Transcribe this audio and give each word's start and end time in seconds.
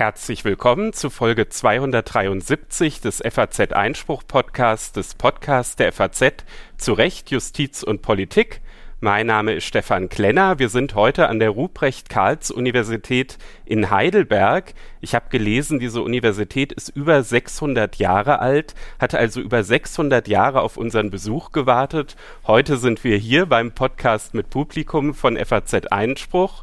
Herzlich 0.00 0.44
willkommen 0.46 0.94
zu 0.94 1.10
Folge 1.10 1.48
273 1.48 3.00
des 3.02 3.22
FAZ 3.22 3.72
Einspruch 3.72 4.22
Podcasts, 4.26 4.92
des 4.92 5.14
Podcasts 5.14 5.76
der 5.76 5.92
FAZ 5.92 6.32
zu 6.78 6.94
Recht, 6.94 7.30
Justiz 7.30 7.82
und 7.82 8.00
Politik. 8.00 8.62
Mein 9.02 9.28
Name 9.28 9.54
ist 9.54 9.64
Stefan 9.64 10.10
Klenner. 10.10 10.58
Wir 10.58 10.68
sind 10.68 10.94
heute 10.94 11.30
an 11.30 11.38
der 11.38 11.48
Ruprecht-Karls-Universität 11.48 13.38
in 13.64 13.90
Heidelberg. 13.90 14.74
Ich 15.00 15.14
habe 15.14 15.30
gelesen, 15.30 15.78
diese 15.78 16.02
Universität 16.02 16.70
ist 16.70 16.90
über 16.90 17.22
600 17.22 17.96
Jahre 17.96 18.40
alt, 18.40 18.74
hat 18.98 19.14
also 19.14 19.40
über 19.40 19.64
600 19.64 20.28
Jahre 20.28 20.60
auf 20.60 20.76
unseren 20.76 21.08
Besuch 21.08 21.50
gewartet. 21.52 22.14
Heute 22.46 22.76
sind 22.76 23.02
wir 23.02 23.16
hier 23.16 23.46
beim 23.46 23.72
Podcast 23.72 24.34
mit 24.34 24.50
Publikum 24.50 25.14
von 25.14 25.38
FAZ 25.38 25.86
Einspruch. 25.90 26.62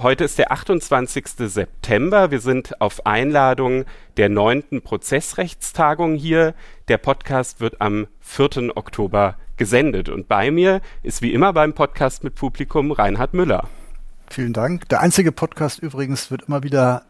Heute 0.00 0.24
ist 0.24 0.38
der 0.38 0.50
28. 0.50 1.24
September. 1.38 2.32
Wir 2.32 2.40
sind 2.40 2.80
auf 2.80 3.06
Einladung 3.06 3.84
der 4.16 4.28
neunten 4.28 4.82
Prozessrechtstagung 4.82 6.16
hier. 6.16 6.54
Der 6.88 6.98
Podcast 6.98 7.60
wird 7.60 7.80
am 7.80 8.08
4. 8.20 8.76
Oktober 8.76 9.36
gesendet. 9.56 10.08
Und 10.08 10.26
bei 10.26 10.50
mir 10.50 10.80
ist 11.04 11.22
wie 11.22 11.32
immer 11.32 11.52
beim 11.52 11.74
Podcast 11.74 12.24
mit 12.24 12.34
Publikum 12.34 12.90
Reinhard 12.90 13.34
Müller. 13.34 13.68
Vielen 14.28 14.52
Dank. 14.52 14.88
Der 14.88 15.00
einzige 15.00 15.30
Podcast 15.30 15.78
übrigens 15.78 16.28
wird 16.28 16.42
immer 16.48 16.64
wieder 16.64 17.04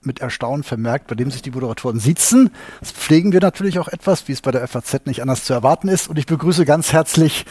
mit 0.00 0.20
Erstaunen 0.20 0.62
vermerkt, 0.62 1.08
bei 1.08 1.16
dem 1.16 1.32
sich 1.32 1.42
die 1.42 1.50
Moderatoren 1.50 1.98
sitzen. 1.98 2.52
Das 2.78 2.92
pflegen 2.92 3.32
wir 3.32 3.40
natürlich 3.40 3.80
auch 3.80 3.88
etwas, 3.88 4.28
wie 4.28 4.32
es 4.32 4.42
bei 4.42 4.52
der 4.52 4.66
FAZ 4.68 5.06
nicht 5.06 5.22
anders 5.22 5.42
zu 5.42 5.54
erwarten 5.54 5.88
ist. 5.88 6.08
Und 6.08 6.20
ich 6.20 6.26
begrüße 6.26 6.64
ganz 6.64 6.92
herzlich 6.92 7.46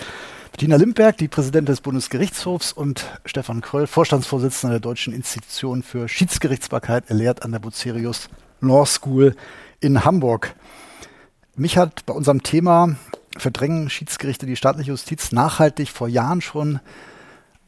Bettina 0.57 0.77
Limberg, 0.77 1.17
die 1.17 1.27
Präsidentin 1.27 1.67
des 1.67 1.81
Bundesgerichtshofs 1.81 2.71
und 2.71 3.05
Stefan 3.25 3.61
Kröll, 3.61 3.85
Vorstandsvorsitzender 3.85 4.73
der 4.73 4.79
Deutschen 4.79 5.13
Institution 5.13 5.83
für 5.83 6.09
Schiedsgerichtsbarkeit, 6.09 7.03
er 7.09 7.15
lehrt 7.15 7.43
an 7.45 7.51
der 7.51 7.59
Bucerius 7.59 8.27
Law 8.59 8.83
School 8.87 9.35
in 9.81 10.03
Hamburg. 10.03 10.55
Mich 11.55 11.77
hat 11.77 12.07
bei 12.07 12.13
unserem 12.15 12.41
Thema 12.41 12.95
verdrängen 13.37 13.91
Schiedsgerichte 13.91 14.47
die 14.47 14.55
staatliche 14.55 14.89
Justiz 14.89 15.31
nachhaltig 15.31 15.89
vor 15.89 16.07
Jahren 16.07 16.41
schon 16.41 16.79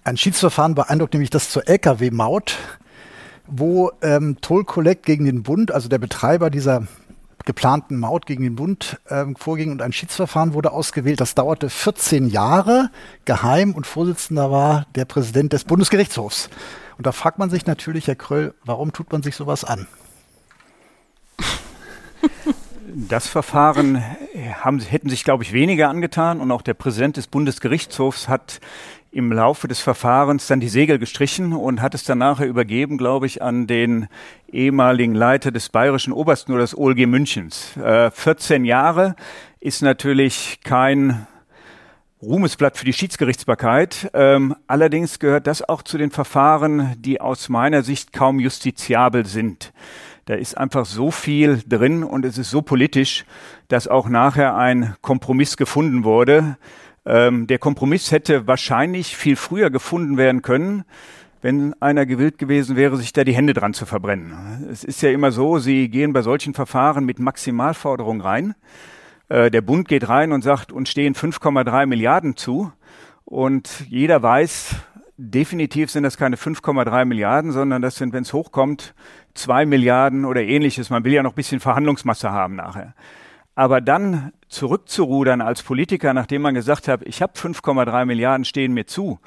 ein 0.03 0.17
Schiedsverfahren 0.17 0.73
beeindruckt, 0.73 1.13
nämlich 1.13 1.29
das 1.29 1.51
zur 1.51 1.69
Lkw-Maut, 1.69 2.57
wo 3.45 3.91
ähm, 4.01 4.37
Toll 4.41 4.63
Collect 4.63 5.05
gegen 5.05 5.25
den 5.25 5.43
Bund, 5.43 5.71
also 5.71 5.89
der 5.89 5.99
Betreiber 5.99 6.49
dieser 6.49 6.87
geplanten 7.49 7.97
Maut 7.97 8.27
gegen 8.27 8.43
den 8.43 8.55
Bund 8.55 8.99
ähm, 9.09 9.35
vorging 9.35 9.71
und 9.71 9.81
ein 9.81 9.91
Schiedsverfahren 9.91 10.53
wurde 10.53 10.71
ausgewählt. 10.71 11.19
Das 11.19 11.33
dauerte 11.33 11.71
14 11.71 12.29
Jahre 12.29 12.91
geheim 13.25 13.73
und 13.73 13.87
Vorsitzender 13.87 14.51
war 14.51 14.85
der 14.93 15.05
Präsident 15.05 15.51
des 15.51 15.63
Bundesgerichtshofs. 15.63 16.51
Und 16.99 17.07
da 17.07 17.11
fragt 17.11 17.39
man 17.39 17.49
sich 17.49 17.65
natürlich, 17.65 18.05
Herr 18.05 18.15
Kröll, 18.15 18.53
warum 18.65 18.93
tut 18.93 19.11
man 19.11 19.23
sich 19.23 19.35
sowas 19.35 19.63
an? 19.63 19.87
Das 22.85 23.27
Verfahren 23.27 24.03
haben, 24.61 24.79
hätten 24.79 25.09
sich, 25.09 25.23
glaube 25.23 25.43
ich, 25.43 25.51
weniger 25.51 25.89
angetan 25.89 26.41
und 26.41 26.51
auch 26.51 26.61
der 26.61 26.75
Präsident 26.75 27.17
des 27.17 27.25
Bundesgerichtshofs 27.25 28.27
hat 28.27 28.59
im 29.11 29.31
Laufe 29.31 29.67
des 29.67 29.79
Verfahrens 29.79 30.47
dann 30.47 30.59
die 30.59 30.69
Segel 30.69 30.99
gestrichen 30.99 31.53
und 31.53 31.81
hat 31.81 31.95
es 31.95 32.03
dann 32.03 32.19
nachher 32.19 32.47
übergeben, 32.47 32.97
glaube 32.97 33.25
ich, 33.25 33.41
an 33.41 33.65
den 33.65 34.07
ehemaligen 34.51 35.15
Leiter 35.15 35.51
des 35.51 35.69
bayerischen 35.69 36.13
Obersten 36.13 36.51
oder 36.51 36.61
des 36.61 36.77
OLG 36.77 37.07
Münchens. 37.07 37.75
Äh, 37.77 38.11
14 38.11 38.65
Jahre 38.65 39.15
ist 39.59 39.81
natürlich 39.81 40.59
kein 40.63 41.27
Ruhmesblatt 42.21 42.77
für 42.77 42.85
die 42.85 42.93
Schiedsgerichtsbarkeit. 42.93 44.11
Ähm, 44.13 44.55
allerdings 44.67 45.19
gehört 45.19 45.47
das 45.47 45.67
auch 45.67 45.81
zu 45.81 45.97
den 45.97 46.11
Verfahren, 46.11 46.95
die 46.99 47.21
aus 47.21 47.49
meiner 47.49 47.81
Sicht 47.81 48.13
kaum 48.13 48.39
justiziabel 48.39 49.25
sind. 49.25 49.73
Da 50.25 50.35
ist 50.35 50.57
einfach 50.57 50.85
so 50.85 51.09
viel 51.09 51.63
drin 51.67 52.03
und 52.03 52.25
es 52.25 52.37
ist 52.37 52.51
so 52.51 52.61
politisch, 52.61 53.25
dass 53.69 53.87
auch 53.87 54.09
nachher 54.09 54.55
ein 54.55 54.95
Kompromiss 55.01 55.57
gefunden 55.57 56.03
wurde. 56.03 56.57
Ähm, 57.09 57.47
der 57.47 57.57
Kompromiss 57.57 58.11
hätte 58.11 58.45
wahrscheinlich 58.45 59.17
viel 59.17 59.35
früher 59.35 59.71
gefunden 59.71 60.17
werden 60.17 60.43
können, 60.43 60.85
wenn 61.41 61.73
einer 61.81 62.05
gewillt 62.05 62.37
gewesen 62.37 62.75
wäre, 62.75 62.97
sich 62.97 63.13
da 63.13 63.23
die 63.23 63.33
Hände 63.33 63.53
dran 63.53 63.73
zu 63.73 63.87
verbrennen. 63.87 64.67
Es 64.69 64.83
ist 64.83 65.01
ja 65.01 65.09
immer 65.09 65.31
so, 65.31 65.57
Sie 65.57 65.89
gehen 65.89 66.13
bei 66.13 66.21
solchen 66.21 66.53
Verfahren 66.53 67.05
mit 67.05 67.17
Maximalforderungen 67.17 68.21
rein. 68.21 68.53
Äh, 69.27 69.49
der 69.49 69.61
Bund 69.61 69.87
geht 69.87 70.07
rein 70.07 70.31
und 70.31 70.43
sagt, 70.43 70.71
uns 70.71 70.89
stehen 70.89 71.15
5,3 71.15 71.87
Milliarden 71.87 72.37
zu. 72.37 72.71
Und 73.25 73.85
jeder 73.89 74.21
weiß, 74.21 74.75
definitiv 75.17 75.89
sind 75.89 76.03
das 76.03 76.15
keine 76.15 76.35
5,3 76.35 77.05
Milliarden, 77.05 77.51
sondern 77.51 77.81
das 77.81 77.95
sind, 77.95 78.13
wenn 78.13 78.21
es 78.21 78.33
hochkommt, 78.33 78.93
zwei 79.33 79.65
Milliarden 79.65 80.25
oder 80.25 80.43
ähnliches. 80.43 80.91
Man 80.91 81.03
will 81.03 81.13
ja 81.13 81.23
noch 81.23 81.31
ein 81.31 81.35
bisschen 81.35 81.59
Verhandlungsmasse 81.59 82.29
haben 82.29 82.55
nachher. 82.55 82.93
Aber 83.55 83.81
dann 83.81 84.31
zurückzurudern 84.49 85.41
als 85.41 85.63
Politiker, 85.63 86.13
nachdem 86.13 86.41
man 86.41 86.55
gesagt 86.55 86.87
hat, 86.87 87.01
ich 87.03 87.21
habe 87.21 87.33
5,3 87.33 88.05
Milliarden 88.05 88.45
stehen 88.45 88.73
mir 88.73 88.85
zu, 88.85 89.19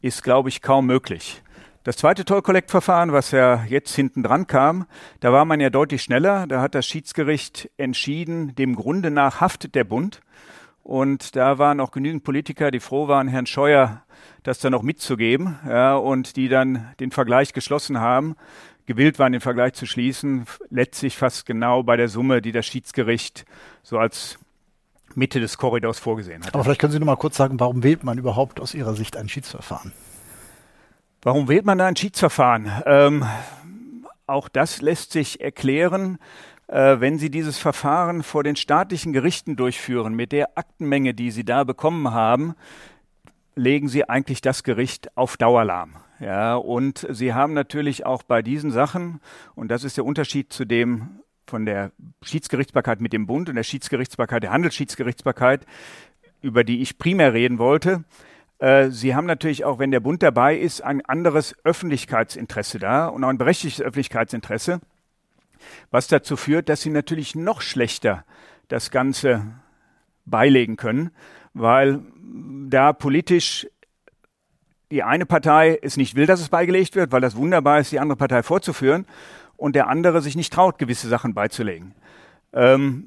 ist, 0.00 0.22
glaube 0.22 0.48
ich, 0.48 0.62
kaum 0.62 0.86
möglich. 0.86 1.42
Das 1.84 1.96
zweite 1.96 2.24
Toll-Collect-Verfahren, 2.24 3.12
was 3.12 3.30
ja 3.30 3.64
jetzt 3.64 3.94
hinten 3.94 4.22
dran 4.22 4.46
kam, 4.46 4.86
da 5.20 5.32
war 5.32 5.46
man 5.46 5.58
ja 5.58 5.70
deutlich 5.70 6.02
schneller. 6.02 6.46
Da 6.46 6.60
hat 6.60 6.74
das 6.74 6.86
Schiedsgericht 6.86 7.70
entschieden, 7.78 8.54
dem 8.56 8.76
Grunde 8.76 9.10
nach 9.10 9.40
haftet 9.40 9.74
der 9.74 9.84
Bund. 9.84 10.20
Und 10.82 11.34
da 11.34 11.58
waren 11.58 11.80
auch 11.80 11.90
genügend 11.90 12.24
Politiker, 12.24 12.70
die 12.70 12.80
froh 12.80 13.08
waren, 13.08 13.28
Herrn 13.28 13.46
Scheuer 13.46 14.02
das 14.42 14.58
dann 14.58 14.72
noch 14.72 14.82
mitzugeben, 14.82 15.58
ja, 15.66 15.96
und 15.96 16.36
die 16.36 16.48
dann 16.48 16.94
den 17.00 17.10
Vergleich 17.10 17.52
geschlossen 17.52 18.00
haben, 18.00 18.36
gewillt 18.86 19.18
waren, 19.18 19.32
den 19.32 19.40
Vergleich 19.40 19.74
zu 19.74 19.86
schließen, 19.86 20.46
letztlich 20.70 21.16
fast 21.16 21.44
genau 21.46 21.82
bei 21.82 21.96
der 21.96 22.08
Summe, 22.08 22.40
die 22.40 22.52
das 22.52 22.66
Schiedsgericht 22.66 23.44
so 23.82 23.98
als 23.98 24.38
Mitte 25.14 25.40
des 25.40 25.58
Korridors 25.58 25.98
vorgesehen 25.98 26.44
hat. 26.44 26.54
Aber 26.54 26.64
vielleicht 26.64 26.80
können 26.80 26.92
Sie 26.92 26.98
noch 26.98 27.06
mal 27.06 27.16
kurz 27.16 27.36
sagen, 27.36 27.58
warum 27.60 27.82
wählt 27.82 28.04
man 28.04 28.18
überhaupt 28.18 28.60
aus 28.60 28.74
Ihrer 28.74 28.94
Sicht 28.94 29.16
ein 29.16 29.28
Schiedsverfahren? 29.28 29.92
Warum 31.22 31.48
wählt 31.48 31.64
man 31.64 31.78
da 31.78 31.86
ein 31.86 31.96
Schiedsverfahren? 31.96 32.70
Ähm, 32.86 33.24
auch 34.26 34.48
das 34.48 34.80
lässt 34.80 35.12
sich 35.12 35.40
erklären, 35.40 36.18
äh, 36.68 37.00
wenn 37.00 37.18
Sie 37.18 37.30
dieses 37.30 37.58
Verfahren 37.58 38.22
vor 38.22 38.44
den 38.44 38.56
staatlichen 38.56 39.12
Gerichten 39.12 39.56
durchführen, 39.56 40.14
mit 40.14 40.32
der 40.32 40.56
Aktenmenge, 40.56 41.14
die 41.14 41.30
Sie 41.30 41.44
da 41.44 41.64
bekommen 41.64 42.12
haben, 42.12 42.54
legen 43.56 43.88
Sie 43.88 44.08
eigentlich 44.08 44.40
das 44.40 44.62
Gericht 44.62 45.16
auf 45.16 45.36
Dauer 45.36 45.64
lahm. 45.64 45.96
Ja, 46.20 46.56
und 46.56 47.06
Sie 47.10 47.32
haben 47.32 47.54
natürlich 47.54 48.04
auch 48.04 48.22
bei 48.22 48.42
diesen 48.42 48.70
Sachen, 48.70 49.20
und 49.54 49.68
das 49.68 49.84
ist 49.84 49.96
der 49.96 50.04
Unterschied 50.04 50.52
zu 50.52 50.64
dem 50.64 51.20
von 51.50 51.66
der 51.66 51.92
Schiedsgerichtsbarkeit 52.22 53.00
mit 53.00 53.12
dem 53.12 53.26
Bund 53.26 53.48
und 53.48 53.56
der 53.56 53.62
Schiedsgerichtsbarkeit, 53.62 54.42
der 54.42 54.52
Handelsschiedsgerichtsbarkeit, 54.52 55.66
über 56.40 56.64
die 56.64 56.80
ich 56.82 56.98
primär 56.98 57.32
reden 57.32 57.58
wollte, 57.58 58.04
äh, 58.58 58.90
Sie 58.90 59.14
haben 59.14 59.26
natürlich 59.26 59.64
auch, 59.64 59.78
wenn 59.78 59.90
der 59.90 60.00
Bund 60.00 60.22
dabei 60.22 60.56
ist, 60.56 60.82
ein 60.82 61.04
anderes 61.04 61.54
Öffentlichkeitsinteresse 61.64 62.78
da 62.78 63.06
und 63.06 63.24
auch 63.24 63.28
ein 63.28 63.38
berechtigtes 63.38 63.80
Öffentlichkeitsinteresse, 63.80 64.80
was 65.90 66.08
dazu 66.08 66.36
führt, 66.36 66.68
dass 66.68 66.82
Sie 66.82 66.90
natürlich 66.90 67.34
noch 67.34 67.60
schlechter 67.60 68.24
das 68.68 68.90
Ganze 68.90 69.46
beilegen 70.26 70.76
können, 70.76 71.10
weil 71.54 72.00
da 72.68 72.92
politisch 72.92 73.66
die 74.90 75.02
eine 75.02 75.26
Partei 75.26 75.78
es 75.82 75.96
nicht 75.96 76.14
will, 76.14 76.26
dass 76.26 76.40
es 76.40 76.48
beigelegt 76.48 76.96
wird, 76.96 77.12
weil 77.12 77.20
das 77.20 77.36
wunderbar 77.36 77.80
ist, 77.80 77.92
die 77.92 78.00
andere 78.00 78.16
Partei 78.16 78.42
vorzuführen, 78.42 79.06
und 79.58 79.76
der 79.76 79.88
andere 79.88 80.22
sich 80.22 80.36
nicht 80.36 80.52
traut, 80.52 80.78
gewisse 80.78 81.08
Sachen 81.08 81.34
beizulegen. 81.34 81.94
Ähm, 82.54 83.04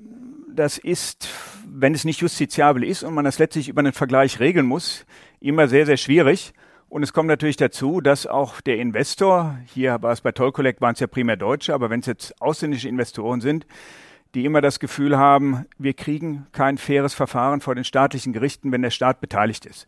das 0.54 0.78
ist, 0.78 1.30
wenn 1.66 1.96
es 1.96 2.04
nicht 2.04 2.20
justiziabel 2.20 2.84
ist 2.84 3.02
und 3.02 3.16
man 3.16 3.26
das 3.26 3.40
letztlich 3.40 3.70
über 3.70 3.80
einen 3.80 3.94
Vergleich 3.94 4.40
regeln 4.40 4.68
muss, 4.68 5.06
immer 5.40 5.68
sehr, 5.68 5.88
sehr 5.88 5.98
schwierig. 5.98 6.54
Und 6.90 7.04
es 7.04 7.14
kommt 7.14 7.30
natürlich 7.30 7.56
dazu, 7.56 8.02
dass 8.02 8.28
auch 8.28 8.60
der 8.60 8.78
Investor, 8.78 9.58
hier 9.74 10.02
war 10.02 10.12
es 10.12 10.20
bei 10.20 10.34
Toll 10.34 10.52
Collect, 10.52 10.82
waren 10.82 10.94
es 10.94 11.00
ja 11.00 11.08
primär 11.08 11.38
Deutsche, 11.38 11.74
aber 11.74 11.90
wenn 11.90 12.02
es 12.02 12.06
jetzt 12.06 12.42
ausländische 12.42 12.90
Investoren 12.90 13.40
sind, 13.40 13.66
die 14.36 14.44
immer 14.44 14.60
das 14.60 14.80
Gefühl 14.82 15.18
haben, 15.18 15.66
wir 15.78 15.94
kriegen 15.94 16.48
kein 16.52 16.78
faires 16.78 17.14
Verfahren 17.14 17.62
vor 17.62 17.76
den 17.76 17.86
staatlichen 17.86 18.34
Gerichten, 18.34 18.74
wenn 18.74 18.82
der 18.82 18.90
Staat 18.90 19.22
beteiligt 19.22 19.66
ist. 19.66 19.88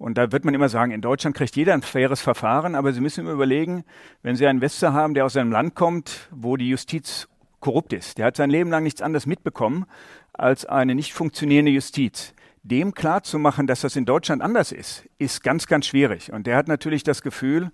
Und 0.00 0.16
da 0.16 0.32
wird 0.32 0.46
man 0.46 0.54
immer 0.54 0.70
sagen, 0.70 0.92
in 0.92 1.02
Deutschland 1.02 1.36
kriegt 1.36 1.54
jeder 1.56 1.74
ein 1.74 1.82
faires 1.82 2.22
Verfahren, 2.22 2.74
aber 2.74 2.94
Sie 2.94 3.02
müssen 3.02 3.20
immer 3.20 3.32
überlegen, 3.32 3.84
wenn 4.22 4.34
Sie 4.34 4.46
einen 4.46 4.56
Investor 4.56 4.94
haben, 4.94 5.12
der 5.12 5.26
aus 5.26 5.36
einem 5.36 5.52
Land 5.52 5.74
kommt, 5.74 6.30
wo 6.30 6.56
die 6.56 6.70
Justiz 6.70 7.28
korrupt 7.60 7.92
ist, 7.92 8.16
der 8.16 8.24
hat 8.24 8.36
sein 8.36 8.48
Leben 8.48 8.70
lang 8.70 8.82
nichts 8.82 9.02
anderes 9.02 9.26
mitbekommen 9.26 9.84
als 10.32 10.64
eine 10.64 10.94
nicht 10.94 11.12
funktionierende 11.12 11.70
Justiz. 11.70 12.32
Dem 12.62 12.94
klarzumachen, 12.94 13.66
dass 13.66 13.82
das 13.82 13.94
in 13.94 14.06
Deutschland 14.06 14.40
anders 14.40 14.72
ist, 14.72 15.06
ist 15.18 15.42
ganz, 15.42 15.66
ganz 15.66 15.84
schwierig. 15.84 16.32
Und 16.32 16.46
der 16.46 16.56
hat 16.56 16.66
natürlich 16.66 17.02
das 17.02 17.20
Gefühl, 17.20 17.70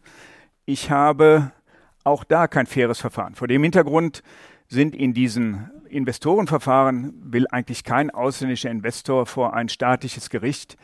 ich 0.64 0.90
habe 0.90 1.52
auch 2.02 2.24
da 2.24 2.48
kein 2.48 2.66
faires 2.66 2.98
Verfahren. 2.98 3.36
Vor 3.36 3.46
dem 3.46 3.62
Hintergrund 3.62 4.24
sind 4.66 4.96
in 4.96 5.14
diesen 5.14 5.70
Investorenverfahren, 5.88 7.14
will 7.22 7.46
eigentlich 7.52 7.84
kein 7.84 8.10
ausländischer 8.10 8.70
Investor 8.70 9.26
vor 9.26 9.54
ein 9.54 9.68
staatliches 9.68 10.28
Gericht 10.28 10.76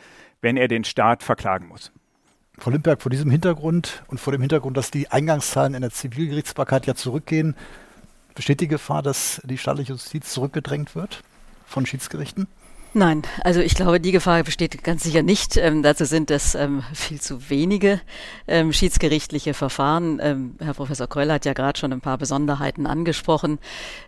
wenn 0.42 0.58
er 0.58 0.68
den 0.68 0.84
Staat 0.84 1.22
verklagen 1.22 1.68
muss. 1.68 1.90
Frau 2.58 2.70
Limberg, 2.70 3.00
vor 3.00 3.10
diesem 3.10 3.30
Hintergrund 3.30 4.02
und 4.08 4.20
vor 4.20 4.32
dem 4.32 4.42
Hintergrund, 4.42 4.76
dass 4.76 4.90
die 4.90 5.10
Eingangszahlen 5.10 5.74
in 5.74 5.80
der 5.80 5.90
Zivilgerichtsbarkeit 5.90 6.86
ja 6.86 6.94
zurückgehen, 6.94 7.56
besteht 8.34 8.60
die 8.60 8.68
Gefahr, 8.68 9.02
dass 9.02 9.40
die 9.44 9.56
staatliche 9.56 9.92
Justiz 9.92 10.32
zurückgedrängt 10.32 10.94
wird 10.94 11.22
von 11.66 11.86
Schiedsgerichten? 11.86 12.46
Nein, 12.94 13.22
also 13.42 13.60
ich 13.60 13.74
glaube, 13.74 14.00
die 14.00 14.12
Gefahr 14.12 14.42
besteht 14.42 14.84
ganz 14.84 15.02
sicher 15.02 15.22
nicht. 15.22 15.56
Ähm, 15.56 15.82
dazu 15.82 16.04
sind 16.04 16.30
es 16.30 16.54
ähm, 16.54 16.82
viel 16.92 17.22
zu 17.22 17.48
wenige 17.48 18.02
ähm, 18.46 18.70
schiedsgerichtliche 18.70 19.54
Verfahren. 19.54 20.20
Ähm, 20.22 20.56
Herr 20.58 20.74
Professor 20.74 21.06
Kröll 21.06 21.32
hat 21.32 21.46
ja 21.46 21.54
gerade 21.54 21.78
schon 21.78 21.90
ein 21.90 22.02
paar 22.02 22.18
Besonderheiten 22.18 22.86
angesprochen, 22.86 23.58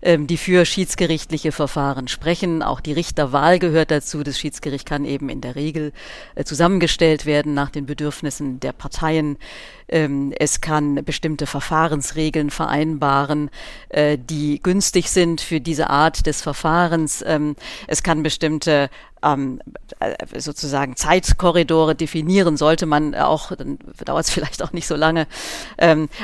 ähm, 0.02 0.26
die 0.26 0.36
für 0.36 0.66
schiedsgerichtliche 0.66 1.50
Verfahren 1.50 2.08
sprechen. 2.08 2.62
Auch 2.62 2.80
die 2.80 2.92
Richterwahl 2.92 3.58
gehört 3.58 3.90
dazu. 3.90 4.22
Das 4.22 4.38
Schiedsgericht 4.38 4.86
kann 4.86 5.06
eben 5.06 5.30
in 5.30 5.40
der 5.40 5.56
Regel 5.56 5.92
äh, 6.34 6.44
zusammengestellt 6.44 7.24
werden 7.24 7.54
nach 7.54 7.70
den 7.70 7.86
Bedürfnissen 7.86 8.60
der 8.60 8.74
Parteien. 8.74 9.38
Ähm, 9.88 10.32
es 10.38 10.60
kann 10.60 11.04
bestimmte 11.04 11.46
Verfahrensregeln 11.46 12.50
vereinbaren, 12.50 13.50
äh, 13.90 14.18
die 14.18 14.60
günstig 14.62 15.10
sind 15.10 15.40
für 15.40 15.60
diese 15.60 15.90
Art 15.90 16.26
des 16.26 16.42
Verfahrens. 16.42 17.22
Ähm, 17.26 17.56
es 17.86 18.02
kann 18.02 18.22
bestimmte 18.22 18.88
ähm, 19.22 19.60
äh, 20.00 20.40
sozusagen 20.40 20.96
Zeitkorridore 20.96 21.94
definieren, 21.94 22.56
sollte 22.56 22.86
man 22.86 23.14
auch, 23.14 23.52
dann 23.54 23.78
dauert 24.04 24.24
es 24.24 24.30
vielleicht 24.34 24.62
auch 24.62 24.72
nicht 24.72 24.86
so 24.86 24.96
lange. 24.96 25.26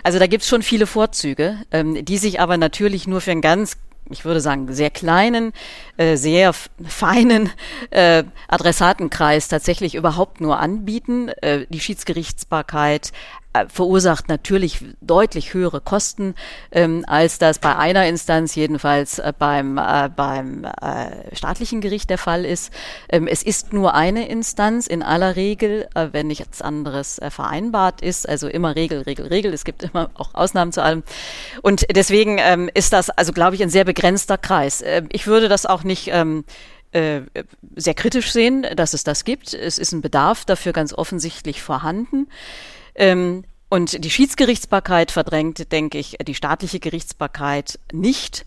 Also 0.02 0.18
da 0.18 0.26
gibt 0.26 0.42
es 0.42 0.48
schon 0.48 0.62
viele 0.62 0.86
Vorzüge, 0.86 1.58
die 1.72 2.18
sich 2.18 2.40
aber 2.40 2.56
natürlich 2.56 3.06
nur 3.06 3.20
für 3.20 3.32
ein 3.32 3.40
ganz 3.40 3.76
ich 4.10 4.24
würde 4.24 4.40
sagen, 4.40 4.72
sehr 4.72 4.90
kleinen, 4.90 5.52
äh, 6.00 6.16
sehr 6.16 6.54
feinen 6.54 7.50
äh, 7.90 8.24
Adressatenkreis 8.48 9.48
tatsächlich 9.48 9.94
überhaupt 9.94 10.40
nur 10.40 10.58
anbieten. 10.58 11.28
Äh, 11.42 11.66
die 11.68 11.80
Schiedsgerichtsbarkeit 11.80 13.12
äh, 13.52 13.66
verursacht 13.68 14.28
natürlich 14.28 14.84
deutlich 15.00 15.54
höhere 15.54 15.80
Kosten, 15.80 16.36
ähm, 16.70 17.04
als 17.08 17.38
das 17.38 17.58
bei 17.58 17.74
einer 17.74 18.06
Instanz 18.06 18.54
jedenfalls 18.54 19.18
äh, 19.18 19.32
beim, 19.36 19.76
äh, 19.76 20.08
beim 20.14 20.64
äh, 20.64 21.34
staatlichen 21.34 21.80
Gericht 21.80 22.10
der 22.10 22.18
Fall 22.18 22.44
ist. 22.44 22.72
Ähm, 23.08 23.26
es 23.26 23.42
ist 23.42 23.72
nur 23.72 23.94
eine 23.94 24.28
Instanz 24.28 24.86
in 24.86 25.02
aller 25.02 25.34
Regel, 25.34 25.88
äh, 25.96 26.08
wenn 26.12 26.28
nichts 26.28 26.62
anderes 26.62 27.20
vereinbart 27.28 28.02
ist, 28.02 28.28
also 28.28 28.46
immer 28.46 28.76
Regel, 28.76 29.02
Regel, 29.02 29.26
Regel. 29.26 29.52
Es 29.52 29.64
gibt 29.64 29.82
immer 29.82 30.10
auch 30.14 30.32
Ausnahmen 30.34 30.70
zu 30.72 30.82
allem. 30.82 31.02
Und 31.60 31.86
deswegen 31.94 32.38
ähm, 32.38 32.70
ist 32.72 32.92
das 32.92 33.10
also, 33.10 33.32
glaube 33.32 33.56
ich, 33.56 33.62
ein 33.64 33.70
sehr 33.70 33.84
begrenzter 33.84 34.38
Kreis. 34.38 34.80
Äh, 34.80 35.02
ich 35.10 35.26
würde 35.26 35.48
das 35.48 35.66
auch 35.66 35.82
nicht 35.82 35.89
ähm, 36.08 36.44
äh, 36.92 37.22
sehr 37.76 37.94
kritisch 37.94 38.32
sehen, 38.32 38.66
dass 38.74 38.94
es 38.94 39.04
das 39.04 39.24
gibt. 39.24 39.54
Es 39.54 39.78
ist 39.78 39.92
ein 39.92 40.00
Bedarf 40.00 40.44
dafür 40.44 40.72
ganz 40.72 40.92
offensichtlich 40.92 41.62
vorhanden. 41.62 42.28
Ähm, 42.94 43.44
und 43.68 44.04
die 44.04 44.10
Schiedsgerichtsbarkeit 44.10 45.12
verdrängt, 45.12 45.70
denke 45.70 45.98
ich, 45.98 46.16
die 46.26 46.34
staatliche 46.34 46.80
Gerichtsbarkeit 46.80 47.78
nicht. 47.92 48.44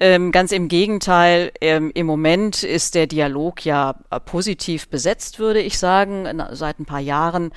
Ähm, 0.00 0.32
ganz 0.32 0.50
im 0.50 0.68
Gegenteil, 0.68 1.52
ähm, 1.60 1.92
im 1.94 2.06
Moment 2.06 2.62
ist 2.62 2.94
der 2.94 3.06
Dialog 3.06 3.64
ja 3.64 3.92
positiv 4.24 4.88
besetzt, 4.88 5.38
würde 5.38 5.60
ich 5.60 5.78
sagen. 5.78 6.26
Seit 6.52 6.80
ein 6.80 6.86
paar 6.86 7.00
Jahren 7.00 7.52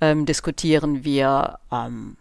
ähm, 0.00 0.24
diskutieren 0.24 1.04
wir 1.04 1.58
ähm, 1.70 2.16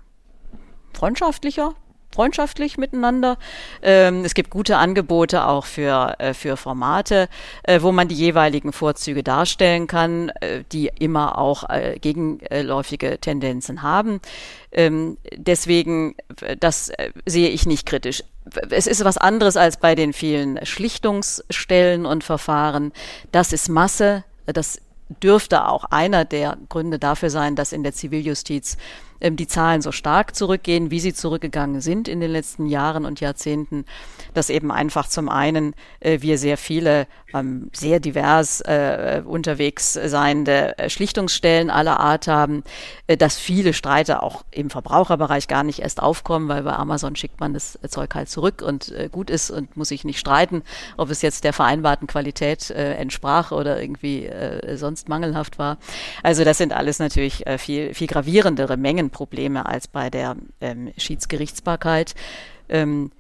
freundschaftlicher, 0.94 1.74
freundschaftlich 2.14 2.78
miteinander. 2.78 3.38
Ähm, 3.82 4.24
es 4.26 4.34
gibt 4.34 4.50
gute 4.50 4.78
Angebote 4.78 5.46
auch 5.48 5.66
für, 5.66 6.16
äh, 6.20 6.34
für 6.34 6.58
Formate, 6.58 7.30
äh, 7.64 7.82
wo 7.82 7.92
man 7.92 8.08
die 8.08 8.16
jeweiligen 8.16 8.74
Vorzüge 8.74 9.24
darstellen 9.24 9.88
kann, 9.88 10.30
äh, 10.42 10.64
die 10.72 10.92
immer 11.00 11.38
auch 11.38 11.70
äh, 11.70 11.98
gegenläufige 12.00 13.20
Tendenzen 13.20 13.82
haben. 13.82 14.22
Ähm, 14.72 15.18
deswegen, 15.36 16.16
das 16.60 16.90
äh, 16.90 17.12
sehe 17.26 17.50
ich 17.50 17.66
nicht 17.66 17.86
kritisch. 17.86 18.24
Es 18.70 18.88
ist 18.88 19.04
was 19.04 19.18
anderes 19.18 19.58
als 19.58 19.78
bei 19.78 19.96
den 19.96 20.14
vielen 20.14 20.66
Schlichtungsstellen 20.66 22.06
und 22.06 22.24
Verfahren. 22.24 22.92
Das 23.32 23.54
ist 23.54 23.70
Masse. 23.70 24.24
Das 24.46 24.80
dürfte 25.22 25.68
auch 25.68 25.86
einer 25.86 26.26
der 26.26 26.58
Gründe 26.70 27.00
dafür 27.00 27.30
sein, 27.30 27.56
dass 27.56 27.74
in 27.74 27.84
der 27.84 27.94
Ziviljustiz 27.94 28.78
ähm, 29.22 29.36
die 29.36 29.48
Zahlen 29.48 29.82
so 29.82 29.92
stark 29.92 30.36
zurückgehen, 30.36 30.92
wie 30.92 31.00
sie 31.00 31.14
zurückgegangen 31.14 31.82
sind 31.82 32.08
in 32.08 32.20
den 32.20 32.32
letzten 32.32 32.68
Jahren 32.68 33.06
und 33.06 33.20
Jahrzehnten, 33.20 33.86
dass 34.34 34.50
eben 34.50 34.72
einfach 34.72 35.08
zum 35.08 35.30
einen 35.30 35.74
äh, 36.00 36.22
wir 36.22 36.38
sehr 36.38 36.58
viele 36.58 37.08
ähm, 37.34 37.70
sehr 37.74 38.00
divers 38.00 38.62
äh, 38.62 39.22
unterwegs 39.26 39.94
seiende 39.94 40.78
äh, 40.78 40.90
Schlichtungsstellen 40.90 41.70
aller 41.70 42.00
Art 42.00 42.28
haben, 42.28 42.64
äh, 43.08 43.18
dass 43.18 43.38
viele 43.38 43.74
Streite 43.74 44.24
auch 44.24 44.44
im 44.52 44.70
Verbraucherbereich 44.70 45.48
gar 45.48 45.64
nicht 45.64 45.80
erst 45.80 46.02
aufkommen, 46.02 46.50
weil 46.50 46.64
bei 46.64 46.74
Amazon 46.74 47.16
schickt 47.16 47.40
man 47.40 47.54
das 47.54 47.80
Zeug 47.88 48.14
halt 48.16 48.30
zurück 48.30 48.62
und 48.62 48.92
äh, 48.92 49.10
gut 49.12 49.30
ist 49.30 49.52
und 49.52 49.78
muss 49.78 49.90
sich 49.90 50.04
nicht 50.04 50.20
streiten, 50.20 50.64
ob 50.98 51.10
es 51.10 51.22
jetzt 51.22 51.44
der 51.44 51.54
vereinbarten 51.54 52.08
Qualität 52.08 52.70
äh, 52.70 52.96
entsprach 52.96 53.52
oder 53.52 53.82
irgendwie 53.82 54.26
äh, 54.26 54.78
sonst 54.78 55.10
mangelhaft 55.10 55.60
war. 55.60 55.78
Also 56.24 56.44
das 56.44 56.58
sind 56.58 56.74
alles 56.74 57.00
natürlich 57.00 57.46
äh, 57.48 57.58
viel, 57.58 57.94
viel 57.94 58.08
gravierendere 58.08 58.78
Mengenprobleme 59.12 59.66
als 59.66 59.88
bei 59.88 60.10
der 60.10 60.38
ähm, 60.62 60.92
Schiedsgerichtsbarkeit. 60.98 62.16
Ähm, 62.70 63.12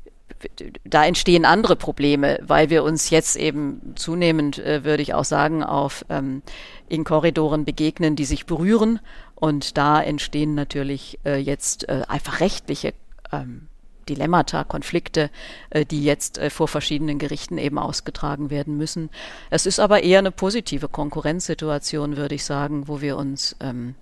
da 0.85 1.05
entstehen 1.05 1.45
andere 1.45 1.75
Probleme, 1.75 2.39
weil 2.41 2.69
wir 2.69 2.83
uns 2.83 3.09
jetzt 3.09 3.35
eben 3.35 3.93
zunehmend, 3.95 4.57
äh, 4.57 4.83
würde 4.83 5.03
ich 5.03 5.13
auch 5.13 5.25
sagen, 5.25 5.63
auf 5.63 6.05
ähm, 6.09 6.41
in 6.87 7.03
Korridoren 7.03 7.65
begegnen, 7.65 8.15
die 8.15 8.25
sich 8.25 8.45
berühren. 8.45 8.99
Und 9.35 9.77
da 9.77 10.01
entstehen 10.01 10.55
natürlich 10.55 11.19
äh, 11.25 11.37
jetzt 11.37 11.89
äh, 11.89 12.03
einfach 12.07 12.39
rechtliche 12.39 12.93
ähm, 13.31 13.67
Dilemmata, 14.09 14.63
Konflikte, 14.63 15.29
äh, 15.69 15.85
die 15.85 16.03
jetzt 16.03 16.37
äh, 16.37 16.49
vor 16.49 16.67
verschiedenen 16.67 17.19
Gerichten 17.19 17.57
eben 17.57 17.77
ausgetragen 17.77 18.49
werden 18.49 18.77
müssen. 18.77 19.09
Es 19.51 19.65
ist 19.65 19.79
aber 19.79 20.01
eher 20.03 20.19
eine 20.19 20.31
positive 20.31 20.87
Konkurrenzsituation, 20.87 22.17
würde 22.17 22.35
ich 22.35 22.45
sagen, 22.45 22.87
wo 22.87 23.01
wir 23.01 23.17
uns 23.17 23.55
ähm, 23.59 23.95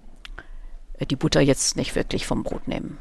die 1.05 1.15
Butter 1.15 1.41
jetzt 1.41 1.75
nicht 1.75 1.95
wirklich 1.95 2.25
vom 2.25 2.43
Brot 2.43 2.67
nehmen 2.67 2.97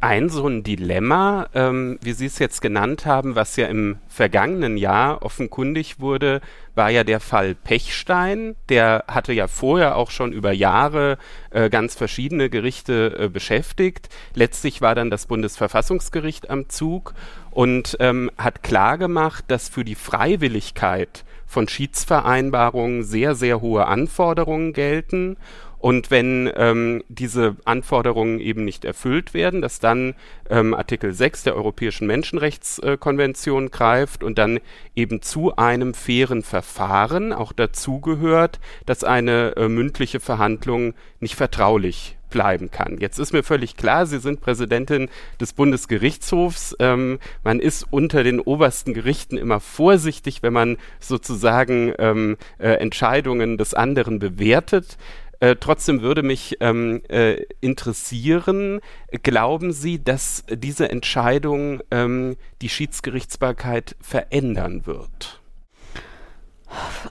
ein 0.00 0.30
so 0.30 0.48
ein 0.48 0.62
Dilemma, 0.62 1.48
ähm, 1.54 1.98
wie 2.02 2.12
Sie 2.12 2.24
es 2.24 2.38
jetzt 2.38 2.62
genannt 2.62 3.04
haben, 3.04 3.36
was 3.36 3.56
ja 3.56 3.66
im 3.66 3.98
vergangenen 4.08 4.78
Jahr 4.78 5.22
offenkundig 5.22 6.00
wurde, 6.00 6.40
war 6.74 6.88
ja 6.88 7.04
der 7.04 7.20
Fall 7.20 7.54
Pechstein. 7.54 8.56
Der 8.70 9.04
hatte 9.08 9.34
ja 9.34 9.46
vorher 9.46 9.96
auch 9.96 10.10
schon 10.10 10.32
über 10.32 10.52
Jahre 10.52 11.18
äh, 11.50 11.68
ganz 11.68 11.94
verschiedene 11.94 12.48
Gerichte 12.48 13.14
äh, 13.18 13.28
beschäftigt. 13.28 14.08
Letztlich 14.34 14.80
war 14.80 14.94
dann 14.94 15.10
das 15.10 15.26
Bundesverfassungsgericht 15.26 16.48
am 16.48 16.70
Zug 16.70 17.12
und 17.50 17.98
ähm, 18.00 18.30
hat 18.38 18.62
klargemacht, 18.62 19.44
dass 19.48 19.68
für 19.68 19.84
die 19.84 19.96
Freiwilligkeit 19.96 21.24
von 21.46 21.68
Schiedsvereinbarungen 21.68 23.02
sehr, 23.02 23.34
sehr 23.34 23.60
hohe 23.60 23.86
Anforderungen 23.86 24.72
gelten 24.72 25.36
und 25.80 26.10
wenn 26.10 26.50
ähm, 26.56 27.02
diese 27.08 27.56
Anforderungen 27.64 28.38
eben 28.38 28.64
nicht 28.64 28.84
erfüllt 28.84 29.32
werden, 29.32 29.62
dass 29.62 29.80
dann 29.80 30.14
ähm, 30.50 30.74
Artikel 30.74 31.12
6 31.12 31.44
der 31.44 31.56
Europäischen 31.56 32.06
Menschenrechtskonvention 32.06 33.70
greift 33.70 34.22
und 34.22 34.36
dann 34.36 34.60
eben 34.94 35.22
zu 35.22 35.56
einem 35.56 35.94
fairen 35.94 36.42
Verfahren 36.42 37.32
auch 37.32 37.52
dazugehört, 37.52 38.60
dass 38.84 39.04
eine 39.04 39.56
äh, 39.56 39.68
mündliche 39.68 40.20
Verhandlung 40.20 40.92
nicht 41.18 41.34
vertraulich 41.34 42.16
bleiben 42.28 42.70
kann. 42.70 42.98
Jetzt 42.98 43.18
ist 43.18 43.32
mir 43.32 43.42
völlig 43.42 43.76
klar, 43.76 44.06
Sie 44.06 44.20
sind 44.20 44.40
Präsidentin 44.40 45.08
des 45.40 45.52
Bundesgerichtshofs. 45.52 46.76
Ähm, 46.78 47.18
man 47.42 47.58
ist 47.58 47.86
unter 47.90 48.22
den 48.22 48.38
obersten 48.38 48.94
Gerichten 48.94 49.36
immer 49.36 49.60
vorsichtig, 49.60 50.42
wenn 50.42 50.52
man 50.52 50.76
sozusagen 51.00 51.92
ähm, 51.98 52.36
äh, 52.58 52.68
Entscheidungen 52.74 53.58
des 53.58 53.74
anderen 53.74 54.18
bewertet. 54.18 54.96
Äh, 55.40 55.56
trotzdem 55.58 56.02
würde 56.02 56.22
mich 56.22 56.58
ähm, 56.60 57.02
äh, 57.08 57.42
interessieren, 57.60 58.80
glauben 59.22 59.72
Sie, 59.72 60.02
dass 60.02 60.44
diese 60.50 60.90
Entscheidung 60.90 61.80
ähm, 61.90 62.36
die 62.60 62.68
Schiedsgerichtsbarkeit 62.68 63.96
verändern 64.00 64.86
wird? 64.86 65.40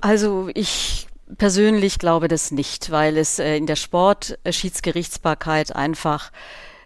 Also 0.01 0.49
ich 0.53 1.07
persönlich 1.37 1.99
glaube 1.99 2.27
das 2.27 2.51
nicht, 2.51 2.91
weil 2.91 3.17
es 3.17 3.39
äh, 3.39 3.57
in 3.57 3.65
der 3.65 3.75
Sportschiedsgerichtsbarkeit 3.75 5.75
einfach, 5.75 6.31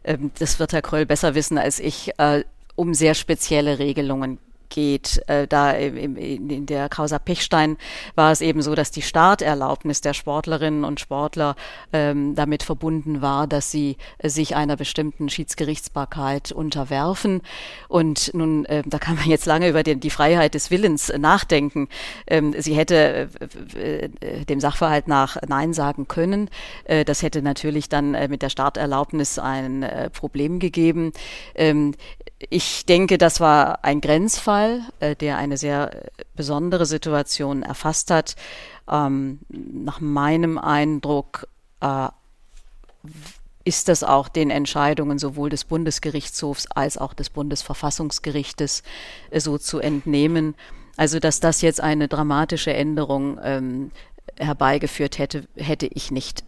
ähm, 0.05 0.31
das 0.39 0.59
wird 0.59 0.71
Herr 0.71 0.81
Kröll 0.81 1.05
besser 1.05 1.35
wissen 1.35 1.57
als 1.57 1.79
ich, 1.79 2.17
äh, 2.19 2.45
um 2.75 2.93
sehr 2.93 3.15
spezielle 3.15 3.79
Regelungen 3.79 4.39
geht. 4.73 5.21
Äh, 5.27 5.47
da 5.47 5.71
im, 5.71 6.17
in 6.17 6.65
der 6.65 6.89
Causa 6.89 7.19
Pechstein 7.19 7.77
war 8.15 8.31
es 8.31 8.41
eben 8.41 8.61
so, 8.61 8.75
dass 8.75 8.91
die 8.91 9.01
Starterlaubnis 9.01 10.01
der 10.01 10.13
Sportlerinnen 10.13 10.83
und 10.83 10.99
Sportler 10.99 11.55
ähm, 11.93 12.35
damit 12.35 12.63
verbunden 12.63 13.21
war, 13.21 13.47
dass 13.47 13.71
sie 13.71 13.97
äh, 14.17 14.27
sich 14.27 14.55
einer 14.55 14.75
bestimmten 14.75 15.29
Schiedsgerichtsbarkeit 15.29 16.51
unterwerfen. 16.51 17.41
Und 17.87 18.33
nun, 18.33 18.65
äh, 18.65 18.83
da 18.85 18.97
kann 18.97 19.15
man 19.15 19.29
jetzt 19.29 19.45
lange 19.45 19.69
über 19.69 19.83
den, 19.83 19.99
die 19.99 20.09
Freiheit 20.09 20.55
des 20.55 20.71
Willens 20.71 21.13
nachdenken. 21.17 21.87
Ähm, 22.27 22.55
sie 22.57 22.73
hätte 22.73 23.29
äh, 23.75 24.05
äh, 24.05 24.45
dem 24.45 24.59
Sachverhalt 24.59 25.07
nach 25.07 25.37
Nein 25.47 25.73
sagen 25.73 26.07
können. 26.07 26.49
Äh, 26.85 27.05
das 27.05 27.21
hätte 27.21 27.41
natürlich 27.43 27.89
dann 27.89 28.11
mit 28.29 28.41
der 28.41 28.49
Starterlaubnis 28.49 29.37
ein 29.37 29.85
Problem 30.13 30.59
gegeben. 30.59 31.11
Ähm, 31.53 31.93
ich 32.49 32.85
denke, 32.85 33.17
das 33.17 33.39
war 33.39 33.83
ein 33.83 34.01
Grenzfall, 34.01 34.62
äh, 34.99 35.15
der 35.15 35.37
eine 35.37 35.57
sehr 35.57 35.91
besondere 36.35 36.85
Situation 36.85 37.63
erfasst 37.63 38.11
hat. 38.11 38.35
Ähm, 38.89 39.39
nach 39.49 39.99
meinem 39.99 40.57
Eindruck 40.57 41.47
äh, 41.81 42.07
ist 43.65 43.87
das 43.87 44.03
auch 44.03 44.27
den 44.27 44.49
Entscheidungen 44.49 45.19
sowohl 45.19 45.49
des 45.49 45.63
Bundesgerichtshofs 45.63 46.67
als 46.67 46.97
auch 46.97 47.13
des 47.13 47.29
Bundesverfassungsgerichtes 47.29 48.83
äh, 49.31 49.39
so 49.39 49.57
zu 49.57 49.79
entnehmen. 49.79 50.55
Also, 50.97 51.19
dass 51.19 51.39
das 51.39 51.61
jetzt 51.61 51.81
eine 51.81 52.07
dramatische 52.07 52.73
Änderung 52.73 53.39
ähm, 53.43 53.91
herbeigeführt 54.37 55.17
hätte, 55.17 55.47
hätte 55.55 55.87
ich 55.87 56.11
nicht 56.11 56.43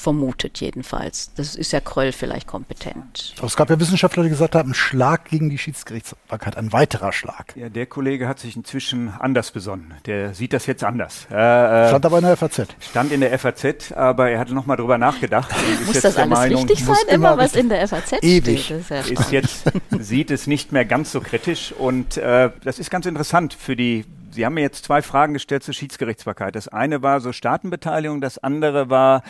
vermutet 0.00 0.60
jedenfalls. 0.60 1.32
Das 1.34 1.54
ist 1.54 1.72
ja 1.72 1.80
Kröll 1.80 2.12
vielleicht 2.12 2.46
kompetent. 2.46 3.34
Aber 3.38 3.46
es 3.46 3.56
gab 3.56 3.70
ja 3.70 3.78
Wissenschaftler, 3.78 4.22
die 4.22 4.30
gesagt 4.30 4.54
haben, 4.54 4.70
ein 4.70 4.74
Schlag 4.74 5.26
gegen 5.26 5.50
die 5.50 5.58
Schiedsgerichtsbarkeit, 5.58 6.56
ein 6.56 6.72
weiterer 6.72 7.12
Schlag. 7.12 7.54
Ja, 7.54 7.68
der 7.68 7.86
Kollege 7.86 8.26
hat 8.26 8.38
sich 8.38 8.56
inzwischen 8.56 9.12
anders 9.18 9.50
besonnen. 9.50 9.94
Der 10.06 10.34
sieht 10.34 10.52
das 10.52 10.66
jetzt 10.66 10.82
anders. 10.82 11.26
Äh, 11.26 11.88
stand 11.88 12.06
aber 12.06 12.18
in 12.18 12.24
der 12.24 12.36
FAZ. 12.36 12.66
Stand 12.80 13.12
in 13.12 13.20
der 13.20 13.38
FAZ, 13.38 13.92
aber 13.92 14.30
er 14.30 14.38
hatte 14.38 14.54
nochmal 14.54 14.78
drüber 14.78 14.98
nachgedacht. 14.98 15.50
muss 15.86 16.00
das 16.00 16.16
alles 16.16 16.30
Meinung, 16.30 16.66
richtig 16.66 16.84
sein, 16.84 16.96
immer 17.08 17.36
was 17.36 17.54
in 17.54 17.68
der 17.68 17.86
FAZ 17.86 18.14
ewig. 18.22 18.64
steht? 18.64 18.80
Ist, 18.80 18.90
ja 18.90 19.00
ist 19.00 19.32
jetzt, 19.32 19.72
sieht 19.98 20.30
es 20.30 20.46
nicht 20.46 20.72
mehr 20.72 20.84
ganz 20.84 21.12
so 21.12 21.20
kritisch 21.20 21.72
und 21.72 22.16
äh, 22.16 22.50
das 22.64 22.78
ist 22.78 22.90
ganz 22.90 23.06
interessant 23.06 23.54
für 23.54 23.76
die 23.76 24.04
Sie 24.32 24.46
haben 24.46 24.54
mir 24.54 24.62
jetzt 24.62 24.84
zwei 24.84 25.02
Fragen 25.02 25.34
gestellt 25.34 25.62
zur 25.62 25.74
Schiedsgerichtsbarkeit. 25.74 26.54
Das 26.54 26.68
eine 26.68 27.02
war 27.02 27.20
so 27.20 27.32
Staatenbeteiligung, 27.32 28.20
das 28.20 28.38
andere 28.38 28.88
war 28.88 29.22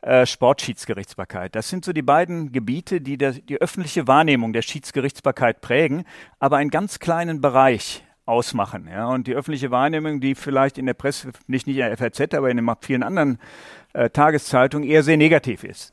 äh, 0.00 0.24
Sportschiedsgerichtsbarkeit. 0.24 1.54
Das 1.54 1.68
sind 1.68 1.84
so 1.84 1.92
die 1.92 2.02
beiden 2.02 2.52
Gebiete, 2.52 3.00
die 3.00 3.18
der, 3.18 3.32
die 3.32 3.60
öffentliche 3.60 4.06
Wahrnehmung 4.06 4.52
der 4.52 4.62
Schiedsgerichtsbarkeit 4.62 5.60
prägen, 5.60 6.04
aber 6.38 6.56
einen 6.56 6.70
ganz 6.70 6.98
kleinen 6.98 7.40
Bereich 7.40 8.04
ausmachen. 8.24 8.88
Ja? 8.88 9.08
Und 9.08 9.26
die 9.26 9.34
öffentliche 9.34 9.70
Wahrnehmung, 9.70 10.20
die 10.20 10.34
vielleicht 10.34 10.78
in 10.78 10.86
der 10.86 10.94
Presse, 10.94 11.32
nicht, 11.46 11.66
nicht 11.66 11.76
in 11.76 11.86
der 11.86 11.96
FAZ, 11.96 12.34
aber 12.34 12.50
in 12.50 12.56
den 12.56 12.70
vielen 12.80 13.02
anderen 13.02 13.38
äh, 13.92 14.10
Tageszeitungen 14.10 14.88
eher 14.88 15.02
sehr 15.02 15.16
negativ 15.16 15.64
ist. 15.64 15.92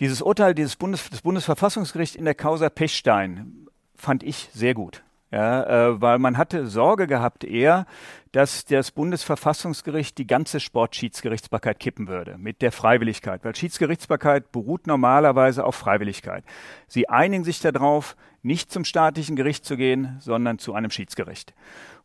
Dieses 0.00 0.22
Urteil 0.22 0.54
dieses 0.54 0.76
Bundes, 0.76 1.08
des 1.10 1.22
Bundesverfassungsgerichts 1.22 2.16
in 2.16 2.24
der 2.24 2.34
Causa 2.34 2.70
Pechstein 2.70 3.68
fand 3.94 4.22
ich 4.22 4.48
sehr 4.52 4.74
gut. 4.74 5.02
Ja, 5.32 5.62
äh, 5.88 6.00
weil 6.00 6.18
man 6.18 6.36
hatte 6.36 6.66
Sorge 6.66 7.06
gehabt 7.06 7.42
eher, 7.42 7.86
dass 8.32 8.66
das 8.66 8.90
Bundesverfassungsgericht 8.90 10.18
die 10.18 10.26
ganze 10.26 10.60
Sportschiedsgerichtsbarkeit 10.60 11.80
kippen 11.80 12.06
würde 12.06 12.36
mit 12.36 12.60
der 12.60 12.70
Freiwilligkeit, 12.70 13.42
weil 13.42 13.56
Schiedsgerichtsbarkeit 13.56 14.52
beruht 14.52 14.86
normalerweise 14.86 15.64
auf 15.64 15.74
Freiwilligkeit. 15.74 16.44
Sie 16.86 17.08
einigen 17.08 17.44
sich 17.44 17.60
darauf, 17.60 18.14
nicht 18.42 18.70
zum 18.70 18.84
staatlichen 18.84 19.34
Gericht 19.34 19.64
zu 19.64 19.76
gehen, 19.76 20.16
sondern 20.20 20.58
zu 20.58 20.74
einem 20.74 20.90
Schiedsgericht. 20.90 21.54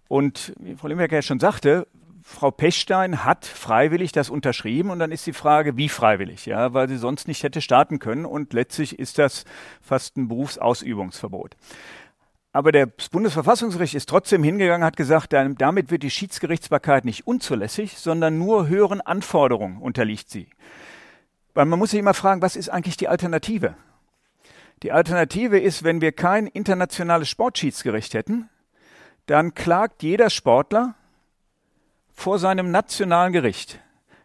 Und 0.08 0.54
wie 0.60 0.76
Frau 0.76 0.88
Limbecker 0.88 1.18
ja 1.18 1.22
schon 1.22 1.40
sagte, 1.40 1.88
Frau 2.22 2.52
Pechstein 2.52 3.24
hat 3.26 3.46
freiwillig 3.46 4.12
das 4.12 4.30
unterschrieben 4.30 4.90
und 4.90 5.00
dann 5.00 5.12
ist 5.12 5.26
die 5.26 5.34
Frage, 5.34 5.78
wie 5.78 5.90
freiwillig, 5.90 6.46
ja, 6.46 6.74
weil 6.74 6.88
sie 6.90 6.98
sonst 6.98 7.28
nicht 7.28 7.44
hätte 7.44 7.62
starten 7.62 8.00
können 8.00 8.26
und 8.26 8.54
letztlich 8.54 9.00
ist 9.00 9.18
das 9.18 9.46
fast 9.82 10.18
ein 10.18 10.28
Berufsausübungsverbot. 10.28 11.56
Aber 12.58 12.72
das 12.72 13.10
Bundesverfassungsgericht 13.12 13.94
ist 13.94 14.10
trotzdem 14.10 14.42
hingegangen, 14.42 14.84
hat 14.84 14.98
gesagt, 14.98 15.32
damit 15.32 15.92
wird 15.92 16.02
die 16.02 16.10
Schiedsgerichtsbarkeit 16.10 17.06
nicht 17.06 17.28
unzulässig, 17.28 18.00
sondern 18.00 18.40
nur 18.40 18.68
höheren 18.68 19.00
Anforderungen 19.00 19.80
unterliegt 19.80 20.32
sie. 20.32 20.50
Weil 21.54 21.66
man 21.66 21.78
muss 21.78 21.92
sich 21.92 22.00
immer 22.00 22.16
fragen, 22.16 22.42
was 22.42 22.56
ist 22.56 22.70
eigentlich 22.70 22.98
die 22.98 23.10
Alternative? 23.10 23.76
Die 24.82 24.92
Alternative 24.92 25.60
ist, 25.60 25.84
wenn 25.84 26.02
wir 26.02 26.12
kein 26.14 26.48
internationales 26.48 27.30
Sportschiedsgericht 27.30 28.16
hätten, 28.16 28.50
dann 29.28 29.54
klagt 29.54 30.02
jeder 30.02 30.32
Sportler 30.32 30.96
vor 32.12 32.40
seinem 32.40 32.72
nationalen 32.72 33.34
Gericht. 33.34 33.80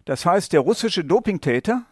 Das 0.07 0.25
heißt, 0.25 0.55
der 0.55 0.61
russische 0.61 1.05
Dopingtäter 1.05 1.83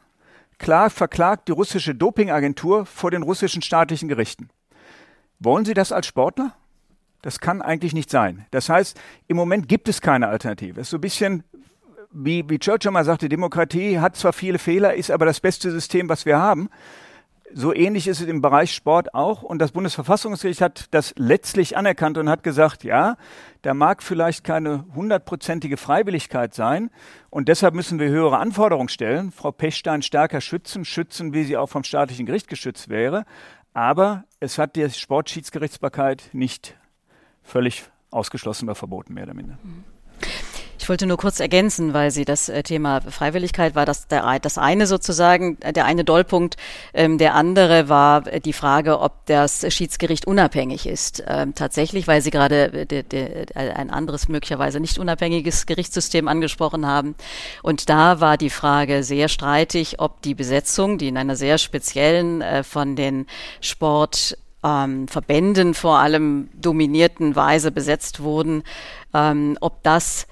klar 0.56 0.88
verklagt 0.88 1.48
die 1.48 1.52
russische 1.52 1.94
Dopingagentur 1.94 2.86
vor 2.86 3.10
den 3.10 3.24
russischen 3.24 3.60
staatlichen 3.60 4.08
Gerichten. 4.08 4.48
Wollen 5.40 5.64
Sie 5.64 5.74
das 5.74 5.90
als 5.90 6.06
Sportler? 6.06 6.54
Das 7.22 7.40
kann 7.40 7.62
eigentlich 7.62 7.94
nicht 7.94 8.10
sein. 8.10 8.46
Das 8.50 8.68
heißt, 8.68 8.98
im 9.26 9.36
Moment 9.36 9.68
gibt 9.68 9.88
es 9.88 10.00
keine 10.00 10.28
Alternative. 10.28 10.80
Es 10.80 10.86
ist 10.88 10.90
so 10.90 10.98
ein 10.98 11.02
bisschen, 11.02 11.44
wie, 12.12 12.44
wie 12.48 12.58
Churchill 12.58 12.90
mal 12.90 13.04
sagte, 13.04 13.28
Demokratie 13.28 13.98
hat 13.98 14.16
zwar 14.16 14.32
viele 14.32 14.58
Fehler, 14.58 14.94
ist 14.94 15.10
aber 15.10 15.26
das 15.26 15.40
beste 15.40 15.70
System, 15.70 16.08
was 16.08 16.26
wir 16.26 16.38
haben. 16.38 16.68
So 17.52 17.74
ähnlich 17.74 18.06
ist 18.06 18.20
es 18.20 18.28
im 18.28 18.42
Bereich 18.42 18.72
Sport 18.72 19.12
auch. 19.12 19.42
Und 19.42 19.58
das 19.58 19.72
Bundesverfassungsgericht 19.72 20.60
hat 20.60 20.86
das 20.92 21.14
letztlich 21.16 21.76
anerkannt 21.76 22.16
und 22.16 22.28
hat 22.28 22.42
gesagt, 22.42 22.84
ja, 22.84 23.16
da 23.62 23.74
mag 23.74 24.02
vielleicht 24.02 24.44
keine 24.44 24.84
hundertprozentige 24.94 25.76
Freiwilligkeit 25.76 26.54
sein. 26.54 26.90
Und 27.28 27.48
deshalb 27.48 27.74
müssen 27.74 27.98
wir 27.98 28.08
höhere 28.08 28.38
Anforderungen 28.38 28.88
stellen. 28.88 29.32
Frau 29.32 29.50
Pechstein 29.50 30.02
stärker 30.02 30.40
schützen, 30.40 30.84
schützen, 30.84 31.32
wie 31.32 31.44
sie 31.44 31.56
auch 31.56 31.68
vom 31.68 31.82
staatlichen 31.82 32.24
Gericht 32.24 32.46
geschützt 32.46 32.88
wäre. 32.88 33.24
Aber 33.72 34.24
es 34.40 34.58
hat 34.58 34.76
die 34.76 34.88
Sportschiedsgerichtsbarkeit 34.90 36.30
nicht 36.32 36.76
völlig 37.42 37.84
ausgeschlossen 38.10 38.66
oder 38.66 38.74
verboten, 38.74 39.14
mehr 39.14 39.24
oder 39.24 39.34
minder. 39.34 39.58
Mhm. 39.62 39.84
Ich 40.80 40.88
wollte 40.88 41.04
nur 41.04 41.18
kurz 41.18 41.40
ergänzen, 41.40 41.92
weil 41.92 42.10
Sie 42.10 42.24
das 42.24 42.48
äh, 42.48 42.62
Thema 42.62 43.02
Freiwilligkeit 43.02 43.74
war 43.74 43.84
das 43.84 44.08
der, 44.08 44.38
das 44.40 44.56
eine 44.56 44.86
sozusagen, 44.86 45.58
äh, 45.60 45.74
der 45.74 45.84
eine 45.84 46.04
Dollpunkt. 46.04 46.56
Ähm, 46.94 47.18
der 47.18 47.34
andere 47.34 47.90
war 47.90 48.26
äh, 48.26 48.40
die 48.40 48.54
Frage, 48.54 48.98
ob 48.98 49.26
das 49.26 49.66
Schiedsgericht 49.74 50.26
unabhängig 50.26 50.86
ist. 50.86 51.22
Ähm, 51.26 51.54
tatsächlich, 51.54 52.08
weil 52.08 52.22
Sie 52.22 52.30
gerade 52.30 52.86
de, 52.86 53.02
de, 53.02 53.44
ein 53.54 53.90
anderes, 53.90 54.28
möglicherweise 54.28 54.80
nicht 54.80 54.98
unabhängiges 54.98 55.66
Gerichtssystem 55.66 56.28
angesprochen 56.28 56.86
haben. 56.86 57.14
Und 57.62 57.90
da 57.90 58.20
war 58.20 58.38
die 58.38 58.48
Frage 58.48 59.02
sehr 59.02 59.28
streitig, 59.28 60.00
ob 60.00 60.22
die 60.22 60.34
Besetzung, 60.34 60.96
die 60.96 61.08
in 61.08 61.18
einer 61.18 61.36
sehr 61.36 61.58
speziellen 61.58 62.42
von 62.64 62.96
den 62.96 63.26
Sport 63.60 64.38
ähm, 64.64 65.08
Verbänden 65.08 65.74
vor 65.74 65.98
allem 65.98 66.48
dominierten 66.54 67.36
Weise 67.36 67.70
besetzt 67.70 68.20
wurden, 68.20 68.62
ähm, 69.14 69.58
ob 69.60 69.82
das 69.82 70.26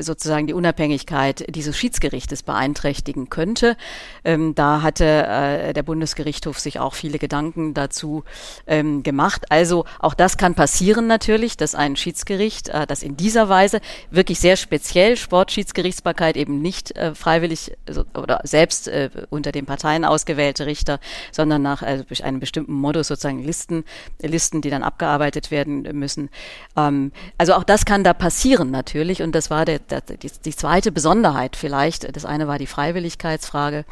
sozusagen 0.00 0.46
die 0.46 0.54
Unabhängigkeit 0.54 1.54
dieses 1.54 1.76
Schiedsgerichtes 1.76 2.42
beeinträchtigen 2.42 3.28
könnte. 3.30 3.76
Ähm, 4.24 4.54
da 4.54 4.82
hatte 4.82 5.04
äh, 5.04 5.72
der 5.72 5.82
Bundesgerichtshof 5.82 6.58
sich 6.58 6.78
auch 6.78 6.94
viele 6.94 7.18
Gedanken 7.18 7.74
dazu 7.74 8.24
ähm, 8.66 9.02
gemacht. 9.02 9.46
Also 9.50 9.84
auch 9.98 10.14
das 10.14 10.36
kann 10.36 10.54
passieren 10.54 11.06
natürlich, 11.06 11.56
dass 11.56 11.74
ein 11.74 11.96
Schiedsgericht, 11.96 12.68
äh, 12.68 12.86
das 12.86 13.02
in 13.02 13.16
dieser 13.16 13.48
Weise 13.48 13.80
wirklich 14.10 14.40
sehr 14.40 14.56
speziell 14.56 15.16
Sportschiedsgerichtsbarkeit 15.16 16.36
eben 16.36 16.62
nicht 16.62 16.96
äh, 16.96 17.14
freiwillig 17.14 17.72
so, 17.88 18.04
oder 18.14 18.40
selbst 18.44 18.88
äh, 18.88 19.10
unter 19.30 19.52
den 19.52 19.66
Parteien 19.66 20.04
ausgewählte 20.04 20.66
Richter, 20.66 21.00
sondern 21.32 21.62
nach 21.62 21.82
also 21.82 22.04
einem 22.22 22.40
bestimmten 22.40 22.72
Modus 22.72 23.08
sozusagen 23.08 23.42
Listen, 23.42 23.84
Listen, 24.22 24.60
die 24.60 24.70
dann 24.70 24.82
abgearbeitet 24.82 25.50
werden 25.50 25.82
müssen. 25.92 26.30
Ähm, 26.76 27.12
also 27.38 27.54
auch 27.54 27.64
das 27.64 27.84
kann 27.84 28.04
da 28.04 28.14
passieren 28.14 28.70
natürlich 28.70 29.15
natürlich, 29.16 29.22
und 29.22 29.34
das 29.34 29.50
war 29.50 29.64
der, 29.64 29.78
der, 29.78 30.00
die, 30.00 30.30
die, 30.44 30.56
zweite 30.56 30.92
Besonderheit 30.92 31.56
vielleicht, 31.56 32.14
das 32.14 32.24
eine 32.24 32.46
war 32.46 32.58
die 32.58 32.66
Freiwilligkeitsfrage 32.66 33.84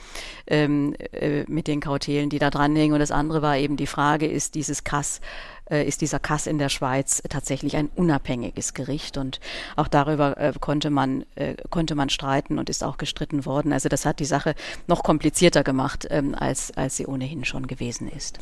ähm, 0.47 0.95
äh, 1.13 1.45
mit 1.47 1.67
den 1.67 1.81
Kautelen, 1.81 2.31
die 2.31 2.39
da 2.39 2.51
dranhängen, 2.51 2.95
und 2.95 3.01
das 3.01 3.11
andere 3.11 3.43
war 3.43 3.57
eben 3.57 3.77
die 3.77 3.87
Frage, 3.87 4.27
ist 4.27 4.55
dieses 4.55 4.85
Kass 4.85 5.21
äh, 5.71 5.87
ist 5.87 6.03
dieser 6.03 6.19
Kass 6.19 6.47
in 6.47 6.59
der 6.59 6.69
Schweiz 6.69 7.23
tatsächlich 7.29 7.77
ein 7.77 7.89
unabhängiges 7.97 8.75
Gericht 8.75 9.17
und 9.17 9.41
auch 9.77 9.89
darüber 9.89 10.37
äh, 10.37 10.53
konnte 10.61 10.91
man 10.91 11.25
äh, 11.37 11.55
konnte 11.71 11.95
man 11.95 12.11
streiten 12.11 12.59
und 12.59 12.69
ist 12.69 12.85
auch 12.85 12.99
gestritten 12.99 13.47
worden. 13.47 13.73
Also 13.73 13.89
das 13.89 14.05
hat 14.05 14.21
die 14.21 14.27
Sache 14.27 14.55
noch 14.89 15.03
komplizierter 15.03 15.65
gemacht, 15.65 16.07
ähm, 16.11 16.35
als 16.35 16.71
als 16.77 16.97
sie 16.97 17.07
ohnehin 17.07 17.47
schon 17.47 17.67
gewesen 17.67 18.09
ist. 18.09 18.41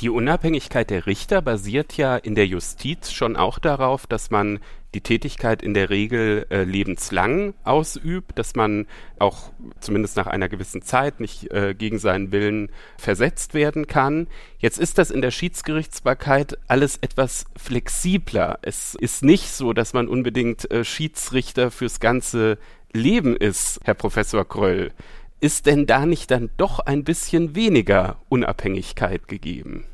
Die 0.00 0.10
Unabhängigkeit 0.10 0.90
der 0.90 1.06
Richter 1.06 1.42
basiert 1.42 1.96
ja 1.96 2.16
in 2.16 2.36
der 2.36 2.46
Justiz 2.46 3.10
schon 3.10 3.34
auch 3.34 3.58
darauf, 3.58 4.06
dass 4.06 4.30
man 4.30 4.60
die 4.94 5.00
Tätigkeit 5.00 5.60
in 5.60 5.74
der 5.74 5.90
Regel 5.90 6.46
äh, 6.50 6.62
lebenslang 6.62 7.52
ausübt, 7.64 8.38
dass 8.38 8.54
man 8.54 8.86
auch 9.18 9.50
zumindest 9.80 10.16
nach 10.16 10.28
einer 10.28 10.48
gewissen 10.48 10.82
Zeit 10.82 11.18
nicht 11.18 11.50
äh, 11.50 11.74
gegen 11.74 11.98
seinen 11.98 12.30
Willen 12.30 12.70
versetzt 12.96 13.54
werden 13.54 13.88
kann. 13.88 14.28
Jetzt 14.58 14.78
ist 14.78 14.98
das 14.98 15.10
in 15.10 15.20
der 15.20 15.32
Schiedsgerichtsbarkeit 15.32 16.58
alles 16.68 16.98
etwas 16.98 17.46
flexibler. 17.56 18.60
Es 18.62 18.94
ist 18.94 19.24
nicht 19.24 19.50
so, 19.50 19.72
dass 19.72 19.94
man 19.94 20.06
unbedingt 20.06 20.70
äh, 20.70 20.84
Schiedsrichter 20.84 21.72
fürs 21.72 21.98
ganze 21.98 22.56
Leben 22.92 23.36
ist, 23.36 23.80
Herr 23.84 23.94
Professor 23.94 24.48
Kröll. 24.48 24.92
Ist 25.40 25.66
denn 25.66 25.86
da 25.86 26.04
nicht 26.04 26.32
dann 26.32 26.50
doch 26.56 26.80
ein 26.80 27.04
bisschen 27.04 27.54
weniger 27.54 28.16
Unabhängigkeit 28.28 29.28
gegeben? 29.28 29.84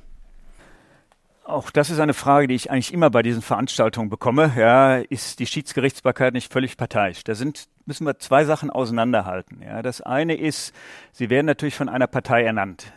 Auch 1.44 1.70
das 1.70 1.90
ist 1.90 2.00
eine 2.00 2.14
Frage, 2.14 2.48
die 2.48 2.54
ich 2.54 2.70
eigentlich 2.70 2.94
immer 2.94 3.10
bei 3.10 3.22
diesen 3.22 3.42
Veranstaltungen 3.42 4.08
bekomme. 4.08 4.54
Ja, 4.56 4.96
ist 4.96 5.40
die 5.40 5.46
Schiedsgerichtsbarkeit 5.46 6.32
nicht 6.32 6.50
völlig 6.50 6.78
parteiisch? 6.78 7.22
Da 7.24 7.34
sind, 7.34 7.68
müssen 7.84 8.06
wir 8.06 8.18
zwei 8.18 8.46
Sachen 8.46 8.70
auseinanderhalten. 8.70 9.60
Ja, 9.60 9.82
das 9.82 10.00
eine 10.00 10.34
ist, 10.34 10.74
sie 11.12 11.28
werden 11.28 11.44
natürlich 11.44 11.74
von 11.74 11.90
einer 11.90 12.06
Partei 12.06 12.44
ernannt. 12.44 12.94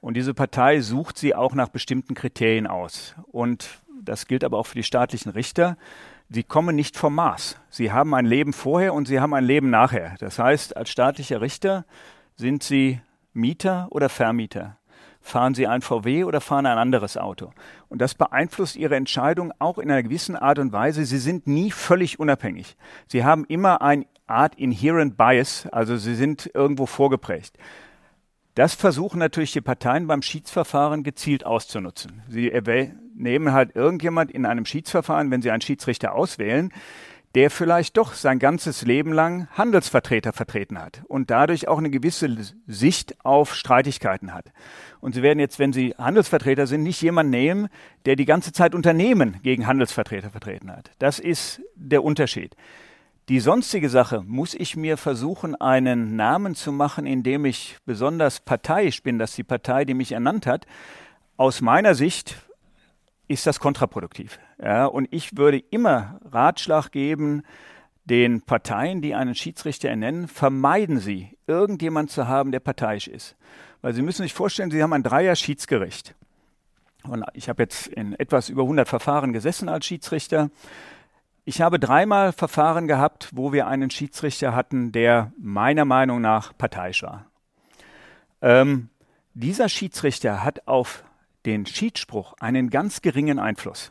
Und 0.00 0.16
diese 0.16 0.34
Partei 0.34 0.80
sucht 0.80 1.18
sie 1.18 1.34
auch 1.34 1.54
nach 1.54 1.68
bestimmten 1.68 2.14
Kriterien 2.14 2.68
aus. 2.68 3.16
Und 3.32 3.82
das 4.00 4.28
gilt 4.28 4.44
aber 4.44 4.58
auch 4.58 4.66
für 4.66 4.76
die 4.76 4.84
staatlichen 4.84 5.30
Richter. 5.30 5.76
Sie 6.34 6.44
kommen 6.44 6.74
nicht 6.74 6.96
vom 6.96 7.14
Maß. 7.14 7.58
Sie 7.68 7.92
haben 7.92 8.14
ein 8.14 8.24
Leben 8.24 8.54
vorher 8.54 8.94
und 8.94 9.06
sie 9.06 9.20
haben 9.20 9.34
ein 9.34 9.44
Leben 9.44 9.68
nachher. 9.68 10.14
Das 10.18 10.38
heißt, 10.38 10.74
als 10.78 10.88
staatlicher 10.88 11.42
Richter 11.42 11.84
sind 12.36 12.62
sie 12.62 13.00
Mieter 13.34 13.88
oder 13.90 14.08
Vermieter. 14.08 14.78
Fahren 15.20 15.54
Sie 15.54 15.66
ein 15.68 15.82
VW 15.82 16.24
oder 16.24 16.40
fahren 16.40 16.66
ein 16.66 16.78
anderes 16.78 17.16
Auto? 17.16 17.52
Und 17.88 18.00
das 18.00 18.14
beeinflusst 18.14 18.76
Ihre 18.76 18.96
Entscheidung 18.96 19.52
auch 19.58 19.78
in 19.78 19.90
einer 19.90 20.02
gewissen 20.02 20.34
Art 20.34 20.58
und 20.58 20.72
Weise. 20.72 21.04
Sie 21.04 21.18
sind 21.18 21.46
nie 21.46 21.70
völlig 21.70 22.18
unabhängig. 22.18 22.76
Sie 23.06 23.24
haben 23.24 23.44
immer 23.44 23.82
eine 23.82 24.06
Art 24.26 24.56
Inherent 24.56 25.16
Bias, 25.16 25.68
also 25.70 25.96
Sie 25.96 26.14
sind 26.16 26.50
irgendwo 26.54 26.86
vorgeprägt. 26.86 27.56
Das 28.54 28.74
versuchen 28.74 29.18
natürlich 29.18 29.52
die 29.52 29.62
Parteien 29.62 30.06
beim 30.06 30.20
Schiedsverfahren 30.20 31.02
gezielt 31.02 31.46
auszunutzen. 31.46 32.22
Sie 32.28 32.52
nehmen 33.14 33.52
halt 33.52 33.74
irgendjemand 33.74 34.30
in 34.30 34.44
einem 34.44 34.66
Schiedsverfahren, 34.66 35.30
wenn 35.30 35.40
sie 35.40 35.50
einen 35.50 35.62
Schiedsrichter 35.62 36.14
auswählen, 36.14 36.70
der 37.34 37.50
vielleicht 37.50 37.96
doch 37.96 38.12
sein 38.12 38.38
ganzes 38.38 38.82
Leben 38.82 39.12
lang 39.12 39.48
Handelsvertreter 39.52 40.34
vertreten 40.34 40.78
hat 40.78 41.02
und 41.08 41.30
dadurch 41.30 41.66
auch 41.66 41.78
eine 41.78 41.88
gewisse 41.88 42.28
Sicht 42.66 43.24
auf 43.24 43.54
Streitigkeiten 43.54 44.34
hat. 44.34 44.52
Und 45.00 45.14
Sie 45.14 45.22
werden 45.22 45.38
jetzt, 45.38 45.58
wenn 45.58 45.72
Sie 45.72 45.94
Handelsvertreter 45.96 46.66
sind, 46.66 46.82
nicht 46.82 47.00
jemanden 47.00 47.30
nehmen, 47.30 47.68
der 48.04 48.16
die 48.16 48.26
ganze 48.26 48.52
Zeit 48.52 48.74
Unternehmen 48.74 49.40
gegen 49.42 49.66
Handelsvertreter 49.66 50.28
vertreten 50.28 50.70
hat. 50.70 50.90
Das 50.98 51.18
ist 51.18 51.62
der 51.74 52.04
Unterschied. 52.04 52.54
Die 53.28 53.38
sonstige 53.38 53.88
Sache 53.88 54.22
muss 54.26 54.52
ich 54.52 54.76
mir 54.76 54.96
versuchen, 54.96 55.54
einen 55.54 56.16
Namen 56.16 56.56
zu 56.56 56.72
machen, 56.72 57.06
indem 57.06 57.44
ich 57.44 57.78
besonders 57.84 58.40
parteiisch 58.40 59.02
bin, 59.02 59.18
dass 59.18 59.36
die 59.36 59.44
Partei, 59.44 59.84
die 59.84 59.94
mich 59.94 60.10
ernannt 60.10 60.46
hat, 60.46 60.66
aus 61.36 61.60
meiner 61.60 61.94
Sicht 61.94 62.36
ist 63.28 63.46
das 63.46 63.60
kontraproduktiv. 63.60 64.40
Ja, 64.60 64.86
und 64.86 65.06
ich 65.12 65.36
würde 65.36 65.58
immer 65.58 66.20
Ratschlag 66.24 66.90
geben, 66.90 67.42
den 68.04 68.42
Parteien, 68.42 69.00
die 69.00 69.14
einen 69.14 69.36
Schiedsrichter 69.36 69.88
ernennen, 69.88 70.26
vermeiden 70.26 70.98
Sie, 70.98 71.38
irgendjemand 71.46 72.10
zu 72.10 72.26
haben, 72.26 72.50
der 72.50 72.60
parteiisch 72.60 73.06
ist. 73.06 73.36
Weil 73.80 73.94
Sie 73.94 74.02
müssen 74.02 74.22
sich 74.22 74.34
vorstellen, 74.34 74.72
Sie 74.72 74.82
haben 74.82 74.92
ein 74.92 75.04
Dreier-Schiedsgericht. 75.04 76.16
Und 77.04 77.24
ich 77.34 77.48
habe 77.48 77.62
jetzt 77.62 77.86
in 77.86 78.14
etwas 78.18 78.48
über 78.48 78.62
100 78.62 78.88
Verfahren 78.88 79.32
gesessen 79.32 79.68
als 79.68 79.86
Schiedsrichter. 79.86 80.50
Ich 81.44 81.60
habe 81.60 81.80
dreimal 81.80 82.32
Verfahren 82.32 82.86
gehabt, 82.86 83.30
wo 83.32 83.52
wir 83.52 83.66
einen 83.66 83.90
Schiedsrichter 83.90 84.54
hatten, 84.54 84.92
der 84.92 85.32
meiner 85.38 85.84
Meinung 85.84 86.20
nach 86.20 86.56
parteiisch 86.56 87.02
war. 87.02 87.26
Ähm, 88.40 88.90
dieser 89.34 89.68
Schiedsrichter 89.68 90.44
hat 90.44 90.68
auf 90.68 91.02
den 91.44 91.66
Schiedsspruch 91.66 92.34
einen 92.38 92.70
ganz 92.70 93.02
geringen 93.02 93.40
Einfluss. 93.40 93.90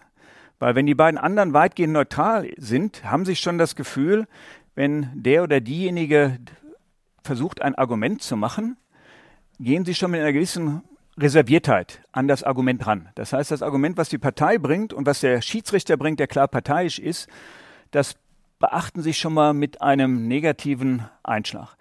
Weil 0.60 0.76
wenn 0.76 0.86
die 0.86 0.96
beiden 0.96 1.18
anderen 1.18 1.52
weitgehend 1.52 1.92
neutral 1.92 2.50
sind, 2.56 3.04
haben 3.04 3.26
sie 3.26 3.36
schon 3.36 3.58
das 3.58 3.76
Gefühl, 3.76 4.28
wenn 4.74 5.10
der 5.14 5.44
oder 5.44 5.60
diejenige 5.60 6.40
versucht, 7.22 7.62
ein 7.62 7.76
Argument 7.76 8.22
zu 8.22 8.38
machen, 8.38 8.78
gehen 9.60 9.84
sie 9.84 9.96
schon 9.96 10.12
mit 10.12 10.22
einer 10.22 10.32
gewissen 10.32 10.84
Reserviertheit 11.18 12.02
an 12.12 12.28
das 12.28 12.44
Argument 12.44 12.86
ran. 12.88 13.10
Das 13.16 13.34
heißt, 13.34 13.52
das 13.52 13.62
Argument, 13.62 13.98
was 13.98 14.10
die 14.10 14.18
Partei 14.18 14.58
bringt 14.58 14.94
und 14.94 15.06
was 15.06 15.20
der 15.20 15.42
Schiedsrichter 15.42 15.98
bringt, 15.98 16.20
der 16.20 16.28
klar 16.28 16.48
parteiisch 16.48 17.00
ist, 17.00 17.28
das 17.92 18.16
beachten 18.60 19.02
sie 19.02 19.14
schon 19.14 19.34
mal 19.34 19.54
mit 19.54 19.82
einem 19.82 20.28
negativen 20.28 21.06
Einschlag. 21.24 21.76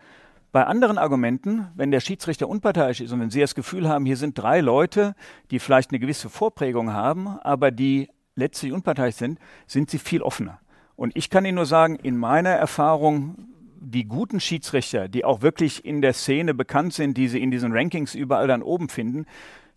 Bei 0.53 0.67
anderen 0.67 0.99
Argumenten, 0.99 1.69
wenn 1.77 1.93
der 1.93 2.01
Schiedsrichter 2.01 2.49
unparteiisch 2.49 3.01
ist 3.01 3.13
und 3.13 3.21
wenn 3.21 3.31
Sie 3.31 3.39
das 3.39 3.55
Gefühl 3.55 3.89
haben, 3.89 4.05
hier 4.05 4.17
sind 4.17 4.37
drei 4.37 4.61
Leute, 4.61 5.15
die 5.53 5.61
vielleicht 5.61 5.91
eine 5.91 6.01
gewisse 6.01 6.29
Vorprägung 6.29 6.93
haben, 6.93 7.29
aber 7.29 7.71
die 7.71 8.09
letztlich 8.35 8.73
unparteiisch 8.73 9.15
sind, 9.15 9.39
sind 9.69 9.91
sie 9.91 9.99
viel 9.99 10.23
offener. 10.23 10.59
Und 10.97 11.17
ich 11.17 11.31
kann 11.31 11.45
Ihnen 11.45 11.55
nur 11.55 11.67
sagen, 11.67 11.97
in 11.97 12.17
meiner 12.17 12.51
Erfahrung, 12.51 13.49
die 13.81 14.05
guten 14.05 14.41
Schiedsrichter, 14.41 15.09
die 15.09 15.25
auch 15.25 15.43
wirklich 15.43 15.85
in 15.85 16.03
der 16.03 16.13
Szene 16.13 16.55
bekannt 16.55 16.93
sind, 16.93 17.17
die 17.17 17.29
Sie 17.29 17.43
in 17.43 17.51
diesen 17.51 17.73
Rankings 17.73 18.15
überall 18.15 18.47
dann 18.47 18.63
oben 18.63 18.89
finden, 18.89 19.27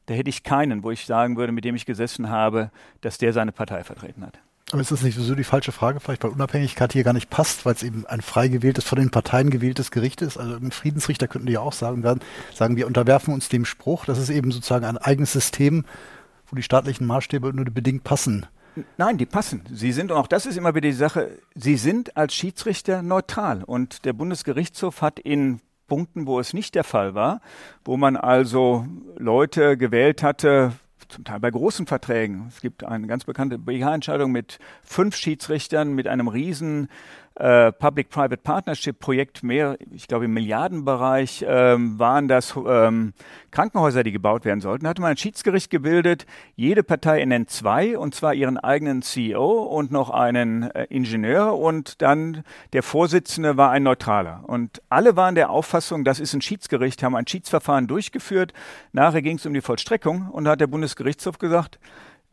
da 0.05 0.13
hätte 0.13 0.29
ich 0.29 0.43
keinen, 0.43 0.83
wo 0.83 0.91
ich 0.91 1.05
sagen 1.05 1.37
würde, 1.37 1.53
mit 1.53 1.63
dem 1.63 1.75
ich 1.75 1.85
gesessen 1.85 2.29
habe, 2.29 2.71
dass 3.01 3.17
der 3.17 3.31
seine 3.31 3.53
Partei 3.53 3.83
vertreten 3.83 4.25
hat. 4.25 4.39
Aber 4.71 4.81
ist 4.81 4.91
das 4.91 5.03
nicht 5.03 5.17
so 5.17 5.35
die 5.35 5.43
falsche 5.43 5.71
Frage, 5.71 5.99
vielleicht 5.99 6.23
weil 6.23 6.31
Unabhängigkeit 6.31 6.91
hier 6.93 7.03
gar 7.03 7.13
nicht 7.13 7.29
passt, 7.29 7.65
weil 7.65 7.75
es 7.75 7.83
eben 7.83 8.05
ein 8.07 8.21
frei 8.21 8.47
gewähltes, 8.47 8.83
von 8.83 8.97
den 8.97 9.11
Parteien 9.11 9.49
gewähltes 9.49 9.91
Gericht 9.91 10.21
ist? 10.21 10.37
Also 10.37 10.55
ein 10.55 10.71
Friedensrichter 10.71 11.27
könnten 11.27 11.47
die 11.47 11.53
ja 11.53 11.59
auch 11.59 11.73
sagen 11.73 12.03
werden, 12.03 12.21
sagen, 12.53 12.75
wir 12.75 12.87
unterwerfen 12.87 13.33
uns 13.33 13.49
dem 13.49 13.65
Spruch, 13.65 14.05
das 14.05 14.17
ist 14.17 14.29
eben 14.29 14.51
sozusagen 14.51 14.85
ein 14.85 14.97
eigenes 14.97 15.31
System, 15.31 15.85
wo 16.47 16.55
die 16.55 16.63
staatlichen 16.63 17.05
Maßstäbe 17.05 17.53
nur 17.53 17.65
bedingt 17.65 18.03
passen. 18.03 18.47
Nein, 18.97 19.17
die 19.17 19.25
passen. 19.25 19.61
Sie 19.71 19.91
sind, 19.91 20.11
und 20.11 20.17
auch 20.17 20.27
das 20.27 20.45
ist 20.45 20.57
immer 20.57 20.75
wieder 20.75 20.87
die 20.87 20.93
Sache, 20.93 21.37
sie 21.55 21.75
sind 21.75 22.17
als 22.17 22.33
Schiedsrichter 22.33 23.01
neutral. 23.01 23.63
Und 23.63 24.05
der 24.05 24.13
Bundesgerichtshof 24.13 25.01
hat 25.01 25.19
in 25.19 25.59
Punkten, 25.87 26.25
wo 26.25 26.39
es 26.39 26.53
nicht 26.53 26.75
der 26.75 26.83
Fall 26.83 27.13
war, 27.13 27.41
wo 27.85 27.97
man 27.97 28.17
also 28.17 28.87
Leute 29.17 29.77
gewählt 29.77 30.23
hatte, 30.23 30.73
zum 31.09 31.23
Teil 31.23 31.39
bei 31.39 31.51
großen 31.51 31.85
Verträgen. 31.85 32.45
Es 32.49 32.61
gibt 32.61 32.83
eine 32.83 33.07
ganz 33.07 33.25
bekannte 33.25 33.59
BH-Entscheidung 33.59 34.31
mit 34.31 34.57
fünf 34.81 35.15
Schiedsrichtern, 35.15 35.93
mit 35.93 36.07
einem 36.07 36.27
riesen 36.27 36.89
äh, 37.35 37.71
Public-Private 37.71 38.37
Partnership-Projekt, 38.37 39.43
mehr, 39.43 39.77
ich 39.91 40.07
glaube 40.07 40.25
im 40.25 40.33
Milliardenbereich, 40.33 41.43
ähm, 41.47 41.97
waren 41.97 42.27
das 42.27 42.55
ähm, 42.55 43.13
Krankenhäuser, 43.51 44.03
die 44.03 44.11
gebaut 44.11 44.45
werden 44.45 44.61
sollten. 44.61 44.83
Da 44.83 44.91
hatte 44.91 45.01
man 45.01 45.11
ein 45.11 45.17
Schiedsgericht 45.17 45.69
gebildet. 45.69 46.25
Jede 46.55 46.83
Partei 46.83 47.19
ernennt 47.19 47.49
zwei, 47.49 47.97
und 47.97 48.13
zwar 48.13 48.33
ihren 48.33 48.57
eigenen 48.57 49.01
CEO 49.01 49.63
und 49.63 49.91
noch 49.91 50.09
einen 50.09 50.63
äh, 50.63 50.85
Ingenieur 50.89 51.57
und 51.57 52.01
dann 52.01 52.43
der 52.73 52.83
Vorsitzende 52.83 53.57
war 53.57 53.71
ein 53.71 53.83
Neutraler. 53.83 54.43
Und 54.47 54.81
alle 54.89 55.15
waren 55.15 55.35
der 55.35 55.49
Auffassung, 55.49 56.03
das 56.03 56.19
ist 56.19 56.33
ein 56.33 56.41
Schiedsgericht, 56.41 57.01
haben 57.03 57.15
ein 57.15 57.27
Schiedsverfahren 57.27 57.87
durchgeführt. 57.87 58.53
Nachher 58.91 59.21
ging 59.21 59.37
es 59.37 59.45
um 59.45 59.53
die 59.53 59.61
Vollstreckung 59.61 60.29
und 60.29 60.45
da 60.45 60.51
hat 60.51 60.61
der 60.61 60.67
Bundesgerichtshof 60.67 61.39
gesagt, 61.39 61.79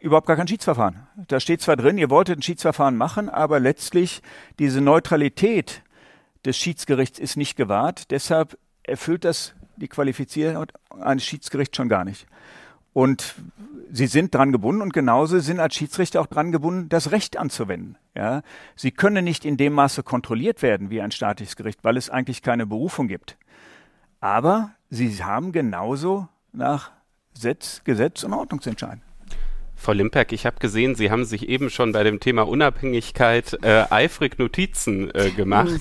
überhaupt 0.00 0.26
gar 0.26 0.36
kein 0.36 0.48
Schiedsverfahren. 0.48 1.06
Da 1.28 1.40
steht 1.40 1.60
zwar 1.60 1.76
drin, 1.76 1.98
ihr 1.98 2.10
wolltet 2.10 2.38
ein 2.38 2.42
Schiedsverfahren 2.42 2.96
machen, 2.96 3.28
aber 3.28 3.60
letztlich 3.60 4.22
diese 4.58 4.80
Neutralität 4.80 5.82
des 6.44 6.56
Schiedsgerichts 6.56 7.18
ist 7.18 7.36
nicht 7.36 7.56
gewahrt. 7.56 8.10
Deshalb 8.10 8.58
erfüllt 8.82 9.24
das 9.24 9.54
die 9.76 9.88
Qualifizierung 9.88 10.66
eines 11.00 11.24
Schiedsgerichts 11.24 11.76
schon 11.76 11.88
gar 11.88 12.04
nicht. 12.04 12.26
Und 12.92 13.36
sie 13.90 14.06
sind 14.06 14.34
dran 14.34 14.52
gebunden 14.52 14.82
und 14.82 14.92
genauso 14.92 15.38
sind 15.38 15.60
als 15.60 15.74
Schiedsrichter 15.74 16.20
auch 16.20 16.26
dran 16.26 16.50
gebunden, 16.50 16.88
das 16.88 17.12
Recht 17.12 17.36
anzuwenden. 17.36 17.96
Ja, 18.16 18.42
sie 18.74 18.90
können 18.90 19.24
nicht 19.24 19.44
in 19.44 19.56
dem 19.56 19.74
Maße 19.74 20.02
kontrolliert 20.02 20.62
werden 20.62 20.90
wie 20.90 21.00
ein 21.00 21.12
staatliches 21.12 21.56
Gericht, 21.56 21.84
weil 21.84 21.96
es 21.96 22.10
eigentlich 22.10 22.42
keine 22.42 22.66
Berufung 22.66 23.06
gibt. 23.06 23.36
Aber 24.20 24.72
sie 24.88 25.22
haben 25.22 25.52
genauso 25.52 26.28
nach 26.52 26.90
Gesetz 27.32 28.24
und 28.24 28.32
Ordnung 28.32 28.60
zu 28.60 28.70
entscheiden. 28.70 29.02
Frau 29.80 29.92
Limperk, 29.92 30.32
ich 30.32 30.44
habe 30.44 30.58
gesehen, 30.58 30.94
Sie 30.94 31.10
haben 31.10 31.24
sich 31.24 31.48
eben 31.48 31.70
schon 31.70 31.92
bei 31.92 32.04
dem 32.04 32.20
Thema 32.20 32.42
Unabhängigkeit 32.42 33.56
äh, 33.62 33.84
eifrig 33.88 34.38
Notizen 34.38 35.10
äh, 35.14 35.30
gemacht. 35.30 35.80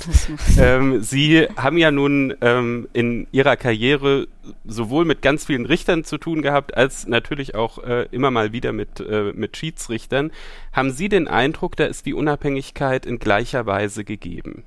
ähm, 0.58 1.04
Sie 1.04 1.48
haben 1.58 1.78
ja 1.78 1.92
nun 1.92 2.34
ähm, 2.40 2.88
in 2.94 3.28
Ihrer 3.34 3.58
Karriere 3.58 4.30
sowohl 4.64 5.04
mit 5.04 5.22
ganz 5.22 5.46
vielen 5.46 5.66
Richtern 5.66 6.06
zu 6.06 6.18
tun 6.18 6.42
gehabt, 6.42 6.78
als 6.78 7.08
natürlich 7.08 7.56
auch 7.56 7.84
äh, 7.84 8.08
immer 8.12 8.32
mal 8.32 8.54
wieder 8.54 8.72
mit, 8.72 9.02
äh, 9.02 9.34
mit 9.36 9.58
Schiedsrichtern. 9.58 10.32
Haben 10.72 10.92
Sie 10.92 11.10
den 11.10 11.28
Eindruck, 11.28 11.76
da 11.76 11.84
ist 11.84 12.06
die 12.06 12.14
Unabhängigkeit 12.14 13.06
in 13.06 13.20
gleicher 13.20 13.66
Weise 13.66 14.06
gegeben? 14.06 14.64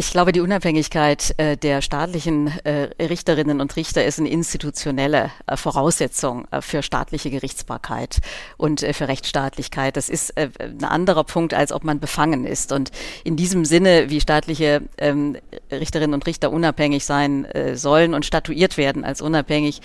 Ich 0.00 0.12
glaube, 0.12 0.30
die 0.30 0.40
Unabhängigkeit 0.40 1.34
äh, 1.38 1.56
der 1.56 1.82
staatlichen 1.82 2.52
äh, 2.62 2.88
Richterinnen 3.02 3.60
und 3.60 3.74
Richter 3.74 4.04
ist 4.04 4.20
eine 4.20 4.28
institutionelle 4.28 5.32
äh, 5.48 5.56
Voraussetzung 5.56 6.46
äh, 6.52 6.62
für 6.62 6.84
staatliche 6.84 7.30
Gerichtsbarkeit 7.30 8.18
und 8.58 8.84
äh, 8.84 8.92
für 8.92 9.08
Rechtsstaatlichkeit. 9.08 9.96
Das 9.96 10.08
ist 10.08 10.36
äh, 10.36 10.50
ein 10.60 10.84
anderer 10.84 11.24
Punkt, 11.24 11.52
als 11.52 11.72
ob 11.72 11.82
man 11.82 11.98
befangen 11.98 12.44
ist. 12.44 12.70
Und 12.70 12.92
in 13.24 13.34
diesem 13.34 13.64
Sinne, 13.64 14.08
wie 14.08 14.20
staatliche 14.20 14.82
ähm, 14.98 15.36
Richterinnen 15.72 16.14
und 16.14 16.24
Richter 16.26 16.52
unabhängig 16.52 17.04
sein 17.04 17.48
sollen 17.74 18.14
und 18.14 18.24
statuiert 18.24 18.76
werden 18.76 19.04
als 19.04 19.20
unabhängig, 19.20 19.80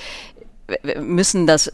müssen 0.99 1.47
das 1.47 1.71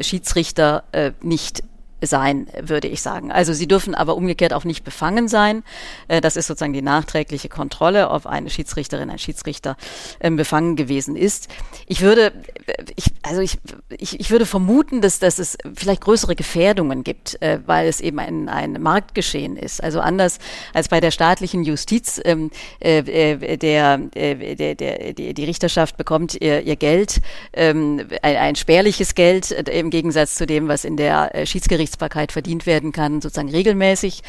Schiedsrichter 0.00 0.84
nicht 1.20 1.62
sein, 2.06 2.46
würde 2.60 2.88
ich 2.88 3.02
sagen. 3.02 3.32
Also 3.32 3.52
sie 3.52 3.68
dürfen 3.68 3.94
aber 3.94 4.16
umgekehrt 4.16 4.52
auch 4.52 4.64
nicht 4.64 4.84
befangen 4.84 5.28
sein. 5.28 5.62
Äh, 6.08 6.20
das 6.20 6.36
ist 6.36 6.46
sozusagen 6.46 6.72
die 6.72 6.82
nachträgliche 6.82 7.48
Kontrolle, 7.48 8.10
ob 8.10 8.26
eine 8.26 8.50
Schiedsrichterin, 8.50 9.10
ein 9.10 9.18
Schiedsrichter 9.18 9.76
ähm, 10.20 10.36
befangen 10.36 10.76
gewesen 10.76 11.16
ist. 11.16 11.48
Ich 11.86 12.00
würde, 12.00 12.32
äh, 12.66 12.84
ich, 12.96 13.06
also 13.22 13.40
ich, 13.40 13.58
ich, 13.90 14.20
ich 14.20 14.30
würde 14.30 14.46
vermuten, 14.46 15.00
dass, 15.00 15.18
dass 15.18 15.38
es 15.38 15.56
vielleicht 15.74 16.02
größere 16.02 16.36
Gefährdungen 16.36 17.04
gibt, 17.04 17.40
äh, 17.42 17.60
weil 17.66 17.88
es 17.88 18.00
eben 18.00 18.18
ein, 18.18 18.48
ein 18.48 18.80
Marktgeschehen 18.80 19.56
ist. 19.56 19.82
Also 19.82 20.00
anders 20.00 20.38
als 20.72 20.88
bei 20.88 21.00
der 21.00 21.10
staatlichen 21.10 21.64
Justiz, 21.64 22.20
ähm, 22.24 22.50
der, 22.80 23.44
der, 23.54 24.74
der, 24.74 25.12
die 25.14 25.44
Richterschaft 25.44 25.96
bekommt 25.96 26.40
ihr, 26.40 26.62
ihr 26.62 26.76
Geld, 26.76 27.20
ähm, 27.52 28.06
ein, 28.22 28.36
ein 28.36 28.56
spärliches 28.56 29.14
Geld 29.14 29.50
im 29.50 29.90
Gegensatz 29.90 30.34
zu 30.34 30.46
dem, 30.46 30.68
was 30.68 30.84
in 30.84 30.96
der 30.96 31.44
Schiedsgerichts 31.44 31.93
Gerichtsbarkeit 31.94 32.32
verdient 32.32 32.66
werden 32.66 32.92
kann, 32.92 33.20
sozusagen 33.20 33.50
regelmäßig 33.50 34.22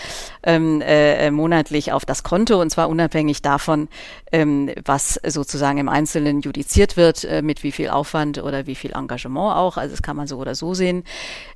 ähm, 0.43 0.82
äh, 0.82 1.32
monatlich 1.32 1.91
auf 1.91 2.06
das 2.06 2.23
Konto 2.23 2.62
und 2.62 2.69
zwar 2.69 2.89
unabhängig 2.89 3.41
davon, 3.41 3.88
ähm, 4.32 4.69
was 4.84 5.19
sozusagen 5.25 5.80
im 5.80 5.89
Einzelnen 5.89 6.41
judiziert 6.41 6.97
wird, 6.97 7.23
äh, 7.23 7.41
mit 7.41 7.63
wie 7.63 7.71
viel 7.71 7.89
Aufwand 7.89 8.41
oder 8.41 8.67
wie 8.67 8.75
viel 8.75 8.91
Engagement 8.93 9.56
auch. 9.56 9.78
Also 9.78 9.91
das 9.91 10.01
kann 10.01 10.15
man 10.15 10.28
so 10.28 10.38
oder 10.38 10.56
so 10.56 10.73
sehen. 10.73 11.04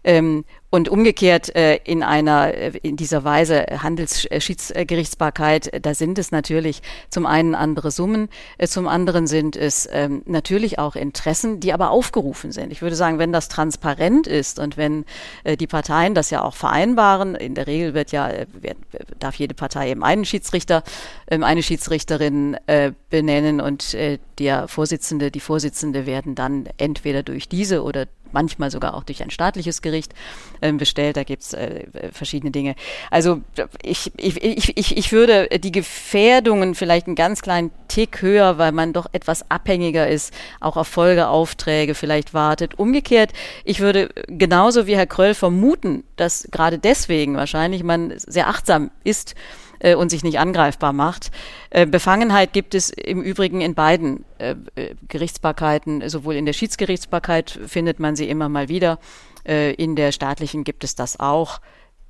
Ähm, 0.03 0.45
und 0.69 0.87
umgekehrt 0.89 1.55
äh, 1.55 1.77
in 1.83 2.03
einer 2.03 2.53
äh, 2.53 2.71
in 2.83 2.95
dieser 2.95 3.23
Weise 3.23 3.65
Handelsschiedsgerichtsbarkeit, 3.81 5.73
äh, 5.73 5.81
da 5.81 5.93
sind 5.93 6.19
es 6.19 6.31
natürlich 6.31 6.81
zum 7.09 7.25
einen 7.25 7.55
andere 7.55 7.91
Summen, 7.91 8.29
äh, 8.57 8.67
zum 8.67 8.87
anderen 8.87 9.25
sind 9.25 9.55
es 9.55 9.89
ähm, 9.91 10.21
natürlich 10.25 10.77
auch 10.77 10.95
Interessen, 10.95 11.59
die 11.59 11.73
aber 11.73 11.89
aufgerufen 11.89 12.51
sind. 12.51 12.71
Ich 12.71 12.81
würde 12.81 12.95
sagen, 12.95 13.17
wenn 13.17 13.33
das 13.33 13.49
transparent 13.49 14.27
ist 14.27 14.59
und 14.59 14.77
wenn 14.77 15.05
äh, 15.43 15.57
die 15.57 15.67
Parteien 15.67 16.13
das 16.13 16.29
ja 16.29 16.43
auch 16.43 16.55
vereinbaren, 16.55 17.35
in 17.35 17.55
der 17.55 17.65
Regel 17.65 17.93
wird 17.93 18.11
ja 18.11 18.29
äh, 18.29 18.45
wird, 18.53 18.77
darf 19.19 19.35
jede 19.35 19.55
Partei 19.55 19.89
eben 19.89 20.03
einen 20.03 20.25
Schiedsrichter, 20.25 20.83
ähm, 21.29 21.43
eine 21.43 21.63
Schiedsrichterin 21.63 22.57
äh, 22.67 22.91
benennen 23.09 23.59
und 23.59 23.95
äh, 23.95 24.19
der 24.37 24.67
Vorsitzende, 24.67 25.31
die 25.31 25.39
Vorsitzende 25.39 26.05
werden 26.05 26.35
dann 26.35 26.69
entweder 26.77 27.23
durch 27.23 27.49
diese 27.49 27.83
oder 27.83 28.07
manchmal 28.31 28.71
sogar 28.71 28.93
auch 28.93 29.03
durch 29.03 29.23
ein 29.23 29.29
staatliches 29.29 29.81
Gericht 29.81 30.13
äh, 30.61 30.71
bestellt. 30.71 31.17
Da 31.17 31.23
gibt's 31.23 31.53
äh, 31.53 31.85
verschiedene 32.11 32.51
Dinge. 32.51 32.75
Also 33.11 33.41
ich, 33.81 34.11
ich, 34.17 34.43
ich, 34.43 34.77
ich, 34.77 34.97
ich 34.97 35.11
würde 35.11 35.47
die 35.59 35.71
Gefährdungen 35.71 36.75
vielleicht 36.75 37.07
einen 37.07 37.15
ganz 37.15 37.41
kleinen 37.41 37.71
Tick 37.87 38.21
höher, 38.21 38.57
weil 38.57 38.71
man 38.71 38.93
doch 38.93 39.07
etwas 39.11 39.49
abhängiger 39.49 40.07
ist, 40.07 40.33
auch 40.59 40.77
auf 40.77 40.87
Folgeaufträge 40.87 41.95
vielleicht 41.95 42.33
wartet. 42.33 42.77
Umgekehrt, 42.77 43.33
ich 43.63 43.79
würde 43.79 44.09
genauso 44.27 44.87
wie 44.87 44.95
Herr 44.95 45.07
Kröll 45.07 45.33
vermuten, 45.33 46.03
dass 46.15 46.47
gerade 46.51 46.79
deswegen 46.79 47.35
wahrscheinlich 47.35 47.83
man 47.83 48.13
sehr 48.17 48.47
achtsam 48.47 48.91
ist, 49.03 49.35
äh, 49.79 49.95
und 49.95 50.09
sich 50.09 50.23
nicht 50.23 50.39
angreifbar 50.39 50.93
macht. 50.93 51.31
Äh, 51.69 51.85
Befangenheit 51.85 52.53
gibt 52.53 52.75
es 52.75 52.89
im 52.89 53.21
Übrigen 53.21 53.61
in 53.61 53.75
beiden 53.75 54.25
äh, 54.37 54.55
äh, 54.75 54.95
Gerichtsbarkeiten, 55.07 56.07
sowohl 56.09 56.35
in 56.35 56.45
der 56.45 56.53
Schiedsgerichtsbarkeit 56.53 57.59
findet 57.67 57.99
man 57.99 58.15
sie 58.15 58.29
immer 58.29 58.49
mal 58.49 58.69
wieder, 58.69 58.99
äh, 59.47 59.73
in 59.73 59.95
der 59.95 60.11
staatlichen 60.11 60.63
gibt 60.63 60.83
es 60.83 60.95
das 60.95 61.19
auch. 61.19 61.61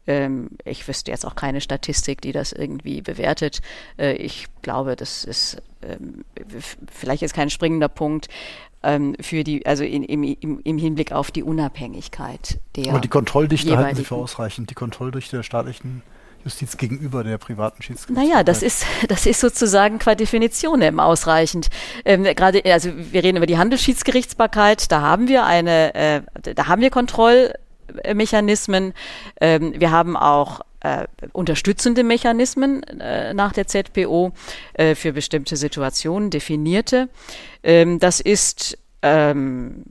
Ähm, 0.08 0.50
ich 0.66 0.88
wüsste 0.88 1.12
jetzt 1.12 1.26
auch 1.26 1.36
keine 1.36 1.62
Statistik, 1.62 2.22
die 2.22 2.32
das 2.32 2.52
irgendwie 2.52 3.02
bewertet. 3.02 3.62
Äh, 3.98 4.14
ich 4.14 4.48
glaube, 4.62 4.96
das 4.96 5.24
ist 5.24 5.62
ähm, 5.82 6.26
vielleicht 6.92 7.24
ist 7.24 7.34
kein 7.34 7.50
springender 7.50 7.88
Punkt 7.88 8.28
ähm, 8.84 9.16
für 9.20 9.44
die, 9.44 9.66
also 9.66 9.84
in, 9.84 10.04
im, 10.04 10.24
im, 10.24 10.78
Hinblick 10.78 11.12
auf 11.12 11.32
die 11.32 11.44
Unabhängigkeit 11.44 12.60
der. 12.76 12.90
Aber 12.90 13.00
die 13.00 13.08
Kontrolldichte 13.08 13.78
halten 13.78 13.96
Sie 13.96 14.04
für 14.04 14.16
ausreichend, 14.16 14.70
die 14.70 14.76
Kontrolldichte 14.76 15.38
der 15.38 15.44
staatlichen 15.44 16.02
Justiz 16.44 16.78
gegenüber 16.78 17.24
der 17.24 17.38
privaten 17.38 17.82
Schiedsgerichtsbarkeit? 17.82 18.32
Naja, 18.32 18.44
das 18.44 18.64
ist, 18.64 18.86
das 19.08 19.26
ist 19.26 19.40
sozusagen 19.40 20.00
qua 20.00 20.16
Definition 20.16 20.82
eben 20.82 21.00
ausreichend. 21.00 21.70
Ähm, 22.06 22.24
gerade, 22.24 22.64
also 22.66 22.92
wir 22.96 23.24
reden 23.24 23.38
über 23.38 23.46
die 23.46 23.58
Handelsschiedsgerichtsbarkeit, 23.58 24.92
da 24.92 25.02
haben 25.02 25.28
wir 25.28 25.46
eine, 25.46 25.96
äh, 25.96 26.22
da 26.56 26.68
haben 26.68 26.82
wir 26.82 26.90
Kontrollmechanismen. 26.90 28.94
Ähm, 29.42 29.74
wir 29.78 29.92
haben 29.92 30.18
auch 30.18 30.62
äh, 30.82 31.08
unterstützende 31.34 32.04
Mechanismen 32.04 32.84
äh, 32.84 33.34
nach 33.34 33.52
der 33.52 33.68
ZPO 33.68 34.32
äh, 34.74 34.96
für 34.96 35.14
bestimmte 35.14 35.58
Situationen, 35.58 36.30
definierte. 36.30 37.10
Ähm, 37.64 38.00
das 38.00 38.22
ist 38.22 38.78
ähm, 39.02 39.84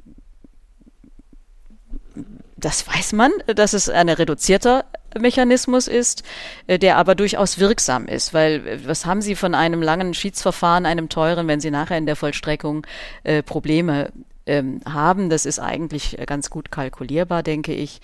das 2.59 2.87
weiß 2.89 3.13
man, 3.13 3.31
dass 3.47 3.73
es 3.73 3.89
ein 3.89 4.09
reduzierter 4.09 4.85
Mechanismus 5.19 5.89
ist, 5.89 6.23
äh, 6.67 6.79
der 6.79 6.97
aber 6.97 7.15
durchaus 7.15 7.59
wirksam 7.59 8.07
ist, 8.07 8.35
weil 8.35 8.67
äh, 8.67 8.87
was 8.87 9.07
haben 9.07 9.23
Sie 9.23 9.35
von 9.35 9.55
einem 9.55 9.83
langen 9.83 10.15
Schiedsverfahren, 10.15 10.87
einem 10.87 11.09
teuren, 11.09 11.49
wenn 11.49 11.61
Sie 11.61 11.71
nachher 11.71 11.99
in 11.99 12.07
der 12.07 12.17
Vollstreckung 12.17 12.87
äh, 13.25 13.43
Probleme 13.43 14.13
ähm, 14.47 14.81
haben? 14.85 15.31
Das 15.31 15.47
ist 15.47 15.59
eigentlich 15.59 16.19
ganz 16.27 16.51
gut 16.51 16.71
kalkulierbar, 16.71 17.43
denke 17.43 17.73
ich. 17.73 18.01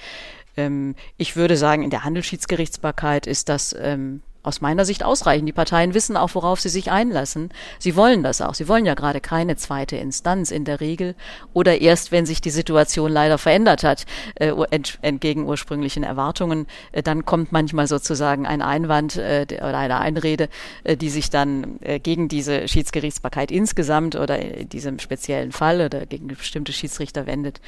Ähm, 0.57 0.95
ich 1.17 1.37
würde 1.37 1.57
sagen, 1.57 1.83
in 1.83 1.91
der 1.91 2.05
Handelsschiedsgerichtsbarkeit 2.05 3.27
ist 3.27 3.49
das 3.49 3.75
ähm, 3.79 4.23
aus 4.45 4.61
meiner 4.61 4.85
Sicht 4.85 5.03
ausreichen. 5.03 5.47
Die 5.47 5.53
Parteien 5.53 5.95
wissen 5.95 6.17
auch, 6.17 6.35
worauf 6.35 6.61
sie 6.61 6.69
sich 6.69 6.91
einlassen. 6.91 7.49
Sie 7.79 7.97
wollen 7.97 8.23
das 8.23 8.41
auch. 8.41 8.55
Sie 8.55 8.69
wollen 8.69 8.87
ja 8.87 8.95
gerade 8.95 9.21
keine 9.21 9.57
zweite 9.57 9.97
Instanz 9.97 10.51
in 10.51 10.65
der 10.65 10.81
Regel 10.81 11.15
oder 11.53 11.81
erst, 11.81 12.13
wenn 12.13 12.27
sich 12.27 12.41
die 12.41 12.51
Situation 12.51 13.11
leider 13.11 13.39
verändert 13.39 13.83
hat, 13.83 14.05
äh, 14.37 14.53
ent, 14.71 14.99
entgegen 15.03 15.47
ursprünglichen 15.47 16.05
Erwartungen, 16.05 16.67
äh, 16.93 17.03
dann 17.03 17.25
kommt 17.25 17.53
manchmal 17.53 17.87
sozusagen 17.87 18.47
ein 18.47 18.63
Einwand 18.63 19.17
äh, 19.17 19.47
oder 19.51 19.79
eine 19.79 19.99
Einrede, 19.99 20.49
äh, 20.85 20.97
die 20.97 21.11
sich 21.11 21.31
dann 21.31 21.81
äh, 21.81 21.99
gegen 21.99 22.29
diese 22.29 22.69
Schiedsgerichtsbarkeit 22.69 23.51
insgesamt 23.51 24.15
oder 24.15 24.39
in 24.39 24.69
diesem 24.69 24.99
speziellen 24.99 25.53
Fall 25.53 25.81
oder 25.81 26.07
gegen 26.07 26.29
bestimmte 26.29 26.73
Schiedsrichter 26.73 27.27
wendet. 27.27 27.61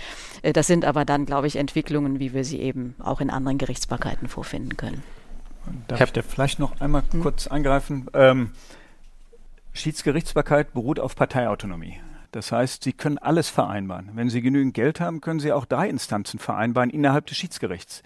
Äh, 0.42 0.52
das 0.52 0.66
sind 0.66 0.84
aber 0.84 1.04
dann, 1.04 1.24
glaube 1.24 1.46
ich, 1.46 1.56
Entwicklungen, 1.56 2.20
wie 2.20 2.34
wir 2.34 2.44
sie 2.44 2.60
eben 2.60 2.94
auch 2.98 3.20
in 3.20 3.30
anderen 3.30 3.58
Gerichtsbarkeiten 3.58 4.28
vorfinden 4.28 4.76
können. 4.76 5.02
Darf 5.88 5.98
Herr 5.98 6.06
ich 6.06 6.12
da 6.12 6.22
vielleicht 6.22 6.58
noch 6.58 6.80
einmal 6.80 7.02
hm. 7.10 7.22
kurz 7.22 7.46
eingreifen? 7.46 8.08
Ähm, 8.14 8.50
Schiedsgerichtsbarkeit 9.72 10.72
beruht 10.72 10.98
auf 10.98 11.16
Parteiautonomie. 11.16 12.00
Das 12.32 12.52
heißt, 12.52 12.84
Sie 12.84 12.92
können 12.92 13.18
alles 13.18 13.48
vereinbaren. 13.48 14.10
Wenn 14.14 14.30
Sie 14.30 14.42
genügend 14.42 14.74
Geld 14.74 15.00
haben, 15.00 15.20
können 15.20 15.40
Sie 15.40 15.52
auch 15.52 15.64
drei 15.64 15.88
Instanzen 15.88 16.38
vereinbaren 16.38 16.90
innerhalb 16.90 17.26
des 17.26 17.36
Schiedsgerichts. 17.36 18.02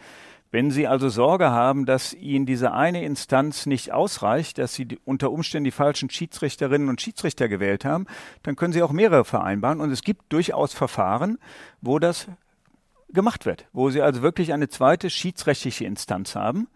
Wenn 0.53 0.73
Sie 0.73 0.89
also 0.89 1.09
Sorge 1.09 1.51
haben, 1.51 1.87
dass 1.87 2.13
Ihnen 2.13 2.45
diese 2.45 2.73
eine 2.73 3.05
Instanz 3.05 3.67
nicht 3.67 3.93
ausreicht, 3.93 4.59
dass 4.59 4.75
Sie 4.75 4.99
unter 5.05 5.31
Umständen 5.31 5.65
die 5.65 5.71
falschen 5.71 6.11
Schiedsrichterinnen 6.11 6.89
und 6.89 7.01
Schiedsrichter 7.01 7.49
gewählt 7.49 7.85
haben, 7.85 8.07
dann 8.43 8.57
können 8.57 8.73
Sie 8.73 8.83
auch 8.83 8.93
mehrere 8.93 9.25
vereinbaren. 9.25 9.81
Und 9.81 9.93
es 9.93 10.03
gibt 10.03 10.33
durchaus 10.33 10.75
Verfahren, 10.75 11.39
wo 11.81 12.01
das 12.01 12.27
gemacht 13.13 13.47
wird, 13.47 13.67
wo 13.73 13.91
Sie 13.91 14.03
also 14.03 14.23
wirklich 14.23 14.53
eine 14.53 14.69
zweite 14.69 15.09
schiedsrechtliche 15.09 15.85
Instanz 15.85 16.35
haben 16.35 16.69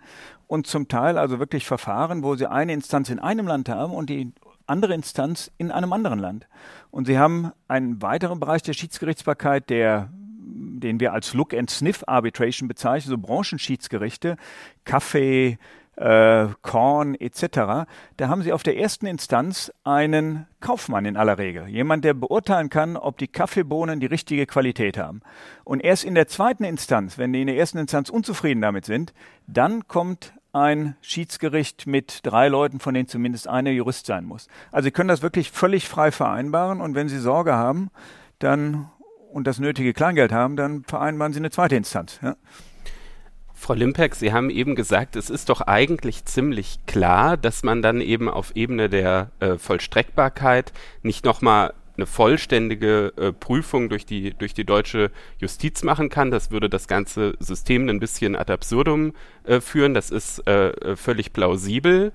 und 0.46 0.66
zum 0.66 0.88
Teil 0.88 1.18
also 1.18 1.38
wirklich 1.38 1.66
Verfahren, 1.66 2.22
wo 2.22 2.34
sie 2.36 2.50
eine 2.50 2.72
Instanz 2.72 3.08
in 3.08 3.18
einem 3.18 3.46
Land 3.46 3.68
haben 3.68 3.92
und 3.92 4.10
die 4.10 4.32
andere 4.66 4.94
Instanz 4.94 5.50
in 5.58 5.70
einem 5.70 5.92
anderen 5.92 6.18
Land. 6.18 6.48
Und 6.90 7.06
sie 7.06 7.18
haben 7.18 7.52
einen 7.68 8.00
weiteren 8.02 8.40
Bereich 8.40 8.62
der 8.62 8.72
Schiedsgerichtsbarkeit, 8.72 9.68
der 9.70 10.10
den 10.46 11.00
wir 11.00 11.12
als 11.12 11.34
Look 11.34 11.54
and 11.54 11.70
Sniff 11.70 12.04
Arbitration 12.06 12.68
bezeichnen, 12.68 13.10
so 13.10 13.18
Branchenschiedsgerichte, 13.18 14.36
Kaffee, 14.84 15.58
äh, 15.96 16.48
Korn 16.62 17.14
etc., 17.14 17.86
da 18.16 18.28
haben 18.28 18.42
Sie 18.42 18.52
auf 18.52 18.62
der 18.62 18.76
ersten 18.76 19.06
Instanz 19.06 19.72
einen 19.84 20.46
Kaufmann 20.60 21.04
in 21.04 21.16
aller 21.16 21.38
Regel. 21.38 21.68
Jemand, 21.68 22.04
der 22.04 22.14
beurteilen 22.14 22.68
kann, 22.68 22.96
ob 22.96 23.18
die 23.18 23.28
Kaffeebohnen 23.28 24.00
die 24.00 24.06
richtige 24.06 24.46
Qualität 24.46 24.98
haben. 24.98 25.20
Und 25.62 25.80
erst 25.80 26.04
in 26.04 26.14
der 26.14 26.28
zweiten 26.28 26.64
Instanz, 26.64 27.16
wenn 27.16 27.32
die 27.32 27.42
in 27.42 27.46
der 27.46 27.56
ersten 27.56 27.78
Instanz 27.78 28.10
unzufrieden 28.10 28.60
damit 28.60 28.84
sind, 28.84 29.14
dann 29.46 29.86
kommt 29.86 30.33
ein 30.54 30.96
Schiedsgericht 31.00 31.86
mit 31.86 32.20
drei 32.22 32.48
Leuten, 32.48 32.80
von 32.80 32.94
denen 32.94 33.08
zumindest 33.08 33.48
einer 33.48 33.70
Jurist 33.70 34.06
sein 34.06 34.24
muss. 34.24 34.48
Also 34.70 34.84
Sie 34.86 34.90
können 34.90 35.08
das 35.08 35.22
wirklich 35.22 35.50
völlig 35.50 35.88
frei 35.88 36.10
vereinbaren 36.10 36.80
und 36.80 36.94
wenn 36.94 37.08
Sie 37.08 37.18
Sorge 37.18 37.54
haben, 37.54 37.90
dann 38.38 38.90
und 39.32 39.48
das 39.48 39.58
nötige 39.58 39.92
Kleingeld 39.92 40.32
haben, 40.32 40.56
dann 40.56 40.84
vereinbaren 40.84 41.32
Sie 41.32 41.40
eine 41.40 41.50
zweite 41.50 41.74
Instanz. 41.74 42.20
Ja? 42.22 42.36
Frau 43.52 43.74
Limpeck, 43.74 44.14
Sie 44.14 44.32
haben 44.32 44.50
eben 44.50 44.76
gesagt, 44.76 45.16
es 45.16 45.30
ist 45.30 45.48
doch 45.48 45.62
eigentlich 45.62 46.24
ziemlich 46.24 46.78
klar, 46.86 47.36
dass 47.36 47.62
man 47.62 47.82
dann 47.82 48.00
eben 48.00 48.28
auf 48.28 48.54
Ebene 48.54 48.88
der 48.88 49.30
äh, 49.40 49.56
Vollstreckbarkeit 49.56 50.72
nicht 51.02 51.24
nochmal 51.24 51.74
eine 51.96 52.06
vollständige 52.06 53.12
äh, 53.16 53.32
Prüfung 53.32 53.88
durch 53.88 54.06
die, 54.06 54.34
durch 54.34 54.54
die 54.54 54.64
deutsche 54.64 55.10
Justiz 55.38 55.82
machen 55.82 56.08
kann. 56.08 56.30
Das 56.30 56.50
würde 56.50 56.68
das 56.68 56.88
ganze 56.88 57.34
System 57.38 57.88
ein 57.88 58.00
bisschen 58.00 58.36
ad 58.36 58.52
absurdum 58.52 59.12
äh, 59.44 59.60
führen. 59.60 59.94
Das 59.94 60.10
ist 60.10 60.46
äh, 60.46 60.70
äh 60.70 60.96
völlig 60.96 61.32
plausibel. 61.32 62.12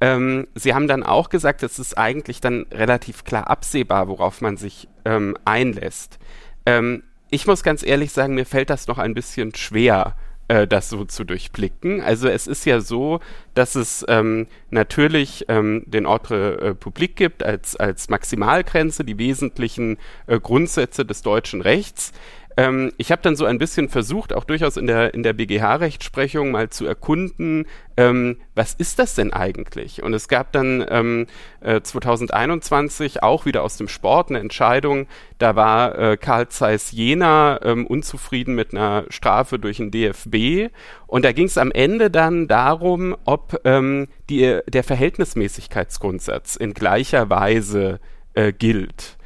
Ähm, 0.00 0.48
Sie 0.54 0.74
haben 0.74 0.88
dann 0.88 1.02
auch 1.02 1.28
gesagt, 1.28 1.62
es 1.62 1.78
ist 1.78 1.96
eigentlich 1.98 2.40
dann 2.40 2.66
relativ 2.72 3.24
klar 3.24 3.48
absehbar, 3.48 4.08
worauf 4.08 4.40
man 4.40 4.56
sich 4.56 4.88
ähm, 5.04 5.36
einlässt. 5.44 6.18
Ähm, 6.66 7.02
ich 7.30 7.46
muss 7.46 7.62
ganz 7.62 7.84
ehrlich 7.84 8.12
sagen, 8.12 8.34
mir 8.34 8.46
fällt 8.46 8.70
das 8.70 8.88
noch 8.88 8.98
ein 8.98 9.14
bisschen 9.14 9.54
schwer, 9.54 10.16
äh, 10.50 10.66
das 10.66 10.90
so 10.90 11.04
zu 11.04 11.22
durchblicken. 11.22 12.00
Also 12.00 12.28
es 12.28 12.48
ist 12.48 12.64
ja 12.64 12.80
so, 12.80 13.20
dass 13.54 13.76
es 13.76 14.04
ähm, 14.08 14.48
natürlich 14.70 15.44
ähm, 15.48 15.84
den 15.86 16.06
Ordre 16.06 16.60
äh, 16.60 16.74
Public 16.74 17.14
gibt 17.14 17.44
als, 17.44 17.76
als 17.76 18.08
Maximalgrenze, 18.08 19.04
die 19.04 19.16
wesentlichen 19.16 19.96
äh, 20.26 20.40
Grundsätze 20.40 21.04
des 21.04 21.22
deutschen 21.22 21.60
Rechts. 21.60 22.12
Ähm, 22.60 22.92
ich 22.98 23.10
habe 23.10 23.22
dann 23.22 23.36
so 23.36 23.46
ein 23.46 23.56
bisschen 23.56 23.88
versucht, 23.88 24.34
auch 24.34 24.44
durchaus 24.44 24.76
in 24.76 24.86
der, 24.86 25.14
in 25.14 25.22
der 25.22 25.32
BGH-Rechtsprechung 25.32 26.50
mal 26.50 26.68
zu 26.68 26.84
erkunden, 26.84 27.66
ähm, 27.96 28.36
was 28.54 28.74
ist 28.74 28.98
das 28.98 29.14
denn 29.14 29.32
eigentlich? 29.32 30.02
Und 30.02 30.12
es 30.12 30.28
gab 30.28 30.52
dann 30.52 30.84
ähm, 30.90 31.26
äh, 31.62 31.80
2021 31.80 33.22
auch 33.22 33.46
wieder 33.46 33.62
aus 33.62 33.78
dem 33.78 33.88
Sport 33.88 34.28
eine 34.28 34.40
Entscheidung, 34.40 35.06
da 35.38 35.56
war 35.56 35.98
äh, 35.98 36.16
Karl 36.18 36.48
Zeiss 36.48 36.92
Jena 36.92 37.60
ähm, 37.62 37.86
unzufrieden 37.86 38.54
mit 38.54 38.74
einer 38.74 39.06
Strafe 39.08 39.58
durch 39.58 39.78
den 39.78 39.90
DFB 39.90 40.70
und 41.06 41.24
da 41.24 41.32
ging 41.32 41.46
es 41.46 41.56
am 41.56 41.72
Ende 41.72 42.10
dann 42.10 42.46
darum, 42.46 43.16
ob 43.24 43.58
ähm, 43.64 44.06
die, 44.28 44.60
der 44.68 44.84
Verhältnismäßigkeitsgrundsatz 44.84 46.56
in 46.56 46.74
gleicher 46.74 47.30
Weise 47.30 48.00
äh, 48.34 48.52
gilt. 48.52 49.16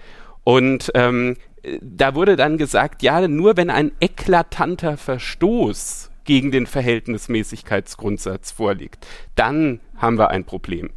Und 0.45 0.93
ähm, 0.95 1.37
da 1.81 2.15
wurde 2.15 2.37
dann 2.37 2.59
gesagt, 2.59 3.03
ja, 3.03 3.27
nur 3.29 3.57
wenn 3.57 3.71
ein 3.71 3.93
eklatanter 4.01 4.97
Verstoß 4.97 6.11
gegen 6.25 6.51
den 6.51 6.67
Verhältnismäßigkeitsgrundsatz 6.67 8.51
vorliegt, 8.53 9.07
dann 9.35 9.81
haben 9.97 10.19
wir 10.19 10.31
ein 10.31 10.45
Problem. 10.45 10.91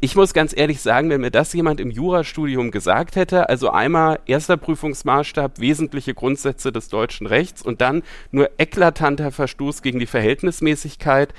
Ich 0.00 0.14
muss 0.14 0.32
ganz 0.32 0.56
ehrlich 0.56 0.80
sagen, 0.80 1.10
wenn 1.10 1.22
mir 1.22 1.32
das 1.32 1.52
jemand 1.52 1.80
im 1.80 1.90
Jurastudium 1.90 2.70
gesagt 2.70 3.16
hätte, 3.16 3.48
also 3.48 3.70
einmal 3.70 4.20
erster 4.26 4.56
Prüfungsmaßstab, 4.56 5.58
wesentliche 5.58 6.14
Grundsätze 6.14 6.70
des 6.70 6.88
deutschen 6.88 7.26
Rechts 7.26 7.62
und 7.62 7.80
dann 7.80 8.04
nur 8.30 8.48
eklatanter 8.58 9.32
Verstoß 9.32 9.82
gegen 9.82 9.98
die 9.98 10.06
Verhältnismäßigkeit, 10.06 11.34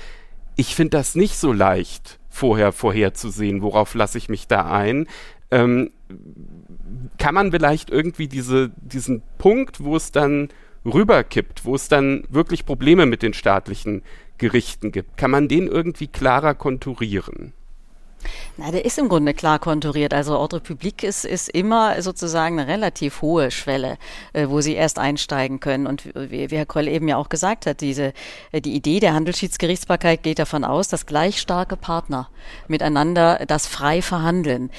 ich 0.56 0.74
finde 0.74 0.98
das 0.98 1.14
nicht 1.14 1.36
so 1.36 1.54
leicht 1.54 2.18
vorher 2.28 2.72
vorherzusehen, 2.72 3.62
worauf 3.62 3.94
lasse 3.94 4.18
ich 4.18 4.28
mich 4.28 4.46
da 4.46 4.70
ein. 4.70 5.06
Ähm, 5.50 5.90
kann 7.18 7.34
man 7.34 7.52
vielleicht 7.52 7.90
irgendwie 7.90 8.28
diese, 8.28 8.70
diesen 8.76 9.22
Punkt, 9.38 9.82
wo 9.82 9.96
es 9.96 10.12
dann 10.12 10.48
rüberkippt, 10.84 11.64
wo 11.64 11.74
es 11.74 11.88
dann 11.88 12.24
wirklich 12.28 12.64
Probleme 12.64 13.06
mit 13.06 13.22
den 13.22 13.34
staatlichen 13.34 14.02
Gerichten 14.38 14.92
gibt, 14.92 15.16
kann 15.16 15.30
man 15.30 15.48
den 15.48 15.66
irgendwie 15.66 16.06
klarer 16.06 16.54
konturieren? 16.54 17.52
Na, 18.56 18.70
der 18.70 18.84
ist 18.84 18.98
im 18.98 19.08
Grunde 19.08 19.32
klar 19.32 19.58
konturiert. 19.58 20.12
Also 20.12 20.36
Ordre 20.36 20.60
Public 20.60 21.02
ist, 21.02 21.24
ist 21.24 21.48
immer 21.48 22.02
sozusagen 22.02 22.58
eine 22.58 22.70
relativ 22.70 23.22
hohe 23.22 23.50
Schwelle, 23.50 23.96
äh, 24.32 24.48
wo 24.48 24.60
Sie 24.60 24.74
erst 24.74 24.98
einsteigen 24.98 25.60
können. 25.60 25.86
Und 25.86 26.04
wie, 26.14 26.50
wie 26.50 26.56
Herr 26.56 26.66
Kroll 26.66 26.88
eben 26.88 27.08
ja 27.08 27.16
auch 27.16 27.28
gesagt 27.28 27.66
hat, 27.66 27.80
diese, 27.80 28.12
äh, 28.52 28.60
die 28.60 28.74
Idee 28.74 29.00
der 29.00 29.14
Handelsschiedsgerichtsbarkeit 29.14 30.22
geht 30.22 30.38
davon 30.38 30.64
aus, 30.64 30.88
dass 30.88 31.06
gleich 31.06 31.40
starke 31.40 31.76
Partner 31.76 32.28
miteinander 32.68 33.44
das 33.46 33.66
frei 33.66 34.02
verhandeln 34.02 34.70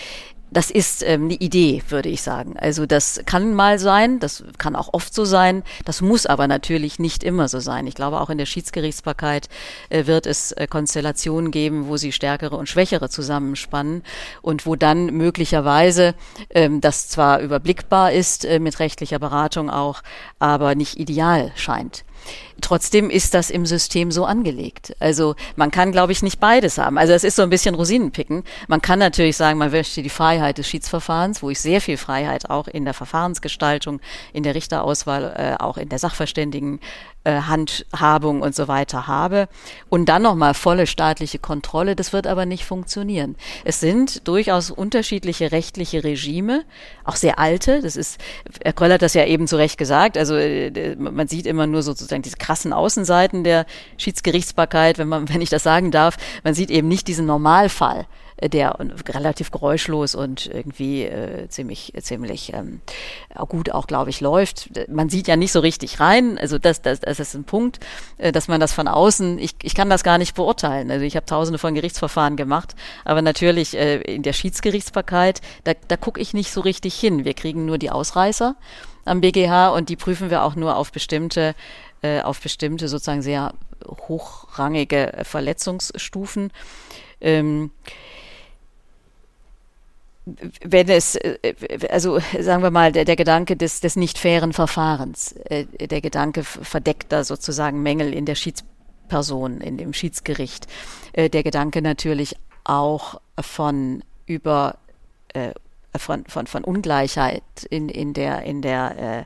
das 0.52 0.70
ist 0.70 1.02
ähm, 1.04 1.26
eine 1.26 1.36
Idee, 1.36 1.82
würde 1.88 2.10
ich 2.10 2.22
sagen. 2.22 2.56
Also 2.58 2.86
das 2.86 3.22
kann 3.26 3.54
mal 3.54 3.80
sein, 3.80 4.20
das 4.20 4.44
kann 4.58 4.76
auch 4.76 4.90
oft 4.94 5.14
so 5.14 5.24
sein, 5.24 5.64
das 5.86 6.02
muss 6.02 6.26
aber 6.26 6.48
natürlich 6.48 7.00
nicht 7.00 7.24
immer 7.24 7.48
so 7.48 7.60
sein. 7.60 7.88
Ich 7.88 7.96
glaube, 7.96 8.20
auch 8.20 8.30
in 8.30 8.38
der 8.38 8.46
Schiedsgerichtsbarkeit 8.46 9.48
äh, 9.90 10.06
wird 10.06 10.26
es 10.26 10.52
äh, 10.52 10.68
Konstellationen 10.68 11.52
geben, 11.52 11.88
wo 11.88 11.96
sie 11.96 12.12
stärkere 12.12 12.58
und 12.58 12.68
schwächere 12.68 13.10
zusammenspannen 13.10 14.04
und 14.42 14.66
wo 14.66 14.76
dann 14.76 15.06
möglicherweise 15.08 16.16
ähm, 16.50 16.82
das 16.82 17.08
zwar 17.08 17.40
überblickbar 17.40 18.12
ist 18.12 18.44
äh, 18.44 18.60
mit 18.60 18.80
rechtlicher 18.80 19.20
Beratung 19.20 19.70
auch, 19.70 20.02
aber 20.40 20.76
nicht 20.76 21.00
ideal 21.00 21.52
scheint. 21.56 22.04
Trotzdem 22.62 23.10
ist 23.10 23.34
das 23.34 23.50
im 23.50 23.66
System 23.66 24.12
so 24.12 24.26
angelegt. 24.26 24.96
Also 25.00 25.36
man 25.56 25.72
kann, 25.72 25.92
glaube 25.92 26.12
ich, 26.12 26.22
nicht 26.22 26.40
beides 26.40 26.78
haben. 26.78 26.98
Also 26.98 27.14
es 27.14 27.24
ist 27.24 27.36
so 27.36 27.42
ein 27.44 27.50
bisschen 27.50 27.76
Rosinenpicken. 27.76 28.44
Man 28.68 28.82
kann 28.82 29.00
natürlich 29.00 29.38
sagen, 29.38 29.58
man 29.58 29.72
möchte 29.72 30.04
die 30.04 30.10
Freiheit 30.10 30.58
des 30.58 30.68
Schiedsverfahrens, 30.68 31.42
wo 31.42 31.50
ich 31.50 31.60
sehr 31.60 31.82
viel 31.82 31.98
Freiheit 31.98 32.50
auch 32.50 32.68
in 32.68 32.86
der 32.86 32.94
Verfahrensgestaltung, 32.94 34.00
in 34.34 34.44
der 34.44 34.56
Richterauswahl, 34.56 35.58
äh, 35.60 35.64
auch 35.64 35.78
in 35.78 35.90
der 35.90 36.00
Sachverständigen 36.00 36.80
Handhabung 37.30 38.42
und 38.42 38.56
so 38.56 38.68
weiter 38.68 39.08
habe. 39.08 39.48
Und 39.90 40.10
dann 40.10 40.24
nochmal 40.24 40.54
volle 40.54 40.88
staatliche 40.88 41.40
Kontrolle, 41.40 41.96
das 41.96 42.14
wird 42.14 42.26
aber 42.26 42.46
nicht 42.46 42.66
funktionieren. 42.66 43.36
Es 43.64 43.80
sind 43.80 44.28
durchaus 44.28 44.72
unterschiedliche 44.72 45.52
rechtliche 45.52 46.04
Regime, 46.04 46.64
auch 47.04 47.16
sehr 47.16 47.38
alte. 47.38 47.82
Das 47.82 47.96
ist, 47.96 48.20
Herr 48.64 48.74
Kröll 48.74 48.94
hat 48.94 49.02
das 49.02 49.14
ja 49.14 49.26
eben 49.26 49.48
zu 49.48 49.58
Recht 49.58 49.78
gesagt. 49.78 50.18
Also 50.18 50.36
äh, 50.36 50.96
man 50.96 51.28
sieht 51.28 51.46
immer 51.46 51.68
nur 51.68 51.84
sozusagen 51.84 52.24
diese 52.24 52.38
krassen 52.38 52.74
Außenseiten 52.74 53.44
der 53.44 53.66
Schiedsgerichtsbarkeit, 53.98 54.98
wenn 54.98 55.08
man, 55.08 55.30
wenn 55.34 55.42
ich 55.42 55.50
das 55.50 55.64
sagen 55.64 55.92
darf. 55.92 56.18
Man 56.44 56.54
sieht 56.54 56.72
eben 56.72 56.88
nicht 56.88 57.08
diesen 57.08 57.26
Normalfall 57.26 58.08
der 58.42 58.78
relativ 59.10 59.52
geräuschlos 59.52 60.16
und 60.16 60.48
irgendwie 60.48 61.04
äh, 61.04 61.48
ziemlich, 61.50 61.94
ziemlich 62.02 62.54
ähm, 62.54 62.82
gut 63.48 63.72
auch, 63.72 63.88
glaube 63.88 64.10
ich, 64.10 64.22
läuft. 64.22 64.70
Man 64.90 65.10
sieht 65.10 65.28
ja 65.28 65.36
nicht 65.36 65.52
so 65.52 65.60
richtig 65.60 66.00
rein. 66.00 66.38
Also 66.38 66.58
das, 66.58 66.82
das, 66.82 67.00
das 67.00 67.20
ist 67.20 67.36
ein 67.36 67.44
Punkt, 67.44 67.80
äh, 68.18 68.32
dass 68.32 68.48
man 68.48 68.60
das 68.60 68.74
von 68.74 68.88
außen, 68.88 69.38
ich, 69.40 69.56
ich 69.62 69.76
kann 69.76 69.90
das 69.90 70.04
gar 70.04 70.18
nicht 70.18 70.36
beurteilen. 70.36 70.90
Also 70.92 71.06
ich 71.06 71.16
habe 71.16 71.26
tausende 71.26 71.60
von 71.60 71.76
Gerichtsverfahren 71.76 72.36
gemacht, 72.36 72.76
aber 73.06 73.22
natürlich 73.22 73.78
äh, 73.78 74.02
in 74.02 74.24
der 74.24 74.34
Schiedsgerichtsbarkeit, 74.34 75.42
da, 75.64 75.74
da 75.88 75.98
gucke 75.98 76.20
ich 76.20 76.34
nicht 76.34 76.52
so 76.52 76.62
richtig 76.62 77.00
hin. 77.00 77.26
Wir 77.26 77.34
kriegen 77.34 77.66
nur 77.66 77.78
die 77.78 77.92
Ausreißer 77.92 78.56
am 79.06 79.22
BGH 79.22 79.70
und 79.70 79.90
die 79.90 79.96
prüfen 79.96 80.30
wir 80.30 80.44
auch 80.44 80.56
nur 80.56 80.76
auf 80.76 80.92
bestimmte 80.92 81.56
äh, 82.02 82.22
auf 82.22 82.40
bestimmte 82.42 82.88
sozusagen 82.88 83.22
sehr 83.22 83.54
hochrangige 83.86 85.20
Verletzungsstufen. 85.24 86.52
Ähm, 87.20 87.72
wenn 90.26 90.90
es, 90.90 91.16
äh, 91.16 91.36
also 91.90 92.20
sagen 92.40 92.64
wir 92.64 92.72
mal, 92.72 92.92
der, 92.92 93.06
der 93.06 93.16
Gedanke 93.16 93.56
des, 93.56 93.80
des 93.80 93.96
nicht 93.96 94.18
fairen 94.18 94.54
Verfahrens, 94.54 95.34
äh, 95.46 95.66
der 95.66 96.02
Gedanke 96.02 96.44
verdeckter 96.44 97.24
sozusagen 97.24 97.82
Mängel 97.82 98.14
in 98.14 98.26
der 98.26 98.36
Schiedsperson, 98.36 99.62
in 99.62 99.78
dem 99.78 99.94
Schiedsgericht, 99.94 100.68
äh, 101.14 101.30
der 101.30 101.44
Gedanke 101.44 101.82
natürlich 101.82 102.36
auch 102.64 103.20
von 103.40 104.04
über 104.26 104.78
von, 105.98 106.26
von, 106.26 106.46
von 106.46 106.66
Ungleichheit 106.66 107.44
in, 107.70 107.88
in 107.88 108.14
der, 108.14 108.44
in 108.44 108.62
der 108.62 109.26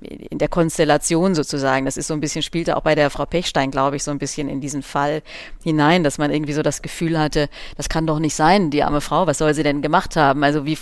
in 0.00 0.38
der 0.38 0.48
Konstellation 0.48 1.34
sozusagen. 1.34 1.84
Das 1.84 1.96
ist 1.96 2.08
so 2.08 2.14
ein 2.14 2.20
bisschen, 2.20 2.42
spielte 2.42 2.76
auch 2.76 2.82
bei 2.82 2.94
der 2.94 3.10
Frau 3.10 3.26
Pechstein, 3.26 3.70
glaube 3.70 3.96
ich, 3.96 4.02
so 4.02 4.10
ein 4.10 4.18
bisschen 4.18 4.48
in 4.48 4.60
diesen 4.60 4.82
Fall 4.82 5.22
hinein, 5.62 6.04
dass 6.04 6.18
man 6.18 6.30
irgendwie 6.30 6.52
so 6.52 6.62
das 6.62 6.82
Gefühl 6.82 7.18
hatte, 7.18 7.48
das 7.76 7.88
kann 7.88 8.06
doch 8.06 8.18
nicht 8.18 8.34
sein, 8.34 8.70
die 8.70 8.82
arme 8.82 9.00
Frau, 9.00 9.26
was 9.26 9.38
soll 9.38 9.54
sie 9.54 9.62
denn 9.62 9.82
gemacht 9.82 10.16
haben? 10.16 10.44
Also 10.44 10.66
wie, 10.66 10.78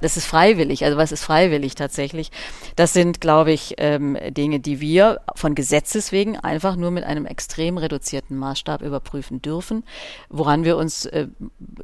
das 0.00 0.16
ist 0.16 0.26
freiwillig, 0.26 0.84
also 0.84 0.96
was 0.96 1.12
ist 1.12 1.22
freiwillig 1.22 1.74
tatsächlich? 1.74 2.30
Das 2.76 2.92
sind, 2.92 3.20
glaube 3.20 3.52
ich, 3.52 3.74
ähm, 3.78 4.16
Dinge, 4.30 4.60
die 4.60 4.80
wir 4.80 5.20
von 5.34 5.54
Gesetzes 5.54 6.12
wegen 6.12 6.38
einfach 6.38 6.76
nur 6.76 6.90
mit 6.90 7.04
einem 7.04 7.26
extrem 7.26 7.78
reduzierten 7.78 8.36
Maßstab 8.36 8.82
überprüfen 8.82 9.42
dürfen, 9.42 9.84
woran 10.28 10.64
wir 10.64 10.76
uns 10.76 11.06
äh, 11.06 11.28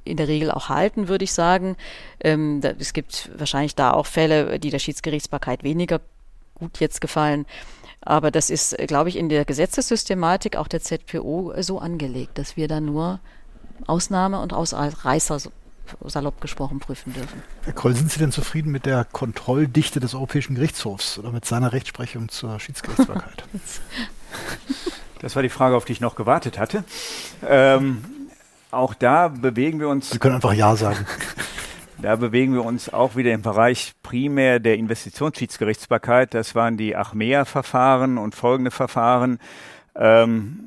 in 0.04 0.16
der 0.16 0.28
Regel 0.28 0.50
auch 0.50 0.68
halten, 0.68 1.08
würde 1.08 1.24
ich 1.24 1.32
sagen. 1.32 1.76
Ähm, 2.22 2.60
da, 2.60 2.70
es 2.78 2.92
gibt 2.92 3.30
wahrscheinlich 3.36 3.74
da 3.74 3.92
auch 3.92 4.06
Fälle, 4.06 4.58
die 4.58 4.70
der 4.70 4.78
Schiedsgerichtsbarkeit 4.78 5.62
weniger 5.62 6.00
gut 6.60 6.78
jetzt 6.78 7.00
gefallen. 7.00 7.46
Aber 8.02 8.30
das 8.30 8.48
ist, 8.48 8.76
glaube 8.86 9.08
ich, 9.08 9.16
in 9.16 9.28
der 9.28 9.44
Gesetzessystematik 9.44 10.56
auch 10.56 10.68
der 10.68 10.80
ZPO 10.80 11.52
so 11.60 11.78
angelegt, 11.78 12.38
dass 12.38 12.56
wir 12.56 12.68
da 12.68 12.80
nur 12.80 13.20
Ausnahme 13.86 14.40
und 14.40 14.52
Ausreißer 14.52 15.38
salopp 16.04 16.40
gesprochen 16.40 16.78
prüfen 16.78 17.12
dürfen. 17.12 17.42
Herr 17.64 17.72
Kroll, 17.72 17.94
sind 17.94 18.12
Sie 18.12 18.20
denn 18.20 18.32
zufrieden 18.32 18.70
mit 18.70 18.86
der 18.86 19.04
Kontrolldichte 19.04 20.00
des 20.00 20.14
Europäischen 20.14 20.54
Gerichtshofs 20.54 21.18
oder 21.18 21.32
mit 21.32 21.44
seiner 21.44 21.72
Rechtsprechung 21.72 22.28
zur 22.28 22.60
Schiedsgerichtsbarkeit? 22.60 23.44
das 25.20 25.34
war 25.34 25.42
die 25.42 25.48
Frage, 25.48 25.76
auf 25.76 25.84
die 25.84 25.92
ich 25.92 26.00
noch 26.00 26.14
gewartet 26.14 26.58
hatte. 26.58 26.84
Ähm, 27.46 28.04
auch 28.70 28.94
da 28.94 29.28
bewegen 29.28 29.80
wir 29.80 29.88
uns. 29.88 30.10
Sie 30.10 30.18
können 30.18 30.36
einfach 30.36 30.52
Ja 30.52 30.76
sagen. 30.76 31.04
Da 32.02 32.16
bewegen 32.16 32.54
wir 32.54 32.64
uns 32.64 32.90
auch 32.90 33.14
wieder 33.14 33.32
im 33.32 33.42
Bereich 33.42 33.92
primär 34.02 34.58
der 34.58 34.78
Investitionsschiedsgerichtsbarkeit. 34.78 36.32
Das 36.32 36.54
waren 36.54 36.78
die 36.78 36.96
Achmea-Verfahren 36.96 38.16
und 38.16 38.34
folgende 38.34 38.70
Verfahren. 38.70 39.38
Ähm, 39.94 40.60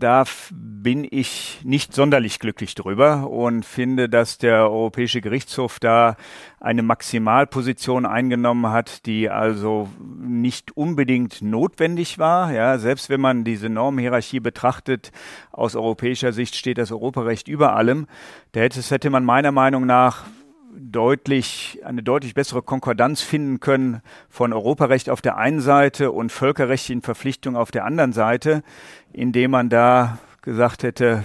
da 0.00 0.24
bin 0.50 1.06
ich 1.08 1.60
nicht 1.62 1.94
sonderlich 1.94 2.40
glücklich 2.40 2.74
drüber 2.74 3.30
und 3.30 3.64
finde, 3.64 4.08
dass 4.08 4.38
der 4.38 4.68
Europäische 4.68 5.20
Gerichtshof 5.20 5.78
da 5.78 6.16
eine 6.58 6.82
Maximalposition 6.82 8.04
eingenommen 8.04 8.72
hat, 8.72 9.06
die 9.06 9.30
also 9.30 9.88
nicht 10.20 10.76
unbedingt 10.76 11.40
notwendig 11.40 12.18
war. 12.18 12.52
Ja, 12.52 12.78
selbst 12.78 13.10
wenn 13.10 13.20
man 13.20 13.44
diese 13.44 13.68
Normhierarchie 13.68 14.40
betrachtet, 14.40 15.12
aus 15.52 15.76
europäischer 15.76 16.32
Sicht 16.32 16.56
steht 16.56 16.78
das 16.78 16.90
Europarecht 16.90 17.46
über 17.46 17.76
allem. 17.76 18.08
Da 18.52 18.60
hätte, 18.60 18.80
hätte 18.80 19.10
man 19.10 19.24
meiner 19.24 19.52
Meinung 19.52 19.86
nach 19.86 20.24
deutlich, 20.76 21.80
eine 21.84 22.02
deutlich 22.02 22.34
bessere 22.34 22.62
Konkordanz 22.62 23.22
finden 23.22 23.60
können 23.60 24.02
von 24.28 24.52
Europarecht 24.52 25.10
auf 25.10 25.20
der 25.20 25.36
einen 25.36 25.60
Seite 25.60 26.12
und 26.12 26.32
völkerrechtlichen 26.32 27.02
Verpflichtungen 27.02 27.56
auf 27.56 27.70
der 27.70 27.84
anderen 27.84 28.12
Seite, 28.12 28.62
indem 29.12 29.52
man 29.52 29.68
da 29.68 30.18
gesagt 30.42 30.82
hätte, 30.82 31.22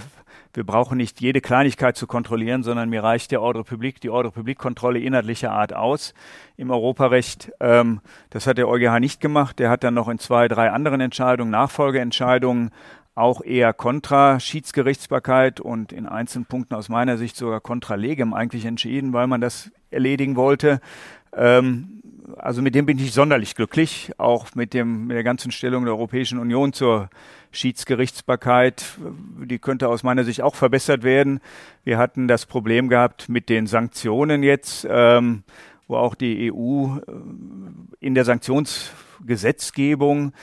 wir 0.54 0.66
brauchen 0.66 0.98
nicht 0.98 1.22
jede 1.22 1.42
Kleinigkeit 1.42 1.96
zu 1.96 2.08
kontrollieren, 2.08 2.64
sondern 2.64 2.90
mir 2.90 3.04
reicht 3.04 3.32
der 3.32 3.42
Ordre 3.42 3.64
Public, 3.64 4.02
die 4.02 4.10
Ordre 4.10 4.32
Public-Kontrolle 4.32 5.00
inhaltlicher 5.00 5.52
Art 5.52 5.74
aus 5.74 6.16
im 6.58 6.72
Europarecht. 6.72 7.52
Ähm, 7.60 8.02
das 8.32 8.48
hat 8.48 8.58
der 8.58 8.68
EuGH 8.68 9.00
nicht 9.00 9.22
gemacht. 9.22 9.60
Der 9.60 9.70
hat 9.70 9.84
dann 9.84 9.94
noch 9.94 10.08
in 10.08 10.18
zwei, 10.18 10.48
drei 10.48 10.72
anderen 10.72 11.02
Entscheidungen, 11.02 11.52
Nachfolgeentscheidungen, 11.52 12.72
auch 13.20 13.44
eher 13.44 13.74
kontra 13.74 14.40
Schiedsgerichtsbarkeit 14.40 15.60
und 15.60 15.92
in 15.92 16.06
einzelnen 16.06 16.46
Punkten 16.46 16.76
aus 16.76 16.88
meiner 16.90 17.18
Sicht 17.18 17.36
sogar 17.36 17.60
kontra 17.60 17.96
legem 17.96 18.34
eigentlich 18.34 18.66
entschieden, 18.66 19.12
weil 19.14 19.28
man 19.28 19.42
das 19.42 19.72
erledigen 19.92 20.38
wollte. 20.38 20.80
Ähm, 21.34 22.02
also 22.38 22.62
mit 22.62 22.76
dem 22.76 22.86
bin 22.86 23.00
ich 23.00 23.12
sonderlich 23.12 23.56
glücklich, 23.56 24.12
auch 24.18 24.56
mit 24.56 24.74
dem 24.74 25.08
mit 25.08 25.16
der 25.16 25.24
ganzen 25.24 25.52
Stellung 25.52 25.84
der 25.84 25.94
Europäischen 25.94 26.40
Union 26.40 26.74
zur 26.74 27.10
Schiedsgerichtsbarkeit. 27.52 28.86
Die 29.44 29.60
könnte 29.60 29.90
aus 29.90 30.04
meiner 30.04 30.24
Sicht 30.24 30.42
auch 30.42 30.56
verbessert 30.56 31.04
werden. 31.04 31.42
Wir 31.84 31.98
hatten 31.98 32.28
das 32.28 32.46
Problem 32.46 32.88
gehabt 32.88 33.28
mit 33.28 33.50
den 33.50 33.68
Sanktionen 33.68 34.44
jetzt, 34.44 34.88
ähm, 34.90 35.44
wo 35.88 35.98
auch 35.98 36.16
die 36.16 36.54
EU 36.54 36.98
äh, 36.98 37.02
in 38.00 38.16
der 38.16 38.26
Sanktionsgesetzgebung 38.26 40.34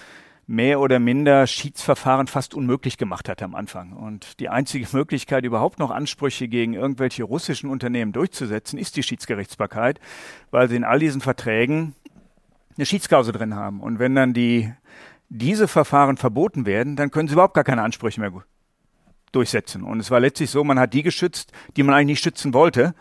mehr 0.46 0.80
oder 0.80 1.00
minder 1.00 1.46
Schiedsverfahren 1.46 2.28
fast 2.28 2.54
unmöglich 2.54 2.98
gemacht 2.98 3.28
hat 3.28 3.42
am 3.42 3.54
Anfang. 3.54 3.92
Und 3.92 4.38
die 4.38 4.48
einzige 4.48 4.86
Möglichkeit, 4.92 5.44
überhaupt 5.44 5.78
noch 5.78 5.90
Ansprüche 5.90 6.46
gegen 6.46 6.74
irgendwelche 6.74 7.24
russischen 7.24 7.68
Unternehmen 7.68 8.12
durchzusetzen, 8.12 8.78
ist 8.78 8.96
die 8.96 9.02
Schiedsgerichtsbarkeit, 9.02 9.98
weil 10.50 10.68
sie 10.68 10.76
in 10.76 10.84
all 10.84 11.00
diesen 11.00 11.20
Verträgen 11.20 11.94
eine 12.76 12.86
Schiedsklausel 12.86 13.32
drin 13.32 13.54
haben. 13.54 13.80
Und 13.80 13.98
wenn 13.98 14.14
dann 14.14 14.34
die, 14.34 14.72
diese 15.28 15.66
Verfahren 15.66 16.16
verboten 16.16 16.64
werden, 16.64 16.94
dann 16.94 17.10
können 17.10 17.28
sie 17.28 17.34
überhaupt 17.34 17.54
gar 17.54 17.64
keine 17.64 17.82
Ansprüche 17.82 18.20
mehr 18.20 18.32
durchsetzen. 19.32 19.82
Und 19.82 19.98
es 19.98 20.10
war 20.10 20.20
letztlich 20.20 20.50
so, 20.50 20.62
man 20.62 20.78
hat 20.78 20.94
die 20.94 21.02
geschützt, 21.02 21.52
die 21.76 21.82
man 21.82 21.94
eigentlich 21.94 22.06
nicht 22.06 22.22
schützen 22.22 22.54
wollte. 22.54 22.94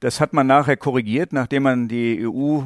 Das 0.00 0.20
hat 0.20 0.32
man 0.32 0.46
nachher 0.46 0.76
korrigiert, 0.76 1.32
nachdem 1.32 1.64
man 1.64 1.88
die 1.88 2.24
EU 2.24 2.60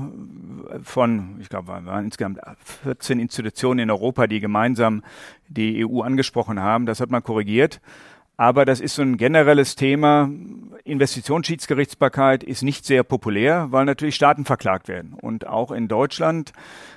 von, 0.82 1.38
ich 1.40 1.48
glaube, 1.48 1.68
waren 1.68 2.04
insgesamt 2.04 2.40
14 2.84 3.18
Institutionen 3.18 3.80
in 3.80 3.90
Europa, 3.90 4.26
die 4.26 4.40
gemeinsam 4.40 5.02
die 5.48 5.86
EU 5.86 6.02
angesprochen 6.02 6.60
haben. 6.60 6.84
Das 6.84 7.00
hat 7.00 7.10
man 7.10 7.22
korrigiert. 7.22 7.80
Aber 8.36 8.64
das 8.64 8.80
ist 8.80 8.96
so 8.96 9.02
ein 9.02 9.16
generelles 9.16 9.76
Thema. 9.76 10.28
Investitionsschiedsgerichtsbarkeit 10.84 12.42
ist 12.42 12.62
nicht 12.62 12.84
sehr 12.84 13.02
populär, 13.02 13.68
weil 13.70 13.84
natürlich 13.84 14.14
Staaten 14.14 14.44
verklagt 14.44 14.88
werden. 14.88 15.14
Und 15.14 15.46
auch 15.46 15.70
in 15.70 15.86
Deutschland, 15.88 16.52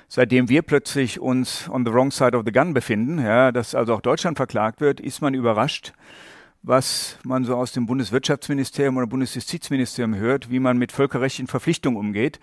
seitdem 0.08 0.48
wir 0.48 0.62
plötzlich 0.62 1.20
uns 1.20 1.68
on 1.70 1.86
the 1.86 1.92
wrong 1.92 2.10
side 2.10 2.36
of 2.36 2.44
the 2.44 2.52
gun 2.52 2.74
befinden, 2.74 3.20
ja, 3.20 3.52
dass 3.52 3.74
also 3.74 3.94
auch 3.94 4.00
Deutschland 4.00 4.36
verklagt 4.36 4.80
wird, 4.80 4.98
ist 4.98 5.22
man 5.22 5.34
überrascht, 5.34 5.92
was 6.66 7.16
man 7.22 7.44
so 7.44 7.54
aus 7.54 7.70
dem 7.70 7.86
Bundeswirtschaftsministerium 7.86 8.96
oder 8.96 9.06
Bundesjustizministerium 9.06 10.16
hört, 10.16 10.50
wie 10.50 10.58
man 10.58 10.78
mit 10.78 10.90
völkerrechtlichen 10.90 11.46
Verpflichtungen 11.46 11.96
umgeht, 11.96 12.40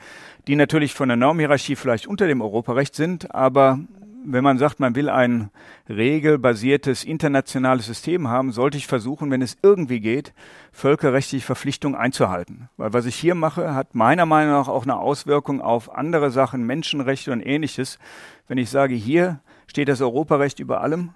die 0.48 0.56
natürlich 0.56 0.94
von 0.94 1.10
der 1.10 1.18
Normhierarchie 1.18 1.76
vielleicht 1.76 2.08
unter 2.08 2.26
dem 2.26 2.42
Europarecht 2.42 2.96
sind, 2.96 3.36
aber 3.36 3.80
wenn 4.26 4.46
man 4.46 4.58
sagt, 4.58 4.80
man 4.80 4.96
will 4.96 5.10
ein 5.10 5.50
regelbasiertes 5.90 7.04
internationales 7.04 7.86
System 7.86 8.30
haben, 8.30 8.54
sollte 8.54 8.78
ich 8.78 8.88
versuchen, 8.88 9.30
wenn 9.30 9.42
es 9.42 9.58
irgendwie 9.62 10.00
geht, 10.00 10.34
völkerrechtliche 10.72 11.46
Verpflichtungen 11.46 12.00
einzuhalten. 12.00 12.70
Weil 12.78 12.94
was 12.94 13.06
ich 13.06 13.16
hier 13.16 13.36
mache, 13.36 13.76
hat 13.76 13.94
meiner 13.94 14.26
Meinung 14.26 14.54
nach 14.54 14.70
auch 14.70 14.84
eine 14.84 14.98
Auswirkung 15.00 15.60
auf 15.60 15.94
andere 15.94 16.32
Sachen, 16.32 16.66
Menschenrechte 16.66 17.34
und 17.34 17.42
ähnliches. 17.42 18.00
Wenn 18.48 18.58
ich 18.58 18.70
sage, 18.70 18.96
hier 18.96 19.42
steht 19.68 19.90
das 19.90 20.02
Europarecht 20.02 20.62
über 20.62 20.80
allem, 20.80 21.12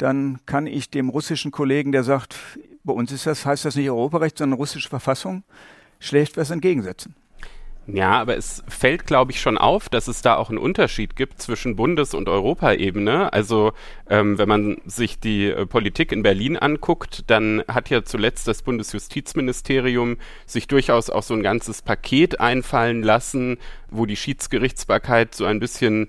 dann 0.00 0.40
kann 0.46 0.66
ich 0.66 0.90
dem 0.90 1.08
russischen 1.08 1.50
Kollegen, 1.50 1.92
der 1.92 2.04
sagt, 2.04 2.36
bei 2.84 2.92
uns 2.92 3.12
ist 3.12 3.26
das, 3.26 3.44
heißt 3.44 3.64
das 3.64 3.76
nicht 3.76 3.90
Europarecht, 3.90 4.38
sondern 4.38 4.58
russische 4.58 4.88
Verfassung, 4.88 5.44
schlecht 5.98 6.36
was 6.36 6.50
entgegensetzen. 6.50 7.14
Ja, 7.86 8.20
aber 8.20 8.36
es 8.36 8.62
fällt, 8.68 9.06
glaube 9.06 9.32
ich, 9.32 9.40
schon 9.40 9.58
auf, 9.58 9.88
dass 9.88 10.06
es 10.06 10.22
da 10.22 10.36
auch 10.36 10.48
einen 10.48 10.58
Unterschied 10.58 11.16
gibt 11.16 11.42
zwischen 11.42 11.76
Bundes- 11.76 12.14
und 12.14 12.28
Europaebene. 12.28 13.32
Also 13.32 13.72
ähm, 14.08 14.38
wenn 14.38 14.48
man 14.48 14.76
sich 14.84 15.18
die 15.18 15.46
äh, 15.46 15.66
Politik 15.66 16.12
in 16.12 16.22
Berlin 16.22 16.56
anguckt, 16.56 17.24
dann 17.28 17.64
hat 17.66 17.90
ja 17.90 18.04
zuletzt 18.04 18.46
das 18.46 18.62
Bundesjustizministerium 18.62 20.18
sich 20.46 20.68
durchaus 20.68 21.10
auch 21.10 21.22
so 21.22 21.34
ein 21.34 21.42
ganzes 21.42 21.82
Paket 21.82 22.38
einfallen 22.38 23.02
lassen, 23.02 23.58
wo 23.90 24.06
die 24.06 24.16
Schiedsgerichtsbarkeit 24.16 25.34
so 25.34 25.44
ein 25.46 25.58
bisschen 25.58 26.08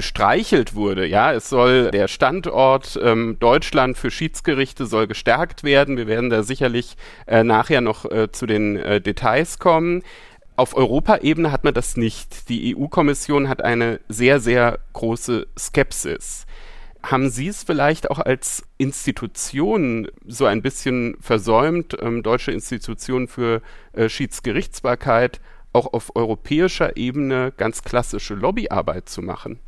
gestreichelt 0.00 0.74
wurde. 0.74 1.04
Ja, 1.06 1.30
es 1.34 1.50
soll 1.50 1.90
der 1.90 2.08
Standort 2.08 2.98
ähm, 3.02 3.36
Deutschland 3.38 3.98
für 3.98 4.10
Schiedsgerichte 4.10 4.86
soll 4.86 5.06
gestärkt 5.06 5.62
werden. 5.62 5.98
Wir 5.98 6.06
werden 6.06 6.30
da 6.30 6.42
sicherlich 6.42 6.96
äh, 7.26 7.44
nachher 7.44 7.82
noch 7.82 8.10
äh, 8.10 8.32
zu 8.32 8.46
den 8.46 8.78
äh, 8.78 9.02
Details 9.02 9.58
kommen. 9.58 10.02
Auf 10.56 10.74
Europaebene 10.74 11.52
hat 11.52 11.64
man 11.64 11.74
das 11.74 11.98
nicht. 11.98 12.48
Die 12.48 12.74
EU-Kommission 12.74 13.50
hat 13.50 13.62
eine 13.62 14.00
sehr, 14.08 14.40
sehr 14.40 14.78
große 14.94 15.46
Skepsis. 15.58 16.46
Haben 17.02 17.28
Sie 17.28 17.48
es 17.48 17.62
vielleicht 17.62 18.10
auch 18.10 18.20
als 18.20 18.62
Institution 18.78 20.08
so 20.26 20.46
ein 20.46 20.62
bisschen 20.62 21.18
versäumt, 21.20 21.94
ähm, 22.00 22.22
deutsche 22.22 22.52
Institutionen 22.52 23.28
für 23.28 23.60
äh, 23.92 24.08
Schiedsgerichtsbarkeit 24.08 25.42
auch 25.74 25.92
auf 25.92 26.16
europäischer 26.16 26.96
Ebene 26.96 27.52
ganz 27.54 27.82
klassische 27.82 28.32
Lobbyarbeit 28.32 29.10
zu 29.10 29.20
machen? 29.20 29.58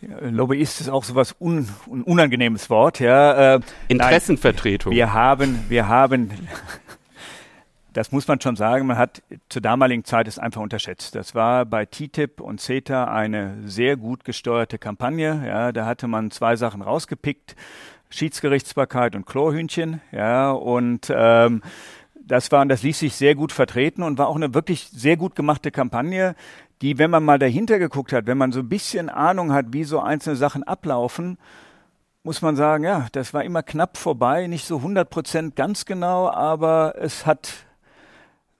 Lobbyist 0.00 0.80
ist 0.80 0.88
auch 0.88 1.04
so 1.04 1.14
was 1.14 1.34
un, 1.40 1.68
un 1.86 2.02
unangenehmes 2.02 2.70
Wort, 2.70 3.00
ja. 3.00 3.56
Äh, 3.56 3.60
Interessenvertretung. 3.88 4.90
Nein, 4.90 4.96
wir 4.96 5.12
haben, 5.12 5.64
wir 5.68 5.88
haben, 5.88 6.30
das 7.92 8.12
muss 8.12 8.28
man 8.28 8.40
schon 8.40 8.56
sagen, 8.56 8.86
man 8.86 8.98
hat 8.98 9.22
zur 9.48 9.62
damaligen 9.62 10.04
Zeit 10.04 10.28
es 10.28 10.38
einfach 10.38 10.60
unterschätzt. 10.60 11.14
Das 11.14 11.34
war 11.34 11.64
bei 11.64 11.86
TTIP 11.86 12.40
und 12.40 12.60
CETA 12.60 13.04
eine 13.04 13.56
sehr 13.64 13.96
gut 13.96 14.24
gesteuerte 14.24 14.78
Kampagne, 14.78 15.42
ja. 15.46 15.72
Da 15.72 15.86
hatte 15.86 16.08
man 16.08 16.30
zwei 16.30 16.56
Sachen 16.56 16.82
rausgepickt. 16.82 17.56
Schiedsgerichtsbarkeit 18.08 19.16
und 19.16 19.26
Chlorhühnchen, 19.26 20.00
ja, 20.12 20.52
und 20.52 21.12
ähm, 21.14 21.60
das 22.26 22.50
war, 22.50 22.66
das 22.66 22.82
ließ 22.82 22.98
sich 22.98 23.14
sehr 23.14 23.34
gut 23.34 23.52
vertreten 23.52 24.02
und 24.02 24.18
war 24.18 24.28
auch 24.28 24.36
eine 24.36 24.52
wirklich 24.52 24.88
sehr 24.90 25.16
gut 25.16 25.36
gemachte 25.36 25.70
Kampagne 25.70 26.34
die, 26.82 26.98
wenn 26.98 27.10
man 27.10 27.24
mal 27.24 27.38
dahinter 27.38 27.78
geguckt 27.78 28.12
hat, 28.12 28.26
wenn 28.26 28.38
man 28.38 28.52
so 28.52 28.60
ein 28.60 28.68
bisschen 28.68 29.08
Ahnung 29.08 29.52
hat, 29.52 29.66
wie 29.70 29.84
so 29.84 30.00
einzelne 30.00 30.36
Sachen 30.36 30.62
ablaufen, 30.62 31.38
muss 32.22 32.42
man 32.42 32.56
sagen, 32.56 32.84
ja, 32.84 33.06
das 33.12 33.32
war 33.32 33.44
immer 33.44 33.62
knapp 33.62 33.96
vorbei, 33.96 34.46
nicht 34.48 34.66
so 34.66 34.78
100 34.78 35.08
Prozent 35.08 35.56
ganz 35.56 35.84
genau, 35.84 36.28
aber 36.28 36.94
es 36.98 37.24
hat 37.24 37.52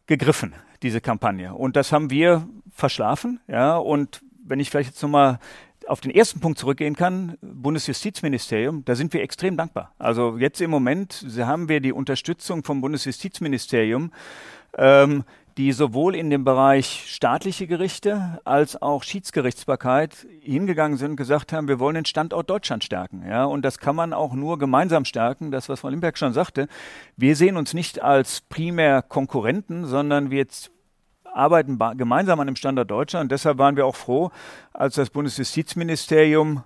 gegriffen, 0.06 0.54
diese 0.82 1.00
Kampagne. 1.00 1.52
Und 1.52 1.76
das 1.76 1.92
haben 1.92 2.10
wir 2.10 2.48
verschlafen, 2.70 3.40
ja, 3.48 3.76
und 3.76 4.20
wenn 4.44 4.60
ich 4.60 4.70
vielleicht 4.70 4.90
jetzt 4.90 5.02
nochmal 5.02 5.40
auf 5.86 6.00
den 6.00 6.10
ersten 6.10 6.40
Punkt 6.40 6.58
zurückgehen 6.58 6.96
kann, 6.96 7.38
Bundesjustizministerium, 7.40 8.84
da 8.84 8.94
sind 8.94 9.12
wir 9.12 9.22
extrem 9.22 9.56
dankbar. 9.56 9.92
Also 9.98 10.36
jetzt 10.38 10.60
im 10.60 10.70
Moment 10.70 11.26
haben 11.38 11.68
wir 11.68 11.80
die 11.80 11.92
Unterstützung 11.92 12.64
vom 12.64 12.80
Bundesjustizministerium, 12.80 14.12
ähm, 14.78 15.24
die 15.56 15.72
sowohl 15.72 16.14
in 16.14 16.28
dem 16.28 16.44
Bereich 16.44 17.04
staatliche 17.08 17.66
Gerichte 17.66 18.40
als 18.44 18.80
auch 18.80 19.02
Schiedsgerichtsbarkeit 19.02 20.26
hingegangen 20.40 20.98
sind 20.98 21.12
und 21.12 21.16
gesagt 21.16 21.52
haben, 21.52 21.66
wir 21.66 21.80
wollen 21.80 21.94
den 21.94 22.04
Standort 22.04 22.50
Deutschland 22.50 22.84
stärken. 22.84 23.24
Ja, 23.26 23.44
und 23.46 23.62
das 23.62 23.78
kann 23.78 23.96
man 23.96 24.12
auch 24.12 24.34
nur 24.34 24.58
gemeinsam 24.58 25.06
stärken. 25.06 25.50
Das, 25.50 25.68
was 25.70 25.80
Frau 25.80 25.88
Limberg 25.88 26.18
schon 26.18 26.34
sagte. 26.34 26.68
Wir 27.16 27.36
sehen 27.36 27.56
uns 27.56 27.72
nicht 27.72 28.02
als 28.02 28.42
primär 28.42 29.00
Konkurrenten, 29.00 29.86
sondern 29.86 30.30
wir 30.30 30.46
arbeiten 31.24 31.78
gemeinsam 31.96 32.38
an 32.40 32.48
dem 32.48 32.56
Standort 32.56 32.90
Deutschland. 32.90 33.32
Deshalb 33.32 33.56
waren 33.56 33.76
wir 33.76 33.86
auch 33.86 33.96
froh, 33.96 34.30
als 34.74 34.96
das 34.96 35.08
Bundesjustizministerium 35.08 36.64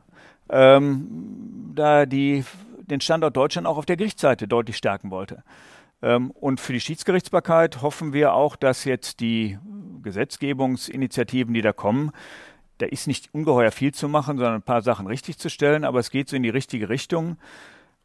ähm, 0.48 1.72
da 1.76 2.06
die, 2.06 2.44
den 2.82 3.00
Standort 3.00 3.36
Deutschland 3.36 3.68
auch 3.68 3.76
auf 3.76 3.86
der 3.86 3.96
Gerichtsseite 3.96 4.48
deutlich 4.48 4.76
stärken 4.76 5.12
wollte. 5.12 5.44
Ähm, 6.02 6.30
und 6.30 6.60
für 6.60 6.72
die 6.72 6.80
Schiedsgerichtsbarkeit 6.80 7.82
hoffen 7.82 8.12
wir 8.12 8.34
auch, 8.34 8.56
dass 8.56 8.84
jetzt 8.84 9.20
die 9.20 9.58
Gesetzgebungsinitiativen, 10.02 11.54
die 11.54 11.62
da 11.62 11.72
kommen, 11.72 12.12
da 12.78 12.86
ist 12.86 13.06
nicht 13.06 13.28
ungeheuer 13.34 13.70
viel 13.72 13.92
zu 13.92 14.08
machen, 14.08 14.38
sondern 14.38 14.54
ein 14.54 14.62
paar 14.62 14.82
Sachen 14.82 15.06
richtig 15.06 15.38
zu 15.38 15.50
stellen, 15.50 15.84
aber 15.84 15.98
es 15.98 16.10
geht 16.10 16.28
so 16.28 16.36
in 16.36 16.42
die 16.42 16.48
richtige 16.48 16.88
Richtung. 16.88 17.36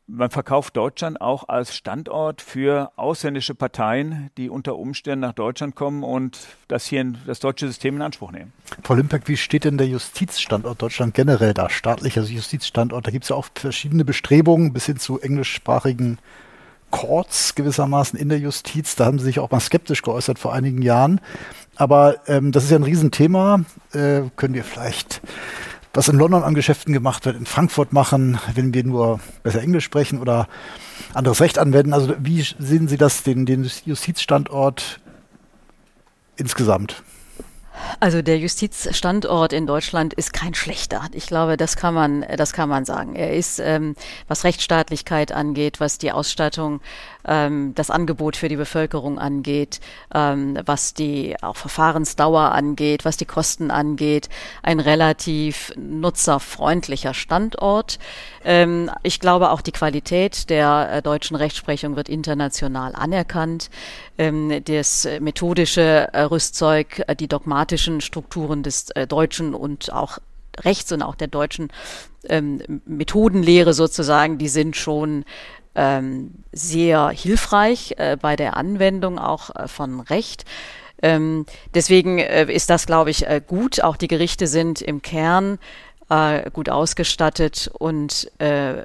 Man 0.08 0.30
verkauft 0.30 0.78
Deutschland 0.78 1.20
auch 1.20 1.50
als 1.50 1.76
Standort 1.76 2.40
für 2.40 2.92
ausländische 2.96 3.56
Parteien, 3.56 4.30
die 4.38 4.50
unter 4.50 4.76
Umständen 4.76 5.22
nach 5.22 5.34
Deutschland 5.34 5.74
kommen 5.74 6.04
und 6.04 6.38
das 6.68 6.86
hier 6.86 7.02
in, 7.02 7.18
das 7.26 7.40
deutsche 7.40 7.66
System 7.66 7.96
in 7.96 8.02
Anspruch 8.04 8.32
nehmen. 8.32 8.54
Frau 8.84 8.94
Limpeck, 8.94 9.28
wie 9.28 9.38
steht 9.38 9.64
denn 9.64 9.80
der 9.80 9.88
Justizstandort 9.88 10.80
Deutschland 10.80 11.16
generell 11.16 11.56
da? 11.56 11.72
Staatlicher 11.72 12.22
Justizstandort, 12.22 13.08
da 13.08 13.12
gibt 13.12 13.24
es 13.24 13.30
ja 13.30 13.36
auch 13.36 13.48
verschiedene 13.56 14.06
Bestrebungen 14.06 14.74
bis 14.74 14.86
hin 14.86 14.98
zu 14.98 15.20
englischsprachigen 15.20 16.20
Courts 16.92 17.56
gewissermaßen 17.56 18.18
in 18.18 18.30
der 18.30 18.40
Justiz. 18.40 18.96
Da 18.96 19.06
haben 19.06 19.20
Sie 19.20 19.26
sich 19.26 19.40
auch 19.40 19.52
mal 19.52 19.60
skeptisch 19.60 20.02
geäußert 20.02 20.40
vor 20.40 20.54
einigen 20.54 20.82
Jahren. 20.82 21.22
Aber 21.76 22.18
ähm, 22.28 22.52
das 22.52 22.64
ist 22.64 22.72
ja 22.72 22.78
ein 22.78 22.84
Riesenthema. 22.84 23.62
Äh, 23.94 24.22
können 24.36 24.54
wir 24.54 24.64
vielleicht 24.64 25.22
was 25.96 26.10
in 26.10 26.18
London 26.18 26.44
an 26.44 26.56
Geschäften 26.56 26.94
gemacht 26.94 27.26
wird, 27.26 27.38
in 27.38 27.46
Frankfurt 27.46 27.94
machen, 27.94 28.38
wenn 28.54 28.74
wir 28.74 28.84
nur 28.84 29.22
besser 29.44 29.62
Englisch 29.62 29.86
sprechen 29.86 30.20
oder 30.20 30.48
anderes 31.14 31.40
Recht 31.40 31.58
anwenden. 31.58 31.94
Also 31.94 32.14
wie 32.20 32.42
sehen 32.42 32.90
Sie 32.90 32.98
das, 32.98 33.24
den, 33.24 33.46
den 33.46 33.70
Justizstandort 33.86 35.00
insgesamt? 36.36 37.02
Also 38.00 38.22
der 38.22 38.38
Justizstandort 38.38 39.54
in 39.54 39.68
Deutschland 39.68 40.14
ist 40.14 40.34
kein 40.34 40.54
schlechter. 40.54 41.02
Ich 41.12 41.28
glaube, 41.28 41.58
das 41.58 41.76
kann 41.76 41.94
man, 41.94 42.26
das 42.38 42.54
kann 42.54 42.70
man 42.70 42.86
sagen. 42.86 43.16
Er 43.16 43.34
ist, 43.34 43.60
ähm, 43.60 43.96
was 44.28 44.44
Rechtsstaatlichkeit 44.44 45.32
angeht, 45.32 45.80
was 45.80 45.98
die 45.98 46.12
Ausstattung 46.12 46.82
ähm, 47.28 47.74
das 47.76 47.90
Angebot 47.90 48.36
für 48.36 48.50
die 48.50 48.56
Bevölkerung 48.56 49.20
angeht, 49.20 49.80
ähm, 50.14 50.58
was 50.66 50.94
die 50.94 51.36
auch 51.42 51.56
Verfahrensdauer 51.56 52.52
angeht, 52.52 53.06
was 53.06 53.18
die 53.18 53.26
Kosten 53.26 53.72
angeht, 53.72 54.30
ein 54.64 54.80
relativ 54.80 55.74
nutzerfreundlicher 55.76 57.14
Standort. 57.14 58.00
Ähm, 58.44 58.92
ich 59.04 59.20
glaube, 59.20 59.52
auch 59.52 59.62
die 59.62 59.72
Qualität 59.72 60.50
der 60.50 60.90
äh, 60.92 61.02
deutschen 61.02 61.36
Rechtsprechung 61.36 61.96
wird 61.96 62.10
international 62.10 62.96
anerkannt. 62.96 63.70
Ähm, 64.18 64.64
das 64.64 65.08
methodische 65.20 66.10
äh, 66.14 66.22
Rüstzeug, 66.22 67.04
äh, 67.08 67.16
die 67.16 67.28
dogmatischen 67.28 68.02
Strukturen 68.02 68.64
des 68.64 68.92
äh, 68.92 69.08
deutschen 69.08 69.54
und 69.54 69.92
auch 69.92 70.20
Rechts 70.64 70.92
und 70.92 71.02
auch 71.02 71.16
der 71.16 71.28
deutschen 71.28 71.70
ähm, 72.30 72.82
Methodenlehre 72.86 73.74
sozusagen, 73.74 74.38
die 74.38 74.48
sind 74.48 74.76
schon 74.76 75.26
ähm, 75.76 76.32
sehr 76.52 77.10
hilfreich 77.10 77.96
äh, 77.98 78.18
bei 78.20 78.36
der 78.36 78.58
Anwendung 78.58 79.20
auch 79.20 79.56
äh, 79.56 79.68
von 79.68 80.00
Recht. 80.00 80.46
Ähm, 81.02 81.46
deswegen 81.74 82.20
äh, 82.20 82.52
ist 82.52 82.70
das, 82.70 82.86
glaube 82.86 83.10
ich, 83.10 83.28
äh, 83.28 83.42
gut. 83.46 83.84
Auch 83.84 83.98
die 83.98 84.08
Gerichte 84.08 84.48
sind 84.48 84.82
im 84.82 85.02
Kern 85.02 85.60
äh, 86.10 86.50
gut 86.52 86.70
ausgestattet 86.70 87.70
und 87.78 88.32
äh, 88.40 88.80
äh, 88.80 88.84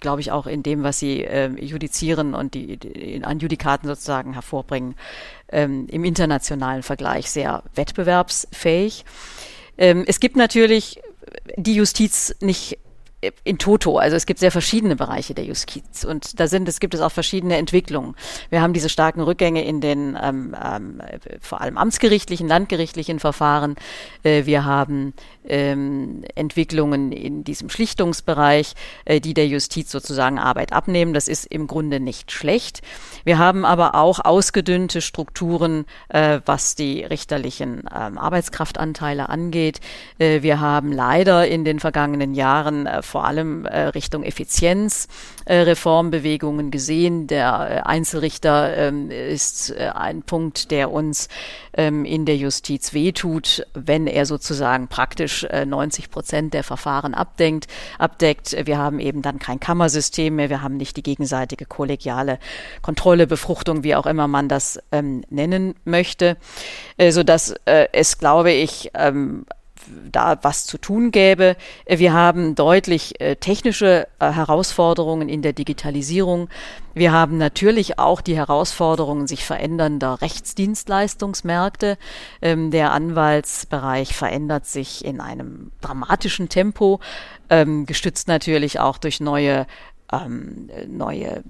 glaube 0.00 0.20
ich 0.20 0.30
auch 0.30 0.46
in 0.46 0.62
dem, 0.62 0.82
was 0.82 0.98
sie 0.98 1.24
äh, 1.24 1.48
judizieren 1.48 2.34
und 2.34 2.54
die, 2.54 2.76
die 2.76 3.24
an 3.24 3.38
Judikaten 3.38 3.88
sozusagen 3.88 4.34
hervorbringen, 4.34 4.94
ähm, 5.50 5.86
im 5.90 6.04
internationalen 6.04 6.82
Vergleich 6.82 7.30
sehr 7.30 7.62
wettbewerbsfähig. 7.74 9.04
Ähm, 9.78 10.04
es 10.06 10.20
gibt 10.20 10.36
natürlich 10.36 11.00
die 11.56 11.74
Justiz 11.74 12.34
nicht 12.40 12.78
in 13.42 13.58
Toto. 13.58 13.98
Also 13.98 14.16
es 14.16 14.26
gibt 14.26 14.38
sehr 14.38 14.52
verschiedene 14.52 14.94
Bereiche 14.94 15.34
der 15.34 15.44
Justiz 15.44 16.04
und 16.04 16.38
da 16.38 16.46
sind 16.46 16.68
es 16.68 16.78
gibt 16.78 16.94
es 16.94 17.00
auch 17.00 17.10
verschiedene 17.10 17.56
Entwicklungen. 17.56 18.14
Wir 18.50 18.62
haben 18.62 18.72
diese 18.72 18.88
starken 18.88 19.20
Rückgänge 19.20 19.64
in 19.64 19.80
den 19.80 20.16
ähm, 20.20 20.54
ähm, 20.62 21.02
vor 21.40 21.60
allem 21.60 21.76
amtsgerichtlichen, 21.76 22.46
landgerichtlichen 22.46 23.18
Verfahren. 23.18 23.74
Äh, 24.22 24.46
wir 24.46 24.64
haben 24.64 25.14
ähm, 25.48 26.24
Entwicklungen 26.34 27.10
in 27.10 27.42
diesem 27.42 27.70
Schlichtungsbereich, 27.70 28.74
äh, 29.04 29.20
die 29.20 29.34
der 29.34 29.48
Justiz 29.48 29.90
sozusagen 29.90 30.38
Arbeit 30.38 30.72
abnehmen. 30.72 31.12
Das 31.12 31.26
ist 31.26 31.46
im 31.46 31.66
Grunde 31.66 32.00
nicht 32.00 32.30
schlecht. 32.30 32.82
Wir 33.24 33.38
haben 33.38 33.64
aber 33.64 33.94
auch 33.94 34.24
ausgedünnte 34.24 35.00
Strukturen, 35.00 35.86
äh, 36.08 36.40
was 36.46 36.76
die 36.76 37.02
richterlichen 37.02 37.82
ähm, 37.94 38.18
Arbeitskraftanteile 38.18 39.28
angeht. 39.28 39.80
Äh, 40.18 40.42
wir 40.42 40.60
haben 40.60 40.92
leider 40.92 41.48
in 41.48 41.64
den 41.64 41.80
vergangenen 41.80 42.34
Jahren 42.34 42.86
äh, 42.86 43.02
vor 43.08 43.24
allem 43.24 43.66
äh, 43.66 43.88
Richtung 43.88 44.22
Effizienz 44.22 45.08
äh, 45.46 45.64
gesehen. 46.70 47.26
Der 47.26 47.82
äh, 47.84 47.88
Einzelrichter 47.88 48.76
ähm, 48.76 49.10
ist 49.10 49.70
äh, 49.70 49.90
ein 49.94 50.22
Punkt, 50.22 50.70
der 50.70 50.92
uns 50.92 51.28
ähm, 51.72 52.04
in 52.04 52.26
der 52.26 52.36
Justiz 52.36 52.92
wehtut, 52.92 53.66
wenn 53.74 54.06
er 54.06 54.26
sozusagen 54.26 54.88
praktisch 54.88 55.46
90 55.66 56.04
äh, 56.04 56.08
Prozent 56.08 56.54
der 56.54 56.64
Verfahren 56.64 57.14
abdenkt, 57.14 57.66
abdeckt. 57.98 58.56
Wir 58.66 58.78
haben 58.78 59.00
eben 59.00 59.22
dann 59.22 59.38
kein 59.38 59.60
Kammersystem 59.60 60.36
mehr. 60.36 60.50
Wir 60.50 60.62
haben 60.62 60.76
nicht 60.76 60.96
die 60.96 61.02
gegenseitige 61.02 61.64
kollegiale 61.64 62.38
Kontrolle, 62.82 63.26
Befruchtung, 63.26 63.82
wie 63.84 63.94
auch 63.94 64.06
immer 64.06 64.28
man 64.28 64.48
das 64.48 64.78
ähm, 64.92 65.22
nennen 65.30 65.74
möchte, 65.84 66.36
äh, 66.96 67.10
so 67.12 67.22
dass 67.22 67.54
äh, 67.64 67.88
es, 67.92 68.18
glaube 68.18 68.52
ich, 68.52 68.90
ähm, 68.94 69.46
da 70.10 70.38
was 70.42 70.66
zu 70.66 70.78
tun 70.78 71.10
gäbe. 71.10 71.56
Wir 71.86 72.12
haben 72.12 72.54
deutlich 72.54 73.20
äh, 73.20 73.36
technische 73.36 74.06
äh, 74.18 74.30
Herausforderungen 74.30 75.28
in 75.28 75.42
der 75.42 75.52
Digitalisierung. 75.52 76.48
Wir 76.94 77.12
haben 77.12 77.38
natürlich 77.38 77.98
auch 77.98 78.20
die 78.20 78.36
Herausforderungen 78.36 79.26
sich 79.26 79.44
verändernder 79.44 80.20
Rechtsdienstleistungsmärkte. 80.20 81.96
Ähm, 82.42 82.70
der 82.70 82.92
Anwaltsbereich 82.92 84.14
verändert 84.14 84.66
sich 84.66 85.04
in 85.04 85.20
einem 85.20 85.70
dramatischen 85.80 86.48
Tempo, 86.48 87.00
ähm, 87.50 87.86
gestützt 87.86 88.28
natürlich 88.28 88.80
auch 88.80 88.98
durch 88.98 89.20
neue 89.20 89.66
ähm, 90.12 90.70
neue 90.88 91.26
äh, 91.26 91.42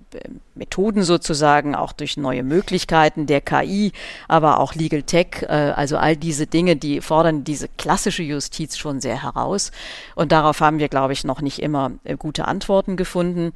Methoden 0.54 1.02
sozusagen, 1.02 1.74
auch 1.74 1.92
durch 1.92 2.16
neue 2.16 2.42
Möglichkeiten 2.42 3.26
der 3.26 3.40
KI, 3.40 3.92
aber 4.26 4.58
auch 4.60 4.74
Legal 4.74 5.02
Tech, 5.02 5.42
äh, 5.42 5.46
also 5.46 5.96
all 5.96 6.16
diese 6.16 6.46
Dinge, 6.46 6.76
die 6.76 7.00
fordern 7.00 7.44
diese 7.44 7.68
klassische 7.68 8.22
Justiz 8.22 8.76
schon 8.76 9.00
sehr 9.00 9.22
heraus. 9.22 9.70
Und 10.14 10.32
darauf 10.32 10.60
haben 10.60 10.78
wir, 10.78 10.88
glaube 10.88 11.12
ich, 11.12 11.24
noch 11.24 11.40
nicht 11.40 11.60
immer 11.60 11.92
äh, 12.04 12.16
gute 12.16 12.46
Antworten 12.46 12.96
gefunden 12.96 13.52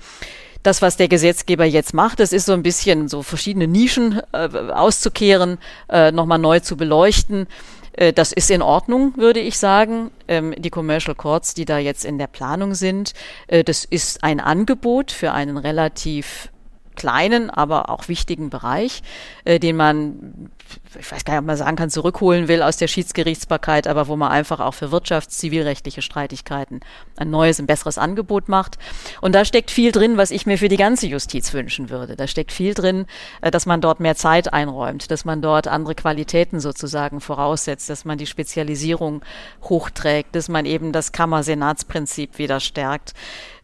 das, 0.62 0.80
was 0.80 0.96
der 0.96 1.08
Gesetzgeber 1.08 1.64
jetzt 1.64 1.92
macht, 1.92 2.20
das 2.20 2.32
ist 2.32 2.46
so 2.46 2.52
ein 2.52 2.62
bisschen 2.62 3.08
so 3.08 3.22
verschiedene 3.22 3.66
Nischen 3.66 4.20
äh, 4.32 4.48
auszukehren, 4.72 5.58
äh, 5.88 6.12
nochmal 6.12 6.38
neu 6.38 6.60
zu 6.60 6.76
beleuchten. 6.76 7.46
Äh, 7.92 8.12
das 8.12 8.32
ist 8.32 8.50
in 8.50 8.62
Ordnung, 8.62 9.16
würde 9.16 9.40
ich 9.40 9.58
sagen. 9.58 10.10
Ähm, 10.28 10.54
die 10.56 10.70
Commercial 10.70 11.14
Courts, 11.14 11.54
die 11.54 11.64
da 11.64 11.78
jetzt 11.78 12.04
in 12.04 12.18
der 12.18 12.26
Planung 12.26 12.74
sind, 12.74 13.12
äh, 13.46 13.64
das 13.64 13.84
ist 13.84 14.22
ein 14.22 14.40
Angebot 14.40 15.12
für 15.12 15.32
einen 15.32 15.56
relativ 15.56 16.51
kleinen, 16.96 17.50
aber 17.50 17.88
auch 17.88 18.08
wichtigen 18.08 18.50
Bereich, 18.50 19.02
äh, 19.44 19.58
den 19.58 19.76
man, 19.76 20.50
ich 20.98 21.10
weiß 21.10 21.24
gar 21.24 21.34
nicht, 21.34 21.40
ob 21.40 21.46
man 21.46 21.56
sagen 21.56 21.76
kann, 21.76 21.90
zurückholen 21.90 22.48
will 22.48 22.62
aus 22.62 22.76
der 22.76 22.88
Schiedsgerichtsbarkeit, 22.88 23.86
aber 23.86 24.08
wo 24.08 24.16
man 24.16 24.30
einfach 24.30 24.60
auch 24.60 24.74
für 24.74 24.86
wirtschafts-, 24.86 25.38
zivilrechtliche 25.38 26.02
Streitigkeiten 26.02 26.80
ein 27.16 27.30
neues, 27.30 27.58
ein 27.58 27.66
besseres 27.66 27.98
Angebot 27.98 28.48
macht. 28.48 28.78
Und 29.20 29.34
da 29.34 29.44
steckt 29.44 29.70
viel 29.70 29.92
drin, 29.92 30.16
was 30.16 30.30
ich 30.30 30.46
mir 30.46 30.58
für 30.58 30.68
die 30.68 30.76
ganze 30.76 31.06
Justiz 31.06 31.52
wünschen 31.52 31.90
würde. 31.90 32.16
Da 32.16 32.26
steckt 32.26 32.52
viel 32.52 32.74
drin, 32.74 33.06
äh, 33.40 33.50
dass 33.50 33.66
man 33.66 33.80
dort 33.80 34.00
mehr 34.00 34.16
Zeit 34.16 34.52
einräumt, 34.52 35.10
dass 35.10 35.24
man 35.24 35.42
dort 35.42 35.68
andere 35.68 35.94
Qualitäten 35.94 36.60
sozusagen 36.60 37.20
voraussetzt, 37.20 37.88
dass 37.90 38.04
man 38.04 38.18
die 38.18 38.26
Spezialisierung 38.26 39.22
hochträgt, 39.62 40.34
dass 40.34 40.48
man 40.48 40.66
eben 40.66 40.92
das 40.92 41.12
Kammersenatsprinzip 41.12 42.38
wieder 42.38 42.60
stärkt 42.60 43.14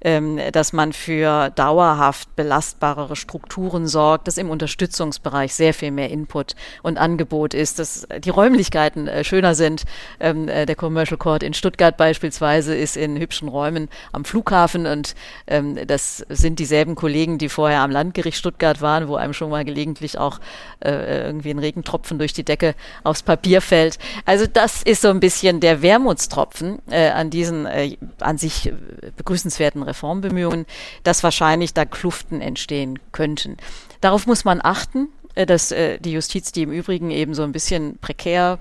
dass 0.01 0.73
man 0.73 0.93
für 0.93 1.51
dauerhaft 1.51 2.37
belastbarere 2.37 3.17
Strukturen 3.17 3.89
sorgt, 3.89 4.29
dass 4.29 4.39
im 4.39 4.51
Unterstützungsbereich 4.51 5.55
sehr 5.55 5.75
viel 5.75 5.91
mehr 5.91 6.11
Input 6.11 6.55
und 6.83 6.99
Angebot 6.99 7.55
ist, 7.55 7.79
dass 7.79 8.07
die 8.25 8.31
Räumlichkeiten 8.31 9.09
äh, 9.09 9.25
schöner 9.25 9.55
sind. 9.55 9.85
Ähm, 10.21 10.49
äh, 10.49 10.67
der 10.67 10.77
Commercial 10.77 11.19
Court 11.19 11.43
in 11.43 11.55
Stuttgart 11.55 11.97
beispielsweise 11.97 12.75
ist 12.75 12.97
in 12.97 13.19
hübschen 13.19 13.49
Räumen 13.49 13.89
am 14.13 14.25
Flughafen 14.25 14.87
und 14.87 15.15
ähm, 15.47 15.79
das 15.87 16.25
sind 16.29 16.59
dieselben 16.59 16.95
Kollegen, 16.95 17.39
die 17.39 17.49
vorher 17.49 17.81
am 17.81 17.91
Landgericht 17.91 18.39
Stuttgart 18.39 18.81
waren, 18.81 19.09
wo 19.09 19.17
einem 19.17 19.33
schon 19.33 19.51
mal 19.51 19.65
gelegentlich 19.65 20.19
auch 20.19 20.39
äh, 20.81 21.27
irgendwie 21.27 21.51
ein 21.51 21.59
Regentropfen 21.59 22.19
durch 22.19 22.33
die 22.33 22.45
Decke 22.45 22.75
aufs 23.05 23.23
Papier 23.23 23.61
fällt. 23.61 23.99
Also 24.25 24.47
das 24.47 24.83
ist 24.83 25.03
so 25.03 25.09
ein 25.09 25.21
bisschen 25.21 25.61
der 25.61 25.83
Wermutstropfen 25.83 26.79
äh, 26.91 27.11
an 27.11 27.31
diesen 27.31 27.67
äh, 27.67 27.97
an 28.21 28.39
sich 28.39 28.73
begrüßenswerten 29.17 29.83
Reformbemühungen, 29.89 30.67
dass 31.03 31.25
wahrscheinlich 31.25 31.75
da 31.75 31.85
Kluften 31.85 32.41
entstehen 32.41 32.99
könnten. 33.13 33.57
Darauf 34.01 34.27
muss 34.27 34.45
man 34.45 34.61
achten, 34.63 35.09
äh, 35.35 35.47
dass 35.47 35.73
äh, 35.73 35.99
die 35.99 36.13
Justiz, 36.13 36.53
die 36.53 36.63
im 36.63 36.73
Übrigen 36.73 37.11
eben 37.11 37.35
so 37.35 37.43
ein 37.43 37.53
bisschen 37.53 37.99
prekär 37.99 38.59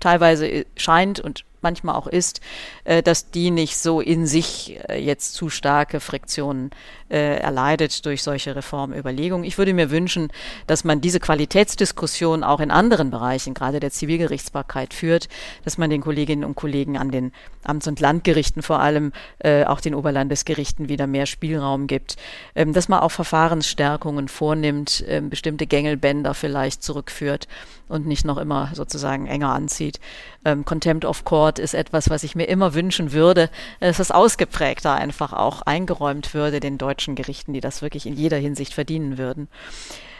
teilweise 0.00 0.48
äh, 0.48 0.64
scheint 0.76 1.20
und 1.20 1.44
manchmal 1.60 1.94
auch 1.94 2.06
ist, 2.06 2.40
äh, 2.84 3.02
dass 3.02 3.30
die 3.30 3.50
nicht 3.50 3.76
so 3.78 4.00
in 4.00 4.26
sich 4.26 4.78
äh, 4.88 4.98
jetzt 4.98 5.34
zu 5.34 5.48
starke 5.48 6.00
Friktionen 6.00 6.70
äh, 7.12 7.36
erleidet 7.36 8.04
durch 8.06 8.22
solche 8.22 8.56
Reformüberlegungen. 8.56 9.44
Ich 9.44 9.58
würde 9.58 9.74
mir 9.74 9.90
wünschen, 9.90 10.32
dass 10.66 10.82
man 10.82 11.00
diese 11.00 11.20
Qualitätsdiskussion 11.20 12.42
auch 12.42 12.60
in 12.60 12.70
anderen 12.70 13.10
Bereichen, 13.10 13.54
gerade 13.54 13.80
der 13.80 13.90
Zivilgerichtsbarkeit, 13.90 14.94
führt, 14.94 15.28
dass 15.64 15.78
man 15.78 15.90
den 15.90 16.00
Kolleginnen 16.00 16.44
und 16.44 16.54
Kollegen 16.54 16.96
an 16.96 17.10
den 17.10 17.32
Amts- 17.64 17.86
und 17.86 18.00
Landgerichten 18.00 18.62
vor 18.62 18.80
allem, 18.80 19.12
äh, 19.38 19.64
auch 19.64 19.80
den 19.80 19.94
Oberlandesgerichten 19.94 20.88
wieder 20.88 21.06
mehr 21.06 21.26
Spielraum 21.26 21.86
gibt, 21.86 22.16
ähm, 22.54 22.72
dass 22.72 22.88
man 22.88 23.00
auch 23.00 23.10
Verfahrensstärkungen 23.10 24.28
vornimmt, 24.28 25.04
ähm, 25.06 25.30
bestimmte 25.30 25.66
Gängelbänder 25.66 26.34
vielleicht 26.34 26.82
zurückführt 26.82 27.46
und 27.88 28.06
nicht 28.06 28.24
noch 28.24 28.38
immer 28.38 28.70
sozusagen 28.74 29.26
enger 29.26 29.50
anzieht. 29.50 30.00
Ähm, 30.44 30.64
Contempt 30.64 31.04
of 31.04 31.24
Court 31.24 31.58
ist 31.58 31.74
etwas, 31.74 32.10
was 32.10 32.24
ich 32.24 32.34
mir 32.34 32.46
immer 32.46 32.71
wünschen 32.74 33.12
würde, 33.12 33.50
dass 33.80 33.98
es 33.98 34.10
ausgeprägter 34.10 34.94
einfach 34.94 35.32
auch 35.32 35.62
eingeräumt 35.62 36.34
würde 36.34 36.60
den 36.60 36.78
deutschen 36.78 37.14
Gerichten, 37.14 37.52
die 37.52 37.60
das 37.60 37.82
wirklich 37.82 38.06
in 38.06 38.14
jeder 38.14 38.36
Hinsicht 38.36 38.74
verdienen 38.74 39.18
würden. 39.18 39.48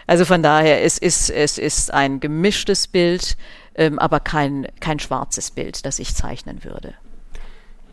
Also 0.07 0.25
von 0.25 0.43
daher, 0.43 0.83
es 0.83 0.99
ist, 0.99 1.31
es 1.31 1.59
ist 1.59 1.93
ein 1.93 2.21
gemischtes 2.21 2.89
Bild, 2.89 3.37
ähm, 3.75 3.99
aber 3.99 4.21
kein, 4.21 4.67
kein 4.81 4.99
schwarzes 4.99 5.51
Bild, 5.51 5.87
das 5.87 5.99
ich 5.99 6.15
zeichnen 6.15 6.65
würde. 6.65 6.95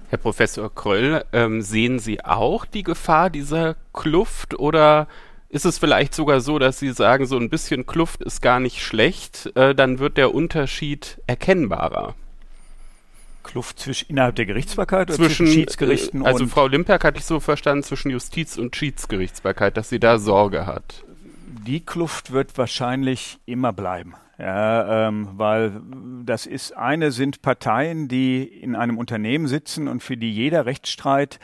Herr 0.10 0.18
Professor 0.18 0.74
Kröll, 0.74 1.24
ähm, 1.34 1.62
sehen 1.62 2.00
Sie 2.00 2.26
auch 2.26 2.66
die 2.66 2.82
Gefahr 2.82 3.30
dieser 3.30 3.76
Kluft 3.94 4.58
oder 4.58 5.08
ist 5.50 5.66
es 5.66 5.78
vielleicht 5.78 6.16
sogar 6.16 6.42
so, 6.42 6.58
dass 6.58 6.80
Sie 6.80 6.92
sagen, 6.92 7.26
so 7.26 7.38
ein 7.38 7.50
bisschen 7.50 7.86
Kluft 7.86 8.24
ist 8.24 8.42
gar 8.42 8.60
nicht 8.60 8.82
schlecht, 8.82 9.56
äh, 9.56 9.76
dann 9.76 10.00
wird 10.00 10.18
der 10.18 10.34
Unterschied 10.34 11.22
erkennbarer? 11.28 12.16
Kluft 13.50 13.80
zwischen 13.80 14.10
innerhalb 14.10 14.36
der 14.36 14.46
Gerichtsbarkeit 14.46 15.10
oder 15.10 15.18
zwischen, 15.18 15.48
zwischen 15.48 15.54
Schiedsgerichten? 15.54 16.22
Äh, 16.22 16.28
also 16.28 16.46
Frau 16.46 16.68
Limperk 16.68 17.04
hatte 17.04 17.18
ich 17.18 17.26
so 17.26 17.40
verstanden 17.40 17.84
zwischen 17.84 18.12
Justiz 18.12 18.58
und 18.58 18.76
Schiedsgerichtsbarkeit, 18.76 19.76
dass 19.76 19.90
sie 19.90 20.00
da 20.00 20.20
Sorge 20.20 20.68
hat. 20.68 21.04
Die 21.66 21.80
Kluft 21.80 22.32
wird 22.32 22.58
wahrscheinlich 22.58 23.40
immer 23.46 23.74
bleiben. 23.74 24.14
Ja, 24.38 25.08
ähm, 25.08 25.28
weil 25.34 25.82
das 26.24 26.46
ist 26.46 26.78
eine 26.78 27.12
sind 27.12 27.42
Parteien, 27.42 28.08
die 28.08 28.44
in 28.44 28.76
einem 28.76 28.98
Unternehmen 28.98 29.48
sitzen 29.48 29.90
und 29.90 30.02
für 30.02 30.16
die 30.16 30.32
jeder 30.32 30.66
Rechtsstreit 30.66 31.40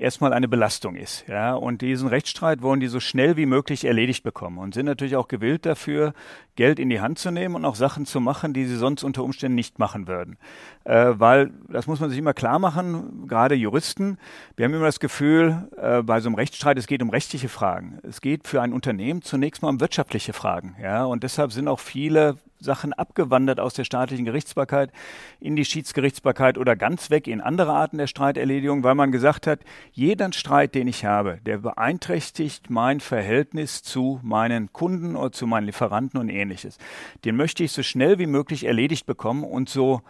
erstmal 0.00 0.32
eine 0.32 0.48
Belastung 0.48 0.96
ist. 0.96 1.26
Ja, 1.28 1.54
und 1.54 1.82
diesen 1.82 2.08
Rechtsstreit 2.08 2.62
wollen 2.62 2.80
die 2.80 2.88
so 2.88 3.00
schnell 3.00 3.36
wie 3.36 3.46
möglich 3.46 3.84
erledigt 3.84 4.24
bekommen 4.24 4.58
und 4.58 4.74
sind 4.74 4.86
natürlich 4.86 5.16
auch 5.16 5.28
gewillt 5.28 5.66
dafür, 5.66 6.14
Geld 6.56 6.78
in 6.78 6.90
die 6.90 7.00
Hand 7.00 7.18
zu 7.18 7.30
nehmen 7.30 7.54
und 7.54 7.64
auch 7.64 7.74
Sachen 7.74 8.06
zu 8.06 8.20
machen, 8.20 8.52
die 8.52 8.64
sie 8.64 8.76
sonst 8.76 9.04
unter 9.04 9.22
Umständen 9.22 9.54
nicht 9.54 9.78
machen 9.78 10.08
würden. 10.08 10.38
Äh, 10.84 11.12
weil, 11.14 11.50
das 11.68 11.86
muss 11.86 12.00
man 12.00 12.10
sich 12.10 12.18
immer 12.18 12.34
klar 12.34 12.58
machen, 12.58 13.28
gerade 13.28 13.54
Juristen, 13.54 14.18
wir 14.56 14.64
haben 14.64 14.74
immer 14.74 14.86
das 14.86 15.00
Gefühl, 15.00 15.68
äh, 15.76 16.02
bei 16.02 16.20
so 16.20 16.28
einem 16.28 16.36
Rechtsstreit, 16.36 16.78
es 16.78 16.86
geht 16.86 17.02
um 17.02 17.10
rechtliche 17.10 17.48
Fragen. 17.48 17.98
Es 18.02 18.20
geht 18.20 18.48
für 18.48 18.62
ein 18.62 18.72
Unternehmen 18.72 19.22
zunächst 19.22 19.62
mal 19.62 19.68
um 19.68 19.80
wirtschaftliche 19.80 20.32
Fragen. 20.32 20.76
Ja, 20.82 21.04
und 21.04 21.22
deshalb 21.22 21.52
sind 21.52 21.68
auch 21.68 21.80
viele 21.80 22.36
Sachen 22.60 22.92
abgewandert 22.92 23.58
aus 23.58 23.74
der 23.74 23.84
staatlichen 23.84 24.24
Gerichtsbarkeit 24.24 24.92
in 25.40 25.56
die 25.56 25.64
Schiedsgerichtsbarkeit 25.64 26.58
oder 26.58 26.76
ganz 26.76 27.10
weg 27.10 27.26
in 27.26 27.40
andere 27.40 27.72
Arten 27.72 27.98
der 27.98 28.06
Streiterledigung, 28.06 28.84
weil 28.84 28.94
man 28.94 29.12
gesagt 29.12 29.46
hat, 29.46 29.60
jeder 29.92 30.32
Streit, 30.32 30.74
den 30.74 30.86
ich 30.86 31.04
habe, 31.04 31.40
der 31.46 31.58
beeinträchtigt 31.58 32.70
mein 32.70 33.00
Verhältnis 33.00 33.82
zu 33.82 34.20
meinen 34.22 34.72
Kunden 34.72 35.16
oder 35.16 35.32
zu 35.32 35.46
meinen 35.46 35.66
Lieferanten 35.66 36.20
und 36.20 36.28
ähnliches. 36.28 36.78
Den 37.24 37.36
möchte 37.36 37.64
ich 37.64 37.72
so 37.72 37.82
schnell 37.82 38.18
wie 38.18 38.26
möglich 38.26 38.64
erledigt 38.64 39.06
bekommen 39.06 39.44
und 39.44 39.68
so 39.68 40.02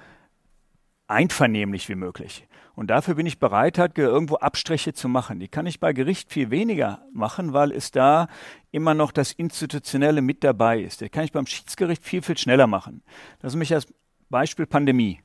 einvernehmlich 1.07 1.89
wie 1.89 1.95
möglich. 1.95 2.47
Und 2.75 2.89
dafür 2.89 3.14
bin 3.14 3.27
ich 3.27 3.39
bereit, 3.39 3.79
halt 3.79 3.99
irgendwo 3.99 4.37
Abstriche 4.37 4.93
zu 4.93 5.09
machen. 5.09 5.41
Die 5.41 5.49
kann 5.49 5.66
ich 5.66 5.81
bei 5.81 5.93
Gericht 5.93 6.33
viel 6.33 6.51
weniger 6.51 7.03
machen, 7.12 7.53
weil 7.53 7.73
es 7.73 7.91
da 7.91 8.29
immer 8.71 8.95
noch 8.95 9.12
das 9.12 9.33
Institutionelle 9.33 10.23
mit 10.23 10.45
dabei 10.45 10.81
ist. 10.81 11.03
Das 11.03 11.11
kann 11.11 11.25
ich 11.25 11.33
beim 11.33 11.47
Schiedsgericht 11.47 12.05
viel, 12.05 12.23
viel 12.23 12.39
schneller 12.39 12.66
machen. 12.66 13.03
Lass 13.43 13.57
mich 13.57 13.75
als 13.75 13.87
Beispiel 14.31 14.66
Pandemie. 14.66 15.21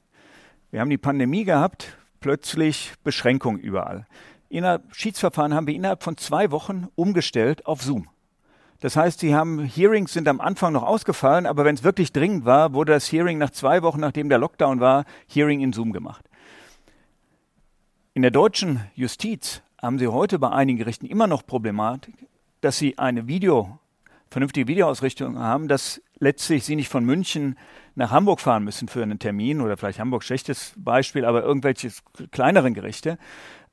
Wir 0.72 0.82
haben 0.82 0.90
die 0.90 0.98
Pandemie 0.98 1.46
gehabt, 1.46 1.98
plötzlich 2.20 2.94
Beschränkung 3.04 3.58
überall. 3.58 4.08
Innerhalb 4.50 4.96
Schiedsverfahren 4.96 5.54
haben 5.54 5.68
wir 5.68 5.76
innerhalb 5.76 6.04
von 6.04 6.18
zwei 6.18 6.52
Wochen 6.52 6.88
umgestellt 6.96 7.66
auf 7.66 7.82
Zoom. 7.82 8.10
Das 8.82 8.98
heißt, 8.98 9.20
sie 9.20 9.34
haben 9.34 9.64
Hearings 9.64 10.14
sind 10.14 10.28
am 10.28 10.42
Anfang 10.42 10.74
noch 10.74 10.84
ausgefallen, 10.84 11.46
aber 11.46 11.66
wenn 11.66 11.76
es 11.76 11.84
wirklich 11.84 12.12
dringend 12.12 12.46
war, 12.46 12.74
wurde 12.74 12.94
das 12.94 13.12
Hearing 13.12 13.38
nach 13.38 13.52
zwei 13.52 13.82
Wochen, 13.84 14.00
nachdem 14.00 14.30
der 14.30 14.38
Lockdown 14.38 14.80
war, 14.80 15.06
Hearing 15.28 15.62
in 15.62 15.72
Zoom 15.72 15.94
gemacht. 15.94 16.26
In 18.16 18.22
der 18.22 18.32
deutschen 18.32 18.80
Justiz 18.96 19.62
haben 19.82 20.00
Sie 20.00 20.08
heute 20.08 20.40
bei 20.40 20.50
einigen 20.50 20.80
Gerichten 20.80 21.06
immer 21.06 21.28
noch 21.28 21.46
Problematik, 21.46 22.16
dass 22.62 22.78
Sie 22.78 22.98
eine 22.98 23.28
Video, 23.28 23.78
vernünftige 24.30 24.70
Videoausrichtung 24.70 25.38
haben, 25.38 25.68
dass 25.68 26.02
letztlich 26.20 26.64
Sie 26.64 26.78
nicht 26.78 26.88
von 26.88 27.04
München 27.04 27.58
nach 27.94 28.12
Hamburg 28.12 28.40
fahren 28.40 28.64
müssen 28.64 28.88
für 28.88 29.04
einen 29.04 29.20
Termin 29.20 29.60
oder 29.60 29.76
vielleicht 29.76 30.00
Hamburg 30.00 30.24
schlechtes 30.24 30.72
Beispiel, 30.78 31.26
aber 31.26 31.44
irgendwelche 31.44 31.92
kleineren 32.32 32.74
Gerichte, 32.74 33.18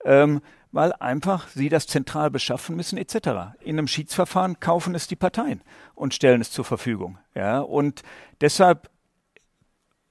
ähm, 0.04 0.40
weil 0.72 0.92
einfach 0.94 1.46
Sie 1.46 1.68
das 1.68 1.86
zentral 1.86 2.28
beschaffen 2.28 2.74
müssen 2.74 2.98
etc. 2.98 3.54
In 3.60 3.78
einem 3.78 3.86
Schiedsverfahren 3.86 4.58
kaufen 4.58 4.96
es 4.96 5.06
die 5.06 5.14
Parteien 5.14 5.60
und 5.94 6.14
stellen 6.14 6.40
es 6.40 6.50
zur 6.50 6.64
Verfügung. 6.64 7.16
Ja, 7.36 7.60
und 7.60 8.02
deshalb 8.40 8.90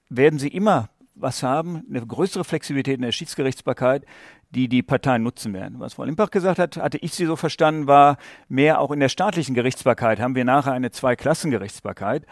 werden 0.08 0.38
Sie 0.38 0.48
immer 0.48 0.88
was 1.14 1.42
haben, 1.42 1.84
eine 1.88 2.04
größere 2.04 2.44
Flexibilität 2.44 2.96
in 2.96 3.02
der 3.02 3.12
Schiedsgerichtsbarkeit, 3.12 4.04
die 4.50 4.68
die 4.68 4.82
Parteien 4.82 5.22
nutzen 5.22 5.52
werden. 5.54 5.80
Was 5.80 5.94
Frau 5.94 6.04
Limpach 6.04 6.30
gesagt 6.30 6.58
hat, 6.58 6.76
hatte 6.76 6.98
ich 6.98 7.14
sie 7.14 7.26
so 7.26 7.36
verstanden, 7.36 7.86
war 7.86 8.18
mehr 8.48 8.80
auch 8.80 8.90
in 8.90 9.00
der 9.00 9.08
staatlichen 9.08 9.54
Gerichtsbarkeit 9.54 10.20
haben 10.20 10.34
wir 10.34 10.44
nachher 10.44 10.72
eine 10.72 10.90
Zweiklassengerichtsbarkeit. 10.90 12.26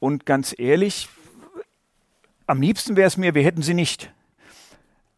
Und 0.00 0.26
ganz 0.26 0.54
ehrlich, 0.58 1.08
am 2.46 2.60
liebsten 2.60 2.96
wäre 2.96 3.06
es 3.06 3.16
mir, 3.16 3.34
wir 3.34 3.44
hätten 3.44 3.62
sie 3.62 3.74
nicht 3.74 4.12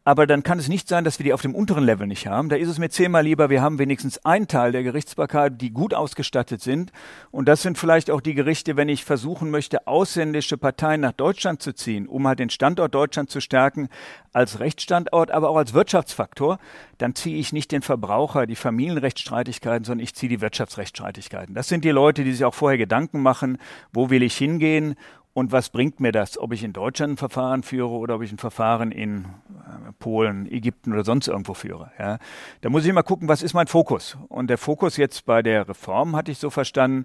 aber 0.06 0.28
dann 0.28 0.44
kann 0.44 0.60
es 0.60 0.68
nicht 0.68 0.86
sein, 0.86 1.02
dass 1.02 1.18
wir 1.18 1.24
die 1.24 1.32
auf 1.32 1.42
dem 1.42 1.52
unteren 1.52 1.82
Level 1.82 2.06
nicht 2.06 2.28
haben. 2.28 2.48
Da 2.48 2.54
ist 2.54 2.68
es 2.68 2.78
mir 2.78 2.90
zehnmal 2.90 3.24
lieber, 3.24 3.50
wir 3.50 3.60
haben 3.60 3.80
wenigstens 3.80 4.24
einen 4.24 4.46
Teil 4.46 4.70
der 4.70 4.84
Gerichtsbarkeit, 4.84 5.60
die 5.60 5.72
gut 5.72 5.94
ausgestattet 5.94 6.62
sind. 6.62 6.92
Und 7.32 7.48
das 7.48 7.60
sind 7.60 7.76
vielleicht 7.76 8.12
auch 8.12 8.20
die 8.20 8.34
Gerichte, 8.34 8.76
wenn 8.76 8.88
ich 8.88 9.04
versuchen 9.04 9.50
möchte, 9.50 9.88
ausländische 9.88 10.58
Parteien 10.58 11.00
nach 11.00 11.10
Deutschland 11.10 11.60
zu 11.60 11.72
ziehen, 11.72 12.06
um 12.06 12.24
halt 12.24 12.38
den 12.38 12.50
Standort 12.50 12.94
Deutschland 12.94 13.30
zu 13.30 13.40
stärken, 13.40 13.88
als 14.32 14.60
Rechtsstandort, 14.60 15.32
aber 15.32 15.50
auch 15.50 15.56
als 15.56 15.74
Wirtschaftsfaktor, 15.74 16.60
dann 16.98 17.16
ziehe 17.16 17.38
ich 17.38 17.52
nicht 17.52 17.72
den 17.72 17.82
Verbraucher, 17.82 18.46
die 18.46 18.54
Familienrechtsstreitigkeiten, 18.54 19.84
sondern 19.84 20.04
ich 20.04 20.14
ziehe 20.14 20.30
die 20.30 20.40
Wirtschaftsrechtsstreitigkeiten. 20.40 21.52
Das 21.52 21.66
sind 21.66 21.84
die 21.84 21.90
Leute, 21.90 22.22
die 22.22 22.32
sich 22.32 22.44
auch 22.44 22.54
vorher 22.54 22.78
Gedanken 22.78 23.22
machen, 23.22 23.58
wo 23.92 24.08
will 24.08 24.22
ich 24.22 24.36
hingehen 24.36 24.94
und 25.36 25.52
was 25.52 25.68
bringt 25.68 26.00
mir 26.00 26.12
das, 26.12 26.38
ob 26.38 26.54
ich 26.54 26.64
in 26.64 26.72
Deutschland 26.72 27.12
ein 27.12 27.16
Verfahren 27.18 27.62
führe 27.62 27.90
oder 27.90 28.14
ob 28.14 28.22
ich 28.22 28.32
ein 28.32 28.38
Verfahren 28.38 28.90
in 28.90 29.26
äh, 29.26 29.92
Polen, 29.98 30.50
Ägypten 30.50 30.94
oder 30.94 31.04
sonst 31.04 31.28
irgendwo 31.28 31.52
führe? 31.52 31.90
Ja? 31.98 32.16
Da 32.62 32.70
muss 32.70 32.84
ich 32.84 32.88
immer 32.88 33.02
gucken, 33.02 33.28
was 33.28 33.42
ist 33.42 33.52
mein 33.52 33.66
Fokus? 33.66 34.16
Und 34.28 34.48
der 34.48 34.56
Fokus 34.56 34.96
jetzt 34.96 35.26
bei 35.26 35.42
der 35.42 35.68
Reform 35.68 36.16
hatte 36.16 36.32
ich 36.32 36.38
so 36.38 36.48
verstanden, 36.48 37.04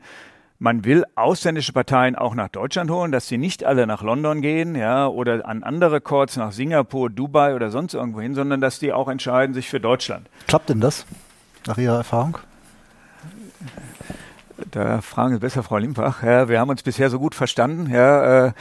man 0.59 0.85
will 0.85 1.03
ausländische 1.15 1.73
Parteien 1.73 2.15
auch 2.15 2.33
nach 2.33 2.47
Deutschland 2.47 2.89
holen, 2.89 3.11
dass 3.11 3.27
sie 3.27 3.37
nicht 3.37 3.65
alle 3.65 3.85
nach 3.85 4.01
London 4.01 4.41
gehen, 4.41 4.75
ja, 4.75 5.07
oder 5.07 5.45
an 5.45 5.63
andere 5.63 5.99
Courts 5.99 6.37
nach 6.37 6.53
Singapur, 6.53 7.09
Dubai 7.09 7.53
oder 7.53 7.69
sonst 7.69 7.95
irgendwo 7.95 8.21
hin, 8.21 8.33
sondern 8.33 8.61
dass 8.61 8.79
die 8.79 8.93
auch 8.93 9.09
entscheiden 9.09 9.53
sich 9.53 9.67
für 9.67 9.81
Deutschland. 9.81 10.29
Klappt 10.47 10.69
denn 10.69 10.79
das 10.79 11.05
nach 11.67 11.77
Ihrer 11.77 11.97
Erfahrung? 11.97 12.37
Da 14.71 15.01
fragen 15.01 15.33
Sie 15.33 15.39
besser 15.39 15.63
Frau 15.63 15.77
Limpach. 15.77 16.23
Ja, 16.23 16.47
wir 16.49 16.59
haben 16.59 16.69
uns 16.69 16.83
bisher 16.83 17.09
so 17.09 17.19
gut 17.19 17.35
verstanden. 17.35 17.91
Ja, 17.91 18.47
äh, 18.47 18.53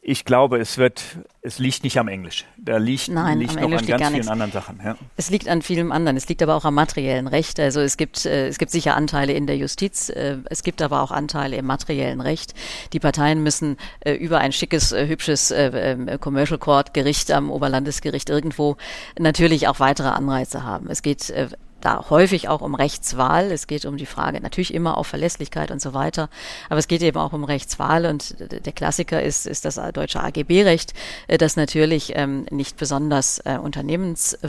ich 0.00 0.24
glaube, 0.24 0.58
es 0.58 0.78
wird, 0.78 1.02
es 1.42 1.58
liegt 1.58 1.84
nicht 1.84 1.98
am 1.98 2.08
Englisch. 2.08 2.46
Da 2.56 2.78
liegt, 2.78 3.08
Nein, 3.08 3.40
liegt 3.40 3.56
noch 3.56 3.62
Englisch 3.62 3.82
an 3.82 3.86
ganz 3.88 4.02
vielen 4.04 4.12
nichts. 4.14 4.28
anderen 4.28 4.52
Sachen. 4.52 4.80
Ja. 4.82 4.96
Es 5.18 5.28
liegt 5.28 5.48
an 5.48 5.60
vielem 5.60 5.92
anderen. 5.92 6.16
Es 6.16 6.26
liegt 6.28 6.42
aber 6.42 6.54
auch 6.54 6.64
am 6.64 6.72
materiellen 6.74 7.26
Recht. 7.26 7.60
Also 7.60 7.80
es 7.80 7.98
gibt, 7.98 8.24
äh, 8.24 8.48
es 8.48 8.56
gibt 8.56 8.70
sicher 8.70 8.96
Anteile 8.96 9.34
in 9.34 9.46
der 9.46 9.58
Justiz. 9.58 10.08
Äh, 10.08 10.38
es 10.48 10.62
gibt 10.62 10.80
aber 10.80 11.02
auch 11.02 11.10
Anteile 11.10 11.56
im 11.56 11.66
materiellen 11.66 12.22
Recht. 12.22 12.54
Die 12.94 13.00
Parteien 13.00 13.42
müssen 13.42 13.76
äh, 14.00 14.14
über 14.14 14.38
ein 14.38 14.52
schickes, 14.52 14.92
äh, 14.92 15.06
hübsches 15.06 15.50
äh, 15.50 15.70
ähm, 15.74 16.08
Commercial 16.20 16.58
Court 16.58 16.94
Gericht 16.94 17.30
am 17.30 17.50
Oberlandesgericht 17.50 18.30
irgendwo 18.30 18.78
natürlich 19.18 19.68
auch 19.68 19.78
weitere 19.78 20.08
Anreize 20.08 20.64
haben. 20.64 20.88
Es 20.88 21.02
geht 21.02 21.28
äh, 21.28 21.48
da 21.80 22.10
häufig 22.10 22.48
auch 22.48 22.60
um 22.60 22.74
Rechtswahl. 22.74 23.52
Es 23.52 23.66
geht 23.66 23.84
um 23.84 23.96
die 23.96 24.06
Frage 24.06 24.40
natürlich 24.40 24.74
immer 24.74 24.98
auf 24.98 25.06
Verlässlichkeit 25.06 25.70
und 25.70 25.80
so 25.80 25.94
weiter. 25.94 26.28
Aber 26.68 26.78
es 26.78 26.88
geht 26.88 27.02
eben 27.02 27.18
auch 27.18 27.32
um 27.32 27.44
Rechtswahl 27.44 28.06
und 28.06 28.36
der 28.38 28.72
Klassiker 28.72 29.22
ist, 29.22 29.46
ist 29.46 29.64
das 29.64 29.80
deutsche 29.92 30.22
AGB-Recht, 30.22 30.94
äh, 31.28 31.38
das 31.38 31.56
natürlich 31.56 32.12
ähm, 32.16 32.46
nicht 32.50 32.76
besonders 32.76 33.38
äh, 33.44 33.58
unternehmens, 33.58 34.34
äh, 34.34 34.48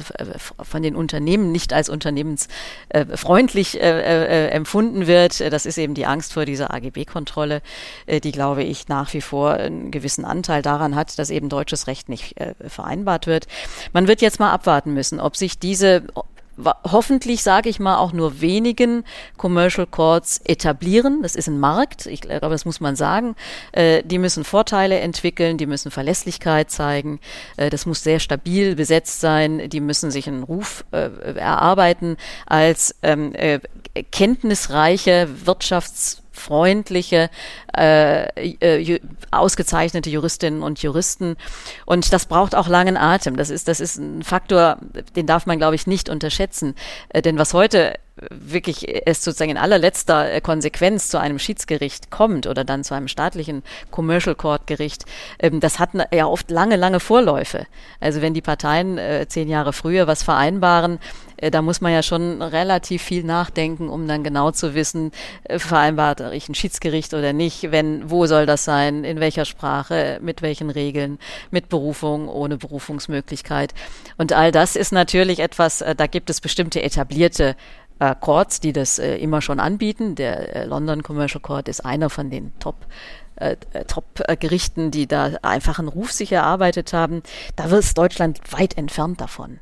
von 0.62 0.82
den 0.82 0.96
Unternehmen 0.96 1.52
nicht 1.52 1.74
als 1.74 1.90
unternehmensfreundlich 1.90 3.80
äh, 3.80 4.48
äh, 4.48 4.48
empfunden 4.50 5.08
wird. 5.08 5.40
Das 5.52 5.66
ist 5.66 5.78
eben 5.78 5.94
die 5.94 6.06
Angst 6.06 6.34
vor 6.34 6.46
dieser 6.46 6.74
AGB-Kontrolle, 6.74 7.62
äh, 8.06 8.20
die, 8.20 8.32
glaube 8.32 8.64
ich, 8.64 8.88
nach 8.88 9.14
wie 9.14 9.22
vor 9.22 9.54
einen 9.54 9.92
gewissen 9.92 10.26
Anteil 10.26 10.62
daran 10.62 10.96
hat, 10.96 11.20
dass 11.20 11.30
eben 11.30 11.50
deutsches 11.50 11.88
Recht 11.88 12.10
nicht 12.10 12.40
äh, 12.40 12.56
vereinbart 12.68 13.28
wird. 13.28 13.48
Man 13.94 14.08
wird 14.08 14.22
jetzt 14.22 14.40
mal 14.40 14.52
abwarten 14.52 14.94
müssen, 14.94 15.20
ob 15.20 15.36
sich 15.36 15.60
diese 15.60 16.04
hoffentlich, 16.84 17.44
sage 17.44 17.70
ich 17.70 17.80
mal, 17.80 17.98
auch 17.98 18.14
nur 18.14 18.42
wenigen 18.42 19.04
Commercial 19.38 19.88
Courts 19.88 20.40
etablieren. 20.46 21.22
Das 21.22 21.36
ist 21.36 21.48
ein 21.48 21.60
Markt, 21.60 22.06
ich 22.06 22.22
glaube, 22.22 22.50
das 22.50 22.66
muss 22.66 22.80
man 22.80 22.96
sagen. 22.96 23.36
Äh, 23.72 24.04
die 24.04 24.18
müssen 24.18 24.44
Vorteile 24.44 25.00
entwickeln, 25.00 25.58
die 25.58 25.66
müssen 25.66 25.92
Verlässlichkeit 25.92 26.72
zeigen, 26.72 27.20
äh, 27.58 27.70
das 27.70 27.86
muss 27.86 28.04
sehr 28.04 28.20
stabil 28.20 28.76
besetzt 28.76 29.20
sein, 29.20 29.70
die 29.70 29.80
müssen 29.80 30.12
sich 30.12 30.28
einen 30.28 30.44
Ruf 30.44 30.86
äh, 30.92 31.10
erarbeiten 31.36 32.18
als 32.46 32.96
ähm, 33.04 33.34
äh, 33.34 33.60
kenntnisreiche 34.12 35.28
Wirtschafts 35.46 36.22
freundliche, 36.40 37.30
äh, 37.78 38.24
äh, 38.40 39.00
ausgezeichnete 39.32 40.10
Juristinnen 40.10 40.64
und 40.64 40.82
Juristen. 40.82 41.36
Und 41.86 42.12
das 42.12 42.26
braucht 42.26 42.56
auch 42.56 42.68
langen 42.68 42.98
Atem. 42.98 43.36
Das 43.36 43.50
ist, 43.50 43.68
das 43.68 43.80
ist 43.80 43.98
ein 43.98 44.24
Faktor, 44.24 44.78
den 45.16 45.28
darf 45.28 45.46
man, 45.46 45.60
glaube 45.60 45.76
ich, 45.76 45.86
nicht 45.86 46.10
unterschätzen. 46.10 46.76
Äh, 47.10 47.22
denn 47.22 47.38
was 47.38 47.54
heute 47.54 47.94
wirklich 48.30 49.08
es 49.08 49.24
sozusagen 49.24 49.52
in 49.52 49.58
allerletzter 49.58 50.42
Konsequenz 50.42 51.10
zu 51.10 51.20
einem 51.20 51.40
Schiedsgericht 51.40 52.12
kommt 52.12 52.48
oder 52.48 52.64
dann 52.64 52.84
zu 52.84 52.94
einem 52.94 53.08
staatlichen 53.08 53.64
Commercial 53.92 54.36
Court 54.36 54.68
Gericht, 54.68 55.06
ähm, 55.40 55.60
das 55.60 55.80
hat 55.80 55.90
ja 56.14 56.28
oft 56.28 56.52
lange, 56.52 56.76
lange 56.76 57.00
Vorläufe. 57.00 57.66
Also 58.00 58.22
wenn 58.22 58.34
die 58.34 58.42
Parteien 58.42 58.98
äh, 58.98 59.26
zehn 59.28 59.50
Jahre 59.50 59.74
früher 59.74 60.08
was 60.08 60.24
vereinbaren, 60.24 61.00
äh, 61.42 61.52
da 61.52 61.62
muss 61.62 61.82
man 61.82 61.92
ja 61.92 62.04
schon 62.04 62.42
relativ 62.42 63.02
viel 63.02 63.24
nachdenken, 63.24 63.90
um 63.90 64.08
dann 64.08 64.24
genau 64.24 64.52
zu 64.52 64.76
wissen, 64.76 65.12
äh, 65.44 65.60
vereinbart 65.60 66.22
ich 66.34 66.50
ein 66.50 66.56
Schiedsgericht 66.56 67.14
oder 67.14 67.34
nicht, 67.34 67.72
wenn, 67.72 68.10
wo 68.10 68.26
soll 68.26 68.46
das 68.46 68.66
sein, 68.66 69.04
in 69.04 69.20
welcher 69.20 69.46
Sprache, 69.46 70.20
mit 70.22 70.42
welchen 70.42 70.70
Regeln, 70.70 71.20
mit 71.52 71.70
Berufung, 71.70 72.28
ohne 72.28 72.58
Berufungsmöglichkeit. 72.58 73.74
Und 74.18 74.34
all 74.34 74.52
das 74.52 74.76
ist 74.76 74.92
natürlich 74.92 75.40
etwas, 75.40 75.82
äh, 75.82 75.96
da 75.96 76.08
gibt 76.08 76.30
es 76.30 76.42
bestimmte 76.42 76.82
etablierte 76.82 77.56
äh, 78.00 78.16
Courts, 78.20 78.60
die 78.60 78.74
das 78.74 79.00
äh, 79.00 79.16
immer 79.18 79.42
schon 79.42 79.60
anbieten. 79.60 80.16
Der 80.16 80.56
äh, 80.56 80.66
London 80.66 81.04
Commercial 81.04 81.42
Court 81.42 81.68
ist 81.68 81.86
einer 81.86 82.10
von 82.10 82.30
den 82.30 82.58
Top 82.60 82.88
äh, 83.36 83.56
Top-Gerichten, 83.88 84.92
die 84.92 85.08
da 85.08 85.38
einfach 85.42 85.80
einen 85.80 85.88
Ruf 85.88 86.12
sich 86.12 86.32
erarbeitet 86.32 86.94
haben. 86.94 87.24
Da 87.56 87.66
ist 87.66 87.98
Deutschland 87.98 88.40
weit 88.52 88.78
entfernt 88.78 89.22
davon. 89.22 89.60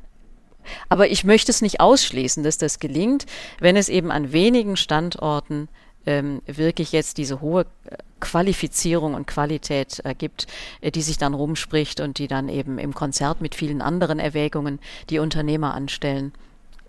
Aber 0.88 1.08
ich 1.08 1.24
möchte 1.24 1.50
es 1.50 1.62
nicht 1.62 1.80
ausschließen, 1.80 2.42
dass 2.42 2.58
das 2.58 2.78
gelingt, 2.78 3.26
wenn 3.60 3.76
es 3.76 3.88
eben 3.88 4.10
an 4.10 4.32
wenigen 4.32 4.76
Standorten 4.76 5.68
ähm, 6.06 6.42
wirklich 6.46 6.92
jetzt 6.92 7.18
diese 7.18 7.40
hohe 7.40 7.66
äh, 7.84 7.96
Qualifizierung 8.20 9.14
und 9.14 9.26
Qualität 9.26 10.00
äh, 10.04 10.14
gibt, 10.14 10.46
äh, 10.80 10.90
die 10.90 11.02
sich 11.02 11.18
dann 11.18 11.34
rumspricht 11.34 12.00
und 12.00 12.18
die 12.18 12.28
dann 12.28 12.48
eben 12.48 12.78
im 12.78 12.94
Konzert 12.94 13.40
mit 13.40 13.54
vielen 13.54 13.82
anderen 13.82 14.18
Erwägungen, 14.18 14.78
die 15.10 15.18
Unternehmer 15.18 15.74
anstellen, 15.74 16.32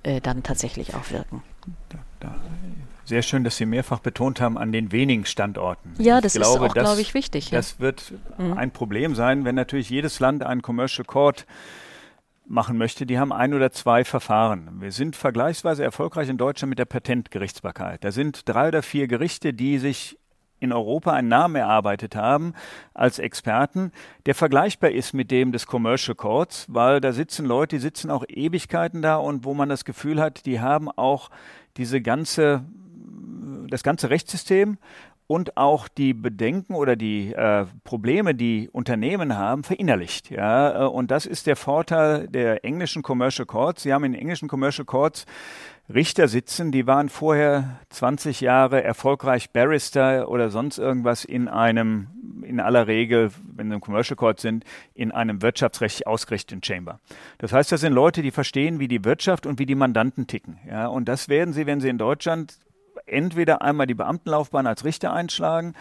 äh, 0.03 0.21
dann 0.21 0.43
tatsächlich 0.43 0.95
auch 0.95 1.11
wirken. 1.11 1.43
Sehr 3.05 3.23
schön, 3.23 3.43
dass 3.43 3.57
Sie 3.57 3.65
mehrfach 3.65 3.99
betont 3.99 4.39
haben, 4.39 4.57
an 4.57 4.71
den 4.71 4.91
wenigen 4.91 5.25
Standorten. 5.25 5.95
Ja, 5.97 6.21
das 6.21 6.33
glaube, 6.33 6.65
ist 6.65 6.71
auch, 6.71 6.73
glaube 6.75 7.01
ich, 7.01 7.15
wichtig. 7.15 7.49
Das 7.49 7.73
ja. 7.73 7.79
wird 7.79 8.13
mhm. 8.37 8.53
ein 8.53 8.69
Problem 8.71 9.15
sein, 9.15 9.45
wenn 9.45 9.55
natürlich 9.55 9.89
jedes 9.89 10.19
Land 10.19 10.43
einen 10.43 10.61
Commercial 10.61 11.05
Court 11.05 11.47
machen 12.45 12.77
möchte, 12.77 13.07
die 13.07 13.17
haben 13.17 13.31
ein 13.31 13.55
oder 13.55 13.71
zwei 13.71 14.03
Verfahren. 14.03 14.69
Wir 14.79 14.91
sind 14.91 15.15
vergleichsweise 15.15 15.83
erfolgreich 15.83 16.29
in 16.29 16.37
Deutschland 16.37 16.69
mit 16.69 16.79
der 16.79 16.85
Patentgerichtsbarkeit. 16.85 18.03
Da 18.03 18.11
sind 18.11 18.47
drei 18.47 18.67
oder 18.67 18.83
vier 18.83 19.07
Gerichte, 19.07 19.53
die 19.53 19.79
sich 19.79 20.18
in 20.59 20.73
Europa 20.73 21.13
einen 21.13 21.27
Namen 21.27 21.55
erarbeitet 21.55 22.15
haben 22.15 22.53
als 22.93 23.19
Experten, 23.19 23.91
der 24.25 24.35
vergleichbar 24.35 24.91
ist 24.91 25.13
mit 25.13 25.31
dem 25.31 25.51
des 25.51 25.67
Commercial 25.67 26.15
Courts, 26.15 26.65
weil 26.69 27.01
da 27.01 27.11
sitzen 27.13 27.45
Leute, 27.45 27.77
die 27.77 27.81
sitzen 27.81 28.11
auch 28.11 28.25
Ewigkeiten 28.27 29.01
da 29.01 29.17
und 29.17 29.45
wo 29.45 29.53
man 29.53 29.69
das 29.69 29.85
Gefühl 29.85 30.21
hat, 30.21 30.45
die 30.45 30.59
haben 30.59 30.89
auch 30.89 31.29
diese 31.77 32.01
ganze 32.01 32.63
das 33.69 33.83
ganze 33.83 34.09
Rechtssystem 34.09 34.77
und 35.27 35.57
auch 35.57 35.87
die 35.87 36.15
Bedenken 36.15 36.73
oder 36.73 36.95
die 36.95 37.33
äh, 37.33 37.65
Probleme, 37.83 38.33
die 38.33 38.67
Unternehmen 38.71 39.37
haben, 39.37 39.63
verinnerlicht. 39.63 40.31
Ja, 40.31 40.85
äh, 40.85 40.87
und 40.87 41.11
das 41.11 41.27
ist 41.27 41.45
der 41.45 41.55
Vorteil 41.55 42.27
der 42.27 42.65
englischen 42.65 43.03
Commercial 43.03 43.45
Courts. 43.45 43.83
Sie 43.83 43.93
haben 43.93 44.05
in 44.05 44.15
englischen 44.15 44.47
Commercial 44.47 44.85
Courts 44.85 45.27
Richter 45.91 46.27
sitzen, 46.27 46.71
die 46.71 46.85
waren 46.85 47.09
vorher 47.09 47.79
20 47.89 48.41
Jahre 48.41 48.83
erfolgreich 48.83 49.49
Barrister 49.49 50.29
oder 50.29 50.51
sonst 50.51 50.77
irgendwas 50.77 51.25
in 51.25 51.47
einem, 51.47 52.43
in 52.43 52.59
aller 52.59 52.85
Regel, 52.85 53.31
wenn 53.55 53.69
sie 53.69 53.75
im 53.75 53.81
Commercial 53.81 54.15
Court 54.15 54.39
sind, 54.39 54.65
in 54.93 55.11
einem 55.11 55.41
wirtschaftsrechtlich 55.41 56.05
ausgerichteten 56.05 56.61
Chamber. 56.63 56.99
Das 57.39 57.53
heißt, 57.53 57.71
das 57.71 57.81
sind 57.81 57.93
Leute, 57.93 58.21
die 58.21 58.29
verstehen, 58.29 58.79
wie 58.79 58.87
die 58.87 59.03
Wirtschaft 59.03 59.47
und 59.47 59.57
wie 59.57 59.65
die 59.65 59.73
Mandanten 59.73 60.27
ticken. 60.27 60.59
Ja, 60.69 60.85
und 60.87 61.09
das 61.09 61.27
werden 61.27 61.55
sie, 61.55 61.65
wenn 61.65 61.81
sie 61.81 61.89
in 61.89 61.97
Deutschland 61.97 62.59
entweder 63.07 63.63
einmal 63.63 63.87
die 63.87 63.95
Beamtenlaufbahn 63.95 64.67
als 64.67 64.85
Richter 64.85 65.11
einschlagen 65.11 65.73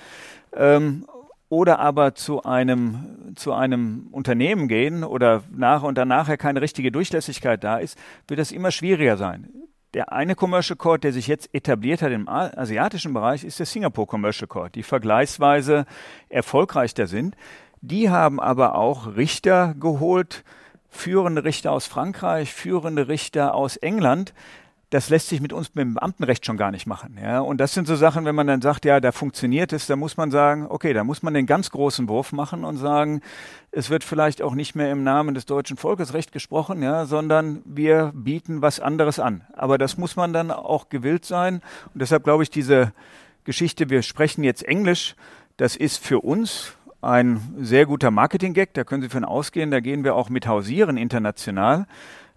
ähm, 0.57 1.07
oder 1.51 1.81
aber 1.81 2.15
zu 2.15 2.45
einem, 2.45 3.35
zu 3.37 3.53
einem 3.53 4.09
Unternehmen 4.11 4.69
gehen 4.69 5.05
oder 5.05 5.43
nach 5.51 5.83
und 5.83 5.99
dann 5.99 6.09
nachher 6.09 6.39
keine 6.39 6.63
richtige 6.63 6.91
Durchlässigkeit 6.91 7.63
da 7.63 7.77
ist, 7.77 7.99
wird 8.27 8.41
das 8.41 8.53
immer 8.53 8.71
schwieriger 8.71 9.19
sein. 9.19 9.68
Der 9.95 10.13
eine 10.13 10.35
Commercial 10.35 10.77
Court, 10.77 11.03
der 11.03 11.13
sich 11.15 11.29
jetzt 11.29 11.49
etabliert 11.55 12.03
hat 12.03 12.13
im 12.13 12.29
asiatischen 12.29 13.15
Bereich, 13.15 13.43
ist 13.43 13.59
der 13.59 13.65
Singapore 13.65 14.07
Commercial 14.07 14.47
Court, 14.47 14.75
die 14.75 14.83
vergleichsweise 14.83 15.87
erfolgreich 16.29 16.93
da 16.93 17.07
sind. 17.07 17.37
Die 17.81 18.11
haben 18.11 18.39
aber 18.39 18.75
auch 18.75 19.17
Richter 19.17 19.75
geholt, 19.81 20.45
führende 20.91 21.45
Richter 21.45 21.73
aus 21.73 21.87
Frankreich, 21.87 22.53
führende 22.53 23.09
Richter 23.09 23.55
aus 23.55 23.77
England, 23.79 24.35
das 24.91 25.11
lässt 25.11 25.29
sich 25.29 25.43
mit 25.43 25.53
uns 25.53 25.75
mit 25.75 25.85
dem 25.85 25.95
Beamtenrecht 25.95 26.47
schon 26.47 26.57
gar 26.57 26.71
nicht 26.71 26.87
machen. 26.87 27.19
Ja? 27.23 27.41
Und 27.41 27.59
das 27.59 27.75
sind 27.75 27.87
so 27.87 27.95
Sachen, 27.95 28.25
wenn 28.25 28.35
man 28.35 28.47
dann 28.47 28.63
sagt, 28.63 28.87
ja, 28.87 29.01
da 29.01 29.13
funktioniert 29.13 29.73
es, 29.75 29.87
da 29.87 29.97
muss 29.97 30.17
man 30.17 30.31
sagen, 30.31 30.67
okay, 30.69 30.95
da 30.95 31.05
muss 31.05 31.23
man 31.23 31.35
den 31.35 31.45
ganz 31.45 31.71
großen 31.71 32.09
Wurf 32.09 32.33
machen 32.33 32.65
und 32.65 32.79
sagen, 32.79 33.21
es 33.71 33.91
wird 33.91 34.03
vielleicht 34.03 34.41
auch 34.41 34.55
nicht 34.55 34.75
mehr 34.75 34.91
im 34.91 35.05
Namen 35.05 35.35
des 35.35 35.45
deutschen 35.45 35.77
Volkes 35.77 36.15
Recht 36.15 36.33
gesprochen, 36.33 36.83
ja, 36.83 37.05
sondern 37.05 37.63
wir 37.67 38.13
bieten 38.15 38.63
was 38.63 38.81
anderes 38.81 39.19
an. 39.19 39.43
Aber 39.53 39.77
das 39.77 39.99
muss 39.99 40.17
man 40.17 40.33
dann 40.33 40.51
auch 40.51 40.89
gewillt 40.89 41.27
sein. 41.27 41.61
Und 41.93 42.01
deshalb 42.01 42.25
glaube 42.25 42.43
ich, 42.43 42.51
diese 42.51 42.93
Geschichte, 43.45 43.91
wir 43.91 44.01
sprechen 44.03 44.43
jetzt 44.43 44.63
Englisch, 44.63 45.17
das 45.59 45.77
ist 45.77 46.03
für 46.03 46.21
uns 46.21 46.73
ein 47.03 47.41
sehr 47.59 47.85
guter 47.85 48.11
Marketing-Gag, 48.11 48.75
da 48.75 48.85
können 48.85 49.03
Sie 49.03 49.09
von 49.09 49.25
ausgehen, 49.25 49.71
da 49.71 49.81
gehen 49.81 50.03
wir 50.03 50.15
auch 50.15 50.31
mit 50.31 50.47
hausieren 50.47 50.97
international. 50.97 51.87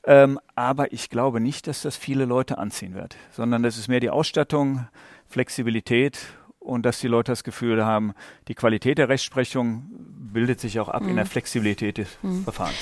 Ähm, 0.04 0.40
aber 0.56 0.94
ich 0.94 1.10
glaube 1.10 1.40
nicht, 1.40 1.68
dass 1.68 1.84
das 1.84 1.96
viele 1.96 2.26
Leute 2.26 2.58
anziehen 2.58 2.96
wird, 2.96 3.16
sondern 3.32 3.62
das 3.64 3.78
ist 3.78 3.88
mehr 3.88 4.00
die 4.00 4.10
Ausstattung, 4.10 4.88
Flexibilität 5.28 6.18
und 6.60 6.86
dass 6.86 7.00
die 7.00 7.08
Leute 7.08 7.32
das 7.32 7.44
Gefühl 7.44 7.86
haben, 7.86 8.14
die 8.48 8.56
Qualität 8.56 8.98
der 8.98 9.10
Rechtsprechung 9.10 9.86
bildet 10.34 10.60
sich 10.60 10.80
auch 10.80 10.90
ab 10.90 11.04
mhm. 11.04 11.10
in 11.10 11.16
der 11.16 11.26
mhm. 11.26 11.30
Flexibilität 11.30 11.98
des 12.00 12.18
mhm. 12.22 12.44
Verfahrens 12.44 12.78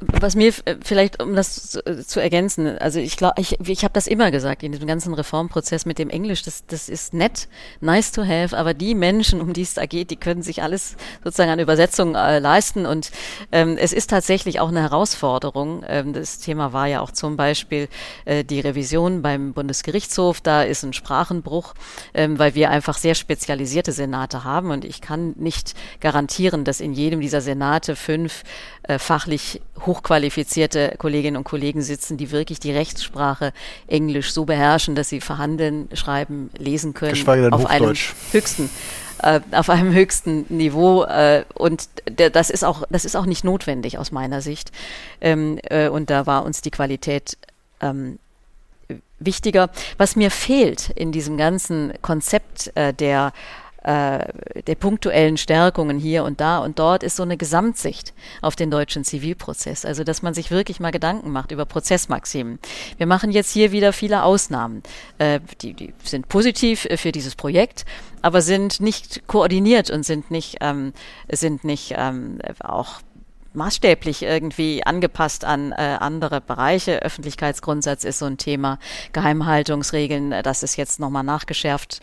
was 0.00 0.34
mir 0.34 0.52
vielleicht, 0.82 1.22
um 1.22 1.34
das 1.34 1.70
zu, 1.70 2.04
zu 2.06 2.20
ergänzen, 2.20 2.78
also 2.78 2.98
ich 2.98 3.16
glaube, 3.16 3.40
ich, 3.40 3.58
ich 3.60 3.84
habe 3.84 3.94
das 3.94 4.06
immer 4.06 4.30
gesagt 4.30 4.62
in 4.62 4.72
diesem 4.72 4.86
ganzen 4.86 5.14
Reformprozess 5.14 5.86
mit 5.86 5.98
dem 5.98 6.10
Englisch, 6.10 6.42
das, 6.42 6.66
das 6.66 6.88
ist 6.88 7.14
nett, 7.14 7.48
nice 7.80 8.12
to 8.12 8.22
have, 8.24 8.56
aber 8.56 8.74
die 8.74 8.94
Menschen, 8.94 9.40
um 9.40 9.52
die 9.52 9.62
es 9.62 9.74
da 9.74 9.86
geht, 9.86 10.10
die 10.10 10.16
können 10.16 10.42
sich 10.42 10.62
alles 10.62 10.96
sozusagen 11.24 11.50
an 11.50 11.58
Übersetzung 11.58 12.14
äh, 12.14 12.38
leisten 12.38 12.86
und 12.86 13.10
ähm, 13.50 13.76
es 13.78 13.92
ist 13.92 14.10
tatsächlich 14.10 14.60
auch 14.60 14.68
eine 14.68 14.82
Herausforderung. 14.82 15.84
Ähm, 15.88 16.12
das 16.12 16.38
Thema 16.38 16.72
war 16.72 16.86
ja 16.86 17.00
auch 17.00 17.10
zum 17.10 17.36
Beispiel 17.36 17.88
äh, 18.24 18.44
die 18.44 18.60
Revision 18.60 19.22
beim 19.22 19.52
Bundesgerichtshof, 19.54 20.40
da 20.40 20.62
ist 20.62 20.82
ein 20.82 20.92
Sprachenbruch, 20.92 21.74
ähm, 22.14 22.38
weil 22.38 22.54
wir 22.54 22.70
einfach 22.70 22.98
sehr 22.98 23.14
spezialisierte 23.14 23.92
Senate 23.92 24.44
haben 24.44 24.70
und 24.70 24.84
ich 24.84 25.00
kann 25.00 25.34
nicht 25.36 25.74
garantieren, 26.00 26.64
dass 26.64 26.80
in 26.80 26.92
jedem 26.92 27.20
dieser 27.20 27.40
Senate 27.40 27.96
fünf 27.96 28.44
äh, 28.82 28.98
fachlich 28.98 29.61
hochqualifizierte 29.84 30.94
Kolleginnen 30.98 31.36
und 31.36 31.44
Kollegen 31.44 31.82
sitzen, 31.82 32.16
die 32.16 32.30
wirklich 32.30 32.60
die 32.60 32.72
Rechtssprache 32.72 33.52
Englisch 33.86 34.32
so 34.32 34.44
beherrschen, 34.44 34.94
dass 34.94 35.08
sie 35.08 35.20
verhandeln, 35.20 35.88
schreiben, 35.94 36.50
lesen 36.56 36.94
können 36.94 37.52
auf 37.52 37.66
einem 37.66 37.94
höchsten 38.32 38.70
äh, 39.22 39.40
auf 39.52 39.70
einem 39.70 39.92
höchsten 39.92 40.46
Niveau 40.48 41.04
äh, 41.04 41.44
und 41.54 41.88
das 42.16 42.50
ist 42.50 42.64
auch 42.64 42.82
das 42.90 43.04
ist 43.04 43.16
auch 43.16 43.26
nicht 43.26 43.44
notwendig 43.44 43.98
aus 43.98 44.10
meiner 44.10 44.40
Sicht 44.40 44.72
ähm, 45.20 45.58
äh, 45.64 45.88
und 45.88 46.10
da 46.10 46.26
war 46.26 46.44
uns 46.44 46.60
die 46.60 46.70
Qualität 46.70 47.38
ähm, 47.80 48.18
wichtiger. 49.20 49.70
Was 49.96 50.16
mir 50.16 50.32
fehlt 50.32 50.90
in 50.90 51.12
diesem 51.12 51.36
ganzen 51.36 51.92
Konzept 52.02 52.72
der 52.74 53.32
äh, 53.84 54.62
der 54.62 54.74
punktuellen 54.76 55.36
Stärkungen 55.36 55.98
hier 55.98 56.24
und 56.24 56.40
da 56.40 56.58
und 56.58 56.78
dort 56.78 57.02
ist 57.02 57.16
so 57.16 57.22
eine 57.22 57.36
Gesamtsicht 57.36 58.14
auf 58.40 58.56
den 58.56 58.70
deutschen 58.70 59.04
Zivilprozess. 59.04 59.84
Also, 59.84 60.04
dass 60.04 60.22
man 60.22 60.34
sich 60.34 60.50
wirklich 60.50 60.80
mal 60.80 60.92
Gedanken 60.92 61.30
macht 61.30 61.50
über 61.50 61.64
Prozessmaximen. 61.64 62.58
Wir 62.96 63.06
machen 63.06 63.32
jetzt 63.32 63.50
hier 63.50 63.72
wieder 63.72 63.92
viele 63.92 64.22
Ausnahmen. 64.22 64.82
Äh, 65.18 65.40
die, 65.60 65.74
die 65.74 65.94
sind 66.04 66.28
positiv 66.28 66.84
äh, 66.84 66.96
für 66.96 67.12
dieses 67.12 67.34
Projekt, 67.34 67.84
aber 68.20 68.40
sind 68.40 68.80
nicht 68.80 69.26
koordiniert 69.26 69.90
und 69.90 70.04
sind 70.04 70.30
nicht, 70.30 70.58
ähm, 70.60 70.92
sind 71.30 71.64
nicht 71.64 71.94
ähm, 71.96 72.38
auch 72.60 73.00
maßstäblich 73.54 74.22
irgendwie 74.22 74.84
angepasst 74.84 75.44
an 75.44 75.72
äh, 75.72 75.96
andere 76.00 76.40
Bereiche. 76.40 77.02
Öffentlichkeitsgrundsatz 77.02 78.04
ist 78.04 78.18
so 78.18 78.26
ein 78.26 78.38
Thema. 78.38 78.78
Geheimhaltungsregeln, 79.12 80.32
äh, 80.32 80.42
das 80.42 80.62
ist 80.62 80.76
jetzt 80.76 81.00
nochmal 81.00 81.24
nachgeschärft 81.24 82.00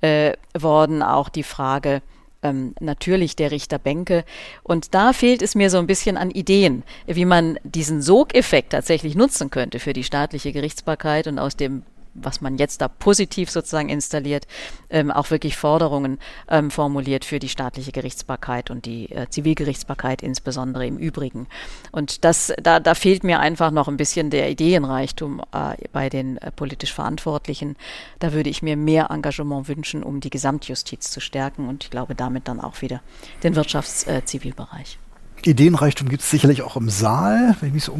äh, 0.00 0.32
worden. 0.58 1.02
Auch 1.02 1.28
die 1.28 1.42
Frage, 1.42 2.02
ähm, 2.42 2.74
natürlich 2.80 3.36
der 3.36 3.50
Richterbänke. 3.50 4.24
Und 4.62 4.94
da 4.94 5.12
fehlt 5.12 5.42
es 5.42 5.54
mir 5.54 5.70
so 5.70 5.78
ein 5.78 5.86
bisschen 5.86 6.16
an 6.16 6.30
Ideen, 6.30 6.82
wie 7.06 7.24
man 7.24 7.58
diesen 7.64 8.02
Sogeffekt 8.02 8.70
tatsächlich 8.70 9.14
nutzen 9.14 9.50
könnte 9.50 9.78
für 9.78 9.92
die 9.92 10.04
staatliche 10.04 10.52
Gerichtsbarkeit 10.52 11.26
und 11.26 11.38
aus 11.38 11.56
dem 11.56 11.82
was 12.14 12.40
man 12.40 12.56
jetzt 12.58 12.80
da 12.80 12.88
positiv 12.88 13.50
sozusagen 13.50 13.88
installiert, 13.88 14.46
ähm, 14.90 15.10
auch 15.10 15.30
wirklich 15.30 15.56
Forderungen 15.56 16.18
ähm, 16.48 16.70
formuliert 16.70 17.24
für 17.24 17.38
die 17.38 17.48
staatliche 17.48 17.92
Gerichtsbarkeit 17.92 18.70
und 18.70 18.86
die 18.86 19.10
äh, 19.12 19.28
Zivilgerichtsbarkeit 19.28 20.22
insbesondere 20.22 20.86
im 20.86 20.98
Übrigen. 20.98 21.46
Und 21.92 22.24
das, 22.24 22.52
da, 22.62 22.80
da 22.80 22.94
fehlt 22.94 23.24
mir 23.24 23.40
einfach 23.40 23.70
noch 23.70 23.88
ein 23.88 23.96
bisschen 23.96 24.30
der 24.30 24.50
Ideenreichtum 24.50 25.40
äh, 25.52 25.76
bei 25.92 26.08
den 26.08 26.38
äh, 26.38 26.50
politisch 26.50 26.92
Verantwortlichen. 26.92 27.76
Da 28.18 28.32
würde 28.32 28.50
ich 28.50 28.62
mir 28.62 28.76
mehr 28.76 29.10
Engagement 29.10 29.68
wünschen, 29.68 30.02
um 30.02 30.20
die 30.20 30.30
Gesamtjustiz 30.30 31.10
zu 31.10 31.20
stärken 31.20 31.68
und 31.68 31.84
ich 31.84 31.90
glaube 31.90 32.14
damit 32.14 32.48
dann 32.48 32.60
auch 32.60 32.82
wieder 32.82 33.00
den 33.42 33.54
Wirtschaftszivilbereich. 33.54 34.98
Äh, 35.44 35.50
Ideenreichtum 35.50 36.08
gibt 36.08 36.22
es 36.22 36.30
sicherlich 36.30 36.62
auch 36.62 36.76
im 36.76 36.90
Saal, 36.90 37.56
wenn 37.60 37.68
ich 37.68 37.74
mich 37.74 37.84
so 37.84 37.92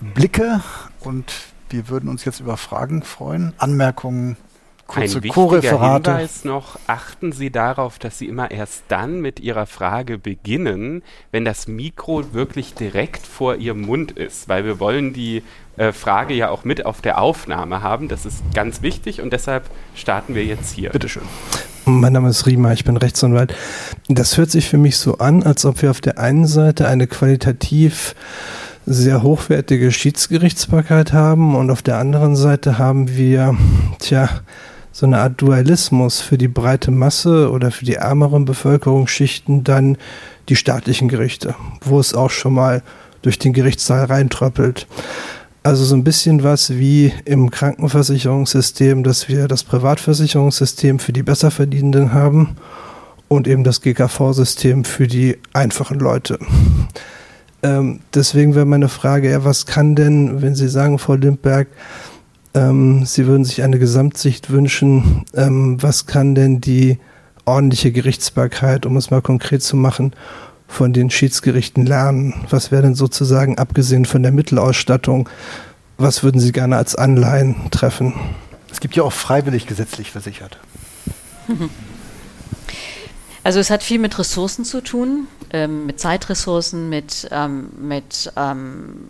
umblicke 0.00 0.60
und 1.00 1.32
wir 1.70 1.88
würden 1.88 2.08
uns 2.08 2.24
jetzt 2.24 2.40
über 2.40 2.56
Fragen 2.56 3.02
freuen, 3.02 3.54
Anmerkungen, 3.58 4.36
kurze 4.90 5.18
Ein 5.18 5.22
wichtiger 5.24 5.94
Hinweis 5.94 6.44
noch, 6.44 6.78
achten 6.86 7.32
Sie 7.32 7.50
darauf, 7.50 7.98
dass 7.98 8.18
Sie 8.18 8.26
immer 8.26 8.50
erst 8.50 8.82
dann 8.88 9.20
mit 9.20 9.40
Ihrer 9.40 9.66
Frage 9.66 10.18
beginnen, 10.18 11.02
wenn 11.30 11.44
das 11.44 11.68
Mikro 11.68 12.32
wirklich 12.32 12.74
direkt 12.74 13.24
vor 13.26 13.56
Ihrem 13.56 13.82
Mund 13.82 14.12
ist, 14.12 14.48
weil 14.48 14.64
wir 14.64 14.80
wollen 14.80 15.12
die 15.12 15.42
äh, 15.76 15.92
Frage 15.92 16.34
ja 16.34 16.50
auch 16.50 16.64
mit 16.64 16.84
auf 16.84 17.00
der 17.00 17.20
Aufnahme 17.20 17.82
haben. 17.82 18.08
Das 18.08 18.26
ist 18.26 18.42
ganz 18.52 18.82
wichtig 18.82 19.20
und 19.20 19.32
deshalb 19.32 19.70
starten 19.94 20.34
wir 20.34 20.44
jetzt 20.44 20.74
hier. 20.74 20.90
Bitte 20.90 21.08
schön. 21.08 21.22
Mein 21.86 22.12
Name 22.12 22.28
ist 22.28 22.46
Riemer, 22.46 22.72
ich 22.72 22.84
bin 22.84 22.96
Rechtsanwalt. 22.96 23.54
Das 24.08 24.36
hört 24.36 24.50
sich 24.50 24.68
für 24.68 24.78
mich 24.78 24.98
so 24.98 25.18
an, 25.18 25.42
als 25.42 25.64
ob 25.64 25.82
wir 25.82 25.90
auf 25.90 26.00
der 26.00 26.18
einen 26.18 26.46
Seite 26.46 26.86
eine 26.86 27.06
qualitativ 27.06 28.14
sehr 28.86 29.22
hochwertige 29.22 29.92
Schiedsgerichtsbarkeit 29.92 31.12
haben 31.12 31.54
und 31.54 31.70
auf 31.70 31.82
der 31.82 31.98
anderen 31.98 32.36
Seite 32.36 32.78
haben 32.78 33.16
wir, 33.16 33.56
tja, 33.98 34.28
so 34.92 35.06
eine 35.06 35.18
Art 35.18 35.40
Dualismus 35.40 36.20
für 36.20 36.36
die 36.36 36.48
breite 36.48 36.90
Masse 36.90 37.50
oder 37.50 37.70
für 37.70 37.84
die 37.84 37.94
ärmeren 37.94 38.44
Bevölkerungsschichten 38.44 39.62
dann 39.64 39.96
die 40.48 40.56
staatlichen 40.56 41.08
Gerichte, 41.08 41.54
wo 41.82 42.00
es 42.00 42.14
auch 42.14 42.30
schon 42.30 42.54
mal 42.54 42.82
durch 43.22 43.38
den 43.38 43.52
Gerichtssaal 43.52 44.06
reintröppelt. 44.06 44.86
Also 45.62 45.84
so 45.84 45.94
ein 45.94 46.04
bisschen 46.04 46.42
was 46.42 46.70
wie 46.70 47.12
im 47.24 47.50
Krankenversicherungssystem, 47.50 49.04
dass 49.04 49.28
wir 49.28 49.46
das 49.46 49.62
Privatversicherungssystem 49.62 50.98
für 50.98 51.12
die 51.12 51.22
Besserverdienenden 51.22 52.12
haben 52.12 52.56
und 53.28 53.46
eben 53.46 53.62
das 53.62 53.82
GKV-System 53.82 54.84
für 54.84 55.06
die 55.06 55.38
einfachen 55.52 56.00
Leute. 56.00 56.38
Ähm, 57.62 58.00
deswegen 58.14 58.54
wäre 58.54 58.64
meine 58.64 58.88
Frage, 58.88 59.30
ja, 59.30 59.44
was 59.44 59.66
kann 59.66 59.94
denn, 59.94 60.42
wenn 60.42 60.54
Sie 60.54 60.68
sagen, 60.68 60.98
Frau 60.98 61.14
Lindberg, 61.14 61.68
ähm, 62.54 63.04
Sie 63.04 63.26
würden 63.26 63.44
sich 63.44 63.62
eine 63.62 63.78
Gesamtsicht 63.78 64.50
wünschen, 64.50 65.24
ähm, 65.34 65.82
was 65.82 66.06
kann 66.06 66.34
denn 66.34 66.60
die 66.60 66.98
ordentliche 67.44 67.92
Gerichtsbarkeit, 67.92 68.86
um 68.86 68.96
es 68.96 69.10
mal 69.10 69.22
konkret 69.22 69.62
zu 69.62 69.76
machen, 69.76 70.12
von 70.68 70.92
den 70.92 71.10
Schiedsgerichten 71.10 71.84
lernen? 71.84 72.34
Was 72.48 72.70
wäre 72.70 72.82
denn 72.82 72.94
sozusagen, 72.94 73.58
abgesehen 73.58 74.04
von 74.04 74.22
der 74.22 74.32
Mittelausstattung, 74.32 75.28
was 75.98 76.22
würden 76.22 76.40
Sie 76.40 76.52
gerne 76.52 76.76
als 76.76 76.94
Anleihen 76.96 77.56
treffen? 77.70 78.14
Es 78.72 78.80
gibt 78.80 78.96
ja 78.96 79.02
auch 79.02 79.12
freiwillig 79.12 79.66
gesetzlich 79.66 80.10
versichert. 80.12 80.58
Also 83.42 83.58
es 83.58 83.70
hat 83.70 83.82
viel 83.82 83.98
mit 83.98 84.18
Ressourcen 84.18 84.64
zu 84.64 84.82
tun, 84.82 85.26
ähm, 85.52 85.86
mit 85.86 85.98
Zeitressourcen, 85.98 86.88
mit, 86.88 87.28
ähm, 87.32 87.70
mit 87.78 88.30
ähm, 88.36 89.08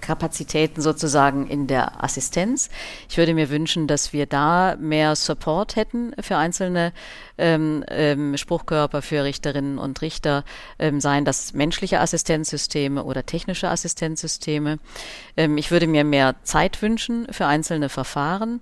Kapazitäten 0.00 0.80
sozusagen 0.80 1.48
in 1.48 1.66
der 1.66 2.02
Assistenz. 2.02 2.70
Ich 3.08 3.18
würde 3.18 3.34
mir 3.34 3.50
wünschen, 3.50 3.88
dass 3.88 4.12
wir 4.12 4.26
da 4.26 4.76
mehr 4.78 5.16
Support 5.16 5.74
hätten 5.74 6.14
für 6.20 6.36
einzelne 6.36 6.92
ähm, 7.38 7.84
ähm, 7.88 8.36
Spruchkörper, 8.36 9.02
für 9.02 9.24
Richterinnen 9.24 9.78
und 9.78 10.00
Richter, 10.02 10.44
ähm, 10.78 11.00
seien 11.00 11.24
das 11.24 11.54
menschliche 11.54 12.00
Assistenzsysteme 12.00 13.02
oder 13.02 13.26
technische 13.26 13.68
Assistenzsysteme. 13.68 14.78
Ähm, 15.36 15.58
ich 15.58 15.72
würde 15.72 15.88
mir 15.88 16.04
mehr 16.04 16.36
Zeit 16.44 16.80
wünschen 16.82 17.26
für 17.32 17.46
einzelne 17.46 17.88
Verfahren. 17.88 18.60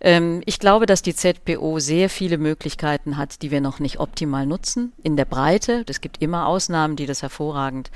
Ähm, 0.00 0.42
ich 0.46 0.58
glaube, 0.58 0.86
dass 0.86 1.02
die 1.02 1.14
ZPO 1.14 1.78
sehr 1.80 2.08
viele 2.08 2.38
Möglichkeiten 2.38 3.16
hat, 3.16 3.42
die 3.42 3.50
wir 3.50 3.60
noch 3.60 3.80
nicht 3.80 3.98
optimal 3.98 4.46
nutzen, 4.46 4.92
in 5.02 5.16
der 5.16 5.24
Breite. 5.24 5.84
Es 5.88 6.00
gibt 6.00 6.22
immer 6.22 6.46
Ausnahmen, 6.46 6.94
die 6.96 7.06
das 7.06 7.22
hervorragend 7.22 7.90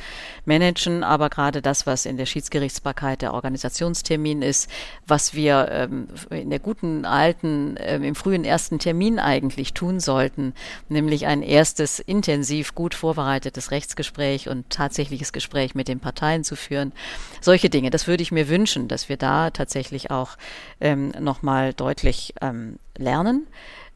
managen, 0.45 1.05
aber 1.05 1.31
gerade 1.31 1.63
das, 1.63 1.87
was 1.87 2.07
in 2.07 2.17
der 2.17 2.27
Schiedsgerichtsbarkeit 2.27 3.23
der 3.23 3.35
Organisationstermin 3.35 4.43
ist, 4.43 4.69
was 5.07 5.35
wir 5.35 5.69
ähm, 5.71 6.09
in 6.31 6.51
der 6.51 6.59
guten 6.59 7.05
alten, 7.05 7.77
ähm, 7.79 8.03
im 8.03 8.15
frühen 8.15 8.45
ersten 8.45 8.79
Termin 8.79 9.19
eigentlich 9.19 9.73
tun 9.73 10.01
sollten, 10.01 10.55
nämlich 10.89 11.27
ein 11.27 11.43
erstes 11.43 12.01
intensiv 12.01 12.75
gut 12.75 12.95
vorbereitetes 12.95 13.71
Rechtsgespräch 13.71 14.49
und 14.49 14.71
tatsächliches 14.71 15.33
Gespräch 15.33 15.75
mit 15.75 15.87
den 15.87 16.01
Parteien 16.01 16.43
zu 16.43 16.57
führen. 16.57 16.93
Solche 17.41 17.71
Dinge, 17.71 17.91
das 17.91 18.09
würde 18.09 18.23
ich 18.23 18.33
mir 18.33 18.49
wünschen, 18.49 18.89
dass 18.89 19.09
wir 19.09 19.17
da 19.17 19.51
tatsächlich 19.51 20.11
auch 20.11 20.37
ähm, 20.81 21.13
nochmal 21.21 21.73
deutlich 21.73 21.91
deutlich 21.93 22.34
ähm, 22.40 22.78
lernen. 22.97 23.47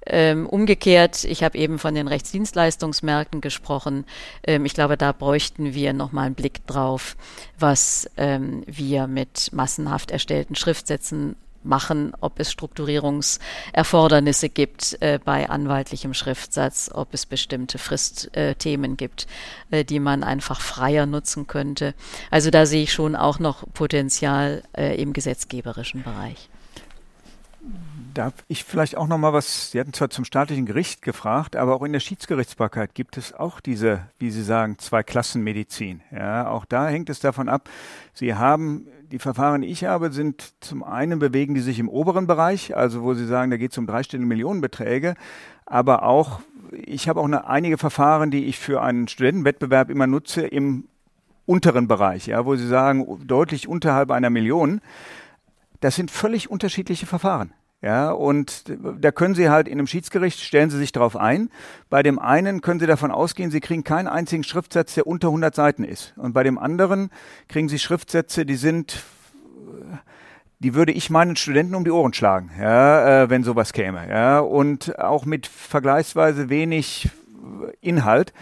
Ähm, 0.09 0.47
umgekehrt, 0.47 1.25
ich 1.25 1.43
habe 1.43 1.59
eben 1.59 1.81
von 1.81 1.95
den 1.95 2.07
Rechtsdienstleistungsmärkten 2.07 3.41
gesprochen. 3.41 4.05
Ähm, 4.47 4.65
ich 4.65 4.75
glaube, 4.75 4.97
da 4.97 5.11
bräuchten 5.11 5.75
wir 5.75 5.93
nochmal 5.93 6.27
einen 6.27 6.37
Blick 6.37 6.65
drauf, 6.67 7.17
was 7.59 8.09
ähm, 8.17 8.63
wir 8.67 9.09
mit 9.09 9.53
massenhaft 9.53 10.13
erstellten 10.13 10.55
Schriftsätzen 10.55 11.35
machen, 11.65 12.13
ob 12.21 12.39
es 12.39 12.53
Strukturierungserfordernisse 12.53 14.49
gibt 14.49 14.97
äh, 15.01 15.19
bei 15.25 15.51
anwaltlichem 15.51 16.15
Schriftsatz, 16.15 16.89
ob 16.95 17.13
es 17.13 17.27
bestimmte 17.27 17.79
Fristthemen 17.79 18.93
äh, 18.93 18.97
gibt, 18.97 19.27
äh, 19.73 19.85
die 19.85 19.99
man 19.99 20.23
einfach 20.23 20.61
freier 20.61 21.07
nutzen 21.07 21.49
könnte. 21.49 21.95
Also 22.31 22.51
da 22.51 22.67
sehe 22.67 22.85
ich 22.85 22.93
schon 22.93 23.17
auch 23.17 23.41
noch 23.41 23.65
Potenzial 23.75 24.63
äh, 24.77 25.01
im 25.03 25.13
gesetzgeberischen 25.13 26.05
Bereich. 26.05 26.49
Darf 28.17 28.33
ich 28.49 28.65
vielleicht 28.65 28.97
auch 28.97 29.09
noch 29.09 29.19
mal 29.19 29.35
was, 29.35 29.73
Sie 29.73 29.79
hatten 29.79 29.93
zwar 29.93 30.09
zum 30.09 30.25
staatlichen 30.25 30.65
Gericht 30.65 31.03
gefragt, 31.03 31.55
aber 31.55 31.75
auch 31.75 31.83
in 31.83 31.93
der 31.93 32.01
Schiedsgerichtsbarkeit 32.01 32.95
gibt 32.95 33.19
es 33.19 33.35
auch 33.35 33.61
diese, 33.61 34.09
wie 34.19 34.31
Sie 34.31 34.43
sagen, 34.43 34.79
zwei 34.79 35.03
Klassenmedizin. 35.03 36.01
Ja, 36.11 36.49
auch 36.49 36.65
da 36.65 36.89
hängt 36.89 37.11
es 37.11 37.21
davon 37.21 37.51
ab, 37.51 37.69
Sie 38.15 38.35
haben, 38.35 38.87
die 39.11 39.19
Verfahren, 39.19 39.61
die 39.61 39.69
ich 39.69 39.85
habe, 39.85 40.13
sind 40.13 40.55
zum 40.61 40.83
einen 40.83 41.19
bewegen 41.19 41.55
die 41.55 41.61
sich 41.61 41.79
im 41.79 41.91
oberen 41.91 42.27
Bereich, 42.27 42.75
also 42.75 43.03
wo 43.03 43.13
Sie 43.13 43.27
sagen, 43.27 43.51
da 43.51 43.59
geht 43.59 43.73
es 43.73 43.79
um 43.79 43.87
dreistellige 43.87 44.27
Millionenbeträge, 44.27 45.15
aber 45.67 46.03
auch, 46.03 46.41
ich 46.73 47.11
habe 47.11 47.21
auch 47.21 47.27
eine, 47.27 47.47
einige 47.47 47.77
Verfahren, 47.77 48.31
die 48.31 48.47
ich 48.47 48.59
für 48.59 48.81
einen 48.81 49.09
Studentenwettbewerb 49.09 49.91
immer 49.91 50.07
nutze 50.07 50.41
im 50.41 50.89
unteren 51.45 51.87
Bereich, 51.87 52.29
ja, 52.29 52.47
wo 52.47 52.57
Sie 52.57 52.67
sagen, 52.67 53.27
deutlich 53.27 53.69
unterhalb 53.69 54.11
einer 54.11 54.31
Million. 54.31 54.81
Das 55.81 55.97
sind 55.97 56.11
völlig 56.11 56.51
unterschiedliche 56.51 57.05
Verfahren. 57.05 57.53
Ja, 57.87 58.11
und 58.11 58.65
da 59.01 59.13
können 59.13 59.37
Sie 59.37 59.49
halt 59.49 59.69
in 59.69 59.75
einem 59.75 59.87
Schiedsgericht, 59.87 60.41
stellen 60.41 60.71
Sie 60.71 60.77
sich 60.77 60.91
darauf 60.91 61.15
ein. 61.15 61.51
Bei 61.89 62.03
dem 62.03 62.19
einen 62.19 62.61
können 62.61 62.81
Sie 62.81 62.87
davon 62.89 63.13
ausgehen, 63.13 63.53
Sie 63.53 63.61
kriegen 63.61 63.85
keinen 63.85 64.09
einzigen 64.09 64.43
Schriftsatz, 64.43 64.95
der 64.95 65.07
unter 65.07 65.29
100 65.29 65.55
Seiten 65.55 65.85
ist. 65.85 66.13
Und 66.17 66.33
bei 66.33 66.43
dem 66.43 66.59
anderen 66.59 67.11
kriegen 67.47 67.69
Sie 67.69 67.79
Schriftsätze, 67.79 68.45
die 68.45 68.57
sind, 68.57 69.05
die 70.59 70.75
würde 70.75 70.91
ich 70.91 71.11
meinen 71.11 71.37
Studenten 71.37 71.77
um 71.77 71.85
die 71.85 71.93
Ohren 71.93 72.13
schlagen, 72.13 72.51
ja, 72.61 73.23
äh, 73.23 73.31
wenn 73.31 73.45
sowas 73.45 73.73
käme. 73.73 74.09
Ja, 74.11 74.41
und 74.41 74.99
auch 74.99 75.25
mit 75.25 75.47
vergleichsweise 75.47 76.49
wenig 76.49 77.09
Inhalt. 77.81 78.33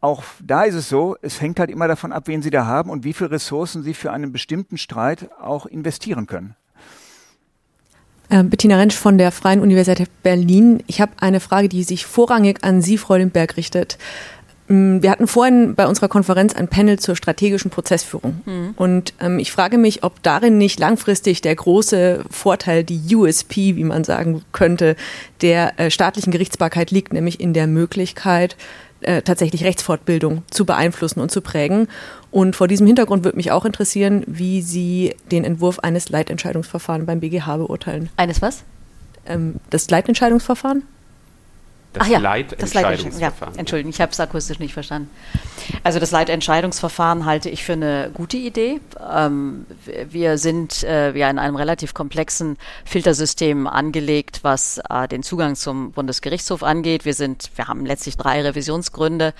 Auch 0.00 0.22
da 0.42 0.62
ist 0.62 0.76
es 0.76 0.88
so, 0.88 1.14
es 1.20 1.42
hängt 1.42 1.60
halt 1.60 1.68
immer 1.68 1.88
davon 1.88 2.10
ab, 2.10 2.22
wen 2.24 2.40
Sie 2.40 2.48
da 2.48 2.64
haben 2.64 2.88
und 2.88 3.04
wie 3.04 3.12
viele 3.12 3.32
Ressourcen 3.32 3.82
Sie 3.82 3.92
für 3.92 4.12
einen 4.12 4.32
bestimmten 4.32 4.78
Streit 4.78 5.28
auch 5.38 5.66
investieren 5.66 6.26
können. 6.26 6.56
Äh, 8.30 8.42
Bettina 8.42 8.76
Rentsch 8.76 8.96
von 8.96 9.18
der 9.18 9.32
Freien 9.32 9.60
Universität 9.60 10.08
Berlin. 10.22 10.82
Ich 10.86 11.00
habe 11.00 11.12
eine 11.18 11.40
Frage, 11.40 11.68
die 11.68 11.82
sich 11.82 12.06
vorrangig 12.06 12.62
an 12.62 12.82
Sie, 12.82 12.98
Frau 12.98 13.16
Lindberg, 13.16 13.56
richtet. 13.56 13.98
Mm, 14.68 15.00
wir 15.00 15.10
hatten 15.10 15.26
vorhin 15.26 15.74
bei 15.74 15.86
unserer 15.86 16.08
Konferenz 16.08 16.54
ein 16.54 16.68
Panel 16.68 16.98
zur 16.98 17.16
strategischen 17.16 17.70
Prozessführung. 17.70 18.42
Mhm. 18.44 18.74
Und 18.76 19.14
ähm, 19.20 19.38
ich 19.38 19.50
frage 19.50 19.78
mich, 19.78 20.04
ob 20.04 20.22
darin 20.22 20.58
nicht 20.58 20.78
langfristig 20.78 21.40
der 21.40 21.54
große 21.54 22.24
Vorteil, 22.30 22.84
die 22.84 23.16
USP, 23.16 23.76
wie 23.76 23.84
man 23.84 24.04
sagen 24.04 24.42
könnte, 24.52 24.94
der 25.40 25.78
äh, 25.80 25.90
staatlichen 25.90 26.30
Gerichtsbarkeit 26.30 26.90
liegt, 26.90 27.12
nämlich 27.12 27.40
in 27.40 27.54
der 27.54 27.66
Möglichkeit, 27.66 28.56
äh, 29.00 29.22
tatsächlich 29.22 29.64
Rechtsfortbildung 29.64 30.42
zu 30.50 30.64
beeinflussen 30.64 31.20
und 31.20 31.30
zu 31.30 31.40
prägen. 31.40 31.88
Und 32.30 32.56
vor 32.56 32.68
diesem 32.68 32.86
Hintergrund 32.86 33.24
würde 33.24 33.36
mich 33.36 33.50
auch 33.50 33.64
interessieren, 33.64 34.24
wie 34.26 34.60
Sie 34.60 35.14
den 35.30 35.44
Entwurf 35.44 35.78
eines 35.80 36.08
Leitentscheidungsverfahrens 36.08 37.06
beim 37.06 37.20
BGH 37.20 37.56
beurteilen. 37.56 38.10
Eines 38.16 38.42
was? 38.42 38.64
Ähm, 39.26 39.56
das 39.70 39.88
Leitentscheidungsverfahren? 39.90 40.82
Das 41.94 42.06
Ach 42.06 42.10
ja, 42.10 42.18
Leitentscheidungsverfahren. 42.18 43.54
Ja, 43.54 43.60
Entschuldigung, 43.60 43.90
ich 43.90 44.00
habe 44.00 44.12
es 44.12 44.20
akustisch 44.20 44.58
nicht 44.58 44.74
verstanden. 44.74 45.10
Also 45.84 45.98
das 45.98 46.10
Leitentscheidungsverfahren 46.10 47.24
halte 47.24 47.48
ich 47.48 47.64
für 47.64 47.72
eine 47.72 48.10
gute 48.12 48.36
Idee. 48.36 48.80
Ähm, 49.10 49.64
wir 50.10 50.36
sind 50.36 50.82
äh, 50.82 51.16
ja 51.16 51.30
in 51.30 51.38
einem 51.38 51.56
relativ 51.56 51.94
komplexen 51.94 52.58
Filtersystem 52.84 53.66
angelegt, 53.66 54.40
was 54.42 54.80
äh, 54.90 55.08
den 55.08 55.22
Zugang 55.22 55.56
zum 55.56 55.92
Bundesgerichtshof 55.92 56.62
angeht. 56.62 57.06
Wir 57.06 57.14
sind, 57.14 57.50
wir 57.56 57.68
haben 57.68 57.86
letztlich 57.86 58.18
drei 58.18 58.42
Revisionsgründe, 58.42 59.32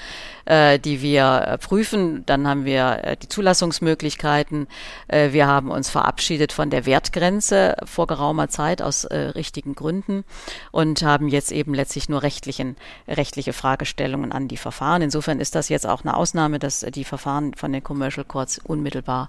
äh, 0.47 0.79
die 0.79 1.03
wir 1.03 1.45
äh, 1.47 1.59
prüfen. 1.59 2.25
Dann 2.25 2.49
haben 2.49 2.65
wir 2.65 3.01
äh, 3.03 3.17
die 3.19 3.29
Zulassungsmöglichkeiten. 3.29 4.69
Äh, 5.09 5.33
wir 5.33 5.47
haben 5.47 5.71
uns 5.71 5.91
verabschiedet 5.91 6.53
von 6.53 6.71
der 6.71 6.87
Wertgrenze 6.87 7.77
vor 7.85 8.07
geraumer 8.07 8.49
Zeit 8.49 8.81
aus 8.81 9.07
richtigen 9.11 9.75
Gründen 9.75 10.25
und 10.71 11.03
haben 11.03 11.29
jetzt 11.29 11.53
eben 11.53 11.75
letztlich 11.75 12.09
nur 12.09 12.23
Recht 12.23 12.38
rechtlichen, 12.39 12.77
rechtliche 13.09 13.53
Fragestellungen 13.53 14.31
an 14.31 14.47
die 14.47 14.57
Verfahren. 14.57 15.03
Insofern 15.03 15.41
ist 15.41 15.57
das 15.57 15.69
jetzt 15.69 15.87
auch 15.87 16.03
eine 16.03 16.17
Ausnahme, 16.17 16.61
dass 16.61 16.81
die 16.81 17.05
Verfahren 17.05 17.55
von 17.55 17.73
den 17.73 17.83
Commercial 17.83 18.25
Courts 18.25 18.59
unmittelbar 18.59 19.29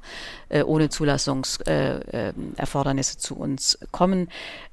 äh, 0.49 0.61
ohne 0.61 0.89
Zulassungserfordernisse 0.89 3.13
äh, 3.13 3.15
äh 3.15 3.19
zu 3.19 3.35
uns 3.35 3.79
kommen. 3.91 4.29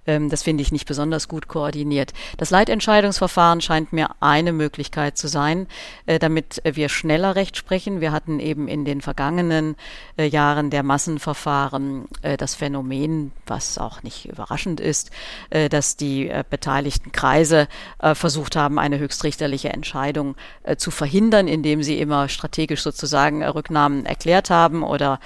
Ähm, 0.07 0.30
das 0.30 0.42
finde 0.42 0.62
ich 0.62 0.72
nicht 0.72 0.86
besonders 0.86 1.28
gut 1.28 1.48
koordiniert. 1.48 2.12
Das 2.36 2.50
Leitentscheidungsverfahren 2.50 3.61
scheint 3.61 3.92
mir 3.92 4.11
eine 4.20 4.52
Möglichkeit 4.52 5.16
zu 5.18 5.28
sein, 5.28 5.66
äh, 6.07 6.18
damit 6.18 6.62
wir 6.64 6.88
schneller 6.88 7.36
Recht 7.36 7.57
sprechen. 7.57 8.00
Wir 8.00 8.12
hatten 8.12 8.40
eben 8.40 8.68
in 8.68 8.84
den 8.84 9.00
vergangenen 9.00 9.76
äh, 10.16 10.26
Jahren 10.26 10.70
der 10.70 10.82
Massenverfahren 10.82 12.07
äh, 12.22 12.36
das 12.36 12.54
Phänomen, 12.54 13.32
was 13.46 13.78
auch 13.78 14.02
nicht 14.02 14.28
überraschend 14.28 14.80
ist, 14.80 15.11
dass 15.50 15.96
die 15.96 16.30
beteiligten 16.50 17.12
Kreise 17.12 17.68
versucht 18.14 18.57
haben, 18.57 18.78
eine 18.78 18.98
höchstrichterliche 18.98 19.70
Entscheidung 19.70 20.36
zu 20.76 20.90
verhindern, 20.90 21.48
indem 21.48 21.82
sie 21.82 21.98
immer 21.98 22.28
strategisch 22.28 22.82
sozusagen 22.82 23.44
Rücknahmen 23.44 24.07
erklärt 24.07 24.50
haben 24.50 24.82
oder 24.82 25.20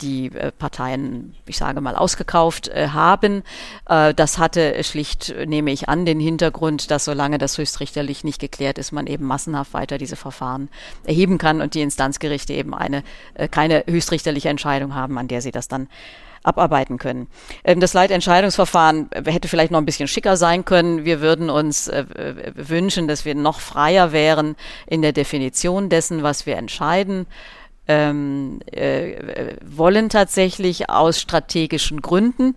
die 0.00 0.30
Parteien, 0.58 1.34
ich 1.46 1.58
sage 1.58 1.80
mal, 1.80 1.96
ausgekauft 1.96 2.70
haben 2.74 3.42
das 4.12 4.38
hatte 4.38 4.82
schlicht, 4.84 5.34
nehme 5.46 5.70
ich 5.70 5.88
an, 5.88 6.04
den 6.04 6.20
Hintergrund, 6.20 6.90
dass 6.90 7.04
solange 7.04 7.38
das 7.38 7.58
höchstrichterlich 7.58 8.24
nicht 8.24 8.40
geklärt 8.40 8.78
ist, 8.78 8.92
man 8.92 9.06
eben 9.06 9.24
massenhaft 9.24 9.74
weiter 9.74 9.98
diese 9.98 10.16
Verfahren 10.16 10.68
erheben 11.04 11.38
kann 11.38 11.60
und 11.60 11.74
die 11.74 11.82
Instanzgerichte 11.82 12.52
eben 12.52 12.74
eine 12.74 13.02
äh, 13.34 13.48
keine 13.48 13.84
höchstrichterliche 13.86 14.48
Entscheidung 14.48 14.94
haben, 14.94 15.18
an 15.18 15.28
der 15.28 15.42
sie 15.42 15.50
das 15.50 15.68
dann 15.68 15.88
abarbeiten 16.42 16.98
können. 16.98 17.28
Ähm, 17.64 17.80
das 17.80 17.94
Leitentscheidungsverfahren 17.94 19.10
hätte 19.24 19.48
vielleicht 19.48 19.72
noch 19.72 19.78
ein 19.78 19.86
bisschen 19.86 20.08
schicker 20.08 20.36
sein 20.36 20.64
können. 20.64 21.04
Wir 21.04 21.20
würden 21.20 21.50
uns 21.50 21.88
äh, 21.88 22.04
wünschen, 22.54 23.08
dass 23.08 23.24
wir 23.24 23.34
noch 23.34 23.60
freier 23.60 24.12
wären 24.12 24.56
in 24.86 25.02
der 25.02 25.12
Definition 25.12 25.88
dessen, 25.88 26.22
was 26.22 26.46
wir 26.46 26.56
entscheiden 26.56 27.26
ähm, 27.88 28.60
äh, 28.66 29.56
wollen 29.64 30.10
tatsächlich 30.10 30.90
aus 30.90 31.20
strategischen 31.20 32.02
Gründen, 32.02 32.54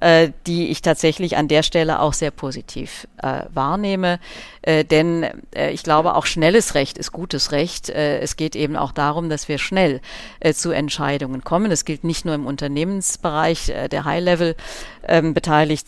äh, 0.00 0.30
die 0.46 0.68
ich 0.68 0.82
tatsächlich 0.82 1.36
an 1.36 1.48
der 1.48 1.62
Stelle 1.62 2.00
auch 2.00 2.12
sehr 2.12 2.30
positiv 2.30 3.06
äh, 3.22 3.42
wahrnehme. 3.52 4.18
Äh, 4.62 4.84
denn 4.84 5.24
äh, 5.54 5.70
ich 5.70 5.82
glaube, 5.82 6.16
auch 6.16 6.26
schnelles 6.26 6.74
Recht 6.74 6.98
ist 6.98 7.12
gutes 7.12 7.52
Recht. 7.52 7.90
Äh, 7.90 8.18
es 8.20 8.36
geht 8.36 8.56
eben 8.56 8.76
auch 8.76 8.92
darum, 8.92 9.28
dass 9.28 9.48
wir 9.48 9.58
schnell 9.58 10.00
äh, 10.40 10.52
zu 10.52 10.70
Entscheidungen 10.70 11.44
kommen. 11.44 11.70
Das 11.70 11.84
gilt 11.84 12.04
nicht 12.04 12.24
nur 12.24 12.34
im 12.34 12.46
Unternehmensbereich 12.46 13.68
äh, 13.68 13.88
der 13.88 14.04
High-Level 14.04 14.56
ähm, 15.06 15.34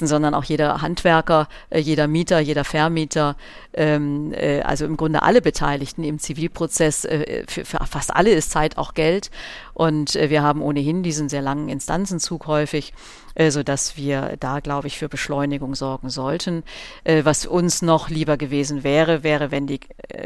sondern 0.00 0.34
auch 0.34 0.44
jeder 0.44 0.82
Handwerker, 0.82 1.48
äh, 1.70 1.78
jeder 1.78 2.06
Mieter, 2.06 2.38
jeder 2.38 2.64
Vermieter, 2.64 3.36
ähm, 3.72 4.32
äh, 4.32 4.60
also 4.60 4.84
im 4.84 4.96
Grunde 4.96 5.22
alle 5.22 5.40
Beteiligten 5.40 6.04
im 6.04 6.18
Zivilprozess. 6.18 7.04
Äh, 7.04 7.44
für, 7.48 7.64
für 7.64 7.78
fast 7.86 8.14
alle 8.14 8.30
ist 8.30 8.50
Zeit 8.50 8.78
auch 8.78 8.94
Geld. 8.94 9.30
Und 9.76 10.16
äh, 10.16 10.30
wir 10.30 10.42
haben 10.42 10.62
ohnehin 10.62 11.02
diesen 11.02 11.28
sehr 11.28 11.42
langen 11.42 11.68
Instanzenzug 11.68 12.46
häufig, 12.46 12.94
äh, 13.34 13.50
so 13.50 13.62
dass 13.62 13.98
wir 13.98 14.38
da, 14.40 14.60
glaube 14.60 14.86
ich, 14.86 14.96
für 14.96 15.10
Beschleunigung 15.10 15.74
sorgen 15.74 16.08
sollten. 16.08 16.62
Äh, 17.04 17.26
was 17.26 17.44
uns 17.44 17.82
noch 17.82 18.08
lieber 18.08 18.38
gewesen 18.38 18.84
wäre, 18.84 19.22
wäre, 19.22 19.50
wenn 19.50 19.66
die, 19.66 19.80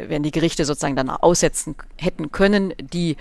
wenn 0.07 0.23
die 0.23 0.31
Gerichte 0.31 0.63
sozusagen 0.63 0.95
dann 0.95 1.09
aussetzen 1.09 1.75
hätten 1.97 2.31
können, 2.31 2.73
die 2.79 3.17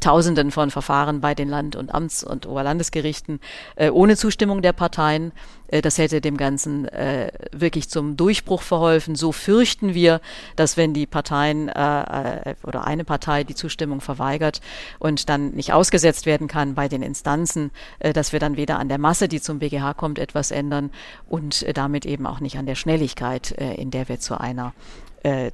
Tausenden 0.00 0.50
von 0.50 0.70
Verfahren 0.70 1.20
bei 1.20 1.34
den 1.34 1.48
Land- 1.48 1.76
und 1.76 1.94
Amts- 1.94 2.24
und 2.24 2.46
Oberlandesgerichten 2.46 3.40
äh, 3.76 3.90
ohne 3.90 4.16
Zustimmung 4.16 4.62
der 4.62 4.72
Parteien. 4.72 5.32
Äh, 5.68 5.82
das 5.82 5.98
hätte 5.98 6.20
dem 6.20 6.36
Ganzen 6.36 6.86
äh, 6.88 7.30
wirklich 7.52 7.88
zum 7.88 8.16
Durchbruch 8.16 8.62
verholfen. 8.62 9.14
So 9.14 9.32
fürchten 9.32 9.94
wir, 9.94 10.20
dass 10.56 10.76
wenn 10.76 10.94
die 10.94 11.06
Parteien 11.06 11.68
äh, 11.68 12.50
äh, 12.50 12.54
oder 12.64 12.86
eine 12.86 13.04
Partei 13.04 13.44
die 13.44 13.54
Zustimmung 13.54 14.00
verweigert 14.00 14.60
und 14.98 15.28
dann 15.28 15.50
nicht 15.50 15.72
ausgesetzt 15.72 16.26
werden 16.26 16.48
kann 16.48 16.74
bei 16.74 16.88
den 16.88 17.02
Instanzen, 17.02 17.70
äh, 17.98 18.12
dass 18.12 18.32
wir 18.32 18.40
dann 18.40 18.56
weder 18.56 18.78
an 18.78 18.88
der 18.88 18.98
Masse, 18.98 19.28
die 19.28 19.40
zum 19.40 19.58
BGH 19.58 19.94
kommt, 19.94 20.18
etwas 20.18 20.50
ändern 20.50 20.90
und 21.28 21.64
damit 21.76 22.06
eben 22.06 22.26
auch 22.26 22.40
nicht 22.40 22.58
an 22.58 22.66
der 22.66 22.74
Schnelligkeit, 22.74 23.50
in 23.50 23.90
der 23.90 24.08
wir 24.08 24.20
zu 24.20 24.38
einer 24.38 24.74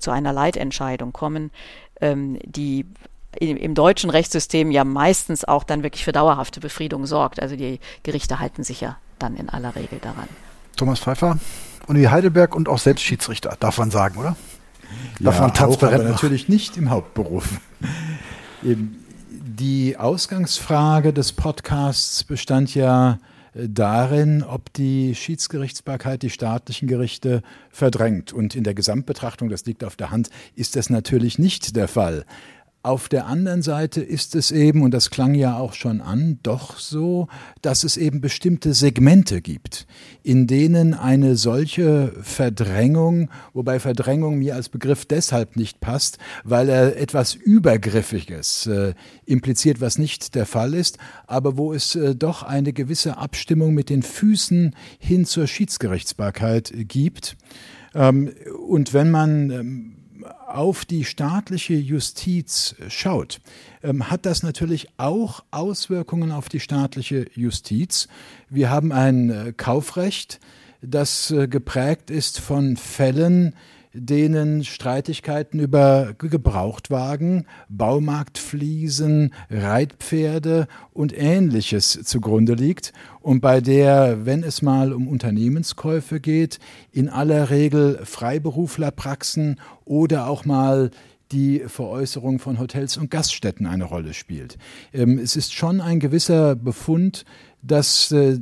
zu 0.01 0.11
einer 0.11 0.33
Leitentscheidung 0.33 1.13
kommen, 1.13 1.53
ähm, 2.01 2.39
die 2.45 2.87
im, 3.39 3.57
im 3.57 3.75
deutschen 3.75 4.11
Rechtssystem 4.11 4.71
ja 4.71 4.85
meistens 4.85 5.45
auch 5.45 5.65
dann 5.65 5.83
wirklich 5.83 6.05
für 6.05 6.13
dauerhafte 6.13 6.61
Befriedung 6.61 7.07
sorgt. 7.07 7.41
Also 7.41 7.57
die 7.57 7.81
Gerichte 8.03 8.41
halten 8.41 8.65
sich 8.65 8.81
ja 8.81 8.97
dann 9.19 9.37
in 9.37 9.49
aller 9.49 9.75
Regel 9.77 9.99
daran. 10.01 10.29
Thomas 10.77 11.01
Pfeiffer, 11.01 11.39
Uni 11.87 12.05
Heidelberg 12.05 12.55
und 12.55 12.69
auch 12.69 12.79
selbst 12.79 13.03
Schiedsrichter, 13.03 13.57
darf 13.61 13.79
man 13.79 13.91
sagen, 13.91 14.19
oder? 14.19 14.37
Darf 15.21 15.37
ja, 15.37 15.43
man 15.43 15.55
transparent 15.55 16.01
auch, 16.01 16.05
aber 16.05 16.11
natürlich 16.11 16.49
nicht 16.49 16.77
im 16.77 16.91
Hauptberuf. 16.91 17.61
Die 18.63 19.97
Ausgangsfrage 19.97 21.13
des 21.13 21.33
Podcasts 21.33 22.25
bestand 22.25 22.75
ja 22.75 23.19
äh, 23.55 23.69
darin, 23.69 24.43
ob 24.43 24.73
die 24.73 25.15
Schiedsgerichtsbarkeit 25.15 26.23
die 26.23 26.31
staatlichen 26.31 26.89
Gerichte 26.89 27.43
verdrängt. 27.71 28.33
Und 28.33 28.55
in 28.55 28.65
der 28.65 28.75
Gesamtbetrachtung, 28.75 29.49
das 29.49 29.65
liegt 29.67 29.85
auf 29.85 29.97
der 29.97 30.11
Hand, 30.11 30.31
ist 30.57 30.77
das 30.77 30.91
natürlich 30.91 31.39
nicht 31.39 31.77
der 31.77 31.89
Fall. 31.89 32.25
Auf 32.83 33.11
der 33.11 33.27
anderen 33.27 33.61
Seite 33.61 34.01
ist 34.01 34.35
es 34.35 34.51
eben, 34.51 34.81
und 34.83 34.93
das 34.93 35.11
klang 35.11 35.35
ja 35.35 35.59
auch 35.59 35.75
schon 35.75 36.01
an, 36.01 36.39
doch 36.43 36.79
so, 36.79 37.29
dass 37.61 37.85
es 37.85 37.99
eben 37.99 38.23
bestimmte 38.23 38.73
Segmente 38.73 39.43
gibt, 39.43 39.87
in 40.23 40.47
denen 40.47 40.95
eine 40.95 41.37
solche 41.37 42.15
Verdrängung, 42.23 43.29
wobei 43.53 43.81
Verdrängung 43.81 44.39
mir 44.39 44.55
als 44.55 44.71
Begriff 44.71 45.05
deshalb 45.05 45.57
nicht 45.57 45.81
passt, 45.81 46.17
weil 46.43 46.71
er 46.71 46.97
etwas 46.97 47.35
Übergriffiges 47.35 48.67
äh, 48.67 48.95
impliziert, 49.27 49.83
was 49.83 49.99
nicht 49.99 50.35
der 50.35 50.47
Fall 50.47 50.73
ist, 50.73 50.97
aber 51.27 51.59
wo 51.59 51.75
es 51.75 51.97
äh, 51.97 52.15
doch 52.15 52.43
eine 52.43 52.73
gewisse 52.73 53.19
Abstimmung 53.19 53.75
mit 53.75 53.91
den 53.91 54.03
Füßen 54.03 54.75
hin 54.99 55.27
zur 55.27 55.47
Schiedsgerichtsbarkeit 55.47 56.73
gibt. 56.75 57.37
Ähm, 57.95 58.33
und 58.67 58.95
wenn 58.95 59.11
man 59.11 59.51
ähm, 59.51 59.97
auf 60.47 60.85
die 60.85 61.05
staatliche 61.05 61.75
Justiz 61.75 62.75
schaut, 62.89 63.41
ähm, 63.83 64.11
hat 64.11 64.27
das 64.27 64.43
natürlich 64.43 64.89
auch 64.97 65.43
Auswirkungen 65.51 66.33
auf 66.33 66.49
die 66.49 66.61
staatliche 66.61 67.27
Justiz. 67.35 68.09
Wir 68.49 68.71
haben 68.71 68.93
ein 68.93 69.31
äh, 69.31 69.53
Kaufrecht, 69.57 70.41
das 70.83 71.31
äh, 71.31 71.49
geprägt 71.49 72.11
ist 72.11 72.41
von 72.41 72.77
Fällen, 72.77 73.55
denen 73.93 74.65
Streitigkeiten 74.65 75.59
über 75.59 76.15
Gebrauchtwagen, 76.17 77.47
Baumarktfliesen, 77.69 79.35
Reitpferde 79.51 80.69
und 80.93 81.17
ähnliches 81.17 82.01
zugrunde 82.05 82.55
liegt 82.55 82.93
und 83.21 83.41
bei 83.41 83.61
der, 83.61 84.25
wenn 84.25 84.45
es 84.45 84.63
mal 84.63 84.93
um 84.93 85.09
Unternehmenskäufe 85.09 86.21
geht, 86.21 86.59
in 86.93 87.09
aller 87.09 87.51
Regel 87.51 88.01
Freiberuflerpraxen 88.05 89.61
oder 89.85 90.29
auch 90.29 90.45
mal 90.45 90.91
die 91.33 91.61
Veräußerung 91.67 92.39
von 92.39 92.59
Hotels 92.59 92.97
und 92.97 93.11
Gaststätten 93.11 93.67
eine 93.67 93.85
Rolle 93.85 94.15
spielt. 94.15 94.59
Ähm, 94.93 95.19
es 95.19 95.37
ist 95.37 95.53
schon 95.53 95.81
ein 95.81 96.01
gewisser 96.01 96.57
Befund, 96.57 97.25
dass 97.63 98.11
äh, 98.11 98.39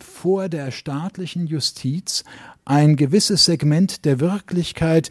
vor 0.00 0.48
der 0.48 0.70
staatlichen 0.70 1.46
Justiz 1.46 2.24
ein 2.68 2.96
gewisses 2.96 3.46
Segment 3.46 4.04
der 4.04 4.20
Wirklichkeit 4.20 5.10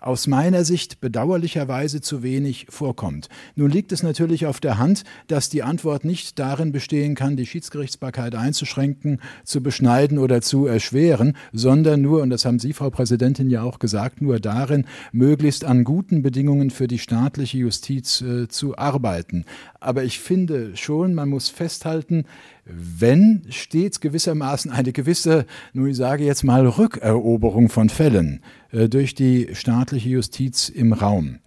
aus 0.00 0.26
meiner 0.26 0.64
Sicht 0.64 1.00
bedauerlicherweise 1.00 2.00
zu 2.00 2.22
wenig 2.22 2.66
vorkommt. 2.68 3.28
Nun 3.54 3.70
liegt 3.70 3.92
es 3.92 4.02
natürlich 4.02 4.46
auf 4.46 4.60
der 4.60 4.78
Hand, 4.78 5.04
dass 5.26 5.48
die 5.48 5.62
Antwort 5.62 6.04
nicht 6.04 6.38
darin 6.38 6.72
bestehen 6.72 7.14
kann, 7.14 7.36
die 7.36 7.46
Schiedsgerichtsbarkeit 7.46 8.34
einzuschränken, 8.34 9.20
zu 9.44 9.62
beschneiden 9.62 10.18
oder 10.18 10.40
zu 10.40 10.66
erschweren, 10.66 11.36
sondern 11.52 12.02
nur, 12.02 12.22
und 12.22 12.30
das 12.30 12.44
haben 12.44 12.58
Sie, 12.58 12.72
Frau 12.72 12.90
Präsidentin, 12.90 13.50
ja 13.50 13.62
auch 13.62 13.78
gesagt, 13.78 14.22
nur 14.22 14.40
darin, 14.40 14.84
möglichst 15.12 15.64
an 15.64 15.84
guten 15.84 16.22
Bedingungen 16.22 16.70
für 16.70 16.86
die 16.86 16.98
staatliche 16.98 17.58
Justiz 17.58 18.20
äh, 18.20 18.48
zu 18.48 18.78
arbeiten. 18.78 19.44
Aber 19.80 20.04
ich 20.04 20.20
finde 20.20 20.76
schon, 20.76 21.14
man 21.14 21.28
muss 21.28 21.48
festhalten, 21.48 22.24
wenn 22.64 23.42
stets 23.48 24.00
gewissermaßen 24.00 24.72
eine 24.72 24.92
gewisse, 24.92 25.46
nun 25.72 25.88
ich 25.88 25.96
sage 25.96 26.24
jetzt 26.24 26.42
mal, 26.42 26.66
Rückeroberung 26.66 27.68
von 27.68 27.88
Fällen 27.88 28.42
durch 28.88 29.14
die 29.14 29.48
staatliche 29.54 30.08
Justiz 30.08 30.68
im 30.68 30.92
Raum. 30.92 31.38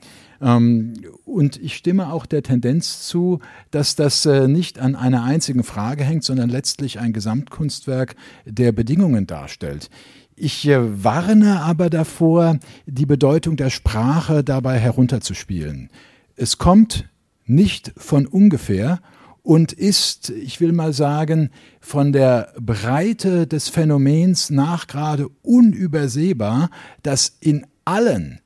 Ähm, 0.41 0.93
und 1.25 1.57
ich 1.57 1.75
stimme 1.75 2.11
auch 2.11 2.25
der 2.25 2.43
Tendenz 2.43 3.07
zu, 3.07 3.39
dass 3.71 3.95
das 3.95 4.25
äh, 4.25 4.47
nicht 4.47 4.79
an 4.79 4.95
einer 4.95 5.23
einzigen 5.23 5.63
Frage 5.63 6.03
hängt, 6.03 6.23
sondern 6.23 6.49
letztlich 6.49 6.99
ein 6.99 7.13
Gesamtkunstwerk 7.13 8.15
der 8.45 8.71
Bedingungen 8.71 9.27
darstellt. 9.27 9.89
Ich 10.35 10.67
äh, 10.67 11.03
warne 11.03 11.61
aber 11.61 11.89
davor, 11.89 12.59
die 12.85 13.05
Bedeutung 13.05 13.57
der 13.57 13.69
Sprache 13.69 14.43
dabei 14.43 14.79
herunterzuspielen. 14.79 15.89
Es 16.35 16.57
kommt 16.57 17.09
nicht 17.45 17.91
von 17.97 18.25
ungefähr 18.25 19.01
und 19.49 19.73
ist, 19.73 20.29
ich 20.29 20.61
will 20.61 20.73
mal 20.73 20.93
sagen, 20.93 21.49
von 21.81 22.11
der 22.11 22.53
Breite 22.59 23.47
des 23.47 23.67
Phänomens 23.67 24.51
nach 24.51 24.85
gerade 24.85 25.27
unübersehbar, 25.41 26.69
dass 27.01 27.35
in 27.39 27.65
allen 27.83 28.41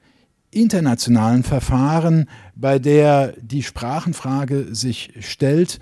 internationalen 0.49 1.43
Verfahren, 1.43 2.29
bei 2.55 2.79
der 2.79 3.33
die 3.41 3.63
Sprachenfrage 3.63 4.73
sich 4.73 5.11
stellt, 5.19 5.81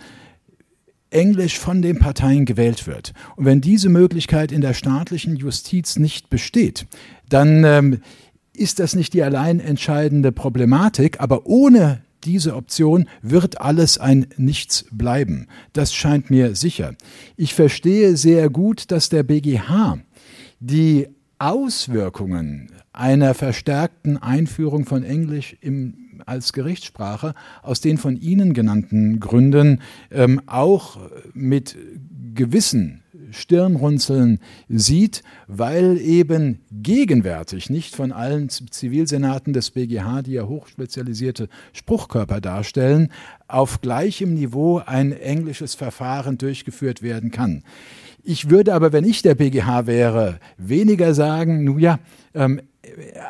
Englisch 1.12 1.60
von 1.60 1.84
den 1.84 2.00
Parteien 2.00 2.46
gewählt 2.46 2.88
wird. 2.88 3.14
Und 3.36 3.46
wenn 3.46 3.62
diese 3.62 3.90
Möglichkeit 3.90 4.52
in 4.52 4.62
der 4.62 4.74
staatlichen 4.74 5.36
Justiz 5.36 6.00
nicht 6.00 6.32
besteht, 6.32 6.88
dann 7.30 7.64
ähm, 7.64 8.02
ist 8.56 8.80
das 8.80 8.96
nicht 8.96 9.14
die 9.14 9.22
allein 9.22 9.60
entscheidende 9.60 10.32
Problematik, 10.32 11.22
aber 11.22 11.46
ohne 11.46 12.02
diese 12.24 12.56
Option 12.56 13.08
wird 13.22 13.62
alles 13.62 13.98
ein 13.98 14.28
Nichts 14.38 14.86
bleiben. 14.92 15.48
Das 15.74 15.94
scheint 15.94 16.30
mir 16.30 16.56
sicher. 16.56 16.96
Ich 17.36 17.54
verstehe 17.54 18.18
sehr 18.18 18.50
gut, 18.50 18.92
dass 18.92 19.10
der 19.10 19.24
BGH 19.24 20.00
die 20.60 21.08
Auswirkungen 21.40 22.72
einer 22.94 23.34
verstärkten 23.34 24.18
Einführung 24.18 24.86
von 24.86 25.04
Englisch 25.04 25.58
im, 25.62 26.22
als 26.26 26.54
Gerichtssprache 26.54 27.34
aus 27.64 27.82
den 27.82 27.98
von 27.98 28.16
Ihnen 28.16 28.54
genannten 28.54 29.20
Gründen 29.20 29.82
ähm, 30.12 30.42
auch 30.46 31.00
mit 31.34 31.78
gewissen 32.36 33.01
Stirnrunzeln 33.32 34.40
sieht, 34.70 35.24
weil 35.48 35.98
eben 35.98 36.60
gegenwärtig 36.72 37.70
nicht 37.70 37.96
von 37.96 38.12
allen 38.12 38.50
Zivilsenaten 38.50 39.54
des 39.54 39.72
BGH, 39.72 40.22
die 40.22 40.34
ja 40.34 40.48
hochspezialisierte 40.48 41.50
Spruchkörper 41.74 42.42
darstellen, 42.42 43.12
auf 43.48 43.82
gleichem 43.82 44.34
Niveau 44.34 44.82
ein 44.86 45.12
englisches 45.12 45.76
Verfahren 45.76 46.38
durchgeführt 46.38 47.02
werden 47.02 47.32
kann. 47.32 47.64
Ich 48.24 48.50
würde 48.50 48.74
aber, 48.74 48.94
wenn 48.94 49.04
ich 49.04 49.22
der 49.22 49.36
BGH 49.36 49.88
wäre, 49.88 50.40
weniger 50.58 51.14
sagen, 51.14 51.64
nun 51.64 51.80
ja, 51.80 52.00
ähm, 52.34 52.62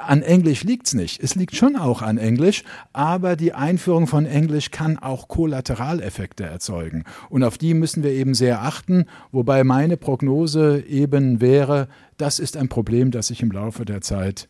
an 0.05 0.21
Englisch 0.21 0.63
liegt 0.63 0.87
es 0.87 0.93
nicht. 0.93 1.21
Es 1.21 1.35
liegt 1.35 1.55
schon 1.55 1.75
auch 1.75 2.01
an 2.01 2.17
Englisch, 2.17 2.63
aber 2.93 3.35
die 3.35 3.53
Einführung 3.53 4.07
von 4.07 4.25
Englisch 4.25 4.71
kann 4.71 4.97
auch 4.97 5.27
Kollateraleffekte 5.27 6.45
erzeugen. 6.45 7.03
Und 7.29 7.43
auf 7.43 7.57
die 7.57 7.73
müssen 7.73 8.03
wir 8.03 8.11
eben 8.11 8.33
sehr 8.33 8.61
achten, 8.61 9.05
wobei 9.31 9.63
meine 9.63 9.97
Prognose 9.97 10.83
eben 10.87 11.41
wäre, 11.41 11.89
das 12.17 12.39
ist 12.39 12.55
ein 12.55 12.69
Problem, 12.69 13.11
das 13.11 13.27
sich 13.27 13.41
im 13.41 13.51
Laufe 13.51 13.83
der 13.83 14.01
Zeit 14.01 14.47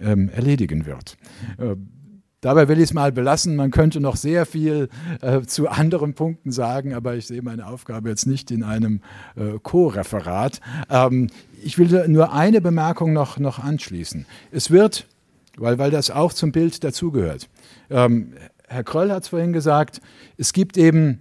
ähm, 0.00 0.28
erledigen 0.30 0.86
wird. 0.86 1.16
Äh, 1.58 1.76
Dabei 2.40 2.68
will 2.68 2.78
ich 2.78 2.84
es 2.84 2.94
mal 2.94 3.12
belassen. 3.12 3.54
Man 3.54 3.70
könnte 3.70 4.00
noch 4.00 4.16
sehr 4.16 4.46
viel 4.46 4.88
äh, 5.20 5.42
zu 5.42 5.68
anderen 5.68 6.14
Punkten 6.14 6.52
sagen, 6.52 6.94
aber 6.94 7.14
ich 7.14 7.26
sehe 7.26 7.42
meine 7.42 7.66
Aufgabe 7.66 8.08
jetzt 8.08 8.26
nicht 8.26 8.50
in 8.50 8.62
einem 8.62 9.02
äh, 9.36 9.58
Co-Referat. 9.62 10.60
Ähm, 10.88 11.28
ich 11.62 11.76
will 11.76 12.08
nur 12.08 12.32
eine 12.32 12.60
Bemerkung 12.60 13.12
noch, 13.12 13.38
noch 13.38 13.58
anschließen. 13.58 14.24
Es 14.50 14.70
wird, 14.70 15.06
weil, 15.58 15.78
weil 15.78 15.90
das 15.90 16.10
auch 16.10 16.32
zum 16.32 16.50
Bild 16.50 16.82
dazugehört, 16.82 17.48
ähm, 17.90 18.32
Herr 18.68 18.84
Kröll 18.84 19.10
hat 19.10 19.24
es 19.24 19.28
vorhin 19.28 19.52
gesagt, 19.52 20.00
es 20.38 20.52
gibt 20.52 20.78
eben 20.78 21.18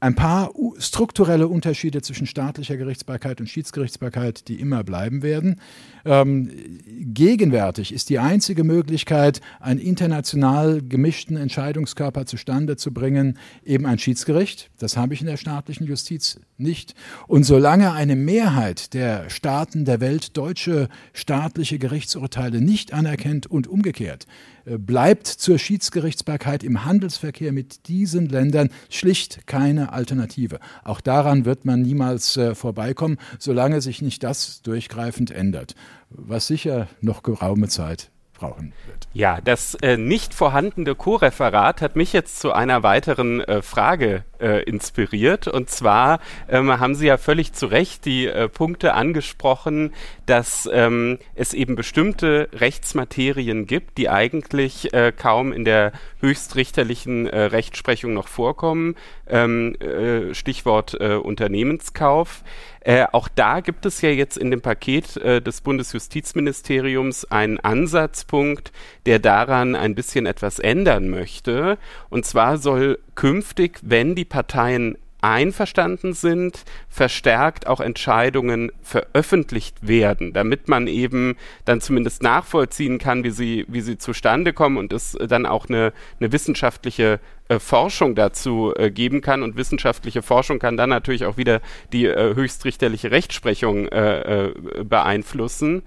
ein 0.00 0.14
paar 0.14 0.50
strukturelle 0.78 1.46
Unterschiede 1.46 2.00
zwischen 2.00 2.26
staatlicher 2.26 2.78
Gerichtsbarkeit 2.78 3.38
und 3.40 3.48
Schiedsgerichtsbarkeit, 3.48 4.48
die 4.48 4.58
immer 4.58 4.82
bleiben 4.82 5.22
werden. 5.22 5.60
Ähm, 6.06 6.50
gegenwärtig 6.86 7.92
ist 7.92 8.08
die 8.08 8.18
einzige 8.18 8.64
Möglichkeit, 8.64 9.42
einen 9.60 9.78
international 9.78 10.80
gemischten 10.80 11.36
Entscheidungskörper 11.36 12.24
zustande 12.24 12.76
zu 12.76 12.94
bringen, 12.94 13.38
eben 13.62 13.84
ein 13.84 13.98
Schiedsgericht. 13.98 14.70
Das 14.78 14.96
habe 14.96 15.12
ich 15.12 15.20
in 15.20 15.26
der 15.26 15.36
staatlichen 15.36 15.86
Justiz 15.86 16.40
nicht. 16.56 16.94
Und 17.26 17.44
solange 17.44 17.92
eine 17.92 18.16
Mehrheit 18.16 18.94
der 18.94 19.28
Staaten 19.28 19.84
der 19.84 20.00
Welt 20.00 20.36
deutsche 20.38 20.88
staatliche 21.12 21.78
Gerichtsurteile 21.78 22.62
nicht 22.62 22.94
anerkennt 22.94 23.46
und 23.46 23.66
umgekehrt, 23.66 24.26
bleibt 24.64 25.26
zur 25.26 25.58
Schiedsgerichtsbarkeit 25.58 26.62
im 26.62 26.84
Handelsverkehr 26.84 27.52
mit 27.52 27.88
diesen 27.88 28.28
Ländern 28.28 28.70
schlicht 28.88 29.46
keine 29.46 29.92
Alternative. 29.92 30.60
Auch 30.84 31.00
daran 31.00 31.44
wird 31.44 31.64
man 31.64 31.82
niemals 31.82 32.36
äh, 32.36 32.54
vorbeikommen, 32.54 33.18
solange 33.38 33.80
sich 33.80 34.02
nicht 34.02 34.22
das 34.22 34.62
durchgreifend 34.62 35.30
ändert, 35.30 35.74
was 36.10 36.46
sicher 36.46 36.88
noch 37.00 37.22
geraume 37.22 37.68
Zeit 37.68 38.10
brauchen 38.40 38.72
wird. 38.86 39.06
Ja, 39.12 39.40
das 39.42 39.74
äh, 39.74 39.96
nicht 39.96 40.34
vorhandene 40.34 40.94
Co-Referat 40.94 41.82
hat 41.82 41.94
mich 41.94 42.12
jetzt 42.12 42.40
zu 42.40 42.52
einer 42.52 42.82
weiteren 42.82 43.40
äh, 43.42 43.62
Frage 43.62 44.24
äh, 44.40 44.62
inspiriert. 44.64 45.46
Und 45.46 45.68
zwar 45.70 46.20
ähm, 46.48 46.80
haben 46.80 46.94
Sie 46.94 47.06
ja 47.06 47.18
völlig 47.18 47.52
zu 47.52 47.66
Recht 47.66 48.04
die 48.06 48.26
äh, 48.26 48.48
Punkte 48.48 48.94
angesprochen, 48.94 49.92
dass 50.30 50.70
ähm, 50.72 51.18
es 51.34 51.54
eben 51.54 51.74
bestimmte 51.74 52.48
Rechtsmaterien 52.52 53.66
gibt, 53.66 53.98
die 53.98 54.08
eigentlich 54.08 54.94
äh, 54.94 55.10
kaum 55.10 55.52
in 55.52 55.64
der 55.64 55.90
höchstrichterlichen 56.20 57.26
äh, 57.26 57.40
Rechtsprechung 57.46 58.14
noch 58.14 58.28
vorkommen. 58.28 58.94
Ähm, 59.26 59.74
äh, 59.80 60.32
Stichwort 60.32 60.96
äh, 61.00 61.14
Unternehmenskauf. 61.14 62.44
Äh, 62.78 63.06
auch 63.10 63.26
da 63.26 63.58
gibt 63.58 63.84
es 63.86 64.02
ja 64.02 64.10
jetzt 64.10 64.38
in 64.38 64.52
dem 64.52 64.60
Paket 64.60 65.16
äh, 65.16 65.42
des 65.42 65.62
Bundesjustizministeriums 65.62 67.24
einen 67.24 67.58
Ansatzpunkt, 67.58 68.70
der 69.06 69.18
daran 69.18 69.74
ein 69.74 69.96
bisschen 69.96 70.26
etwas 70.26 70.60
ändern 70.60 71.08
möchte. 71.08 71.76
Und 72.08 72.24
zwar 72.24 72.56
soll 72.58 73.00
künftig, 73.16 73.80
wenn 73.82 74.14
die 74.14 74.24
Parteien 74.24 74.96
einverstanden 75.22 76.12
sind, 76.12 76.64
verstärkt 76.88 77.66
auch 77.66 77.80
Entscheidungen 77.80 78.72
veröffentlicht 78.82 79.86
werden, 79.86 80.32
damit 80.32 80.68
man 80.68 80.86
eben 80.86 81.36
dann 81.64 81.80
zumindest 81.80 82.22
nachvollziehen 82.22 82.98
kann, 82.98 83.24
wie 83.24 83.30
sie, 83.30 83.66
wie 83.68 83.80
sie 83.80 83.98
zustande 83.98 84.52
kommen 84.52 84.76
und 84.76 84.92
es 84.92 85.16
dann 85.20 85.46
auch 85.46 85.68
eine, 85.68 85.92
eine 86.18 86.32
wissenschaftliche 86.32 87.20
äh, 87.48 87.58
Forschung 87.58 88.14
dazu 88.14 88.72
äh, 88.76 88.90
geben 88.90 89.20
kann. 89.20 89.42
Und 89.42 89.56
wissenschaftliche 89.56 90.22
Forschung 90.22 90.58
kann 90.58 90.76
dann 90.76 90.90
natürlich 90.90 91.24
auch 91.24 91.36
wieder 91.36 91.60
die 91.92 92.06
äh, 92.06 92.34
höchstrichterliche 92.34 93.10
Rechtsprechung 93.10 93.88
äh, 93.88 94.46
äh, 94.46 94.54
beeinflussen. 94.84 95.82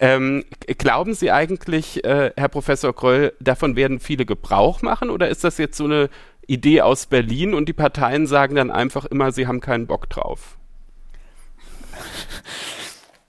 Ähm, 0.00 0.44
glauben 0.78 1.14
Sie 1.14 1.30
eigentlich, 1.30 2.04
äh, 2.04 2.32
Herr 2.36 2.48
Professor 2.48 2.94
Kröll, 2.94 3.32
davon 3.38 3.76
werden 3.76 4.00
viele 4.00 4.26
Gebrauch 4.26 4.82
machen 4.82 5.08
oder 5.08 5.28
ist 5.28 5.44
das 5.44 5.56
jetzt 5.56 5.76
so 5.76 5.84
eine 5.84 6.10
Idee 6.46 6.82
aus 6.82 7.06
Berlin 7.06 7.54
und 7.54 7.68
die 7.68 7.72
Parteien 7.72 8.26
sagen 8.26 8.54
dann 8.54 8.70
einfach 8.70 9.04
immer, 9.04 9.32
sie 9.32 9.46
haben 9.46 9.60
keinen 9.60 9.86
Bock 9.86 10.08
drauf. 10.08 10.56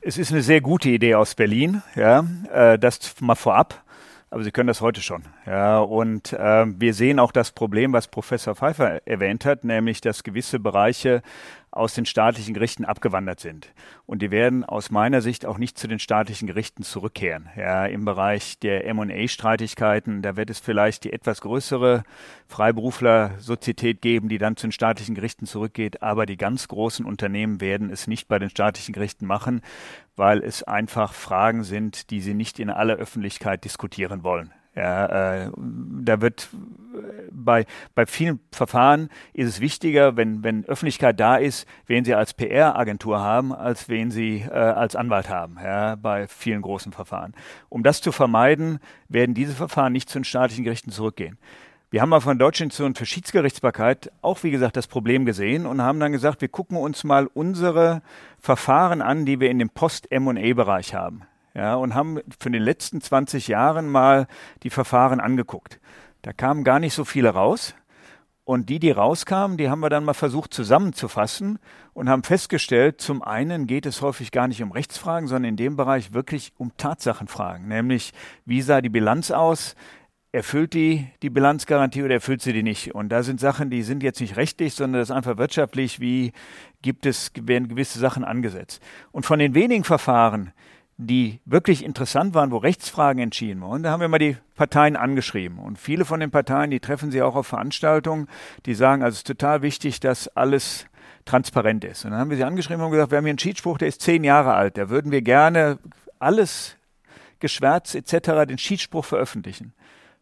Es 0.02 0.20
ist 0.20 0.32
eine 0.32 0.44
sehr 0.44 0.62
gute 0.62 0.90
Idee 0.90 1.16
aus 1.16 1.34
Berlin, 1.34 1.82
ja, 1.96 2.26
äh, 2.54 2.78
das 2.78 3.20
mal 3.22 3.36
vorab. 3.36 3.84
Aber 4.30 4.44
sie 4.44 4.52
können 4.52 4.68
das 4.68 4.82
heute 4.82 5.02
schon. 5.02 5.24
Ja, 5.46 5.80
und 5.80 6.34
äh, 6.34 6.66
wir 6.68 6.94
sehen 6.94 7.20
auch 7.20 7.32
das 7.32 7.52
Problem, 7.52 7.94
was 7.94 8.08
Professor 8.08 8.54
Pfeiffer 8.54 9.02
erwähnt 9.08 9.46
hat, 9.46 9.64
nämlich 9.64 10.02
dass 10.02 10.24
gewisse 10.24 10.60
Bereiche 10.60 11.22
aus 11.76 11.94
den 11.94 12.06
staatlichen 12.06 12.54
Gerichten 12.54 12.86
abgewandert 12.86 13.40
sind. 13.40 13.74
Und 14.06 14.22
die 14.22 14.32
werden 14.32 14.64
aus 14.64 14.92
meiner 14.92 15.22
Sicht 15.22 15.46
auch 15.46 15.58
nicht 15.58 15.78
zu 15.78 15.88
den 15.88 16.00
staatlichen 16.00 16.48
Gerichten 16.48 16.84
zurückkehren. 16.84 17.50
Ja, 17.58 17.86
Im 17.86 18.06
Bereich 18.06 18.58
der 18.60 18.88
M&A-Streitigkeiten, 18.88 20.22
da 20.22 20.38
wird 20.38 20.50
es 20.50 20.60
vielleicht 20.60 21.04
die 21.04 21.14
etwas 21.14 21.42
größere 21.42 22.04
Freiberufler-Sozietät 22.48 24.02
geben, 24.02 24.30
die 24.30 24.38
dann 24.38 24.56
zu 24.56 24.68
den 24.68 24.72
staatlichen 24.72 25.16
Gerichten 25.16 25.46
zurückgeht. 25.46 26.02
Aber 26.02 26.26
die 26.26 26.38
ganz 26.38 26.68
großen 26.68 27.06
Unternehmen 27.06 27.60
werden 27.60 27.90
es 27.90 28.08
nicht 28.08 28.28
bei 28.28 28.40
den 28.40 28.50
staatlichen 28.50 28.94
Gerichten 28.94 29.26
machen, 29.26 29.62
weil 30.16 30.44
es 30.44 30.64
einfach 30.64 31.14
Fragen 31.14 31.64
sind, 31.64 32.10
die 32.10 32.22
sie 32.22 32.34
nicht 32.34 32.60
in 32.60 32.70
aller 32.70 32.96
Öffentlichkeit 32.96 33.66
diskutieren 33.66 34.24
wollen. 34.24 34.54
Ja, 34.76 35.46
äh, 35.46 35.52
da 35.56 36.20
wird 36.20 36.50
äh, 36.94 36.98
bei, 37.32 37.66
bei 37.96 38.06
vielen 38.06 38.42
Verfahren 38.52 39.10
ist 39.34 39.48
es 39.48 39.62
wichtiger, 39.62 40.18
wenn, 40.18 40.44
wenn 40.44 40.66
Öffentlichkeit 40.66 41.18
da 41.18 41.38
ist, 41.38 41.66
wen 41.88 42.04
Sie 42.04 42.14
als 42.14 42.34
PR-Agentur 42.34 43.20
haben, 43.20 43.54
als 43.54 43.88
wen 43.88 44.12
Sie 44.12 44.40
äh, 44.42 44.52
als 44.52 44.98
Anwalt 44.98 45.30
haben, 45.30 45.58
ja, 45.64 45.96
bei 45.96 46.28
vielen 46.28 46.62
großen 46.62 46.92
Verfahren. 46.92 47.34
Um 47.70 47.84
das 47.84 48.02
zu 48.02 48.12
vermeiden, 48.12 48.80
werden 49.08 49.34
diese 49.34 49.54
Verfahren 49.54 49.94
nicht 49.94 50.10
zu 50.10 50.20
den 50.20 50.26
staatlichen 50.26 50.66
Gerichten 50.66 50.92
zurückgehen. 50.92 51.38
Wir 51.90 52.02
haben 52.02 52.10
mal 52.10 52.20
von 52.20 52.38
der 52.38 52.46
Deutschen 52.46 52.66
Institution 52.66 52.96
für 52.96 53.06
Schiedsgerichtsbarkeit 53.06 54.12
auch, 54.22 54.44
wie 54.44 54.52
gesagt, 54.52 54.76
das 54.76 54.88
Problem 54.88 55.26
gesehen 55.26 55.66
und 55.66 55.82
haben 55.82 56.02
dann 56.02 56.12
gesagt, 56.12 56.42
wir 56.42 56.50
gucken 56.50 56.76
uns 56.76 57.06
mal 57.06 57.28
unsere 57.28 58.02
Verfahren 58.40 59.02
an, 59.02 59.26
die 59.26 59.40
wir 59.40 59.50
in 59.50 59.60
dem 59.60 59.70
Post-M&A-Bereich 59.70 60.94
haben 60.94 61.22
ja, 61.56 61.76
und 61.76 61.96
haben 61.96 62.20
für 62.38 62.52
den 62.52 62.62
letzten 62.62 63.00
20 63.02 63.48
Jahren 63.48 63.90
mal 63.90 64.28
die 64.64 64.70
Verfahren 64.70 65.22
angeguckt. 65.22 65.80
Da 66.22 66.34
kamen 66.34 66.64
gar 66.64 66.80
nicht 66.80 66.94
so 66.94 67.06
viele 67.06 67.30
raus. 67.30 67.76
Und 68.44 68.70
die, 68.70 68.78
die 68.78 68.92
rauskamen, 68.92 69.58
die 69.58 69.70
haben 69.70 69.80
wir 69.80 69.90
dann 69.90 70.04
mal 70.04 70.14
versucht 70.14 70.54
zusammenzufassen 70.54 71.58
und 71.94 72.10
haben 72.10 72.22
festgestellt, 72.22 73.02
zum 73.02 73.24
einen 73.24 73.66
geht 73.66 73.88
es 73.88 74.04
häufig 74.04 74.32
gar 74.32 74.48
nicht 74.48 74.62
um 74.62 74.72
Rechtsfragen, 74.72 75.28
sondern 75.28 75.50
in 75.50 75.58
dem 75.58 75.76
Bereich 75.76 76.14
wirklich 76.14 76.54
um 76.58 76.72
Tatsachenfragen. 76.78 77.68
Nämlich, 77.68 78.14
wie 78.46 78.62
sah 78.62 78.82
die 78.82 78.90
Bilanz 78.90 79.32
aus? 79.32 79.76
Erfüllt 80.32 80.74
die 80.74 81.08
die 81.24 81.32
Bilanzgarantie 81.32 82.04
oder 82.04 82.16
erfüllt 82.16 82.44
sie 82.44 82.54
die 82.54 82.62
nicht? 82.62 82.94
Und 82.94 83.10
da 83.10 83.24
sind 83.24 83.40
Sachen, 83.40 83.72
die 83.72 83.82
sind 83.82 84.04
jetzt 84.04 84.22
nicht 84.22 84.36
rechtlich, 84.36 84.76
sondern 84.76 85.02
das 85.02 85.10
ist 85.10 85.16
einfach 85.16 85.38
wirtschaftlich. 85.38 86.00
Wie 86.00 86.32
gibt 86.84 87.08
es, 87.08 87.32
werden 87.42 87.68
gewisse 87.68 87.98
Sachen 87.98 88.24
angesetzt? 88.24 88.84
Und 89.12 89.26
von 89.26 89.40
den 89.40 89.56
wenigen 89.56 89.86
Verfahren, 89.86 90.52
die 90.98 91.42
wirklich 91.46 91.84
interessant 91.84 92.34
waren, 92.34 92.52
wo 92.52 92.58
Rechtsfragen 92.58 93.22
entschieden 93.22 93.62
wurden, 93.62 93.84
da 93.84 93.92
haben 93.92 94.00
wir 94.00 94.08
mal 94.08 94.18
die 94.18 94.38
Parteien 94.56 94.96
angeschrieben. 94.96 95.60
Und 95.60 95.78
viele 95.78 96.06
von 96.06 96.20
den 96.20 96.32
Parteien, 96.32 96.72
die 96.72 96.80
treffen 96.80 97.12
sie 97.12 97.22
auch 97.22 97.36
auf 97.36 97.48
Veranstaltungen, 97.48 98.28
die 98.66 98.76
sagen, 98.76 99.04
also 99.04 99.16
es 99.16 99.20
ist 99.20 99.28
total 99.28 99.62
wichtig, 99.62 100.00
dass 100.00 100.30
alles 100.30 100.86
transparent 101.26 101.84
ist. 101.84 102.06
Und 102.06 102.12
dann 102.12 102.20
haben 102.20 102.30
wir 102.30 102.38
sie 102.38 102.46
angeschrieben 102.46 102.84
und 102.84 102.92
gesagt, 102.92 103.12
wir 103.12 103.18
haben 103.18 103.26
hier 103.26 103.32
einen 103.32 103.40
Schiedsspruch, 103.40 103.78
der 103.78 103.90
ist 103.90 104.02
zehn 104.02 104.24
Jahre 104.24 104.54
alt. 104.54 104.78
Da 104.78 104.90
würden 104.90 105.12
wir 105.12 105.22
gerne 105.22 105.80
alles 106.20 106.78
geschwärzt 107.40 107.96
etc. 107.96 108.48
den 108.48 108.58
Schiedsspruch 108.58 109.04
veröffentlichen. 109.04 109.74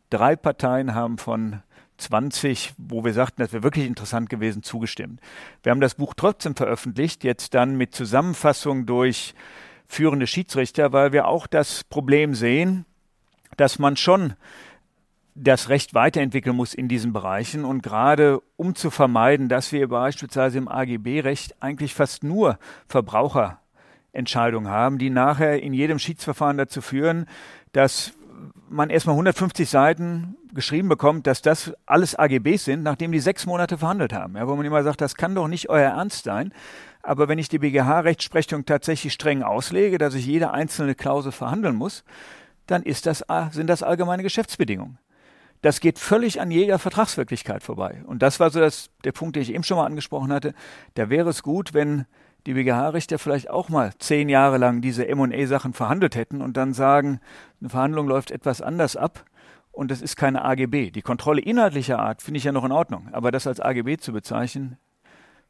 Drei 0.09 0.35
Parteien 0.35 0.95
haben 0.95 1.17
von 1.17 1.61
20, 1.97 2.73
wo 2.77 3.05
wir 3.05 3.13
sagten, 3.13 3.41
das 3.41 3.53
wäre 3.53 3.63
wirklich 3.63 3.85
interessant 3.85 4.29
gewesen, 4.29 4.63
zugestimmt. 4.63 5.21
Wir 5.61 5.71
haben 5.71 5.81
das 5.81 5.95
Buch 5.95 6.13
trotzdem 6.15 6.55
veröffentlicht, 6.55 7.23
jetzt 7.23 7.53
dann 7.53 7.75
mit 7.75 7.93
Zusammenfassung 7.93 8.85
durch 8.85 9.35
führende 9.93 10.27
Schiedsrichter, 10.27 10.91
weil 10.91 11.13
wir 11.13 11.27
auch 11.27 11.47
das 11.47 11.83
Problem 11.83 12.33
sehen, 12.33 12.85
dass 13.57 13.79
man 13.79 13.95
schon 13.95 14.33
das 15.35 15.69
Recht 15.69 15.93
weiterentwickeln 15.93 16.55
muss 16.55 16.73
in 16.73 16.87
diesen 16.87 17.13
Bereichen 17.13 17.65
und 17.65 17.81
gerade 17.81 18.41
um 18.55 18.75
zu 18.75 18.91
vermeiden, 18.91 19.49
dass 19.49 19.71
wir 19.71 19.87
beispielsweise 19.87 20.59
im 20.59 20.67
AGB-Recht 20.67 21.55
eigentlich 21.59 21.93
fast 21.93 22.23
nur 22.23 22.59
Verbraucherentscheidungen 22.87 24.69
haben, 24.69 24.99
die 24.99 25.09
nachher 25.09 25.61
in 25.61 25.73
jedem 25.73 25.97
Schiedsverfahren 25.97 26.57
dazu 26.57 26.81
führen, 26.81 27.25
dass 27.71 28.13
man 28.69 28.89
erstmal 28.89 29.13
150 29.13 29.69
Seiten 29.69 30.35
geschrieben 30.53 30.89
bekommt, 30.89 31.25
dass 31.25 31.41
das 31.41 31.73
alles 31.85 32.15
AGBs 32.15 32.65
sind, 32.65 32.83
nachdem 32.83 33.11
die 33.11 33.19
sechs 33.19 33.45
Monate 33.45 33.77
verhandelt 33.77 34.13
haben. 34.13 34.35
Ja, 34.35 34.47
wo 34.47 34.55
man 34.55 34.65
immer 34.65 34.83
sagt, 34.83 35.01
das 35.01 35.15
kann 35.15 35.35
doch 35.35 35.47
nicht 35.47 35.69
euer 35.69 35.91
Ernst 35.91 36.25
sein. 36.25 36.53
Aber 37.03 37.27
wenn 37.27 37.37
ich 37.37 37.49
die 37.49 37.59
BGH-Rechtsprechung 37.59 38.65
tatsächlich 38.65 39.13
streng 39.13 39.43
auslege, 39.43 39.97
dass 39.97 40.15
ich 40.15 40.25
jede 40.25 40.51
einzelne 40.51 40.95
Klausel 40.95 41.33
verhandeln 41.33 41.75
muss, 41.75 42.03
dann 42.65 42.83
das, 42.83 43.23
sind 43.51 43.67
das 43.67 43.83
allgemeine 43.83 44.23
Geschäftsbedingungen. 44.23 44.97
Das 45.61 45.79
geht 45.79 45.99
völlig 45.99 46.41
an 46.41 46.49
jeder 46.49 46.79
Vertragswirklichkeit 46.79 47.61
vorbei. 47.61 48.03
Und 48.05 48.21
das 48.21 48.39
war 48.39 48.49
so 48.49 48.59
das, 48.59 48.89
der 49.03 49.11
Punkt, 49.11 49.35
den 49.35 49.43
ich 49.43 49.53
eben 49.53 49.63
schon 49.63 49.77
mal 49.77 49.85
angesprochen 49.85 50.31
hatte. 50.31 50.53
Da 50.93 51.09
wäre 51.09 51.29
es 51.29 51.43
gut, 51.43 51.73
wenn 51.73 52.05
die 52.45 52.53
BGH-Richter 52.53 53.19
vielleicht 53.19 53.49
auch 53.49 53.69
mal 53.69 53.93
zehn 53.99 54.29
Jahre 54.29 54.57
lang 54.57 54.81
diese 54.81 55.07
M&A-Sachen 55.07 55.73
verhandelt 55.73 56.15
hätten 56.15 56.41
und 56.41 56.57
dann 56.57 56.73
sagen, 56.73 57.19
eine 57.61 57.69
Verhandlung 57.69 58.07
läuft 58.07 58.31
etwas 58.31 58.61
anders 58.61 58.95
ab 58.95 59.25
und 59.71 59.91
das 59.91 60.01
ist 60.01 60.17
keine 60.17 60.43
AGB. 60.43 60.91
Die 60.91 61.01
Kontrolle 61.01 61.41
inhaltlicher 61.41 61.99
Art 61.99 62.21
finde 62.21 62.39
ich 62.39 62.43
ja 62.43 62.51
noch 62.51 62.65
in 62.65 62.71
Ordnung, 62.71 63.09
aber 63.13 63.31
das 63.31 63.47
als 63.47 63.61
AGB 63.61 63.97
zu 63.97 64.11
bezeichnen, 64.11 64.77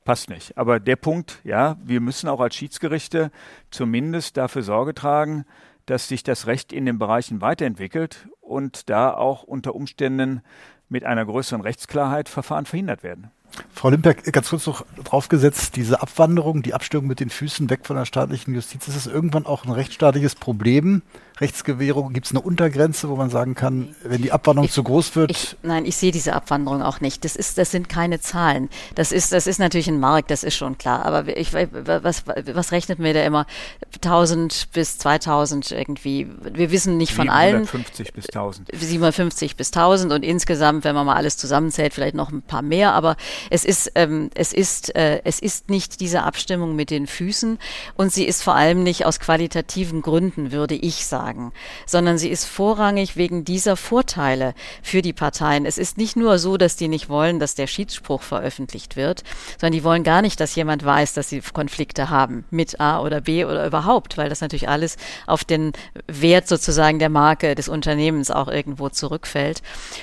passt 0.04 0.30
nicht. 0.30 0.58
Aber 0.58 0.80
der 0.80 0.96
Punkt, 0.96 1.40
ja, 1.44 1.78
wir 1.84 2.02
müssen 2.02 2.30
auch 2.30 2.40
als 2.40 2.56
Schiedsgerichte 2.56 3.32
zumindest 3.72 4.38
dafür 4.38 4.64
Sorge 4.64 4.94
tragen, 4.94 5.46
dass 5.86 6.08
sich 6.08 6.24
das 6.24 6.48
Recht 6.48 6.72
in 6.72 6.86
den 6.86 7.00
Bereichen 7.00 7.42
weiterentwickelt 7.42 8.28
und 8.42 8.90
da 8.90 9.14
auch 9.14 9.44
unter 9.44 9.76
Umständen 9.76 10.42
mit 10.90 11.04
einer 11.04 11.26
größeren 11.26 11.62
Rechtsklarheit 11.62 12.30
Verfahren 12.30 12.66
verhindert 12.66 13.04
werden. 13.04 13.32
Frau 13.72 13.90
Limperk, 13.90 14.32
ganz 14.32 14.50
kurz 14.50 14.66
noch 14.66 14.84
draufgesetzt, 15.04 15.76
diese 15.76 16.02
Abwanderung, 16.02 16.64
die 16.64 16.74
Abstimmung 16.74 17.08
mit 17.08 17.20
den 17.20 17.30
Füßen 17.30 17.70
weg 17.70 17.86
von 17.86 17.96
der 17.96 18.06
staatlichen 18.06 18.56
Justiz, 18.56 18.88
ist 18.88 18.96
es 18.96 19.06
irgendwann 19.06 19.46
auch 19.46 19.66
ein 19.66 19.72
rechtsstaatliches 19.72 20.36
Problem? 20.36 21.04
Rechtsgewährung, 21.42 22.14
gibt 22.14 22.28
es 22.28 22.32
eine 22.32 22.42
Untergrenze, 22.42 23.10
wo 23.10 23.16
man 23.16 23.30
sagen 23.30 23.56
kann, 23.56 23.96
wenn 24.04 24.22
die 24.22 24.32
Abwanderung 24.32 24.68
ich, 24.68 24.72
zu 24.72 24.84
groß 24.84 25.16
wird? 25.16 25.32
Ich, 25.32 25.58
nein, 25.64 25.86
ich 25.86 25.96
sehe 25.96 26.12
diese 26.12 26.34
Abwanderung 26.34 26.84
auch 26.84 27.02
nicht. 27.02 27.26
Das 27.26 27.36
ist, 27.36 27.58
das 27.58 27.72
sind 27.72 27.90
keine 27.90 28.20
Zahlen. 28.20 28.70
Das 28.94 29.12
ist, 29.12 29.32
das 29.32 29.48
ist 29.48 29.60
natürlich 29.60 29.88
ein 29.88 30.00
Markt, 30.00 30.30
das 30.30 30.44
ist 30.44 30.56
schon 30.56 30.78
klar. 30.78 31.06
Aber 31.06 31.36
ich, 31.36 31.54
was, 31.54 32.24
was 32.26 32.72
rechnet 32.72 33.00
mir 33.00 33.14
da 33.14 33.24
immer? 33.24 33.48
1000 33.96 34.70
bis 34.74 34.98
2000 35.00 35.72
irgendwie. 35.72 36.28
Wir 36.42 36.72
wissen 36.72 36.98
nicht 36.98 37.14
von 37.14 37.30
allen. 37.30 37.66
750 37.66 38.14
bis 38.14 38.26
1000. 38.28 38.70
750 38.72 39.56
bis 39.56 39.68
1000 39.70 40.14
und 40.14 40.24
insgesamt, 40.24 40.84
wenn 40.84 40.94
man 40.94 41.06
mal 41.06 41.16
alles 41.16 41.38
zusammenzählt, 41.38 41.94
vielleicht 41.94 42.16
noch 42.16 42.32
ein 42.32 42.44
paar 42.44 42.62
mehr. 42.62 42.94
Aber 42.94 43.18
es 43.50 43.66
ist, 43.66 43.92
ähm, 43.96 44.30
es 44.36 44.54
ist, 44.54 44.96
äh, 44.96 45.22
es 45.24 45.40
ist 45.40 45.70
nicht 45.70 46.00
diese 46.00 46.24
Abstimmung 46.24 46.76
mit 46.76 46.92
den 46.92 47.08
Füßen 47.08 47.58
und 47.96 48.14
sie 48.14 48.26
ist 48.26 48.44
vor 48.44 48.56
allem 48.56 48.84
nicht 48.84 49.06
aus 49.08 49.20
qualitativen 49.20 50.04
Gründen, 50.04 50.52
würde 50.52 50.76
ich 50.76 51.06
sagen 51.06 51.23
sagen, 51.24 51.54
sondern 51.86 52.18
sie 52.18 52.30
ist 52.30 52.46
vorrangig 52.46 53.16
wegen 53.16 53.46
dieser 53.46 53.78
Vorteile 53.78 54.54
für 54.82 55.02
die 55.02 55.14
Parteien. 55.14 55.66
Es 55.66 55.78
ist 55.78 55.98
nicht 55.98 56.16
nur 56.16 56.38
so, 56.38 56.58
dass 56.58 56.76
die 56.76 56.88
nicht 56.88 57.08
wollen, 57.08 57.40
dass 57.40 57.56
der 57.56 57.68
Schiedsspruch 57.68 58.22
veröffentlicht 58.22 58.96
wird, 58.96 59.24
sondern 59.60 59.74
die 59.74 59.84
wollen 59.84 60.04
gar 60.04 60.22
nicht, 60.22 60.40
dass 60.40 60.56
jemand 60.56 60.84
weiß, 60.84 61.14
dass 61.14 61.30
sie 61.30 61.42
Konflikte 61.42 62.10
haben 62.10 62.44
mit 62.52 62.80
A 62.80 63.02
oder 63.02 63.22
B 63.22 63.46
oder 63.46 63.66
überhaupt, 63.66 64.18
weil 64.18 64.30
das 64.30 64.42
natürlich 64.42 64.68
alles 64.68 64.98
auf 65.26 65.44
den 65.44 65.72
Wert 66.08 66.48
sozusagen 66.48 67.00
der 67.00 67.10
Marke 67.10 67.56
des 67.56 67.70
Unternehmens 67.70 68.30
auch 68.30 68.50
irgendwo 68.50 68.90
zurückfällt. 68.90 69.62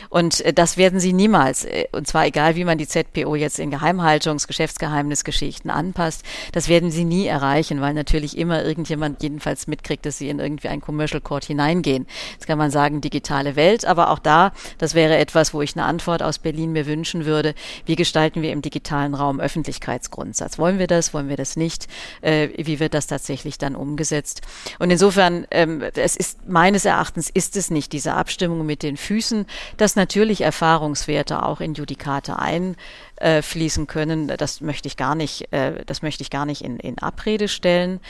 Und 0.08 0.40
äh, 0.40 0.52
das 0.52 0.76
werden 0.76 1.00
sie 1.00 1.12
niemals, 1.12 1.64
äh, 1.64 1.86
und 1.92 2.06
zwar 2.06 2.26
egal, 2.26 2.56
wie 2.56 2.64
man 2.64 2.78
die 2.78 2.88
ZPO 2.88 3.34
jetzt 3.34 3.58
in 3.58 3.70
Geheimhaltungs-, 3.70 4.46
Geschäftsgeheimnisgeschichten 4.46 5.70
anpasst, 5.70 6.24
das 6.52 6.68
werden 6.68 6.90
sie 6.90 7.04
nie 7.04 7.26
erreichen, 7.26 7.80
weil 7.80 7.94
natürlich 7.94 8.38
immer 8.38 8.64
irgendjemand 8.64 9.22
jedenfalls 9.22 9.66
mitkriegt, 9.66 10.06
dass 10.06 10.18
sie 10.18 10.30
in 10.30 10.38
irgendwie 10.38 10.68
ein 10.68 10.80
Commercial 10.80 11.09
Commercial 11.10 11.20
Court 11.20 11.44
hineingehen. 11.44 12.06
Jetzt 12.32 12.46
kann 12.46 12.58
man 12.58 12.70
sagen, 12.70 13.00
digitale 13.00 13.56
Welt, 13.56 13.84
aber 13.84 14.10
auch 14.10 14.18
da, 14.18 14.52
das 14.78 14.94
wäre 14.94 15.16
etwas, 15.16 15.52
wo 15.52 15.62
ich 15.62 15.76
eine 15.76 15.84
Antwort 15.84 16.22
aus 16.22 16.38
Berlin 16.38 16.72
mir 16.72 16.86
wünschen 16.86 17.24
würde. 17.24 17.54
Wie 17.84 17.96
gestalten 17.96 18.42
wir 18.42 18.52
im 18.52 18.62
digitalen 18.62 19.14
Raum 19.14 19.40
Öffentlichkeitsgrundsatz? 19.40 20.58
Wollen 20.58 20.78
wir 20.78 20.86
das? 20.86 21.12
Wollen 21.12 21.28
wir 21.28 21.36
das 21.36 21.56
nicht? 21.56 21.88
Äh, 22.20 22.48
wie 22.56 22.80
wird 22.80 22.94
das 22.94 23.06
tatsächlich 23.06 23.58
dann 23.58 23.74
umgesetzt? 23.74 24.42
Und 24.78 24.90
insofern, 24.90 25.46
ähm, 25.50 25.82
es 25.94 26.16
ist 26.16 26.48
meines 26.48 26.84
Erachtens 26.84 27.30
ist 27.30 27.56
es 27.56 27.70
nicht 27.70 27.92
diese 27.92 28.14
Abstimmung 28.14 28.64
mit 28.64 28.82
den 28.82 28.96
Füßen, 28.96 29.46
dass 29.76 29.96
natürlich 29.96 30.42
Erfahrungswerte 30.42 31.42
auch 31.42 31.60
in 31.60 31.74
Judikate 31.74 32.38
ein 32.38 32.76
äh, 33.16 33.42
fließen 33.42 33.86
können. 33.86 34.28
Das 34.28 34.60
möchte 34.60 34.88
ich 34.88 34.96
gar 34.96 35.14
nicht, 35.14 35.52
äh, 35.52 35.84
das 35.84 36.02
möchte 36.02 36.22
ich 36.22 36.30
gar 36.30 36.46
nicht 36.46 36.62
in, 36.62 36.78
in 36.78 36.98
Abrede 36.98 37.48
stellen. 37.48 38.00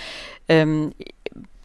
Ähm, 0.49 0.93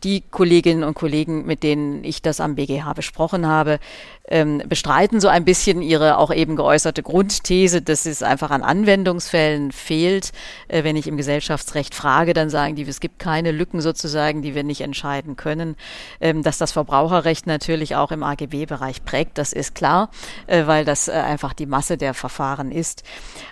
die 0.05 0.21
Kolleginnen 0.29 0.83
und 0.83 0.93
Kollegen, 0.93 1.45
mit 1.45 1.63
denen 1.63 2.03
ich 2.03 2.21
das 2.21 2.39
am 2.39 2.55
BGH 2.55 2.93
besprochen 2.93 3.47
habe, 3.47 3.79
ähm, 4.27 4.61
bestreiten 4.67 5.19
so 5.19 5.27
ein 5.27 5.45
bisschen 5.45 5.81
ihre 5.81 6.17
auch 6.17 6.33
eben 6.33 6.55
geäußerte 6.55 7.03
Grundthese, 7.03 7.81
dass 7.81 8.05
es 8.05 8.23
einfach 8.23 8.51
an 8.51 8.63
Anwendungsfällen 8.63 9.71
fehlt. 9.71 10.31
Äh, 10.67 10.83
wenn 10.83 10.95
ich 10.95 11.07
im 11.07 11.17
Gesellschaftsrecht 11.17 11.93
frage, 11.93 12.33
dann 12.33 12.49
sagen 12.49 12.75
die, 12.75 12.83
es 12.83 12.99
gibt 12.99 13.19
keine 13.19 13.51
Lücken 13.51 13.81
sozusagen, 13.81 14.41
die 14.41 14.55
wir 14.55 14.63
nicht 14.63 14.81
entscheiden 14.81 15.35
können. 15.35 15.75
Ähm, 16.21 16.43
dass 16.43 16.57
das 16.57 16.71
Verbraucherrecht 16.71 17.47
natürlich 17.47 17.95
auch 17.95 18.11
im 18.11 18.23
AGB-Bereich 18.23 19.03
prägt, 19.03 19.37
das 19.37 19.53
ist 19.53 19.75
klar, 19.75 20.09
äh, 20.47 20.67
weil 20.67 20.85
das 20.85 21.07
äh, 21.07 21.13
einfach 21.13 21.53
die 21.53 21.65
Masse 21.65 21.97
der 21.97 22.13
Verfahren 22.13 22.71
ist. 22.71 23.03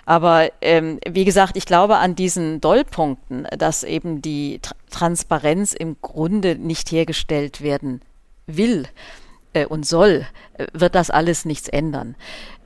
Aber 0.06 0.50
ähm, 0.60 1.00
wie 1.08 1.24
gesagt, 1.24 1.56
ich 1.56 1.66
glaube 1.66 1.96
an 1.96 2.14
diesen 2.14 2.60
Dollpunkten, 2.60 3.48
dass 3.58 3.82
eben 3.82 4.22
die 4.22 4.60
Transparenz 4.94 5.72
im 5.72 5.96
Grunde 6.00 6.54
nicht 6.54 6.92
hergestellt 6.92 7.62
werden 7.62 8.00
will 8.46 8.86
äh, 9.52 9.66
und 9.66 9.84
soll, 9.84 10.24
äh, 10.56 10.66
wird 10.72 10.94
das 10.94 11.10
alles 11.10 11.44
nichts 11.44 11.68
ändern. 11.68 12.14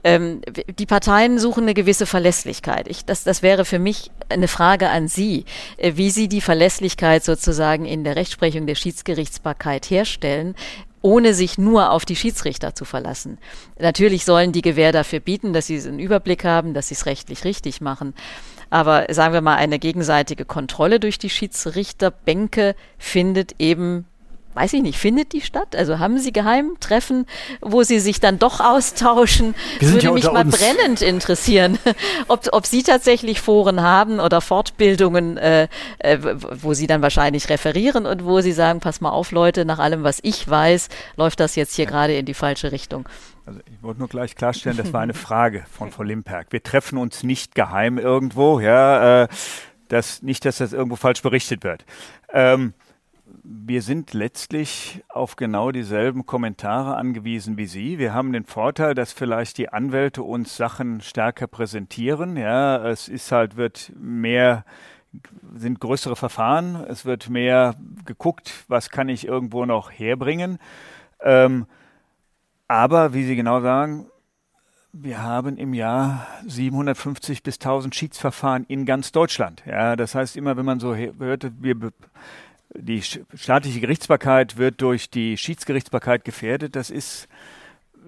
Ähm, 0.04 0.42
die 0.78 0.84
Parteien 0.84 1.38
suchen 1.38 1.62
eine 1.62 1.72
gewisse 1.72 2.04
Verlässlichkeit. 2.04 2.86
Ich, 2.86 3.06
das, 3.06 3.24
das 3.24 3.42
wäre 3.42 3.64
für 3.64 3.78
mich 3.78 4.10
eine 4.28 4.46
Frage 4.46 4.90
an 4.90 5.09
Sie, 5.09 5.46
äh, 5.78 5.92
wie 5.96 6.10
Sie 6.10 6.28
die 6.28 6.42
Verlässlichkeit 6.42 7.24
sozusagen 7.24 7.86
in 7.86 8.05
der 8.05 8.16
Rechtsprechung 8.16 8.66
der 8.66 8.74
Schiedsgerichtsbarkeit 8.74 9.88
herstellen, 9.88 10.55
ohne 11.00 11.32
sich 11.32 11.56
nur 11.56 11.92
auf 11.92 12.05
die 12.05 12.16
Schiedsrichter 12.16 12.74
zu 12.74 12.84
verlassen. 12.84 13.38
Natürlich 13.78 14.26
sollen 14.26 14.52
die 14.52 14.62
Gewähr 14.62 14.92
dafür 14.92 15.20
bieten, 15.20 15.55
dass 15.55 15.68
sie 15.68 15.80
einen 15.80 15.98
Überblick 15.98 16.44
haben, 16.44 16.74
dass 16.74 16.88
sie 16.88 16.94
es 16.94 17.06
rechtlich 17.06 17.44
richtig 17.44 17.80
machen. 17.80 18.14
Aber 18.70 19.07
sagen 19.11 19.35
wir 19.35 19.40
mal, 19.40 19.57
eine 19.57 19.78
gegenseitige 19.78 20.45
Kontrolle 20.45 21.01
durch 21.01 21.19
die 21.19 21.31
Schiedsrichterbänke 21.31 22.74
findet 22.99 23.55
eben 23.59 24.07
weiß 24.59 24.73
ich 24.73 24.82
nicht, 24.82 24.99
findet 24.99 25.32
die 25.32 25.40
statt? 25.40 25.77
Also 25.77 26.01
haben 26.01 26.19
Sie 26.19 26.32
Geheimtreffen, 26.32 27.27
wo 27.61 27.85
Sie 27.85 28.01
sich 28.01 28.19
dann 28.19 28.40
doch 28.40 28.59
austauschen? 28.59 29.55
Würde 29.78 30.07
ja 30.07 30.12
mich 30.12 30.24
mal 30.24 30.45
uns. 30.45 30.59
brennend 30.59 31.01
interessieren, 31.01 31.78
ob, 32.28 32.49
ob 32.51 32.66
Sie 32.66 32.82
tatsächlich 32.82 33.40
Foren 33.40 33.82
haben 33.82 34.19
oder 34.19 34.40
Fortbildungen, 34.40 35.36
äh, 35.36 35.69
äh, 35.99 36.19
wo 36.20 36.74
Sie 36.74 36.89
dann 36.89 37.03
wahrscheinlich 37.03 37.49
referieren 37.51 38.05
und 38.05 38.24
wo 38.24 38.40
Sie 38.40 38.53
sagen, 38.53 38.81
pass 38.81 39.01
mal 39.01 39.11
auf, 39.11 39.31
Leute, 39.31 39.65
nach 39.65 39.78
allem, 39.78 40.03
was 40.03 40.19
ich 40.23 40.49
weiß, 40.49 40.89
läuft 41.16 41.39
das 41.39 41.55
jetzt 41.55 41.77
hier 41.77 41.86
gerade 41.86 42.16
in 42.16 42.27
die 42.27 42.35
falsche 42.35 42.73
Richtung. 42.73 43.09
Also 43.48 43.60
ich 43.64 43.82
wollte 43.82 44.00
nur 44.00 44.08
gleich 44.08 44.36
klarstellen, 44.36 44.76
das 44.76 44.92
war 44.92 45.00
eine 45.00 45.14
Frage 45.28 45.64
von 45.70 45.90
Frau 45.90 46.02
Limperk. 46.02 46.48
Wir 46.52 46.62
treffen 46.62 46.98
uns 46.98 47.22
nicht 47.22 47.54
geheim 47.54 47.96
irgendwo, 47.96 48.60
ja, 48.60 49.22
äh, 49.22 49.28
das, 49.88 50.20
nicht, 50.20 50.44
dass 50.44 50.58
das 50.58 50.74
irgendwo 50.74 50.96
falsch 50.96 51.22
berichtet 51.22 51.64
wird. 51.64 51.86
Ähm, 52.30 52.74
wir 53.42 53.80
sind 53.80 54.12
letztlich 54.12 55.02
auf 55.08 55.36
genau 55.36 55.70
dieselben 55.70 56.26
Kommentare 56.26 56.96
angewiesen 56.96 57.56
wie 57.56 57.64
Sie. 57.64 57.98
Wir 57.98 58.12
haben 58.12 58.34
den 58.34 58.44
Vorteil, 58.44 58.94
dass 58.94 59.12
vielleicht 59.12 59.56
die 59.56 59.70
Anwälte 59.70 60.22
uns 60.22 60.54
Sachen 60.54 61.00
stärker 61.00 61.46
präsentieren. 61.46 62.36
Ja, 62.36 62.86
es 62.86 63.08
ist 63.08 63.32
halt, 63.32 63.56
wird 63.56 63.92
mehr, 63.98 64.66
sind 65.56 65.80
größere 65.80 66.16
Verfahren. 66.16 66.84
Es 66.86 67.06
wird 67.06 67.30
mehr 67.30 67.76
geguckt, 68.04 68.52
was 68.68 68.90
kann 68.90 69.08
ich 69.08 69.26
irgendwo 69.26 69.64
noch 69.64 69.90
herbringen. 69.90 70.58
Ähm, 71.22 71.64
aber, 72.69 73.15
wie 73.15 73.24
Sie 73.24 73.35
genau 73.35 73.61
sagen, 73.61 74.07
wir 74.93 75.23
haben 75.23 75.57
im 75.57 75.74
Jahr 75.74 76.27
750 76.47 77.43
bis 77.43 77.57
1000 77.57 77.95
Schiedsverfahren 77.95 78.65
in 78.69 78.86
ganz 78.86 79.12
Deutschland. 79.12 79.62
Ja, 79.66 79.97
das 79.97 80.15
heißt 80.15 80.36
immer, 80.36 80.57
wenn 80.57 80.65
man 80.65 80.81
so 80.81 80.95
hört, 80.95 81.53
wir 81.61 81.77
die 82.74 83.03
staatliche 83.03 83.81
Gerichtsbarkeit 83.81 84.57
wird 84.57 84.81
durch 84.82 85.11
die 85.11 85.36
Schiedsgerichtsbarkeit 85.36 86.24
gefährdet. 86.24 86.77
Das 86.77 86.90
ist, 86.90 87.28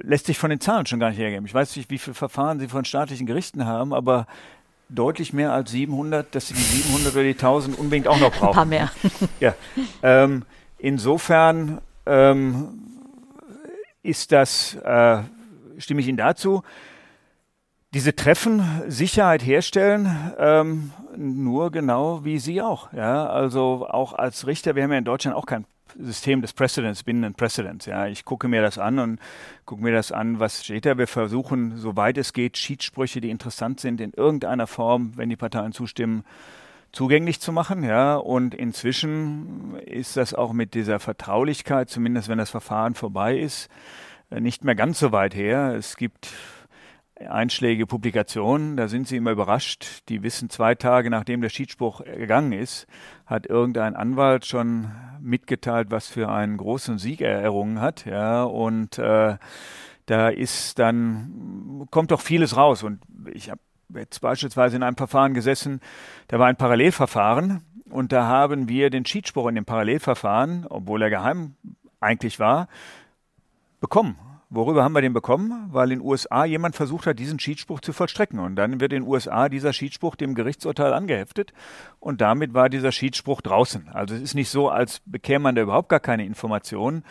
lässt 0.00 0.26
sich 0.26 0.38
von 0.38 0.50
den 0.50 0.60
Zahlen 0.60 0.86
schon 0.86 1.00
gar 1.00 1.10
nicht 1.10 1.18
hergeben. 1.18 1.46
Ich 1.46 1.54
weiß 1.54 1.76
nicht, 1.76 1.90
wie 1.90 1.98
viele 1.98 2.14
Verfahren 2.14 2.60
Sie 2.60 2.68
von 2.68 2.84
staatlichen 2.84 3.26
Gerichten 3.26 3.64
haben, 3.66 3.94
aber 3.94 4.26
deutlich 4.88 5.32
mehr 5.32 5.52
als 5.52 5.70
700, 5.70 6.34
dass 6.34 6.48
Sie 6.48 6.54
die 6.54 6.60
700 6.60 7.14
oder 7.14 7.22
die 7.22 7.30
1000 7.30 7.78
unbedingt 7.78 8.08
auch 8.08 8.18
noch 8.18 8.32
brauchen. 8.32 8.48
Ein 8.48 8.54
paar 8.54 8.64
mehr. 8.64 8.90
Ja. 9.40 9.54
Ähm, 10.02 10.44
insofern 10.78 11.80
ähm, 12.06 12.89
ist 14.02 14.32
das, 14.32 14.74
äh, 14.76 15.22
stimme 15.78 16.00
ich 16.00 16.08
Ihnen 16.08 16.18
dazu, 16.18 16.62
diese 17.92 18.14
Treffen 18.14 18.62
Sicherheit 18.88 19.44
herstellen, 19.44 20.32
ähm, 20.38 20.92
nur 21.16 21.72
genau 21.72 22.24
wie 22.24 22.38
Sie 22.38 22.62
auch. 22.62 22.92
Ja, 22.92 23.26
also 23.26 23.86
auch 23.88 24.12
als 24.12 24.46
Richter, 24.46 24.76
wir 24.76 24.84
haben 24.84 24.92
ja 24.92 24.98
in 24.98 25.04
Deutschland 25.04 25.36
auch 25.36 25.46
kein 25.46 25.64
System 25.98 26.40
des 26.40 26.52
Precedents, 26.52 27.02
bindenden 27.02 27.34
Precedents. 27.34 27.86
Ja, 27.86 28.06
ich 28.06 28.24
gucke 28.24 28.46
mir 28.46 28.62
das 28.62 28.78
an 28.78 29.00
und 29.00 29.18
gucke 29.64 29.82
mir 29.82 29.92
das 29.92 30.12
an, 30.12 30.38
was 30.38 30.64
steht 30.64 30.86
da. 30.86 30.98
Wir 30.98 31.08
versuchen, 31.08 31.78
soweit 31.78 32.16
es 32.16 32.32
geht, 32.32 32.56
Schiedssprüche, 32.56 33.20
die 33.20 33.30
interessant 33.30 33.80
sind, 33.80 34.00
in 34.00 34.12
irgendeiner 34.12 34.68
Form, 34.68 35.12
wenn 35.16 35.28
die 35.28 35.36
Parteien 35.36 35.72
zustimmen, 35.72 36.24
zugänglich 36.92 37.40
zu 37.40 37.52
machen. 37.52 37.82
Ja, 37.82 38.16
und 38.16 38.54
inzwischen 38.54 39.76
ist 39.76 40.16
das 40.16 40.34
auch 40.34 40.52
mit 40.52 40.74
dieser 40.74 41.00
Vertraulichkeit, 41.00 41.90
zumindest 41.90 42.28
wenn 42.28 42.38
das 42.38 42.50
Verfahren 42.50 42.94
vorbei 42.94 43.38
ist, 43.38 43.68
nicht 44.30 44.64
mehr 44.64 44.74
ganz 44.74 44.98
so 44.98 45.12
weit 45.12 45.34
her. 45.34 45.74
Es 45.76 45.96
gibt 45.96 46.32
einschlägige 47.28 47.86
Publikationen, 47.86 48.76
da 48.76 48.88
sind 48.88 49.06
sie 49.06 49.16
immer 49.16 49.32
überrascht. 49.32 50.08
Die 50.08 50.22
wissen 50.22 50.48
zwei 50.50 50.74
Tage 50.74 51.10
nachdem 51.10 51.40
der 51.40 51.50
Schiedsspruch 51.50 52.02
gegangen 52.04 52.52
ist, 52.52 52.86
hat 53.26 53.46
irgendein 53.46 53.96
Anwalt 53.96 54.46
schon 54.46 54.90
mitgeteilt, 55.20 55.90
was 55.90 56.06
für 56.06 56.30
einen 56.30 56.56
großen 56.56 56.98
Sieg 56.98 57.20
er 57.20 57.40
errungen 57.40 57.80
hat. 57.80 58.06
Ja, 58.06 58.44
und 58.44 58.98
äh, 58.98 59.36
da 60.06 60.28
ist 60.28 60.78
dann, 60.78 61.86
kommt 61.90 62.10
doch 62.10 62.20
vieles 62.20 62.56
raus. 62.56 62.82
Und 62.82 63.00
ich 63.32 63.50
habe 63.50 63.60
jetzt 63.94 64.20
beispielsweise 64.20 64.76
in 64.76 64.82
einem 64.82 64.96
Verfahren 64.96 65.34
gesessen, 65.34 65.80
da 66.28 66.38
war 66.38 66.46
ein 66.46 66.56
Parallelverfahren 66.56 67.62
und 67.90 68.12
da 68.12 68.26
haben 68.26 68.68
wir 68.68 68.90
den 68.90 69.04
Schiedsspruch 69.04 69.48
in 69.48 69.54
dem 69.54 69.64
Parallelverfahren, 69.64 70.66
obwohl 70.68 71.02
er 71.02 71.10
geheim 71.10 71.54
eigentlich 72.00 72.38
war, 72.38 72.68
bekommen. 73.80 74.16
Worüber 74.52 74.82
haben 74.82 74.94
wir 74.94 75.00
den 75.00 75.12
bekommen? 75.12 75.68
Weil 75.70 75.92
in 75.92 76.00
den 76.00 76.06
USA 76.06 76.44
jemand 76.44 76.74
versucht 76.74 77.06
hat, 77.06 77.20
diesen 77.20 77.38
Schiedsspruch 77.38 77.80
zu 77.80 77.92
vollstrecken. 77.92 78.40
Und 78.40 78.56
dann 78.56 78.80
wird 78.80 78.92
in 78.92 79.02
den 79.02 79.08
USA 79.08 79.48
dieser 79.48 79.72
Schiedsspruch 79.72 80.16
dem 80.16 80.34
Gerichtsurteil 80.34 80.92
angeheftet. 80.92 81.52
Und 82.00 82.20
damit 82.20 82.52
war 82.52 82.68
dieser 82.68 82.90
Schiedsspruch 82.90 83.42
draußen. 83.42 83.88
Also 83.90 84.16
es 84.16 84.22
ist 84.22 84.34
nicht 84.34 84.50
so, 84.50 84.68
als 84.68 85.02
bekäme 85.06 85.44
man 85.44 85.54
da 85.54 85.62
überhaupt 85.62 85.88
gar 85.88 86.00
keine 86.00 86.26
Informationen. 86.26 87.04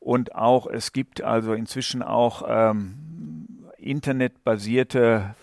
Und 0.00 0.34
auch, 0.34 0.66
es 0.66 0.92
gibt 0.92 1.22
also 1.22 1.54
inzwischen 1.54 2.02
auch 2.02 2.42
ähm, 2.46 3.62
internetbasierte 3.78 5.34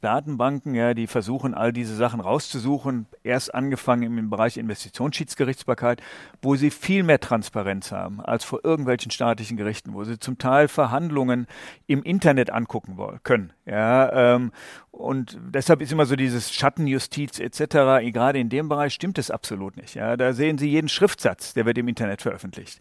Datenbanken, 0.00 0.74
ja, 0.74 0.94
die 0.94 1.06
versuchen, 1.06 1.54
all 1.54 1.72
diese 1.72 1.96
Sachen 1.96 2.20
rauszusuchen. 2.20 3.06
Erst 3.22 3.54
angefangen 3.54 4.18
im 4.18 4.30
Bereich 4.30 4.56
Investitionsschiedsgerichtsbarkeit, 4.56 6.00
wo 6.40 6.56
sie 6.56 6.70
viel 6.70 7.02
mehr 7.02 7.20
Transparenz 7.20 7.90
haben 7.90 8.20
als 8.20 8.44
vor 8.44 8.64
irgendwelchen 8.64 9.10
staatlichen 9.10 9.56
Gerichten, 9.56 9.94
wo 9.94 10.04
sie 10.04 10.18
zum 10.18 10.38
Teil 10.38 10.68
Verhandlungen 10.68 11.46
im 11.86 12.02
Internet 12.02 12.50
angucken 12.50 12.96
wollen, 12.96 13.20
können. 13.22 13.52
Ja, 13.66 14.34
ähm, 14.34 14.52
und 14.90 15.38
deshalb 15.40 15.80
ist 15.80 15.92
immer 15.92 16.06
so 16.06 16.16
dieses 16.16 16.52
Schattenjustiz 16.52 17.38
etc. 17.38 18.02
Gerade 18.12 18.38
in 18.38 18.48
dem 18.48 18.68
Bereich 18.68 18.94
stimmt 18.94 19.18
es 19.18 19.30
absolut 19.30 19.76
nicht. 19.76 19.94
Ja, 19.94 20.16
da 20.16 20.32
sehen 20.32 20.58
Sie 20.58 20.68
jeden 20.68 20.88
Schriftsatz, 20.88 21.54
der 21.54 21.66
wird 21.66 21.78
im 21.78 21.88
Internet 21.88 22.22
veröffentlicht. 22.22 22.80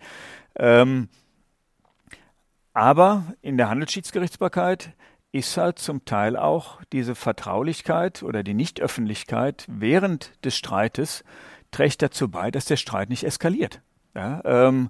Ähm, 0.56 1.10
aber 2.73 3.23
in 3.41 3.57
der 3.57 3.69
Handelsschiedsgerichtsbarkeit 3.69 4.94
ist 5.31 5.57
halt 5.57 5.79
zum 5.79 6.05
Teil 6.05 6.37
auch 6.37 6.81
diese 6.91 7.15
Vertraulichkeit 7.15 8.23
oder 8.23 8.43
die 8.43 8.53
Nichtöffentlichkeit 8.53 9.65
während 9.67 10.33
des 10.45 10.55
Streites 10.55 11.23
trägt 11.71 12.01
dazu 12.01 12.29
bei, 12.29 12.49
dass 12.49 12.65
der 12.65 12.77
Streit 12.77 13.09
nicht 13.09 13.23
eskaliert. 13.23 13.81
Ja, 14.15 14.41
ähm, 14.45 14.89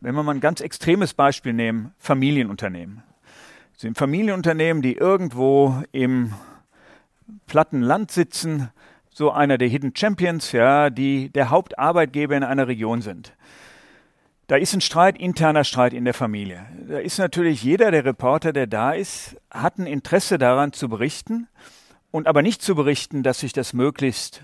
wenn 0.00 0.14
wir 0.14 0.22
mal 0.22 0.34
ein 0.34 0.40
ganz 0.40 0.60
extremes 0.60 1.14
Beispiel 1.14 1.54
nehmen, 1.54 1.94
Familienunternehmen. 1.98 3.02
Das 3.72 3.82
sind 3.82 3.96
Familienunternehmen, 3.96 4.82
die 4.82 4.94
irgendwo 4.96 5.82
im 5.92 6.34
platten 7.46 7.80
Land 7.80 8.10
sitzen, 8.10 8.70
so 9.10 9.30
einer 9.30 9.56
der 9.56 9.68
Hidden 9.68 9.94
Champions, 9.96 10.52
ja, 10.52 10.90
die 10.90 11.30
der 11.30 11.50
Hauptarbeitgeber 11.50 12.36
in 12.36 12.44
einer 12.44 12.68
Region 12.68 13.00
sind. 13.00 13.34
Da 14.46 14.56
ist 14.56 14.74
ein 14.74 14.82
Streit, 14.82 15.18
interner 15.18 15.64
Streit 15.64 15.94
in 15.94 16.04
der 16.04 16.12
Familie. 16.12 16.66
Da 16.88 16.98
ist 16.98 17.18
natürlich 17.18 17.62
jeder 17.62 17.90
der 17.90 18.04
Reporter, 18.04 18.52
der 18.52 18.66
da 18.66 18.92
ist, 18.92 19.36
hat 19.50 19.78
ein 19.78 19.86
Interesse 19.86 20.36
daran 20.36 20.72
zu 20.72 20.88
berichten 20.88 21.48
und 22.10 22.26
aber 22.26 22.42
nicht 22.42 22.60
zu 22.60 22.74
berichten, 22.74 23.22
dass 23.22 23.40
sich 23.40 23.54
das 23.54 23.72
möglichst 23.72 24.42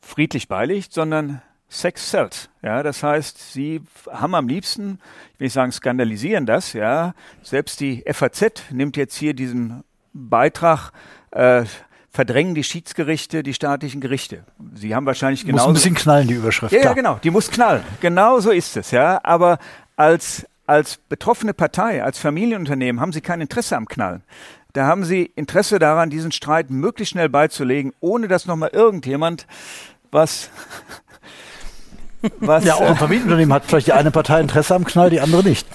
friedlich 0.00 0.48
beiliegt, 0.48 0.92
sondern 0.92 1.42
Sex 1.68 2.10
sells. 2.10 2.50
Ja, 2.62 2.82
das 2.82 3.02
heißt, 3.02 3.52
sie 3.52 3.82
haben 4.10 4.34
am 4.34 4.48
liebsten, 4.48 4.98
ich 5.34 5.40
will 5.40 5.46
nicht 5.46 5.52
sagen 5.52 5.70
skandalisieren 5.70 6.44
das, 6.44 6.72
ja, 6.72 7.14
selbst 7.42 7.80
die 7.80 8.04
FAZ 8.10 8.70
nimmt 8.70 8.96
jetzt 8.96 9.16
hier 9.16 9.34
diesen 9.34 9.84
Beitrag 10.12 10.90
äh, 11.30 11.64
verdrängen 12.10 12.54
die 12.54 12.64
Schiedsgerichte 12.64 13.42
die 13.42 13.54
staatlichen 13.54 14.00
Gerichte. 14.00 14.44
Sie 14.74 14.94
haben 14.94 15.06
wahrscheinlich 15.06 15.44
genau. 15.44 15.58
Muss 15.58 15.66
ein 15.66 15.74
bisschen 15.74 15.94
knallen, 15.94 16.28
die 16.28 16.34
Überschrift. 16.34 16.72
Ja, 16.72 16.82
ja, 16.82 16.92
genau, 16.92 17.18
die 17.22 17.30
muss 17.30 17.50
knallen. 17.50 17.82
Genau 18.00 18.40
so 18.40 18.50
ist 18.50 18.76
es, 18.76 18.90
ja. 18.90 19.20
Aber 19.22 19.58
als, 19.96 20.46
als 20.66 20.98
betroffene 21.08 21.54
Partei, 21.54 22.02
als 22.02 22.18
Familienunternehmen 22.18 23.00
haben 23.00 23.12
sie 23.12 23.20
kein 23.20 23.40
Interesse 23.40 23.76
am 23.76 23.86
Knallen. 23.86 24.22
Da 24.72 24.86
haben 24.86 25.04
sie 25.04 25.32
Interesse 25.34 25.78
daran, 25.78 26.10
diesen 26.10 26.32
Streit 26.32 26.70
möglichst 26.70 27.12
schnell 27.12 27.28
beizulegen, 27.28 27.92
ohne 28.00 28.28
dass 28.28 28.46
nochmal 28.46 28.70
irgendjemand 28.72 29.46
was 30.10 30.50
was, 32.40 32.64
ja, 32.64 32.74
auch 32.74 32.82
ein 32.82 32.96
Familienunternehmen 32.96 33.52
hat 33.52 33.64
vielleicht 33.66 33.86
die 33.86 33.92
eine 33.92 34.10
Partei 34.10 34.40
Interesse 34.40 34.74
am 34.74 34.84
Knall, 34.84 35.10
die 35.10 35.20
andere 35.20 35.42
nicht. 35.42 35.66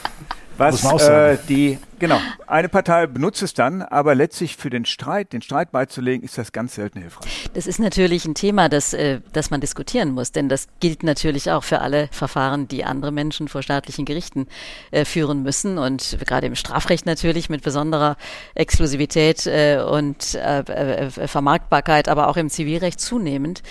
Was 0.57 0.83
äh, 1.01 1.37
die 1.49 1.79
Genau. 1.99 2.19
Eine 2.47 2.69
Partei 2.69 3.07
benutzt 3.07 3.41
es 3.41 3.53
dann, 3.53 3.81
aber 3.81 4.15
letztlich 4.15 4.57
für 4.57 4.69
den 4.69 4.85
Streit, 4.85 5.33
den 5.33 5.41
Streit 5.41 5.71
beizulegen, 5.71 6.23
ist 6.23 6.37
das 6.37 6.51
ganz 6.51 6.75
selten 6.75 6.99
hilfreich. 6.99 7.49
Das 7.53 7.67
ist 7.67 7.79
natürlich 7.79 8.25
ein 8.25 8.35
Thema, 8.35 8.67
das, 8.67 8.93
äh, 8.93 9.21
das 9.31 9.49
man 9.49 9.61
diskutieren 9.61 10.11
muss, 10.11 10.31
denn 10.31 10.49
das 10.49 10.67
gilt 10.79 11.03
natürlich 11.03 11.51
auch 11.51 11.63
für 11.63 11.79
alle 11.79 12.09
Verfahren, 12.11 12.67
die 12.67 12.83
andere 12.83 13.11
Menschen 13.11 13.47
vor 13.47 13.63
staatlichen 13.63 14.05
Gerichten 14.05 14.47
äh, 14.91 15.05
führen 15.05 15.43
müssen 15.43 15.77
und 15.77 16.17
gerade 16.25 16.47
im 16.47 16.55
Strafrecht 16.55 17.05
natürlich 17.05 17.49
mit 17.49 17.63
besonderer 17.63 18.17
Exklusivität 18.55 19.47
äh, 19.47 19.79
und 19.79 20.37
Vermarktbarkeit, 21.25 22.09
aber 22.09 22.27
auch 22.27 22.37
im 22.37 22.49
Zivilrecht 22.49 22.99
zunehmend 22.99 23.61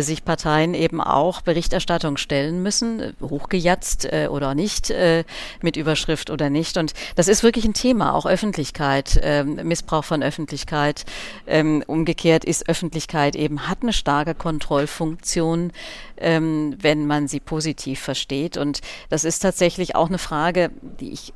sich 0.00 0.24
Parteien 0.24 0.74
eben 0.74 1.00
auch 1.00 1.42
Berichterstattung 1.42 2.16
stellen 2.16 2.62
müssen, 2.62 3.14
hochgejatzt 3.20 4.08
oder 4.30 4.54
nicht, 4.54 4.92
mit 5.62 5.76
Überschrift 5.76 6.30
oder 6.30 6.50
nicht. 6.50 6.76
Und 6.76 6.92
das 7.16 7.28
ist 7.28 7.42
wirklich 7.42 7.65
ein 7.66 7.74
Thema, 7.74 8.14
auch 8.14 8.26
Öffentlichkeit, 8.26 9.20
ähm, 9.22 9.56
Missbrauch 9.64 10.04
von 10.04 10.22
Öffentlichkeit. 10.22 11.04
Ähm, 11.46 11.84
umgekehrt 11.86 12.44
ist 12.44 12.68
Öffentlichkeit 12.68 13.36
eben, 13.36 13.68
hat 13.68 13.82
eine 13.82 13.92
starke 13.92 14.34
Kontrollfunktion, 14.34 15.72
ähm, 16.16 16.76
wenn 16.80 17.06
man 17.06 17.28
sie 17.28 17.40
positiv 17.40 18.00
versteht. 18.00 18.56
Und 18.56 18.80
das 19.10 19.24
ist 19.24 19.40
tatsächlich 19.40 19.94
auch 19.94 20.08
eine 20.08 20.18
Frage, 20.18 20.70
die 21.00 21.12
ich 21.12 21.32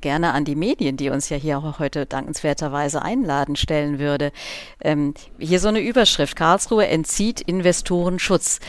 gerne 0.00 0.32
an 0.32 0.44
die 0.44 0.54
Medien, 0.54 0.96
die 0.96 1.10
uns 1.10 1.28
ja 1.28 1.36
hier 1.36 1.58
auch 1.58 1.78
heute 1.78 2.06
dankenswerterweise 2.06 3.02
einladen, 3.02 3.56
stellen 3.56 3.98
würde. 3.98 4.32
Ähm, 4.80 5.14
hier 5.38 5.60
so 5.60 5.68
eine 5.68 5.80
Überschrift. 5.80 6.36
Karlsruhe 6.36 6.86
entzieht 6.86 7.40
Investoren 7.40 8.18
Schutz 8.18 8.60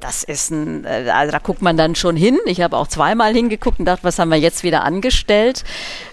das 0.00 0.22
ist 0.22 0.50
ein, 0.50 0.84
äh, 0.84 1.10
also 1.12 1.32
da 1.32 1.38
guckt 1.38 1.62
man 1.62 1.76
dann 1.76 1.94
schon 1.94 2.16
hin. 2.16 2.38
Ich 2.46 2.60
habe 2.60 2.76
auch 2.76 2.86
zweimal 2.86 3.32
hingeguckt 3.32 3.78
und 3.78 3.84
dachte, 3.84 4.04
was 4.04 4.18
haben 4.18 4.28
wir 4.30 4.38
jetzt 4.38 4.62
wieder 4.62 4.84
angestellt? 4.84 5.64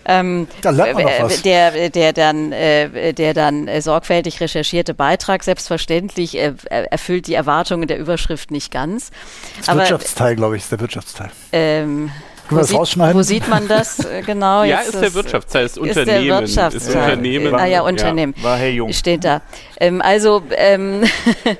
Ähm, 0.06 0.48
da 0.62 0.70
lernt 0.72 0.96
man 0.96 1.04
noch 1.04 1.22
was. 1.22 1.42
Der, 1.42 1.90
der 1.90 2.14
dann, 2.14 2.52
äh, 2.52 3.14
der 3.14 3.34
dann 3.34 3.68
äh, 3.68 3.82
sorgfältig 3.82 4.40
recherchierte 4.42 4.94
Beitrag, 4.94 5.44
selbstverständlich 5.44 6.38
äh, 6.38 6.54
erfüllt 6.66 7.28
die 7.28 7.34
Erwartungen 7.34 7.88
der 7.88 8.00
Überschrift 8.00 8.52
nicht 8.52 8.72
ganz. 8.72 9.12
Das 9.58 9.70
Aber, 9.70 9.82
Wirtschaftsteil, 9.82 10.36
glaube 10.36 10.58
ich, 10.58 10.64
ist 10.64 10.72
der 10.72 10.80
Wirtschaftsteil. 10.80 11.32
Ähm, 11.52 12.12
wo, 12.50 12.64
sieht, 12.64 12.98
wo 12.98 13.22
sieht 13.22 13.48
man 13.48 13.68
das 13.68 14.00
äh, 14.06 14.22
genau? 14.22 14.64
ja, 14.64 14.80
ist 14.80 14.94
der 14.94 15.14
Wirtschaftsteil, 15.14 15.66
ist 15.66 15.78
Unternehmen. 15.78 16.08
Ist 16.08 16.08
der 16.08 16.24
Wirtschaftsteil. 16.26 16.96
Ist 16.96 16.96
Unternehmen. 16.96 17.56
Ah 17.56 17.66
ja, 17.66 17.82
Unternehmen. 17.82 18.34
Ja, 18.38 18.44
war 18.44 18.58
Herr 18.58 18.70
Jung. 18.70 18.94
Steht 18.94 19.24
da. 19.24 19.42
Ähm, 19.80 20.02
also 20.02 20.44
ähm, 20.52 21.04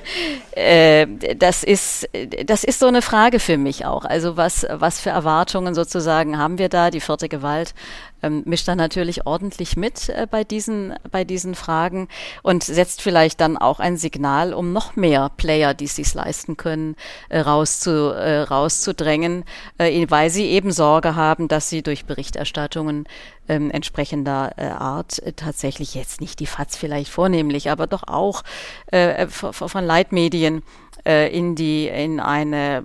äh, 0.52 1.06
das 1.36 1.64
ist 1.64 2.08
das 2.44 2.64
ist 2.64 2.78
so 2.78 2.86
eine 2.86 3.02
Frage 3.02 3.40
für 3.40 3.58
mich 3.58 3.84
auch. 3.84 4.04
Also 4.04 4.36
was 4.36 4.66
was 4.70 5.00
für 5.00 5.10
Erwartungen 5.10 5.74
sozusagen 5.74 6.38
haben 6.38 6.58
wir 6.58 6.68
da? 6.68 6.90
Die 6.90 7.00
vierte 7.00 7.28
Gewalt 7.28 7.74
ähm, 8.22 8.42
mischt 8.46 8.68
dann 8.68 8.78
natürlich 8.78 9.26
ordentlich 9.26 9.76
mit 9.76 10.08
äh, 10.08 10.26
bei 10.30 10.44
diesen 10.44 10.94
bei 11.10 11.24
diesen 11.24 11.54
Fragen 11.54 12.08
und 12.42 12.64
setzt 12.64 13.02
vielleicht 13.02 13.40
dann 13.40 13.56
auch 13.56 13.80
ein 13.80 13.96
Signal, 13.96 14.54
um 14.54 14.72
noch 14.72 14.96
mehr 14.96 15.30
Player, 15.36 15.74
die 15.74 15.84
es 15.84 15.96
sich 15.96 16.12
leisten 16.14 16.56
können, 16.56 16.96
äh, 17.28 17.40
rauszu, 17.40 17.90
äh, 17.90 18.40
rauszudrängen, 18.40 19.44
äh, 19.78 20.06
weil 20.08 20.30
sie 20.30 20.46
eben 20.46 20.72
Sorge 20.72 21.16
haben, 21.16 21.48
dass 21.48 21.68
sie 21.68 21.82
durch 21.82 22.06
Berichterstattungen 22.06 23.06
ähm, 23.48 23.70
entsprechender 23.70 24.52
äh, 24.56 24.66
Art 24.66 25.18
äh, 25.20 25.32
tatsächlich 25.32 25.94
jetzt 25.94 26.20
nicht 26.20 26.40
die 26.40 26.46
FATS 26.46 26.76
vielleicht 26.76 27.10
vornehmlich, 27.10 27.70
aber 27.70 27.86
doch 27.86 28.04
auch 28.08 28.42
äh, 28.88 29.26
von 29.28 29.84
Leitmedien 29.84 30.62
äh, 31.06 31.32
in 31.36 31.54
die 31.54 31.88
in 31.88 32.20
eine 32.20 32.82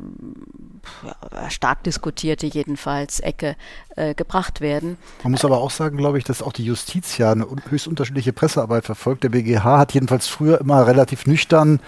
stark 1.49 1.83
diskutierte 1.83 2.47
jedenfalls 2.47 3.19
Ecke 3.19 3.55
äh, 3.95 4.13
gebracht 4.13 4.61
werden. 4.61 4.97
Man 5.23 5.31
muss 5.31 5.45
aber 5.45 5.59
auch 5.59 5.71
sagen, 5.71 5.97
glaube 5.97 6.17
ich, 6.17 6.23
dass 6.23 6.41
auch 6.41 6.53
die 6.53 6.65
Justiz 6.65 7.17
ja 7.17 7.31
eine 7.31 7.45
höchst 7.69 7.87
unterschiedliche 7.87 8.33
Pressearbeit 8.33 8.85
verfolgt. 8.85 9.23
Der 9.23 9.29
BGH 9.29 9.77
hat 9.77 9.93
jedenfalls 9.93 10.27
früher 10.27 10.59
immer 10.59 10.87
relativ 10.87 11.25
nüchtern 11.25 11.79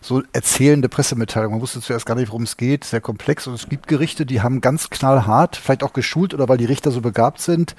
so 0.00 0.22
erzählende 0.32 0.88
Pressemitteilungen. 0.88 1.56
Man 1.56 1.62
wusste 1.62 1.80
zuerst 1.80 2.06
gar 2.06 2.14
nicht, 2.14 2.28
worum 2.28 2.44
es 2.44 2.56
geht, 2.56 2.84
sehr 2.84 3.00
komplex. 3.00 3.46
Und 3.46 3.54
es 3.54 3.68
gibt 3.68 3.88
Gerichte, 3.88 4.26
die 4.26 4.40
haben 4.42 4.60
ganz 4.60 4.90
knallhart, 4.90 5.56
vielleicht 5.56 5.82
auch 5.82 5.92
geschult 5.92 6.34
oder 6.34 6.48
weil 6.48 6.58
die 6.58 6.64
Richter 6.64 6.90
so 6.90 7.00
begabt 7.00 7.40
sind, 7.40 7.74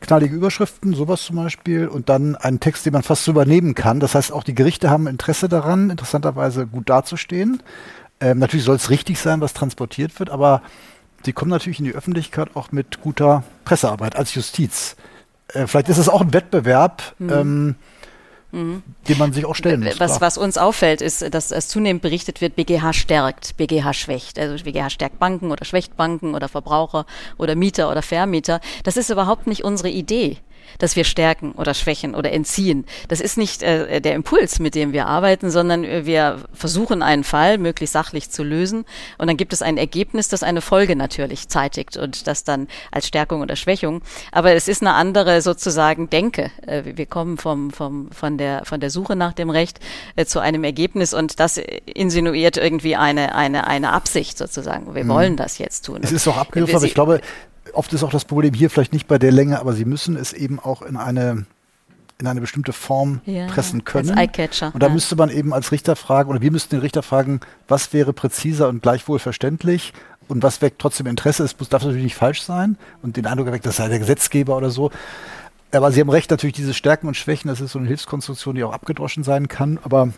knallige 0.00 0.34
Überschriften, 0.34 0.94
sowas 0.94 1.22
zum 1.22 1.36
Beispiel, 1.36 1.86
und 1.86 2.08
dann 2.08 2.36
einen 2.36 2.60
Text, 2.60 2.86
den 2.86 2.92
man 2.92 3.02
fast 3.02 3.24
so 3.24 3.32
übernehmen 3.32 3.74
kann. 3.74 4.00
Das 4.00 4.14
heißt, 4.14 4.32
auch 4.32 4.44
die 4.44 4.54
Gerichte 4.54 4.90
haben 4.90 5.06
Interesse 5.06 5.48
daran, 5.48 5.90
interessanterweise 5.90 6.66
gut 6.66 6.88
dazustehen. 6.88 7.62
Ähm, 8.20 8.38
natürlich 8.38 8.64
soll 8.64 8.76
es 8.76 8.90
richtig 8.90 9.18
sein, 9.18 9.40
was 9.40 9.54
transportiert 9.54 10.18
wird, 10.18 10.30
aber 10.30 10.62
sie 11.24 11.32
kommen 11.32 11.50
natürlich 11.50 11.78
in 11.78 11.86
die 11.86 11.94
Öffentlichkeit 11.94 12.54
auch 12.54 12.72
mit 12.72 13.00
guter 13.00 13.44
Pressearbeit 13.64 14.16
als 14.16 14.34
Justiz. 14.34 14.96
Äh, 15.48 15.66
vielleicht 15.66 15.88
ist 15.88 15.98
es 15.98 16.08
auch 16.08 16.20
ein 16.20 16.32
Wettbewerb. 16.32 17.14
Mhm. 17.18 17.30
Ähm, 17.30 17.74
mhm. 18.52 18.82
den 19.08 19.18
man 19.18 19.32
sich 19.32 19.44
auch 19.44 19.54
stellen 19.54 19.82
muss. 19.82 20.00
Was, 20.00 20.20
was 20.20 20.36
uns 20.36 20.58
auffällt, 20.58 21.00
ist, 21.00 21.32
dass 21.32 21.50
es 21.50 21.68
zunehmend 21.68 22.02
berichtet 22.02 22.40
wird, 22.40 22.56
BGH 22.56 22.92
stärkt, 22.92 23.56
BGH 23.56 23.92
schwächt. 23.94 24.38
Also 24.38 24.62
BGH 24.64 24.90
stärkt 24.90 25.18
Banken 25.18 25.50
oder 25.50 25.64
schwächt 25.64 25.96
Banken 25.96 26.34
oder 26.34 26.48
Verbraucher 26.48 27.06
oder 27.38 27.54
Mieter 27.54 27.90
oder 27.90 28.02
Vermieter. 28.02 28.60
Das 28.84 28.96
ist 28.96 29.10
überhaupt 29.10 29.46
nicht 29.46 29.64
unsere 29.64 29.88
Idee 29.88 30.38
dass 30.78 30.96
wir 30.96 31.04
stärken 31.04 31.52
oder 31.52 31.74
schwächen 31.74 32.14
oder 32.14 32.32
entziehen. 32.32 32.84
Das 33.08 33.20
ist 33.20 33.36
nicht 33.36 33.62
äh, 33.62 34.00
der 34.00 34.14
Impuls, 34.14 34.58
mit 34.58 34.74
dem 34.74 34.92
wir 34.92 35.06
arbeiten, 35.06 35.50
sondern 35.50 35.82
wir 35.82 36.38
versuchen 36.52 37.02
einen 37.02 37.24
Fall 37.24 37.58
möglichst 37.58 37.92
sachlich 37.92 38.30
zu 38.30 38.42
lösen 38.42 38.84
und 39.18 39.26
dann 39.26 39.36
gibt 39.36 39.52
es 39.52 39.62
ein 39.62 39.76
Ergebnis, 39.76 40.28
das 40.28 40.42
eine 40.42 40.60
Folge 40.60 40.96
natürlich 40.96 41.48
zeitigt 41.48 41.96
und 41.96 42.26
das 42.26 42.44
dann 42.44 42.68
als 42.90 43.06
Stärkung 43.06 43.40
oder 43.42 43.56
Schwächung. 43.56 44.02
Aber 44.32 44.52
es 44.52 44.68
ist 44.68 44.82
eine 44.82 44.94
andere 44.94 45.42
sozusagen 45.42 46.10
Denke. 46.10 46.50
Äh, 46.66 46.82
wir 46.96 47.06
kommen 47.06 47.38
vom, 47.38 47.70
vom, 47.70 48.10
von, 48.12 48.38
der, 48.38 48.64
von 48.64 48.80
der 48.80 48.90
Suche 48.90 49.16
nach 49.16 49.32
dem 49.32 49.50
Recht 49.50 49.80
äh, 50.16 50.24
zu 50.24 50.40
einem 50.40 50.64
Ergebnis 50.64 51.14
und 51.14 51.40
das 51.40 51.58
insinuiert 51.58 52.56
irgendwie 52.56 52.96
eine, 52.96 53.34
eine, 53.34 53.66
eine 53.66 53.92
Absicht 53.92 54.38
sozusagen. 54.38 54.94
Wir 54.94 55.04
mhm. 55.04 55.08
wollen 55.08 55.36
das 55.36 55.58
jetzt 55.58 55.86
tun. 55.86 56.00
Es 56.02 56.12
ist 56.12 56.26
doch 56.26 56.36
abgegriffen, 56.36 56.76
aber 56.76 56.86
ich 56.86 56.94
glaube, 56.94 57.20
oft 57.74 57.92
ist 57.92 58.02
auch 58.02 58.10
das 58.10 58.24
Problem 58.24 58.54
hier 58.54 58.70
vielleicht 58.70 58.92
nicht 58.92 59.08
bei 59.08 59.18
der 59.18 59.32
Länge, 59.32 59.60
aber 59.60 59.72
sie 59.72 59.84
müssen 59.84 60.16
es 60.16 60.32
eben 60.32 60.58
auch 60.58 60.82
in 60.82 60.96
eine 60.96 61.46
in 62.20 62.26
eine 62.26 62.40
bestimmte 62.40 62.72
Form 62.72 63.20
ja, 63.24 63.46
pressen 63.46 63.84
können. 63.84 64.10
Als. 64.10 64.74
Und 64.74 64.82
da 64.82 64.88
ja. 64.88 64.92
müsste 64.92 65.16
man 65.16 65.30
eben 65.30 65.52
als 65.52 65.72
Richter 65.72 65.96
fragen, 65.96 66.30
oder 66.30 66.40
wir 66.40 66.50
müssten 66.50 66.76
den 66.76 66.80
Richter 66.80 67.02
fragen, 67.02 67.40
was 67.66 67.92
wäre 67.92 68.12
präziser 68.12 68.68
und 68.68 68.82
gleichwohl 68.82 69.18
verständlich 69.18 69.92
und 70.28 70.42
was 70.42 70.62
weckt 70.62 70.80
trotzdem 70.80 71.06
Interesse. 71.06 71.44
Es 71.44 71.56
darf 71.56 71.82
natürlich 71.82 72.04
nicht 72.04 72.14
falsch 72.14 72.42
sein 72.42 72.76
und 73.02 73.16
den 73.16 73.26
Eindruck 73.26 73.46
erweckt, 73.48 73.66
das 73.66 73.76
sei 73.76 73.88
der 73.88 73.98
Gesetzgeber 73.98 74.56
oder 74.56 74.70
so. 74.70 74.90
Aber 75.72 75.92
Sie 75.92 76.00
haben 76.00 76.10
recht, 76.10 76.30
natürlich 76.30 76.54
diese 76.54 76.74
Stärken 76.74 77.06
und 77.06 77.16
Schwächen, 77.16 77.48
das 77.48 77.60
ist 77.60 77.72
so 77.72 77.78
eine 77.78 77.88
Hilfskonstruktion, 77.88 78.56
die 78.56 78.64
auch 78.64 78.72
abgedroschen 78.72 79.22
sein 79.22 79.48
kann. 79.48 79.78
Aber 79.82 80.10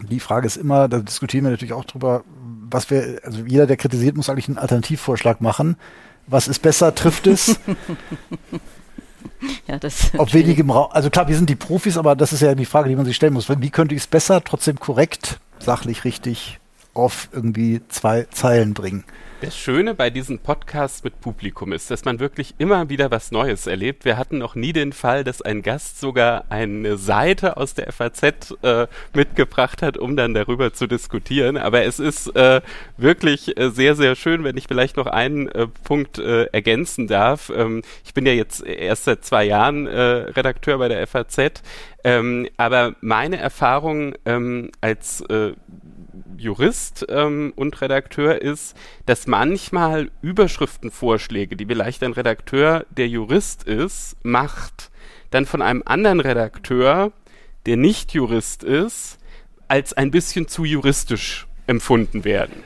die 0.00 0.20
Frage 0.20 0.46
ist 0.46 0.56
immer, 0.56 0.88
da 0.88 0.98
diskutieren 0.98 1.44
wir 1.44 1.52
natürlich 1.52 1.72
auch 1.72 1.84
drüber, 1.84 2.24
was 2.70 2.90
wir, 2.90 3.20
also 3.22 3.44
jeder, 3.46 3.66
der 3.66 3.76
kritisiert, 3.76 4.16
muss 4.16 4.28
eigentlich 4.28 4.48
einen 4.48 4.58
Alternativvorschlag 4.58 5.40
machen 5.40 5.76
was 6.26 6.48
ist 6.48 6.60
besser? 6.60 6.94
Trifft 6.94 7.26
es? 7.26 7.58
ja, 9.66 9.78
das 9.78 10.12
Auf 10.16 10.32
wenigem 10.34 10.70
Raum. 10.70 10.88
Also 10.92 11.10
klar, 11.10 11.28
wir 11.28 11.36
sind 11.36 11.50
die 11.50 11.56
Profis, 11.56 11.96
aber 11.96 12.16
das 12.16 12.32
ist 12.32 12.40
ja 12.40 12.54
die 12.54 12.64
Frage, 12.64 12.88
die 12.88 12.96
man 12.96 13.04
sich 13.04 13.16
stellen 13.16 13.34
muss. 13.34 13.48
Wie 13.48 13.70
könnte 13.70 13.94
ich 13.94 14.02
es 14.02 14.06
besser, 14.06 14.42
trotzdem 14.42 14.78
korrekt, 14.78 15.38
sachlich 15.58 16.04
richtig 16.04 16.58
auf 16.94 17.28
irgendwie 17.32 17.80
zwei 17.88 18.26
Zeilen 18.30 18.74
bringen? 18.74 19.04
Das 19.44 19.58
Schöne 19.58 19.94
bei 19.94 20.08
diesen 20.08 20.38
Podcasts 20.38 21.04
mit 21.04 21.20
Publikum 21.20 21.72
ist, 21.72 21.90
dass 21.90 22.06
man 22.06 22.18
wirklich 22.18 22.54
immer 22.56 22.88
wieder 22.88 23.10
was 23.10 23.30
Neues 23.30 23.66
erlebt. 23.66 24.06
Wir 24.06 24.16
hatten 24.16 24.38
noch 24.38 24.54
nie 24.54 24.72
den 24.72 24.94
Fall, 24.94 25.22
dass 25.22 25.42
ein 25.42 25.60
Gast 25.60 26.00
sogar 26.00 26.46
eine 26.48 26.96
Seite 26.96 27.58
aus 27.58 27.74
der 27.74 27.92
FAZ 27.92 28.54
äh, 28.62 28.86
mitgebracht 29.12 29.82
hat, 29.82 29.98
um 29.98 30.16
dann 30.16 30.32
darüber 30.32 30.72
zu 30.72 30.86
diskutieren. 30.86 31.58
Aber 31.58 31.84
es 31.84 31.98
ist 31.98 32.34
äh, 32.34 32.62
wirklich 32.96 33.58
äh, 33.58 33.68
sehr, 33.68 33.96
sehr 33.96 34.16
schön, 34.16 34.44
wenn 34.44 34.56
ich 34.56 34.66
vielleicht 34.66 34.96
noch 34.96 35.08
einen 35.08 35.48
äh, 35.48 35.66
Punkt 35.66 36.18
äh, 36.18 36.44
ergänzen 36.44 37.06
darf. 37.06 37.52
Ähm, 37.54 37.82
ich 38.02 38.14
bin 38.14 38.24
ja 38.24 38.32
jetzt 38.32 38.64
erst 38.64 39.04
seit 39.04 39.26
zwei 39.26 39.44
Jahren 39.44 39.86
Redakteur 39.86 40.78
bei 40.78 40.88
der 40.88 41.06
FAZ. 41.06 41.62
Ähm, 42.02 42.48
aber 42.58 42.94
meine 43.00 43.38
Erfahrung 43.38 44.14
ähm, 44.26 44.70
als 44.82 45.22
äh, 45.22 45.52
Jurist 46.36 47.06
ähm, 47.08 47.52
und 47.56 47.80
Redakteur 47.80 48.40
ist, 48.40 48.76
dass 49.06 49.26
manchmal 49.26 50.10
Überschriftenvorschläge, 50.22 51.56
die 51.56 51.66
vielleicht 51.66 52.02
ein 52.02 52.12
Redakteur, 52.12 52.86
der 52.90 53.08
Jurist 53.08 53.64
ist, 53.64 54.16
macht, 54.22 54.90
dann 55.30 55.46
von 55.46 55.62
einem 55.62 55.82
anderen 55.84 56.20
Redakteur 56.20 57.12
der 57.66 57.76
nicht 57.76 58.12
Jurist 58.12 58.62
ist, 58.62 59.18
als 59.68 59.94
ein 59.94 60.10
bisschen 60.10 60.48
zu 60.48 60.64
juristisch 60.64 61.46
empfunden 61.66 62.24
werden. 62.24 62.62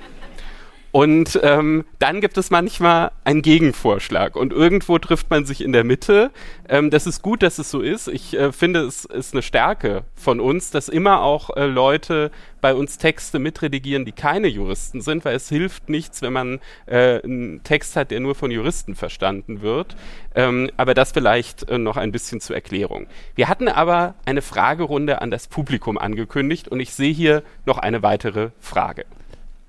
Und 0.98 1.38
ähm, 1.44 1.84
dann 2.00 2.20
gibt 2.20 2.36
es 2.38 2.50
manchmal 2.50 3.12
einen 3.22 3.40
Gegenvorschlag 3.40 4.34
und 4.34 4.52
irgendwo 4.52 4.98
trifft 4.98 5.30
man 5.30 5.44
sich 5.44 5.62
in 5.62 5.70
der 5.70 5.84
Mitte. 5.84 6.32
Ähm, 6.68 6.90
das 6.90 7.06
ist 7.06 7.22
gut, 7.22 7.44
dass 7.44 7.60
es 7.60 7.70
so 7.70 7.82
ist. 7.82 8.08
Ich 8.08 8.36
äh, 8.36 8.50
finde, 8.50 8.80
es 8.80 9.04
ist 9.04 9.32
eine 9.32 9.42
Stärke 9.42 10.02
von 10.16 10.40
uns, 10.40 10.72
dass 10.72 10.88
immer 10.88 11.22
auch 11.22 11.56
äh, 11.56 11.66
Leute 11.66 12.32
bei 12.60 12.74
uns 12.74 12.98
Texte 12.98 13.38
mitredigieren, 13.38 14.06
die 14.06 14.10
keine 14.10 14.48
Juristen 14.48 15.00
sind, 15.00 15.24
weil 15.24 15.36
es 15.36 15.48
hilft 15.48 15.88
nichts, 15.88 16.20
wenn 16.20 16.32
man 16.32 16.58
äh, 16.86 17.22
einen 17.22 17.62
Text 17.62 17.94
hat, 17.94 18.10
der 18.10 18.18
nur 18.18 18.34
von 18.34 18.50
Juristen 18.50 18.96
verstanden 18.96 19.62
wird. 19.62 19.94
Ähm, 20.34 20.68
aber 20.76 20.94
das 20.94 21.12
vielleicht 21.12 21.70
äh, 21.70 21.78
noch 21.78 21.96
ein 21.96 22.10
bisschen 22.10 22.40
zur 22.40 22.56
Erklärung. 22.56 23.06
Wir 23.36 23.48
hatten 23.48 23.68
aber 23.68 24.16
eine 24.24 24.42
Fragerunde 24.42 25.22
an 25.22 25.30
das 25.30 25.46
Publikum 25.46 25.96
angekündigt 25.96 26.66
und 26.66 26.80
ich 26.80 26.92
sehe 26.92 27.14
hier 27.14 27.44
noch 27.66 27.78
eine 27.78 28.02
weitere 28.02 28.50
Frage. 28.58 29.04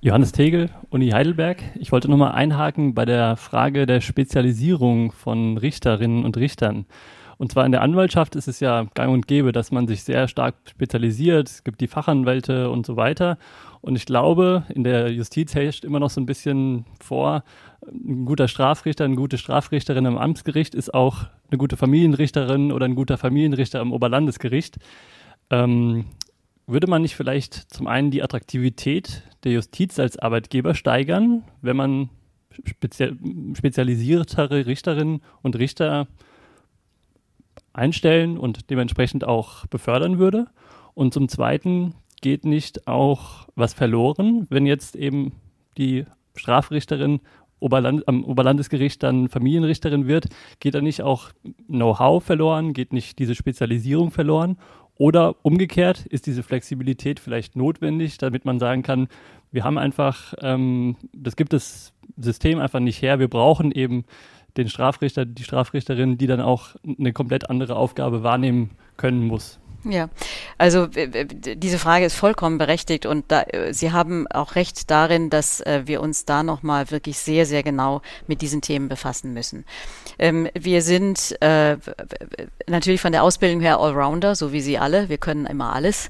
Johannes 0.01 0.31
Tegel, 0.31 0.69
Uni 0.91 1.09
Heidelberg. 1.09 1.61
Ich 1.77 1.91
wollte 1.91 2.09
nochmal 2.09 2.31
einhaken 2.31 2.93
bei 2.93 3.03
der 3.03 3.35
Frage 3.35 3.85
der 3.85 3.99
Spezialisierung 3.99 5.11
von 5.11 5.57
Richterinnen 5.57 6.23
und 6.23 6.37
Richtern. 6.37 6.85
Und 7.37 7.51
zwar 7.51 7.65
in 7.65 7.73
der 7.73 7.81
Anwaltschaft 7.81 8.37
ist 8.37 8.47
es 8.47 8.61
ja 8.61 8.85
gang 8.93 9.11
und 9.11 9.27
gäbe, 9.27 9.51
dass 9.51 9.71
man 9.71 9.89
sich 9.89 10.03
sehr 10.03 10.29
stark 10.29 10.55
spezialisiert. 10.69 11.49
Es 11.49 11.65
gibt 11.65 11.81
die 11.81 11.87
Fachanwälte 11.87 12.69
und 12.69 12.85
so 12.85 12.95
weiter. 12.95 13.37
Und 13.81 13.97
ich 13.97 14.05
glaube, 14.05 14.63
in 14.73 14.85
der 14.85 15.11
Justiz 15.11 15.53
herrscht 15.53 15.83
immer 15.83 15.99
noch 15.99 16.11
so 16.11 16.21
ein 16.21 16.25
bisschen 16.25 16.85
vor, 17.01 17.43
ein 17.85 18.25
guter 18.25 18.47
Strafrichter, 18.47 19.03
eine 19.03 19.15
gute 19.15 19.37
Strafrichterin 19.37 20.05
am 20.05 20.17
Amtsgericht 20.17 20.75
ist 20.75 20.93
auch 20.93 21.25
eine 21.51 21.57
gute 21.57 21.75
Familienrichterin 21.75 22.71
oder 22.71 22.85
ein 22.85 22.95
guter 22.95 23.17
Familienrichter 23.17 23.81
am 23.81 23.91
Oberlandesgericht. 23.91 24.77
Ähm, 25.49 26.05
würde 26.67 26.87
man 26.87 27.01
nicht 27.01 27.17
vielleicht 27.17 27.73
zum 27.73 27.87
einen 27.87 28.11
die 28.11 28.23
Attraktivität 28.23 29.23
der 29.43 29.53
Justiz 29.53 29.99
als 29.99 30.17
Arbeitgeber 30.17 30.75
steigern, 30.75 31.43
wenn 31.61 31.77
man 31.77 32.09
spezial, 32.65 33.17
spezialisiertere 33.55 34.65
Richterinnen 34.65 35.21
und 35.41 35.57
Richter 35.57 36.07
einstellen 37.73 38.37
und 38.37 38.69
dementsprechend 38.69 39.23
auch 39.23 39.65
befördern 39.67 40.19
würde? 40.19 40.47
Und 40.93 41.13
zum 41.13 41.29
Zweiten 41.29 41.93
geht 42.21 42.45
nicht 42.45 42.87
auch 42.87 43.47
was 43.55 43.73
verloren, 43.73 44.47
wenn 44.49 44.65
jetzt 44.65 44.95
eben 44.95 45.33
die 45.77 46.05
Strafrichterin 46.35 47.21
Oberland, 47.59 48.07
am 48.07 48.23
Oberlandesgericht 48.23 49.03
dann 49.03 49.27
Familienrichterin 49.27 50.07
wird, 50.07 50.27
geht 50.59 50.75
da 50.75 50.81
nicht 50.81 51.01
auch 51.01 51.31
Know-how 51.67 52.23
verloren, 52.23 52.73
geht 52.73 52.93
nicht 52.93 53.19
diese 53.19 53.35
Spezialisierung 53.35 54.11
verloren? 54.11 54.57
Oder 54.99 55.37
umgekehrt 55.43 56.05
ist 56.07 56.27
diese 56.27 56.43
Flexibilität 56.43 57.21
vielleicht 57.21 57.55
notwendig, 57.55 58.17
damit 58.17 58.43
man 58.43 58.59
sagen 58.59 58.83
kann, 58.83 59.07
wir 59.49 59.63
haben 59.63 59.77
einfach, 59.77 60.33
ähm, 60.41 60.97
das 61.13 61.37
gibt 61.37 61.53
das 61.53 61.93
System 62.17 62.59
einfach 62.59 62.81
nicht 62.81 63.01
her. 63.01 63.17
Wir 63.17 63.29
brauchen 63.29 63.71
eben 63.71 64.03
den 64.57 64.67
Strafrichter, 64.67 65.25
die 65.25 65.43
Strafrichterin, 65.43 66.17
die 66.17 66.27
dann 66.27 66.41
auch 66.41 66.75
eine 66.85 67.13
komplett 67.13 67.49
andere 67.49 67.77
Aufgabe 67.77 68.23
wahrnehmen 68.23 68.71
können 68.97 69.25
muss. 69.25 69.61
Ja, 69.85 70.09
also 70.57 70.87
diese 70.87 71.79
Frage 71.79 72.05
ist 72.05 72.15
vollkommen 72.15 72.57
berechtigt 72.57 73.05
und 73.05 73.25
da, 73.29 73.43
äh, 73.43 73.73
Sie 73.73 73.93
haben 73.93 74.27
auch 74.27 74.55
recht 74.55 74.91
darin, 74.91 75.29
dass 75.29 75.61
äh, 75.61 75.83
wir 75.85 76.01
uns 76.01 76.25
da 76.25 76.43
nochmal 76.43 76.91
wirklich 76.91 77.17
sehr, 77.17 77.45
sehr 77.45 77.63
genau 77.63 78.01
mit 78.27 78.41
diesen 78.41 78.61
Themen 78.61 78.89
befassen 78.89 79.33
müssen. 79.33 79.63
Ähm, 80.17 80.49
wir 80.53 80.81
sind 80.81 81.41
äh, 81.41 81.77
natürlich 82.67 82.99
von 82.99 83.13
der 83.13 83.23
Ausbildung 83.23 83.61
her 83.61 83.79
Allrounder, 83.79 84.35
so 84.35 84.51
wie 84.51 84.61
Sie 84.61 84.77
alle. 84.77 85.07
Wir 85.07 85.17
können 85.17 85.45
immer 85.45 85.73
alles. 85.73 86.09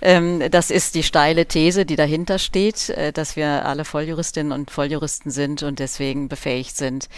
Ähm, 0.00 0.42
das 0.50 0.70
ist 0.70 0.94
die 0.94 1.02
steile 1.02 1.46
These, 1.46 1.84
die 1.84 1.96
dahinter 1.96 2.38
steht, 2.38 2.88
äh, 2.90 3.12
dass 3.12 3.34
wir 3.34 3.64
alle 3.66 3.84
Volljuristinnen 3.84 4.52
und 4.52 4.70
Volljuristen 4.70 5.30
sind 5.30 5.62
und 5.62 5.80
deswegen 5.80 6.28
befähigt 6.28 6.76
sind, 6.76 7.08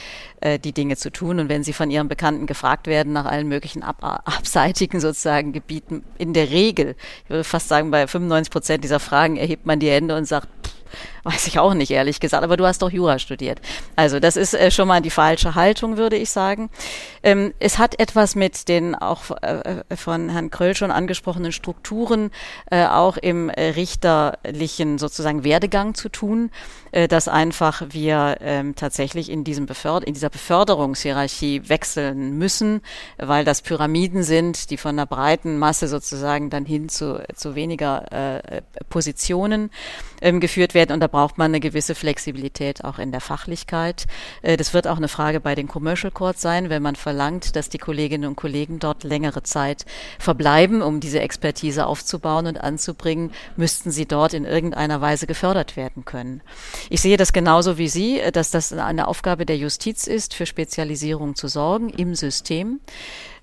äh, 0.41 0.59
die 0.59 0.73
Dinge 0.73 0.97
zu 0.97 1.11
tun. 1.11 1.41
Und 1.41 1.49
wenn 1.49 1.63
Sie 1.63 1.73
von 1.75 1.91
Ihren 1.91 2.09
Bekannten 2.09 2.47
gefragt 2.47 2.87
werden 2.87 3.13
nach 3.13 3.27
allen 3.27 3.49
möglichen 3.49 3.83
ab 3.83 3.99
abseitigen 4.01 5.01
sozusagen 5.01 5.53
Gebieten, 5.53 6.05
in 6.17 6.33
der 6.33 6.51
Regel, 6.51 6.97
ich 7.25 7.31
würde 7.31 7.45
fast 7.45 7.69
sagen, 7.69 7.91
bei 7.91 8.07
95 8.07 8.51
Prozent 8.51 8.85
dieser 8.85 9.01
Fragen 9.01 9.37
erhebt 9.37 9.67
man 9.67 9.79
die 9.79 9.91
Hände 9.91 10.17
und 10.17 10.25
sagt, 10.25 10.49
pff, 10.67 10.80
Weiß 11.25 11.47
ich 11.47 11.59
auch 11.59 11.75
nicht, 11.75 11.91
ehrlich 11.91 12.21
gesagt. 12.21 12.45
Aber 12.45 12.57
du 12.57 12.67
hast 12.67 12.83
doch 12.83 12.91
Jura 12.91 13.19
studiert. 13.19 13.61
Also 13.97 14.21
das 14.21 14.37
ist 14.37 14.55
äh, 14.55 14.71
schon 14.71 14.89
mal 14.89 15.01
die 15.01 15.11
falsche 15.11 15.55
Haltung, 15.55 15.97
würde 15.97 16.17
ich 16.17 16.31
sagen. 16.31 16.71
Ähm, 17.23 17.53
es 17.59 17.79
hat 17.79 17.99
etwas 18.01 18.35
mit 18.35 18.69
den 18.69 18.95
auch 18.95 19.31
äh, 19.43 19.83
äh 19.91 19.97
von 19.97 20.31
Herrn 20.31 20.51
Kröll 20.51 20.75
schon 20.75 20.91
angesprochenen 20.91 21.53
Strukturen 21.53 22.31
äh, 22.71 22.87
auch 22.87 23.17
im 23.17 23.51
äh, 23.51 23.71
richterlichen 23.71 24.99
sozusagen 24.99 25.45
Werdegang 25.45 25.95
zu 25.95 26.09
tun, 26.09 26.51
äh, 26.93 27.09
dass 27.09 27.29
einfach 27.29 27.83
wir 27.91 28.39
ähm, 28.41 28.75
tatsächlich 28.75 29.31
in 29.31 29.45
diesem 29.45 29.67
Beförder 29.67 30.07
in 30.07 30.15
dieser 30.15 30.31
Beförderungshierarchie 30.31 31.69
wechseln 31.69 32.39
müssen, 32.39 32.81
weil 33.19 33.45
das 33.45 33.63
Pyramiden 33.63 34.23
sind, 34.23 34.71
die 34.71 34.77
von 34.77 34.97
der 34.97 35.07
breiten 35.07 35.59
Masse 35.59 35.89
sozusagen 35.89 36.51
dann 36.51 36.65
hin 36.65 36.89
zu, 36.89 37.23
zu 37.35 37.55
weniger 37.55 38.63
Positionen 38.89 39.71
ähm, 40.21 40.41
geführt 40.41 40.75
werden. 40.75 40.93
Und 40.93 41.01
da 41.01 41.07
braucht 41.07 41.39
man 41.39 41.51
eine 41.51 41.61
gewisse 41.61 41.95
Flexibilität 41.95 42.85
auch 42.85 42.99
in 42.99 43.13
der 43.13 43.21
Fachlichkeit. 43.21 44.07
Äh, 44.43 44.57
das 44.57 44.75
wird 44.75 44.87
auch 44.87 44.97
eine 44.97 45.09
Frage 45.09 45.41
bei 45.41 45.55
den 45.55 45.69
Commercial 45.69 46.11
Courts 46.11 46.41
sein, 46.41 46.71
wenn 46.71 46.83
man 46.83 46.97
verlangt, 46.97 47.57
dass 47.57 47.69
die 47.69 47.79
Kolleginnen 47.79 48.29
und 48.29 48.37
Kollegen 48.37 48.79
dort 48.79 49.05
längere 49.05 49.43
Zeit 49.43 49.87
verbleiben, 50.19 50.83
um 50.83 51.01
diese 51.01 51.21
Expertise 51.21 51.87
aufzubauen 51.87 52.47
und 52.47 52.61
anzubringen, 52.61 53.33
müssten 53.57 53.91
sie 53.91 54.07
dort 54.07 54.35
in 54.35 54.45
irgendeiner 54.45 55.01
Weise 55.01 55.27
gefördert 55.27 55.77
werden 55.77 56.05
können. 56.05 56.43
Ich 56.89 57.01
sehe 57.01 57.17
das 57.17 57.33
genauso 57.33 57.79
wie 57.79 57.89
Sie, 57.89 58.21
äh, 58.21 58.33
dass 58.33 58.51
das 58.51 58.73
eine 58.73 59.09
Aufgabe 59.09 59.47
der 59.47 59.57
Justiz 59.57 60.07
ist, 60.07 60.35
für 60.35 60.47
Spezialisierung 60.47 61.35
zu 61.35 61.49
sorgen 61.49 61.91
im 61.91 62.15
System. 62.15 62.81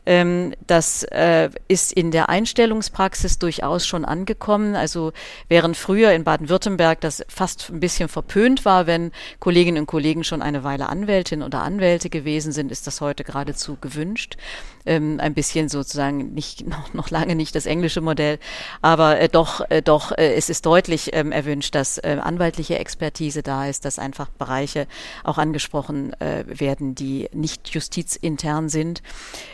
Ähm, 0.08 0.54
das 0.66 1.04
äh, 1.04 1.50
ist 1.68 1.92
in 1.92 2.12
der 2.12 2.30
Einstellungspraxis 2.30 3.40
durchaus 3.40 3.86
schon 3.86 4.06
angekommen. 4.06 4.74
Also 4.74 5.12
während 5.50 5.76
früher 5.76 6.14
in 6.14 6.24
Baden-Württemberg 6.24 7.02
das 7.02 7.26
fast 7.28 7.70
ein 7.70 7.82
bisschen 7.82 8.08
verpönt 8.08 8.64
war, 8.64 8.88
wenn 8.88 9.12
Kolleginnen 9.42 9.80
und 9.80 9.86
Kollegen 9.86 10.24
schon 10.24 10.42
eine 10.42 10.64
Weile 10.64 10.88
Anwältin 10.88 11.44
oder 11.44 11.62
Anwälte 11.62 12.10
gewesen 12.10 12.54
sind, 12.54 12.72
ist 12.72 12.88
das 12.88 13.02
heute 13.02 13.26
geradezu 13.26 13.78
gewünscht. 13.82 14.38
Ähm, 14.86 15.20
ein 15.20 15.34
bisschen 15.34 15.68
sozusagen 15.68 16.34
nicht 16.34 16.66
noch, 16.70 16.94
noch 16.94 17.10
lange 17.10 17.36
nicht 17.36 17.54
das 17.54 17.66
englische 17.66 18.00
Modell, 18.00 18.40
aber 18.82 19.20
äh, 19.20 19.28
doch 19.28 19.70
äh, 19.70 19.82
doch 19.82 20.14
äh, 20.14 20.36
es 20.36 20.50
ist 20.50 20.66
deutlich 20.66 21.10
ähm, 21.12 21.34
erwünscht, 21.34 21.76
dass 21.76 21.98
äh, 21.98 22.18
anwaltliche 22.22 22.80
Expertise 22.80 23.44
da 23.44 23.68
ist, 23.68 23.84
dass 23.84 24.00
einfach 24.00 24.30
Bereiche 24.30 24.88
auch 25.26 25.38
angesprochen 25.38 26.14
äh, 26.22 26.46
werden, 26.48 26.96
die 26.96 27.28
nicht 27.34 27.68
justizintern 27.68 28.70
sind. 28.70 29.02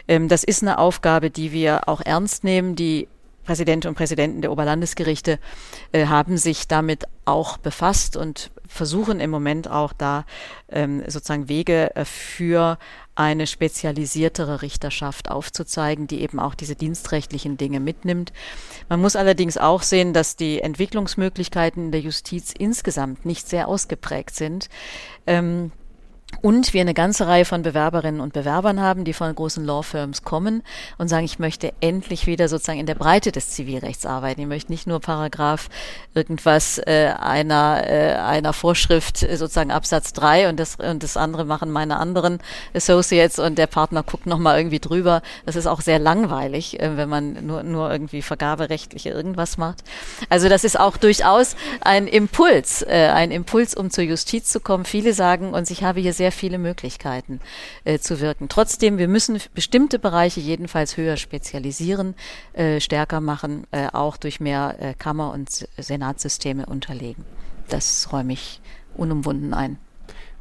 Ähm, 0.07 0.27
das 0.27 0.43
ist 0.44 0.61
eine 0.61 0.78
Aufgabe, 0.78 1.30
die 1.30 1.52
wir 1.52 1.88
auch 1.88 2.02
ernst 2.02 2.44
nehmen. 2.44 2.76
Die 2.76 3.07
Präsidenten 3.44 3.90
und 3.90 3.95
Präsidenten 3.95 4.41
der 4.41 4.52
Oberlandesgerichte 4.52 5.40
äh, 5.91 6.07
haben 6.07 6.38
sich 6.38 6.68
damit 6.68 7.06
auch 7.26 7.57
befasst 7.57 8.15
und 8.15 8.52
versuchen 8.68 9.20
im 9.20 9.30
Moment 9.30 9.70
auch 9.70 9.94
da 9.94 10.26
ähm, 10.70 11.03
sozusagen 11.07 11.49
Wege 11.49 11.95
äh, 11.95 12.06
für 12.06 12.78
eine 13.15 13.45
spezialisiertere 13.45 14.61
Richterschaft 14.61 15.30
aufzuzeigen, 15.30 16.07
die 16.07 16.22
eben 16.22 16.40
auch 16.40 16.56
diese 16.56 16.76
dienstrechtlichen 16.76 17.57
Dinge 17.57 17.80
mitnimmt. 17.80 18.34
Man 18.90 19.02
muss 19.02 19.15
allerdings 19.15 19.57
auch 19.57 19.84
sehen, 19.84 20.14
dass 20.14 20.36
die 20.36 20.61
Entwicklungsmöglichkeiten 20.61 21.91
der 21.91 22.02
Justiz 22.02 22.53
insgesamt 22.57 23.26
nicht 23.26 23.48
sehr 23.48 23.68
ausgeprägt 23.68 24.34
sind. 24.36 24.70
Ähm, 25.28 25.72
und 26.44 26.74
wir 26.74 26.82
eine 26.82 26.94
ganze 26.94 27.26
Reihe 27.26 27.45
von 27.45 27.61
Bewerberinnen 27.61 28.20
und 28.20 28.34
Bewerbern 28.34 28.82
haben, 28.82 29.06
die 29.06 29.14
von 29.14 29.34
großen 29.34 29.64
Law 29.64 29.82
Firms 29.82 30.24
kommen 30.24 30.61
und 30.98 31.07
sagen, 31.07 31.24
ich 31.24 31.40
möchte 31.40 31.72
endlich 31.80 32.28
wieder 32.28 32.49
sozusagen 32.49 32.82
in 32.82 32.86
der 32.86 32.95
Breite 32.95 33.32
des 33.32 33.52
Zivilrechts 33.52 34.06
arbeiten. 34.06 34.41
Ich 34.41 34.48
möchte 34.48 34.70
nicht 34.70 34.86
nur 34.86 34.99
Paragraph 34.99 35.70
irgendwas 36.14 36.80
äh, 36.80 37.14
einer, 37.18 37.90
äh, 37.90 38.15
einer 38.15 38.52
Vorschrift 38.52 39.24
äh, 39.24 39.38
sozusagen 39.38 39.72
Absatz 39.72 40.11
drei 40.11 40.49
und 40.49 40.60
das, 40.60 40.76
und 40.76 41.02
das 41.02 41.15
andere 41.15 41.45
machen 41.45 41.72
meine 41.72 41.98
anderen 41.98 42.40
Associates 42.74 43.40
und 43.40 43.57
der 43.57 43.68
Partner 43.68 44.03
guckt 44.03 44.26
nochmal 44.26 44.60
irgendwie 44.60 44.82
drüber. 44.82 45.22
Das 45.45 45.56
ist 45.56 45.65
auch 45.65 45.80
sehr 45.80 45.98
langweilig, 45.98 46.78
äh, 46.78 46.98
wenn 46.98 47.07
man 47.07 47.45
nur, 47.45 47.64
nur 47.64 47.90
irgendwie 47.90 48.22
vergaberechtliche 48.22 49.11
irgendwas 49.11 49.57
macht. 49.57 49.86
Also 50.28 50.49
das 50.49 50.65
ist 50.65 50.78
auch 50.78 50.98
durchaus 50.98 51.56
ein 51.80 52.06
Impuls, 52.06 52.82
äh, 52.82 53.10
ein 53.14 53.32
Impuls, 53.32 53.76
um 53.76 53.90
zur 53.90 54.03
Justiz 54.03 54.49
zu 54.49 54.60
kommen. 54.60 54.84
Viele 54.84 55.14
sagen 55.14 55.53
uns, 55.53 55.72
ich 55.72 55.86
habe 55.86 56.02
hier 56.02 56.11
sehr 56.11 56.32
viele 56.34 56.57
Möglichkeiten 56.57 57.39
äh, 57.84 57.99
zu 57.99 58.19
wirken. 58.19 58.49
Trotzdem, 58.49 58.97
wir 58.97 59.07
müssen 59.07 59.39
bestimmte 59.53 59.99
Bereiche 59.99 60.39
jedenfalls 60.39 60.97
höher 60.97 61.18
spezialisieren, 61.18 62.15
äh, 62.53 62.80
stärker 62.80 63.22
machen, 63.22 63.65
äh, 63.72 63.88
auch 63.91 64.18
durch 64.18 64.39
mehr 64.39 64.76
äh, 64.80 64.93
Kammer- 64.93 65.31
und 65.31 65.68
Senatssysteme 65.77 66.65
unterlegen. 66.65 67.26
Das 67.69 68.11
räume 68.11 68.34
ich 68.34 68.61
unumwunden 68.95 69.53
ein. 69.53 69.77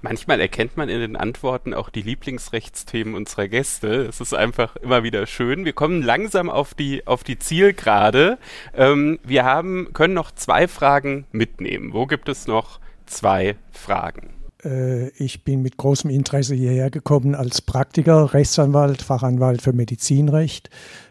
Manchmal 0.05 0.41
erkennt 0.41 0.77
man 0.77 0.89
in 0.89 0.99
den 0.99 1.17
Antworten 1.17 1.75
auch 1.75 1.89
die 1.89 2.03
Lieblingsrechtsthemen 2.03 3.15
unserer 3.15 3.47
Gäste. 3.47 4.03
Es 4.03 4.21
ist 4.21 4.35
einfach 4.35 4.75
immer 4.75 5.05
wieder 5.05 5.27
schön. 5.27 5.65
Wir 5.65 5.75
kommen 5.75 6.03
langsam 6.03 6.51
auf 6.51 6.75
die, 6.75 7.07
auf 7.07 7.23
die 7.23 7.39
Zielgerade. 7.39 8.39
Ähm, 8.75 9.21
wir 9.23 9.45
haben, 9.45 9.93
können 9.93 10.15
noch 10.15 10.33
zwei 10.33 10.67
Fragen 10.67 11.27
mitnehmen. 11.31 11.93
Wo 11.93 12.07
gibt 12.07 12.29
es 12.29 12.49
noch 12.49 12.81
zwei 13.07 13.55
Fragen? 13.71 14.35
Äh, 14.65 15.09
ich 15.11 15.45
bin 15.45 15.63
mit 15.63 15.77
großem 15.77 16.11
Interesse 16.11 16.55
hierher 16.55 16.91
gekommen 16.91 17.35
als 17.35 17.61
Praktiker, 17.61 18.33
Rechtsanwalt, 18.35 19.03
Fachanwalt 19.03 19.63
für 19.63 19.73
Medizinrecht 19.73 20.71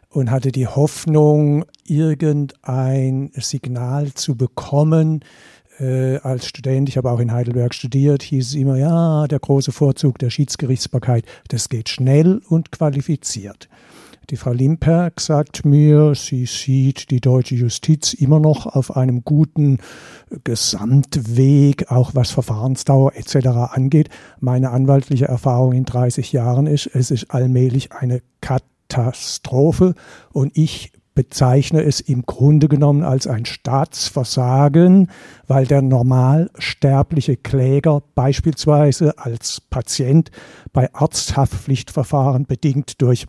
und 0.09 0.31
hatte 0.31 0.51
die 0.51 0.67
Hoffnung, 0.67 1.65
irgendein 1.85 3.31
Signal 3.35 4.13
zu 4.13 4.35
bekommen, 4.35 5.23
äh, 5.79 6.17
als 6.17 6.47
Student, 6.47 6.89
ich 6.89 6.97
habe 6.97 7.09
auch 7.09 7.19
in 7.19 7.31
Heidelberg 7.31 7.73
studiert, 7.73 8.23
hieß 8.23 8.49
es 8.49 8.53
immer, 8.55 8.77
ja, 8.77 9.27
der 9.27 9.39
große 9.39 9.71
Vorzug 9.71 10.19
der 10.19 10.29
Schiedsgerichtsbarkeit, 10.29 11.25
das 11.47 11.69
geht 11.69 11.89
schnell 11.89 12.41
und 12.49 12.71
qualifiziert. 12.71 13.67
Die 14.29 14.37
Frau 14.37 14.53
Limperk 14.53 15.19
sagt 15.19 15.65
mir, 15.65 16.15
sie 16.15 16.45
sieht 16.45 17.09
die 17.09 17.19
deutsche 17.19 17.55
Justiz 17.55 18.13
immer 18.13 18.39
noch 18.39 18.65
auf 18.65 18.95
einem 18.95 19.25
guten 19.25 19.79
Gesamtweg, 20.43 21.91
auch 21.91 22.11
was 22.13 22.31
Verfahrensdauer 22.31 23.15
etc. 23.15 23.47
angeht. 23.71 24.09
Meine 24.39 24.69
anwaltliche 24.69 25.25
Erfahrung 25.25 25.73
in 25.73 25.85
30 25.85 26.31
Jahren 26.31 26.67
ist, 26.67 26.87
es 26.93 27.11
ist 27.11 27.31
allmählich 27.31 27.91
eine 27.91 28.21
Katastrophe 28.41 29.95
und 30.31 30.55
ich 30.55 30.93
bezeichne 31.13 31.83
es 31.83 31.99
im 31.99 32.21
Grunde 32.25 32.69
genommen 32.69 33.03
als 33.03 33.27
ein 33.27 33.45
Staatsversagen, 33.45 35.09
weil 35.47 35.65
der 35.65 35.81
normalsterbliche 35.81 37.35
Kläger 37.35 38.01
beispielsweise 38.15 39.17
als 39.17 39.59
Patient 39.59 40.31
bei 40.71 40.93
Arzthaftpflichtverfahren 40.93 42.45
bedingt 42.45 43.01
durch 43.01 43.27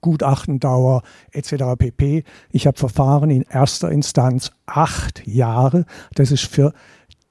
Gutachtendauer 0.00 1.02
etc. 1.32 1.76
pp. 1.78 2.24
Ich 2.50 2.66
habe 2.66 2.78
Verfahren 2.78 3.30
in 3.30 3.42
erster 3.42 3.90
Instanz 3.90 4.52
acht 4.66 5.26
Jahre. 5.26 5.84
Das 6.14 6.30
ist 6.30 6.44
für 6.44 6.72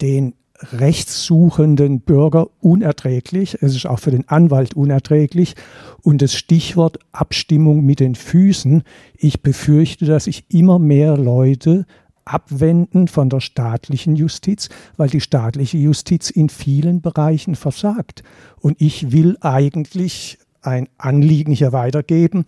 den 0.01 0.33
rechtssuchenden 0.71 2.01
Bürger 2.01 2.47
unerträglich. 2.59 3.57
Es 3.61 3.75
ist 3.75 3.85
auch 3.85 3.99
für 3.99 4.11
den 4.11 4.27
Anwalt 4.27 4.73
unerträglich. 4.73 5.55
Und 6.01 6.21
das 6.21 6.35
Stichwort 6.35 6.99
Abstimmung 7.11 7.85
mit 7.85 7.99
den 7.99 8.15
Füßen. 8.15 8.83
Ich 9.15 9.41
befürchte, 9.41 10.05
dass 10.05 10.25
sich 10.25 10.45
immer 10.49 10.79
mehr 10.79 11.17
Leute 11.17 11.85
abwenden 12.25 13.07
von 13.07 13.29
der 13.29 13.39
staatlichen 13.39 14.15
Justiz, 14.15 14.69
weil 14.97 15.09
die 15.09 15.21
staatliche 15.21 15.77
Justiz 15.77 16.29
in 16.29 16.49
vielen 16.49 17.01
Bereichen 17.01 17.55
versagt. 17.55 18.23
Und 18.59 18.79
ich 18.79 19.11
will 19.11 19.37
eigentlich 19.41 20.37
ein 20.61 20.87
Anliegen 20.97 21.53
hier 21.53 21.71
weitergeben, 21.71 22.45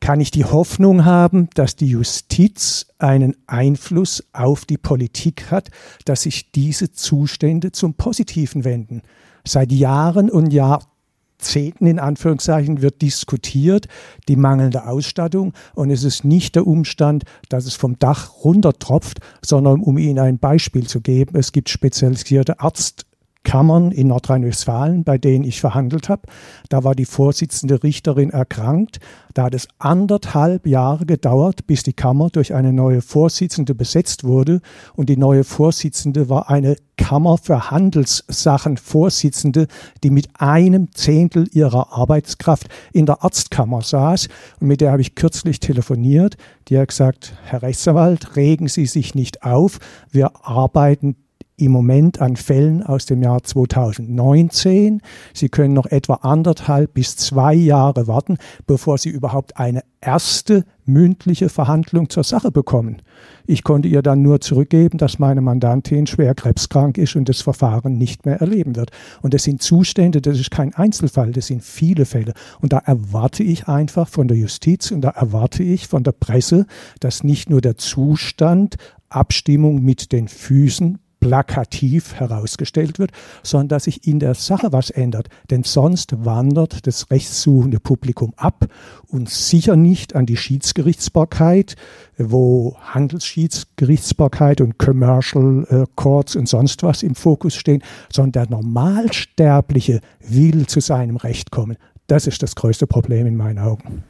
kann 0.00 0.20
ich 0.20 0.30
die 0.30 0.44
Hoffnung 0.44 1.04
haben, 1.04 1.48
dass 1.54 1.76
die 1.76 1.88
Justiz 1.88 2.86
einen 2.98 3.36
Einfluss 3.46 4.24
auf 4.32 4.64
die 4.64 4.78
Politik 4.78 5.50
hat, 5.50 5.70
dass 6.06 6.22
sich 6.22 6.52
diese 6.52 6.90
Zustände 6.90 7.70
zum 7.72 7.94
Positiven 7.94 8.64
wenden. 8.64 9.02
Seit 9.46 9.70
Jahren 9.72 10.30
und 10.30 10.52
Jahrzehnten 10.52 11.86
in 11.86 11.98
Anführungszeichen 11.98 12.80
wird 12.80 13.02
diskutiert 13.02 13.88
die 14.26 14.36
mangelnde 14.36 14.86
Ausstattung. 14.86 15.52
Und 15.74 15.90
es 15.90 16.02
ist 16.02 16.24
nicht 16.24 16.54
der 16.56 16.66
Umstand, 16.66 17.24
dass 17.50 17.66
es 17.66 17.74
vom 17.74 17.98
Dach 17.98 18.44
runtertropft, 18.44 19.20
sondern 19.44 19.80
um 19.80 19.98
Ihnen 19.98 20.18
ein 20.18 20.38
Beispiel 20.38 20.86
zu 20.86 21.02
geben, 21.02 21.36
es 21.38 21.52
gibt 21.52 21.68
spezialisierte 21.68 22.60
Arzt 22.60 23.06
Kammern 23.50 23.90
in 23.90 24.06
Nordrhein-Westfalen, 24.06 25.02
bei 25.02 25.18
denen 25.18 25.44
ich 25.44 25.60
verhandelt 25.60 26.08
habe. 26.08 26.22
Da 26.68 26.84
war 26.84 26.94
die 26.94 27.04
Vorsitzende 27.04 27.82
Richterin 27.82 28.30
erkrankt. 28.30 29.00
Da 29.34 29.42
hat 29.42 29.56
es 29.56 29.66
anderthalb 29.80 30.68
Jahre 30.68 31.04
gedauert, 31.04 31.66
bis 31.66 31.82
die 31.82 31.92
Kammer 31.92 32.30
durch 32.30 32.54
eine 32.54 32.72
neue 32.72 33.02
Vorsitzende 33.02 33.74
besetzt 33.74 34.22
wurde. 34.22 34.60
Und 34.94 35.08
die 35.08 35.16
neue 35.16 35.42
Vorsitzende 35.42 36.28
war 36.28 36.48
eine 36.48 36.76
Kammer 36.96 37.38
für 37.38 37.72
Handelssachen 37.72 38.76
Vorsitzende, 38.76 39.66
die 40.04 40.10
mit 40.10 40.28
einem 40.34 40.92
Zehntel 40.94 41.48
ihrer 41.50 41.92
Arbeitskraft 41.92 42.68
in 42.92 43.04
der 43.04 43.24
Arztkammer 43.24 43.82
saß. 43.82 44.28
Und 44.60 44.68
mit 44.68 44.80
der 44.80 44.92
habe 44.92 45.02
ich 45.02 45.16
kürzlich 45.16 45.58
telefoniert. 45.58 46.36
Die 46.68 46.78
hat 46.78 46.86
gesagt, 46.86 47.34
Herr 47.46 47.62
Rechtsanwalt, 47.62 48.36
regen 48.36 48.68
Sie 48.68 48.86
sich 48.86 49.16
nicht 49.16 49.42
auf. 49.42 49.80
Wir 50.12 50.46
arbeiten 50.46 51.16
im 51.60 51.72
Moment 51.72 52.20
an 52.20 52.36
Fällen 52.36 52.82
aus 52.82 53.06
dem 53.06 53.22
Jahr 53.22 53.42
2019. 53.42 55.00
Sie 55.34 55.48
können 55.48 55.74
noch 55.74 55.86
etwa 55.86 56.14
anderthalb 56.14 56.94
bis 56.94 57.16
zwei 57.16 57.54
Jahre 57.54 58.06
warten, 58.06 58.38
bevor 58.66 58.98
Sie 58.98 59.10
überhaupt 59.10 59.56
eine 59.56 59.82
erste 60.00 60.64
mündliche 60.86 61.48
Verhandlung 61.48 62.08
zur 62.08 62.24
Sache 62.24 62.50
bekommen. 62.50 63.02
Ich 63.46 63.62
konnte 63.62 63.88
ihr 63.88 64.02
dann 64.02 64.22
nur 64.22 64.40
zurückgeben, 64.40 64.98
dass 64.98 65.18
meine 65.18 65.40
Mandantin 65.40 66.06
schwer 66.06 66.34
krebskrank 66.34 66.98
ist 66.98 67.16
und 67.16 67.28
das 67.28 67.42
Verfahren 67.42 67.98
nicht 67.98 68.26
mehr 68.26 68.40
erleben 68.40 68.76
wird. 68.76 68.90
Und 69.22 69.34
das 69.34 69.44
sind 69.44 69.62
Zustände, 69.62 70.20
das 70.20 70.38
ist 70.38 70.50
kein 70.50 70.74
Einzelfall, 70.74 71.32
das 71.32 71.46
sind 71.46 71.62
viele 71.62 72.06
Fälle. 72.06 72.32
Und 72.60 72.72
da 72.72 72.78
erwarte 72.78 73.42
ich 73.42 73.68
einfach 73.68 74.08
von 74.08 74.28
der 74.28 74.36
Justiz 74.36 74.90
und 74.90 75.02
da 75.02 75.10
erwarte 75.10 75.62
ich 75.62 75.86
von 75.86 76.02
der 76.02 76.12
Presse, 76.12 76.66
dass 77.00 77.22
nicht 77.22 77.50
nur 77.50 77.60
der 77.60 77.76
Zustand 77.76 78.76
Abstimmung 79.08 79.82
mit 79.82 80.12
den 80.12 80.28
Füßen 80.28 80.98
plakativ 81.20 82.14
herausgestellt 82.14 82.98
wird, 82.98 83.12
sondern 83.42 83.68
dass 83.68 83.84
sich 83.84 84.06
in 84.06 84.18
der 84.18 84.34
Sache 84.34 84.72
was 84.72 84.90
ändert. 84.90 85.28
Denn 85.50 85.62
sonst 85.62 86.24
wandert 86.24 86.86
das 86.86 87.10
rechtssuchende 87.10 87.78
Publikum 87.78 88.32
ab 88.36 88.66
und 89.08 89.28
sicher 89.28 89.76
nicht 89.76 90.16
an 90.16 90.26
die 90.26 90.36
Schiedsgerichtsbarkeit, 90.36 91.76
wo 92.18 92.76
Handelsschiedsgerichtsbarkeit 92.80 94.60
und 94.60 94.78
Commercial 94.78 95.66
äh, 95.70 95.84
Courts 95.94 96.36
und 96.36 96.48
sonst 96.48 96.82
was 96.82 97.02
im 97.02 97.14
Fokus 97.14 97.54
stehen, 97.54 97.82
sondern 98.12 98.48
der 98.48 98.56
Normalsterbliche 98.56 100.00
will 100.20 100.66
zu 100.66 100.80
seinem 100.80 101.16
Recht 101.16 101.50
kommen. 101.50 101.76
Das 102.06 102.26
ist 102.26 102.42
das 102.42 102.56
größte 102.56 102.86
Problem 102.86 103.26
in 103.26 103.36
meinen 103.36 103.58
Augen. 103.58 104.02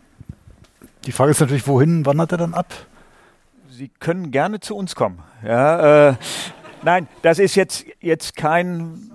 Die 1.05 1.13
Frage 1.13 1.33
ist 1.33 1.41
natürlich, 1.41 1.67
wohin 1.67 2.07
wandert 2.07 2.33
er 2.33 2.39
dann 2.39 2.55
ab? 2.55 2.73
Sie 3.69 3.89
können 3.89 4.31
gerne 4.31 4.61
zu 4.61 4.77
uns 4.77 4.95
kommen. 4.95 5.21
Ja, 5.43 6.11
äh, 6.11 6.15
Nein, 6.83 7.09
das 7.23 7.39
ist 7.39 7.55
jetzt, 7.55 7.85
jetzt 8.01 8.37
kein. 8.37 9.11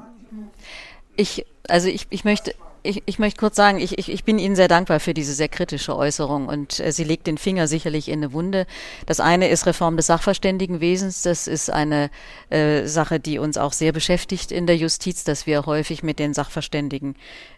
Ich, 1.16 1.46
also 1.68 1.88
ich, 1.88 2.08
ich 2.10 2.24
möchte, 2.24 2.54
ich, 2.84 3.04
ich 3.06 3.20
möchte 3.20 3.40
kurz 3.40 3.56
sagen, 3.56 3.80
ich, 3.80 3.98
ich, 3.98 4.12
ich 4.12 4.24
bin 4.24 4.38
Ihnen 4.38 4.56
sehr 4.56 4.68
dankbar 4.68 5.00
für 5.00 5.14
diese 5.14 5.34
sehr 5.34 5.50
kritische 5.50 5.96
Äußerung 5.96 6.48
und 6.48 6.80
äh, 6.80 6.92
sie 6.92 7.04
legt 7.04 7.28
den 7.28 7.38
Finger 7.38 7.68
sicherlich 7.68 8.10
in 8.10 8.20
eine 8.20 8.34
Wunde. 8.34 8.68
Das 9.06 9.20
eine 9.20 9.50
ist 9.50 9.66
Reform 9.66 9.98
des 9.98 10.08
Sachverständigenwesens. 10.08 11.24
Das 11.24 11.48
ist 11.48 11.70
eine 11.70 12.10
äh, 12.50 12.86
Sache, 12.86 13.20
die 13.20 13.40
uns 13.40 13.58
auch 13.58 13.74
sehr 13.74 13.92
beschäftigt 13.92 14.52
in 14.52 14.68
der 14.68 14.78
Justiz, 14.78 15.24
dass 15.24 15.48
wir 15.48 15.66
häufig 15.66 16.04
mit 16.04 16.20
den 16.20 16.34
Sachverständigen 16.34 17.16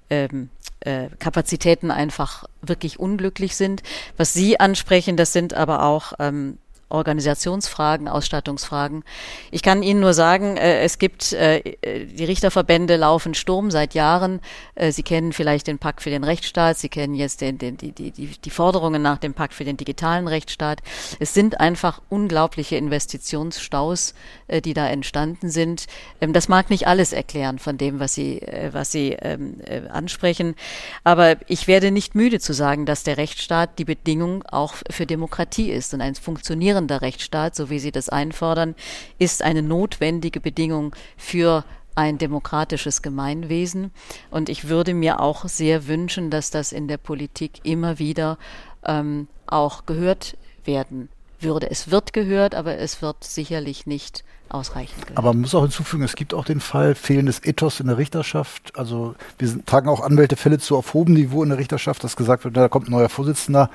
ähm, 0.09 0.49
äh, 0.81 1.07
Kapazitäten 1.19 1.91
einfach 1.91 2.45
wirklich 2.61 2.99
unglücklich 2.99 3.55
sind. 3.55 3.83
Was 4.15 4.33
Sie 4.33 4.59
ansprechen, 4.59 5.17
das 5.17 5.33
sind 5.33 5.53
aber 5.53 5.83
auch 5.83 6.13
ähm, 6.19 6.57
Organisationsfragen, 6.89 8.07
Ausstattungsfragen. 8.07 9.03
Ich 9.51 9.61
kann 9.61 9.83
Ihnen 9.83 9.99
nur 9.99 10.13
sagen, 10.13 10.55
äh, 10.55 10.81
es 10.81 10.99
gibt, 10.99 11.33
äh, 11.33 11.61
die 12.05 12.23
Richterverbände 12.23 12.95
laufen 12.95 13.33
Sturm 13.33 13.71
seit 13.71 13.93
Jahren. 13.93 14.39
Äh, 14.75 14.91
Sie 14.93 15.03
kennen 15.03 15.33
vielleicht 15.33 15.67
den 15.67 15.79
Pakt 15.79 16.01
für 16.01 16.09
den 16.09 16.23
Rechtsstaat, 16.23 16.77
Sie 16.77 16.87
kennen 16.87 17.13
jetzt 17.13 17.41
den, 17.41 17.57
den, 17.57 17.75
die, 17.75 17.91
die, 17.91 18.11
die 18.11 18.49
Forderungen 18.49 19.01
nach 19.01 19.17
dem 19.17 19.33
Pakt 19.33 19.53
für 19.53 19.65
den 19.65 19.75
digitalen 19.75 20.29
Rechtsstaat. 20.29 20.79
Es 21.19 21.33
sind 21.33 21.59
einfach 21.59 22.01
unglaubliche 22.07 22.77
Investitionsstaus, 22.77 24.13
äh, 24.47 24.61
die 24.61 24.73
da 24.73 24.87
entstanden 24.87 25.49
sind. 25.49 25.87
Ähm, 26.21 26.31
das 26.31 26.47
mag 26.47 26.69
nicht 26.69 26.87
alles 26.87 27.11
erklären 27.11 27.59
von 27.59 27.77
dem, 27.77 27.99
was 27.99 28.13
Sie, 28.13 28.41
äh, 28.41 28.69
was 28.71 28.93
Sie 28.93 29.11
ähm, 29.11 29.59
äh, 29.65 29.81
ansprechen, 29.89 30.55
aber 31.03 31.35
ich 31.47 31.67
werde 31.67 31.91
nicht 31.91 32.15
müde 32.15 32.39
zu 32.39 32.53
sagen, 32.53 32.85
dass 32.85 33.03
der 33.03 33.17
Rechtsstaat 33.17 33.77
die 33.77 33.85
Bedingung 33.85 34.43
auch 34.43 34.75
für 34.89 35.05
Demokratie 35.05 35.69
ist 35.69 35.93
und 35.93 35.99
ein 35.99 36.15
funktionierendes 36.15 36.76
funktionierender 36.77 37.01
Rechtsstaat, 37.01 37.55
so 37.55 37.69
wie 37.69 37.79
Sie 37.79 37.91
das 37.91 38.09
einfordern, 38.09 38.75
ist 39.19 39.41
eine 39.41 39.61
notwendige 39.61 40.39
Bedingung 40.39 40.95
für 41.17 41.63
ein 41.95 42.17
demokratisches 42.19 43.01
Gemeinwesen. 43.01 43.91
Und 44.29 44.49
ich 44.49 44.69
würde 44.69 44.93
mir 44.93 45.19
auch 45.19 45.47
sehr 45.47 45.87
wünschen, 45.87 46.29
dass 46.29 46.51
das 46.51 46.71
in 46.71 46.87
der 46.87 46.97
Politik 46.97 47.61
immer 47.63 47.97
wieder 47.97 48.37
ähm, 48.85 49.27
auch 49.47 49.85
gehört 49.87 50.37
werden 50.65 51.09
würde. 51.39 51.69
Es 51.71 51.89
wird 51.89 52.13
gehört, 52.13 52.53
aber 52.53 52.77
es 52.77 53.01
wird 53.01 53.23
sicherlich 53.23 53.87
nicht 53.87 54.23
ausreichend 54.49 55.07
gehört. 55.07 55.17
Aber 55.17 55.33
man 55.33 55.41
muss 55.41 55.55
auch 55.55 55.63
hinzufügen, 55.63 56.03
es 56.03 56.15
gibt 56.15 56.33
auch 56.35 56.45
den 56.45 56.59
Fall 56.59 56.93
fehlendes 56.93 57.43
Ethos 57.43 57.79
in 57.79 57.87
der 57.87 57.97
Richterschaft. 57.97 58.77
Also 58.77 59.15
wir 59.39 59.47
sind, 59.47 59.65
tragen 59.65 59.89
auch 59.89 60.01
Anwältefälle 60.01 60.59
zu 60.59 60.77
auf 60.77 60.93
hohem 60.93 61.13
Niveau 61.13 61.41
in 61.41 61.49
der 61.49 61.57
Richterschaft, 61.57 62.03
dass 62.03 62.15
gesagt 62.15 62.43
wird, 62.43 62.55
da 62.55 62.69
kommt 62.69 62.87
ein 62.87 62.91
neuer 62.91 63.09
Vorsitzender 63.09 63.71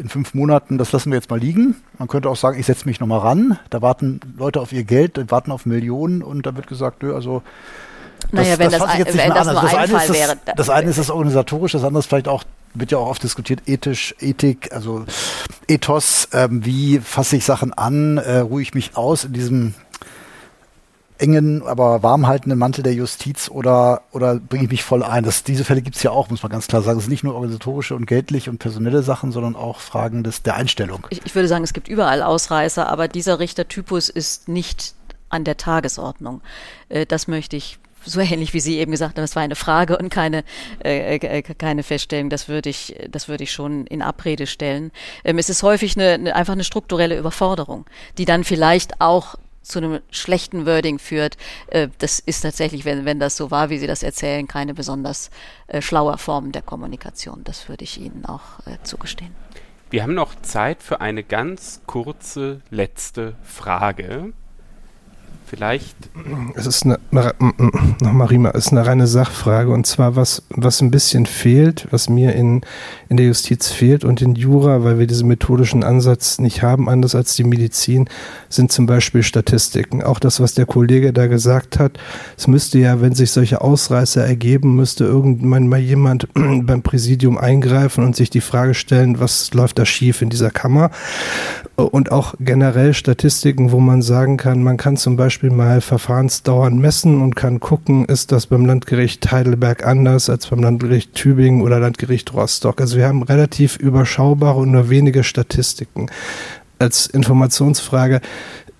in 0.00 0.08
fünf 0.08 0.34
Monaten, 0.34 0.78
das 0.78 0.92
lassen 0.92 1.10
wir 1.10 1.16
jetzt 1.16 1.30
mal 1.30 1.38
liegen. 1.38 1.76
Man 1.98 2.08
könnte 2.08 2.28
auch 2.28 2.36
sagen, 2.36 2.58
ich 2.58 2.66
setze 2.66 2.86
mich 2.86 2.98
nochmal 3.00 3.20
ran. 3.20 3.58
Da 3.68 3.82
warten 3.82 4.20
Leute 4.36 4.60
auf 4.60 4.72
ihr 4.72 4.84
Geld, 4.84 5.30
warten 5.30 5.52
auf 5.52 5.66
Millionen 5.66 6.22
und 6.22 6.46
da 6.46 6.56
wird 6.56 6.66
gesagt, 6.66 7.02
nö, 7.02 7.14
also 7.14 7.42
Naja, 8.32 8.58
wenn 8.58 8.70
das, 8.70 8.82
ein, 8.82 9.04
wenn 9.06 9.30
das 9.30 9.46
nur 9.46 9.54
das 9.54 9.74
ein 9.74 9.88
Fall 9.88 10.06
das, 10.06 10.12
wäre. 10.12 10.36
Das 10.56 10.70
eine 10.70 10.90
ist 10.90 10.98
das 10.98 11.10
organisatorische, 11.10 11.76
das 11.76 11.84
andere 11.86 12.00
ist 12.00 12.06
vielleicht 12.06 12.28
auch, 12.28 12.44
wird 12.74 12.90
ja 12.90 12.98
auch 12.98 13.08
oft 13.08 13.22
diskutiert, 13.22 13.62
ethisch, 13.66 14.14
Ethik, 14.20 14.72
also 14.72 15.04
Ethos, 15.68 16.28
ähm, 16.32 16.64
wie 16.64 16.98
fasse 16.98 17.36
ich 17.36 17.44
Sachen 17.44 17.72
an, 17.72 18.18
äh, 18.18 18.38
ruhe 18.38 18.62
ich 18.62 18.74
mich 18.74 18.96
aus 18.96 19.24
in 19.24 19.32
diesem 19.32 19.74
engen, 21.20 21.66
aber 21.66 22.02
warmhaltenden 22.02 22.58
Mantel 22.58 22.82
der 22.82 22.94
Justiz 22.94 23.48
oder, 23.48 24.02
oder 24.12 24.36
bringe 24.36 24.64
ich 24.64 24.70
mich 24.70 24.82
voll 24.82 25.02
ein? 25.02 25.24
Das, 25.24 25.44
diese 25.44 25.64
Fälle 25.64 25.82
gibt 25.82 25.96
es 25.96 26.02
ja 26.02 26.10
auch, 26.10 26.30
muss 26.30 26.42
man 26.42 26.50
ganz 26.50 26.66
klar 26.66 26.82
sagen. 26.82 26.98
Es 26.98 27.04
sind 27.04 27.12
nicht 27.12 27.24
nur 27.24 27.34
organisatorische 27.34 27.94
und 27.94 28.06
geldliche 28.06 28.50
und 28.50 28.58
personelle 28.58 29.02
Sachen, 29.02 29.32
sondern 29.32 29.56
auch 29.56 29.80
Fragen 29.80 30.24
des, 30.24 30.42
der 30.42 30.56
Einstellung. 30.56 31.06
Ich, 31.10 31.24
ich 31.24 31.34
würde 31.34 31.48
sagen, 31.48 31.64
es 31.64 31.72
gibt 31.72 31.88
überall 31.88 32.22
Ausreißer, 32.22 32.88
aber 32.88 33.08
dieser 33.08 33.38
Richtertypus 33.38 34.08
ist 34.08 34.48
nicht 34.48 34.94
an 35.28 35.44
der 35.44 35.56
Tagesordnung. 35.56 36.40
Äh, 36.88 37.06
das 37.06 37.28
möchte 37.28 37.56
ich 37.56 37.78
so 38.04 38.20
ähnlich 38.20 38.54
wie 38.54 38.60
Sie 38.60 38.78
eben 38.78 38.92
gesagt 38.92 39.16
haben, 39.16 39.24
es 39.24 39.36
war 39.36 39.42
eine 39.42 39.56
Frage 39.56 39.98
und 39.98 40.08
keine, 40.08 40.44
äh, 40.82 41.16
äh, 41.16 41.42
keine 41.42 41.82
Feststellung, 41.82 42.30
das 42.30 42.48
würde 42.48 42.70
ich, 42.70 42.96
das 43.10 43.28
würde 43.28 43.44
ich 43.44 43.52
schon 43.52 43.86
in 43.86 44.02
Abrede 44.02 44.46
stellen. 44.46 44.90
Ähm, 45.24 45.38
es 45.38 45.50
ist 45.50 45.62
häufig 45.62 45.96
eine, 45.96 46.12
eine, 46.12 46.34
einfach 46.34 46.54
eine 46.54 46.64
strukturelle 46.64 47.18
Überforderung, 47.18 47.84
die 48.18 48.24
dann 48.24 48.44
vielleicht 48.44 49.00
auch 49.00 49.36
zu 49.62 49.78
einem 49.78 50.00
schlechten 50.10 50.66
Wording 50.66 50.98
führt. 50.98 51.36
Äh, 51.68 51.88
das 51.98 52.18
ist 52.18 52.42
tatsächlich, 52.42 52.84
wenn, 52.84 53.04
wenn 53.04 53.20
das 53.20 53.36
so 53.36 53.50
war, 53.50 53.70
wie 53.70 53.78
Sie 53.78 53.86
das 53.86 54.02
erzählen, 54.02 54.46
keine 54.46 54.74
besonders 54.74 55.30
äh, 55.68 55.82
schlaue 55.82 56.18
Form 56.18 56.52
der 56.52 56.62
Kommunikation. 56.62 57.42
Das 57.44 57.68
würde 57.68 57.84
ich 57.84 58.00
Ihnen 58.00 58.24
auch 58.26 58.66
äh, 58.66 58.78
zugestehen. 58.82 59.34
Wir 59.90 60.04
haben 60.04 60.14
noch 60.14 60.36
Zeit 60.42 60.82
für 60.82 61.00
eine 61.00 61.24
ganz 61.24 61.82
kurze 61.86 62.60
letzte 62.70 63.34
Frage. 63.42 64.32
Vielleicht. 65.50 65.96
Es 66.54 66.64
ist 66.68 66.84
eine, 66.84 67.00
nochmal 67.10 68.28
Rima, 68.28 68.50
es 68.50 68.66
ist 68.66 68.72
eine 68.72 68.86
reine 68.86 69.08
Sachfrage 69.08 69.72
und 69.72 69.84
zwar 69.84 70.14
was, 70.14 70.44
was 70.50 70.80
ein 70.80 70.92
bisschen 70.92 71.26
fehlt, 71.26 71.88
was 71.90 72.08
mir 72.08 72.36
in, 72.36 72.60
in 73.08 73.16
der 73.16 73.26
Justiz 73.26 73.68
fehlt 73.68 74.04
und 74.04 74.22
in 74.22 74.36
Jura, 74.36 74.84
weil 74.84 75.00
wir 75.00 75.08
diesen 75.08 75.26
methodischen 75.26 75.82
Ansatz 75.82 76.38
nicht 76.38 76.62
haben, 76.62 76.88
anders 76.88 77.16
als 77.16 77.34
die 77.34 77.42
Medizin, 77.42 78.08
sind 78.48 78.70
zum 78.70 78.86
Beispiel 78.86 79.24
Statistiken. 79.24 80.04
Auch 80.04 80.20
das, 80.20 80.38
was 80.38 80.54
der 80.54 80.66
Kollege 80.66 81.12
da 81.12 81.26
gesagt 81.26 81.80
hat, 81.80 81.98
es 82.38 82.46
müsste 82.46 82.78
ja, 82.78 83.00
wenn 83.00 83.14
sich 83.14 83.32
solche 83.32 83.60
Ausreißer 83.60 84.24
ergeben, 84.24 84.76
müsste 84.76 85.02
irgendwann 85.02 85.66
mal 85.66 85.80
jemand 85.80 86.28
beim 86.34 86.82
Präsidium 86.82 87.36
eingreifen 87.36 88.04
und 88.04 88.14
sich 88.14 88.30
die 88.30 88.40
Frage 88.40 88.74
stellen, 88.74 89.18
was 89.18 89.52
läuft 89.52 89.80
da 89.80 89.84
schief 89.84 90.22
in 90.22 90.30
dieser 90.30 90.52
Kammer 90.52 90.92
und 91.74 92.12
auch 92.12 92.34
generell 92.38 92.94
Statistiken, 92.94 93.72
wo 93.72 93.80
man 93.80 94.02
sagen 94.02 94.36
kann, 94.36 94.62
man 94.62 94.76
kann 94.76 94.96
zum 94.96 95.16
Beispiel 95.16 95.39
mal 95.48 95.80
Verfahrensdauern 95.80 96.78
messen 96.78 97.22
und 97.22 97.34
kann 97.34 97.60
gucken, 97.60 98.04
ist 98.04 98.30
das 98.30 98.46
beim 98.46 98.66
Landgericht 98.66 99.32
Heidelberg 99.32 99.86
anders 99.86 100.28
als 100.28 100.48
beim 100.48 100.62
Landgericht 100.62 101.14
Tübingen 101.14 101.62
oder 101.62 101.80
Landgericht 101.80 102.34
Rostock. 102.34 102.82
Also 102.82 102.98
wir 102.98 103.06
haben 103.06 103.22
relativ 103.22 103.76
überschaubare 103.76 104.58
und 104.58 104.72
nur 104.72 104.90
wenige 104.90 105.24
Statistiken. 105.24 106.10
Als 106.78 107.06
Informationsfrage, 107.06 108.20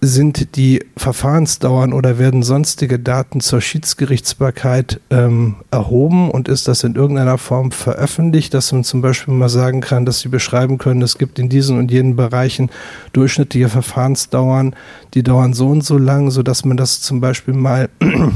sind 0.02 0.56
die 0.56 0.82
Verfahrensdauern 0.96 1.92
oder 1.92 2.18
werden 2.18 2.42
sonstige 2.42 2.98
Daten 2.98 3.40
zur 3.40 3.60
Schiedsgerichtsbarkeit 3.60 4.98
ähm, 5.10 5.56
erhoben 5.70 6.30
und 6.30 6.48
ist 6.48 6.68
das 6.68 6.84
in 6.84 6.94
irgendeiner 6.94 7.36
Form 7.36 7.70
veröffentlicht, 7.70 8.54
dass 8.54 8.72
man 8.72 8.82
zum 8.82 9.02
Beispiel 9.02 9.34
mal 9.34 9.50
sagen 9.50 9.82
kann, 9.82 10.06
dass 10.06 10.20
Sie 10.20 10.28
beschreiben 10.28 10.78
können, 10.78 11.02
es 11.02 11.18
gibt 11.18 11.38
in 11.38 11.50
diesen 11.50 11.78
und 11.78 11.90
jenen 11.90 12.16
Bereichen 12.16 12.70
durchschnittliche 13.12 13.68
Verfahrensdauern, 13.68 14.74
die 15.12 15.22
dauern 15.22 15.52
so 15.52 15.68
und 15.68 15.84
so 15.84 15.98
lang, 15.98 16.30
sodass 16.30 16.64
man 16.64 16.78
das 16.78 17.02
zum 17.02 17.20
Beispiel 17.20 17.52
mal 17.52 17.90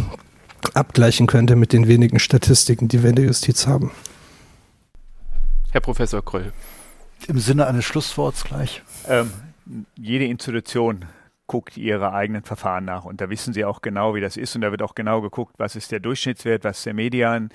abgleichen 0.74 1.27
könnte 1.27 1.57
mit 1.57 1.73
den 1.73 1.89
wenigen 1.89 2.19
Statistiken, 2.19 2.89
die 2.89 3.03
wir 3.03 3.11
in 3.11 3.16
der 3.16 3.24
Justiz 3.24 3.66
haben. 3.66 3.91
Herr 5.70 5.81
Professor 5.81 6.23
Kröll. 6.23 6.53
Im 7.27 7.39
Sinne 7.39 7.66
eines 7.66 7.86
Schlussworts 7.86 8.45
gleich. 8.45 8.82
Ähm, 9.09 9.31
jede 9.97 10.27
Institution 10.27 11.07
guckt 11.47 11.77
ihre 11.77 12.12
eigenen 12.12 12.43
Verfahren 12.43 12.85
nach. 12.85 13.05
Und 13.05 13.21
da 13.21 13.29
wissen 13.29 13.53
sie 13.53 13.65
auch 13.65 13.83
genau, 13.83 14.15
wie 14.15 14.21
das 14.21 14.37
ist. 14.37 14.55
Und 14.55 14.62
da 14.62 14.71
wird 14.71 14.83
auch 14.83 14.95
genau 14.95 15.21
geguckt, 15.21 15.55
was 15.59 15.77
ist 15.77 15.93
der 15.93 16.01
Durchschnittswert, 16.01 16.65
was 16.65 16.79
ist 16.79 16.87
der 16.87 16.95
Median. 16.95 17.51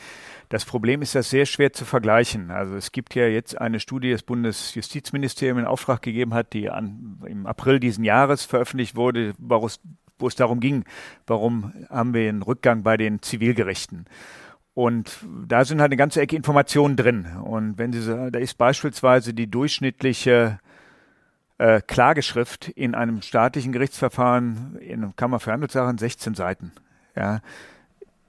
Das 0.50 0.66
Problem 0.66 1.02
ist, 1.02 1.16
das 1.16 1.30
sehr 1.30 1.46
schwer 1.46 1.74
zu 1.74 1.86
vergleichen. 1.86 2.52
Also 2.52 2.76
es 2.76 2.92
gibt 2.92 3.16
ja 3.16 3.26
jetzt 3.26 3.60
eine 3.60 3.80
Studie 3.80 4.12
des 4.12 4.24
Bundesjustizministeriums 4.24 5.62
in 5.62 5.68
Auftrag 5.68 6.02
gegeben 6.02 6.34
hat, 6.34 6.54
die 6.54 6.70
an, 6.70 7.20
im 7.26 7.46
April 7.48 7.80
diesen 7.80 8.04
Jahres 8.04 8.46
veröffentlicht 8.46 8.96
wurde, 8.96 9.34
wo 9.40 9.66
es, 9.66 9.80
wo 10.20 10.28
es 10.28 10.36
darum 10.36 10.60
ging, 10.60 10.86
warum 11.26 11.74
haben 11.90 12.14
wir 12.14 12.30
einen 12.30 12.44
Rückgang 12.44 12.84
bei 12.84 12.96
den 12.96 13.22
Zivilgerichten. 13.22 14.06
Und 14.76 15.26
da 15.46 15.66
sind 15.66 15.82
halt 15.82 15.90
eine 15.90 15.98
ganze 15.98 16.22
Ecke 16.22 16.36
Informationen 16.36 16.96
drin. 16.96 17.26
Und 17.44 17.78
wenn 17.78 17.92
Sie, 17.92 18.32
da 18.32 18.40
ist 18.40 18.58
beispielsweise 18.58 19.34
die 19.34 19.50
durchschnittliche 19.50 20.60
äh, 21.60 21.82
Klageschrift 21.86 22.70
in 22.70 22.96
einem 22.96 23.22
staatlichen 23.22 23.72
Gerichtsverfahren 23.72 24.78
in 24.80 25.04
einer 25.04 25.14
Kammer 25.16 25.40
für 25.40 25.52
Handelssachen 25.52 25.98
16 25.98 26.34
Seiten. 26.34 26.72
Ja, 27.16 27.42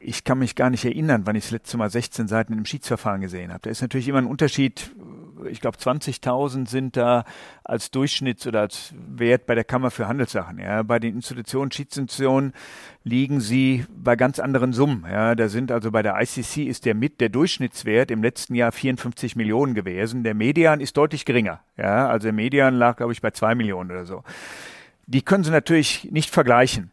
ich 0.00 0.24
kann 0.24 0.38
mich 0.38 0.56
gar 0.56 0.70
nicht 0.70 0.84
erinnern, 0.84 1.22
wann 1.26 1.36
ich 1.36 1.44
das 1.44 1.52
letzte 1.52 1.76
Mal 1.76 1.90
16 1.90 2.26
Seiten 2.26 2.54
im 2.54 2.64
Schiedsverfahren 2.64 3.20
gesehen 3.20 3.50
habe. 3.50 3.60
Da 3.62 3.70
ist 3.70 3.82
natürlich 3.82 4.08
immer 4.08 4.18
ein 4.18 4.26
Unterschied. 4.26 4.90
Ich 5.48 5.60
glaube, 5.60 5.78
20.000 5.78 6.68
sind 6.68 6.96
da 6.96 7.24
als 7.64 7.92
Durchschnitts- 7.92 8.46
oder 8.46 8.60
als 8.60 8.92
Wert 9.08 9.46
bei 9.46 9.54
der 9.54 9.64
Kammer 9.64 9.90
für 9.90 10.08
Handelssachen. 10.08 10.58
Ja, 10.58 10.82
bei 10.82 10.98
den 10.98 11.14
Institutionen, 11.14 11.70
Schiedsinstitutionen 11.70 12.52
liegen 13.04 13.40
sie 13.40 13.84
bei 13.94 14.16
ganz 14.16 14.38
anderen 14.38 14.72
Summen. 14.72 15.04
Ja, 15.10 15.34
da 15.34 15.48
sind 15.48 15.72
also 15.72 15.90
bei 15.90 16.02
der 16.02 16.20
ICC 16.20 16.66
ist 16.66 16.84
der 16.84 16.94
mit 16.94 17.20
der 17.20 17.28
Durchschnittswert 17.28 18.10
im 18.10 18.22
letzten 18.22 18.54
Jahr 18.54 18.72
54 18.72 19.36
Millionen 19.36 19.74
gewesen. 19.74 20.24
Der 20.24 20.34
Median 20.34 20.80
ist 20.80 20.96
deutlich 20.96 21.24
geringer. 21.24 21.60
Ja, 21.76 22.08
also 22.08 22.24
der 22.24 22.32
Median 22.32 22.74
lag, 22.74 22.96
glaube 22.96 23.12
ich, 23.12 23.20
bei 23.20 23.30
zwei 23.30 23.54
Millionen 23.54 23.90
oder 23.90 24.06
so. 24.06 24.22
Die 25.06 25.22
können 25.22 25.44
Sie 25.44 25.50
natürlich 25.50 26.08
nicht 26.10 26.30
vergleichen. 26.30 26.92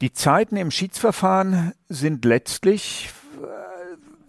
Die 0.00 0.12
Zeiten 0.12 0.56
im 0.56 0.70
Schiedsverfahren 0.70 1.72
sind 1.88 2.24
letztlich, 2.26 3.10
äh, 3.42 3.46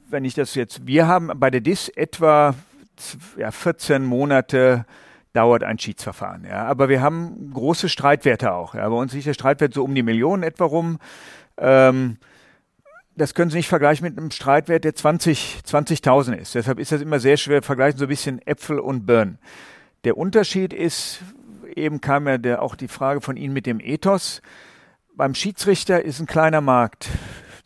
wenn 0.10 0.24
ich 0.24 0.34
das 0.34 0.56
jetzt, 0.56 0.88
wir 0.88 1.08
haben 1.08 1.30
bei 1.36 1.49
der 1.49 1.60
DIS 1.60 1.90
etwa 1.90 2.56
ja, 3.38 3.52
14 3.52 4.03
Monate 4.03 4.86
dauert 5.34 5.64
ein 5.64 5.78
Schiedsverfahren. 5.78 6.45
Ja. 6.45 6.65
Aber 6.65 6.90
wir 6.90 7.02
haben 7.02 7.52
große 7.53 7.90
Streitwerte 7.90 8.53
auch. 8.53 8.76
Ja. 8.76 8.88
Bei 8.90 8.95
uns 8.95 9.14
liegt 9.14 9.28
der 9.28 9.34
Streitwert 9.34 9.74
so 9.74 9.84
um 9.84 9.94
die 9.94 10.03
Millionen 10.03 10.44
etwa 10.44 10.65
rum. 10.65 10.99
Ähm, 11.57 12.18
das 13.15 13.34
können 13.34 13.49
Sie 13.49 13.57
nicht 13.57 13.69
vergleichen 13.69 14.06
mit 14.06 14.18
einem 14.18 14.32
Streitwert, 14.32 14.84
der 14.84 14.94
20, 14.94 15.61
20.000 15.65 16.34
ist. 16.34 16.56
Deshalb 16.56 16.80
ist 16.80 16.91
das 16.91 17.02
immer 17.02 17.19
sehr 17.19 17.38
schwer, 17.38 17.64
vergleichen 17.64 17.98
so 17.98 18.06
ein 18.06 18.10
bisschen 18.10 18.45
Äpfel 18.45 18.80
und 18.80 19.06
Birnen. 19.06 19.40
Der 20.03 20.18
Unterschied 20.18 20.72
ist, 20.72 21.22
eben 21.76 21.99
kam 21.99 22.28
ja 22.28 22.38
der, 22.38 22.61
auch 22.61 22.76
die 22.76 22.88
Frage 22.88 23.22
von 23.22 23.36
Ihnen 23.36 23.53
mit 23.53 23.65
dem 23.65 23.80
Ethos 23.80 24.41
beim 25.18 25.34
Schiedsrichter 25.34 26.06
ist 26.06 26.19
ein 26.19 26.28
kleiner 26.28 26.61
Markt. 26.61 27.10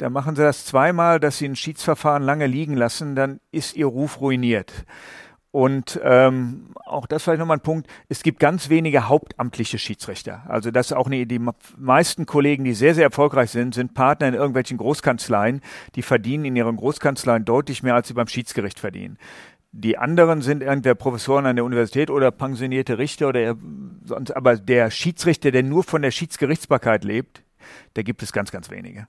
Da 0.01 0.09
machen 0.09 0.35
sie 0.35 0.41
das 0.41 0.65
zweimal, 0.65 1.19
dass 1.19 1.37
sie 1.37 1.45
ein 1.45 1.55
Schiedsverfahren 1.55 2.23
lange 2.23 2.47
liegen 2.47 2.73
lassen, 2.73 3.13
dann 3.13 3.39
ist 3.51 3.75
ihr 3.75 3.85
Ruf 3.85 4.19
ruiniert. 4.19 4.73
Und 5.51 6.01
ähm, 6.03 6.73
auch 6.85 7.05
das 7.05 7.21
vielleicht 7.21 7.37
nochmal 7.37 7.57
ein 7.57 7.61
Punkt, 7.61 7.87
es 8.09 8.23
gibt 8.23 8.39
ganz 8.39 8.69
wenige 8.69 9.07
hauptamtliche 9.09 9.77
Schiedsrichter. 9.77 10.41
Also 10.47 10.71
das 10.71 10.87
ist 10.87 10.97
auch 10.97 11.05
eine, 11.05 11.27
die 11.27 11.39
meisten 11.77 12.25
Kollegen, 12.25 12.63
die 12.63 12.73
sehr, 12.73 12.95
sehr 12.95 13.03
erfolgreich 13.03 13.51
sind, 13.51 13.75
sind 13.75 13.93
Partner 13.93 14.29
in 14.29 14.33
irgendwelchen 14.33 14.79
Großkanzleien, 14.79 15.61
die 15.93 16.01
verdienen 16.01 16.45
in 16.45 16.55
ihren 16.55 16.77
Großkanzleien 16.77 17.45
deutlich 17.45 17.83
mehr, 17.83 17.93
als 17.93 18.07
sie 18.07 18.15
beim 18.15 18.27
Schiedsgericht 18.27 18.79
verdienen. 18.79 19.19
Die 19.71 19.99
anderen 19.99 20.41
sind 20.41 20.63
entweder 20.63 20.95
Professoren 20.95 21.45
an 21.45 21.57
der 21.57 21.65
Universität 21.65 22.09
oder 22.09 22.31
pensionierte 22.31 22.97
Richter 22.97 23.27
oder 23.27 23.55
sonst, 24.03 24.31
aber 24.31 24.55
der 24.57 24.89
Schiedsrichter, 24.89 25.51
der 25.51 25.61
nur 25.61 25.83
von 25.83 26.01
der 26.01 26.09
Schiedsgerichtsbarkeit 26.09 27.03
lebt, 27.03 27.43
da 27.93 28.01
gibt 28.01 28.23
es 28.23 28.33
ganz, 28.33 28.51
ganz 28.51 28.71
wenige. 28.71 29.05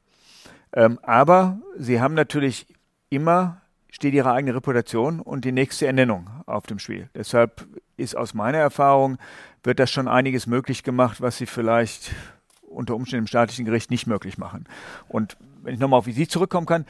Ähm, 0.74 0.98
aber 1.02 1.58
sie 1.76 2.00
haben 2.00 2.14
natürlich 2.14 2.66
immer 3.10 3.62
steht 3.92 4.14
ihre 4.14 4.32
eigene 4.32 4.54
Reputation 4.54 5.20
und 5.20 5.44
die 5.44 5.52
nächste 5.52 5.86
Ernennung 5.86 6.28
auf 6.46 6.66
dem 6.66 6.78
Spiel. 6.78 7.10
Deshalb 7.14 7.66
ist 7.98 8.16
aus 8.16 8.32
meiner 8.32 8.58
Erfahrung, 8.58 9.18
wird 9.62 9.78
das 9.78 9.90
schon 9.90 10.08
einiges 10.08 10.46
möglich 10.46 10.82
gemacht, 10.82 11.20
was 11.20 11.36
sie 11.36 11.46
vielleicht 11.46 12.12
unter 12.62 12.94
Umständen 12.94 13.24
im 13.24 13.26
staatlichen 13.26 13.66
Gericht 13.66 13.90
nicht 13.90 14.06
möglich 14.06 14.38
machen. 14.38 14.64
Und 15.08 15.36
wenn 15.62 15.74
ich 15.74 15.80
nochmal 15.80 15.98
auf 15.98 16.06
Sie 16.06 16.26
zurückkommen 16.26 16.66
kann, 16.66 16.86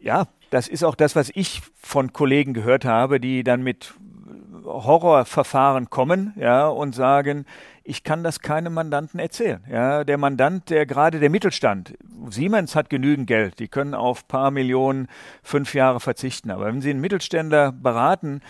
ja, 0.00 0.26
das 0.50 0.66
ist 0.66 0.82
auch 0.82 0.96
das, 0.96 1.14
was 1.14 1.30
ich 1.32 1.62
von 1.80 2.12
Kollegen 2.12 2.52
gehört 2.52 2.84
habe, 2.84 3.20
die 3.20 3.44
dann 3.44 3.62
mit 3.62 3.94
Horrorverfahren 4.64 5.88
kommen, 5.88 6.32
ja, 6.36 6.66
und 6.66 6.94
sagen, 6.94 7.46
ich 7.90 8.04
kann 8.04 8.22
das 8.22 8.38
keinem 8.38 8.72
Mandanten 8.72 9.18
erzählen. 9.18 9.64
Ja, 9.68 10.04
der 10.04 10.16
Mandant, 10.16 10.70
der 10.70 10.86
gerade 10.86 11.18
der 11.18 11.28
Mittelstand, 11.28 11.94
Siemens 12.28 12.76
hat 12.76 12.88
genügend 12.88 13.26
Geld, 13.26 13.58
die 13.58 13.66
können 13.66 13.94
auf 13.94 14.28
paar 14.28 14.52
Millionen 14.52 15.08
fünf 15.42 15.74
Jahre 15.74 15.98
verzichten. 15.98 16.52
Aber 16.52 16.66
wenn 16.66 16.80
Sie 16.80 16.90
einen 16.90 17.00
Mittelständler 17.00 17.72
beraten, 17.72 18.42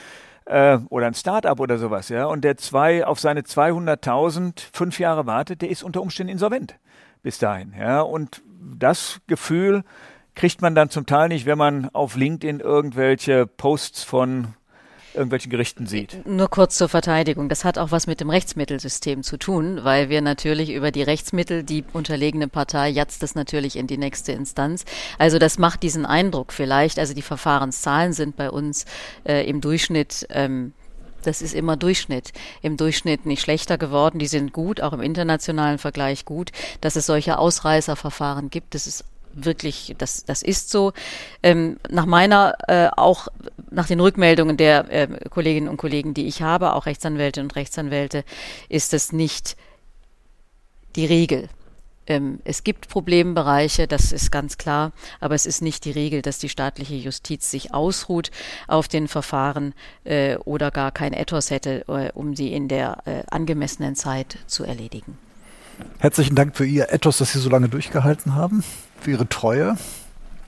äh, 0.45 0.79
oder 0.91 1.07
ein 1.07 1.15
Start-up 1.15 1.59
oder 1.59 1.79
sowas, 1.79 2.11
ja, 2.11 2.27
und 2.27 2.45
der 2.45 2.59
zwei 2.59 3.07
auf 3.07 3.19
seine 3.19 3.41
200.000 3.41 4.61
fünf 4.75 4.99
Jahre 4.99 5.25
wartet, 5.27 5.62
der 5.62 5.71
ist 5.71 5.83
unter 5.83 6.03
Umständen 6.03 6.33
insolvent 6.33 6.79
bis 7.23 7.39
dahin, 7.39 7.75
ja, 7.79 8.03
und 8.03 8.43
das 8.61 9.21
Gefühl, 9.27 9.85
kriegt 10.35 10.61
man 10.61 10.75
dann 10.75 10.91
zum 10.91 11.07
Teil 11.07 11.29
nicht, 11.29 11.47
wenn 11.47 11.59
man 11.59 11.89
auf 11.91 12.15
LinkedIn 12.15 12.61
irgendwelche 12.61 13.47
Posts 13.47 14.05
von 14.05 14.55
irgendwelchen 15.20 15.51
Gerichten 15.51 15.86
sieht. 15.86 16.26
Nur 16.26 16.48
kurz 16.48 16.76
zur 16.76 16.88
Verteidigung. 16.88 17.48
Das 17.48 17.64
hat 17.64 17.78
auch 17.78 17.92
was 17.92 18.06
mit 18.06 18.20
dem 18.20 18.30
Rechtsmittelsystem 18.30 19.22
zu 19.22 19.36
tun, 19.36 19.80
weil 19.84 20.09
wir 20.09 20.20
natürlich 20.20 20.72
über 20.72 20.90
die 20.90 21.02
Rechtsmittel, 21.02 21.62
die 21.62 21.84
unterlegene 21.92 22.48
Partei 22.48 22.88
jatzt 22.88 23.22
das 23.22 23.34
natürlich 23.34 23.76
in 23.76 23.86
die 23.86 23.98
nächste 23.98 24.32
Instanz. 24.32 24.84
Also 25.18 25.38
das 25.38 25.59
macht 25.59 25.82
diesen 25.82 26.06
Eindruck 26.06 26.52
vielleicht. 26.52 26.98
Also 26.98 27.14
die 27.14 27.22
Verfahrenszahlen 27.22 28.12
sind 28.12 28.36
bei 28.36 28.51
uns 28.51 28.86
äh, 29.24 29.48
im 29.48 29.60
Durchschnitt 29.60 30.26
ähm, 30.30 30.72
das 31.22 31.42
ist 31.42 31.55
immer 31.55 31.76
Durchschnitt. 31.76 32.32
Im 32.62 32.76
Durchschnitt 32.76 33.26
nicht 33.26 33.42
schlechter 33.42 33.78
geworden. 33.78 34.18
Die 34.18 34.26
sind 34.26 34.52
gut, 34.52 34.80
auch 34.80 34.92
im 34.92 35.02
internationalen 35.02 35.78
Vergleich 35.78 36.24
gut. 36.24 36.51
Dass 36.80 36.97
es 36.97 37.06
solche 37.06 37.38
Ausreißerverfahren 37.38 38.51
gibt, 38.51 38.74
das 38.74 38.86
ist 38.86 39.05
wirklich, 39.32 39.94
das, 39.98 40.24
das 40.24 40.43
ist 40.43 40.70
so. 40.70 40.93
Ähm, 41.43 41.78
nach 41.89 42.07
meiner, 42.07 42.55
äh, 42.69 42.89
auch 42.97 43.28
nach 43.70 43.86
den 43.86 44.01
Rückmeldungen 44.01 44.57
der 44.57 44.90
äh, 44.90 45.09
Kolleginnen 45.28 45.69
und 45.69 45.77
Kollegen, 45.77 46.15
die 46.15 46.27
ich 46.27 46.43
habe, 46.43 46.74
auch 46.74 46.86
Rechtsanwälte 46.86 47.40
und 47.40 47.57
Rechtsanwälte, 47.57 48.24
ist 48.69 48.94
es 48.94 49.12
nicht 49.12 49.57
die 50.97 51.07
Regel. 51.07 51.48
Ähm, 52.07 52.40
es 52.44 52.65
gibt 52.65 52.89
Problembereiche, 52.89 53.86
das 53.86 54.11
ist 54.11 54.32
ganz 54.32 54.59
klar, 54.59 54.93
aber 55.20 55.35
es 55.35 55.47
ist 55.47 55.62
nicht 55.62 55.85
die 55.85 55.93
Regel, 55.93 56.23
dass 56.23 56.39
die 56.39 56.48
staatliche 56.48 56.97
Justiz 56.97 57.51
sich 57.51 57.73
ausruht 57.73 58.31
auf 58.66 58.89
den 58.89 59.07
Verfahren 59.07 59.74
äh, 60.05 60.36
oder 60.39 60.70
gar 60.70 60.90
kein 60.90 61.12
Ethos 61.12 61.51
hätte, 61.51 61.85
äh, 61.89 62.11
um 62.12 62.35
sie 62.35 62.52
in 62.52 62.66
der 62.66 62.98
äh, 63.05 63.23
angemessenen 63.31 63.94
Zeit 63.94 64.39
zu 64.47 64.65
erledigen. 64.65 65.19
Herzlichen 65.98 66.35
Dank 66.35 66.57
für 66.57 66.66
Ihr 66.66 66.93
Ethos, 66.93 67.19
dass 67.19 67.32
Sie 67.32 67.39
so 67.39 67.48
lange 67.48 67.69
durchgehalten 67.69 68.35
haben 68.35 68.65
für 69.02 69.12
Ihre 69.12 69.28
Treue. 69.28 69.77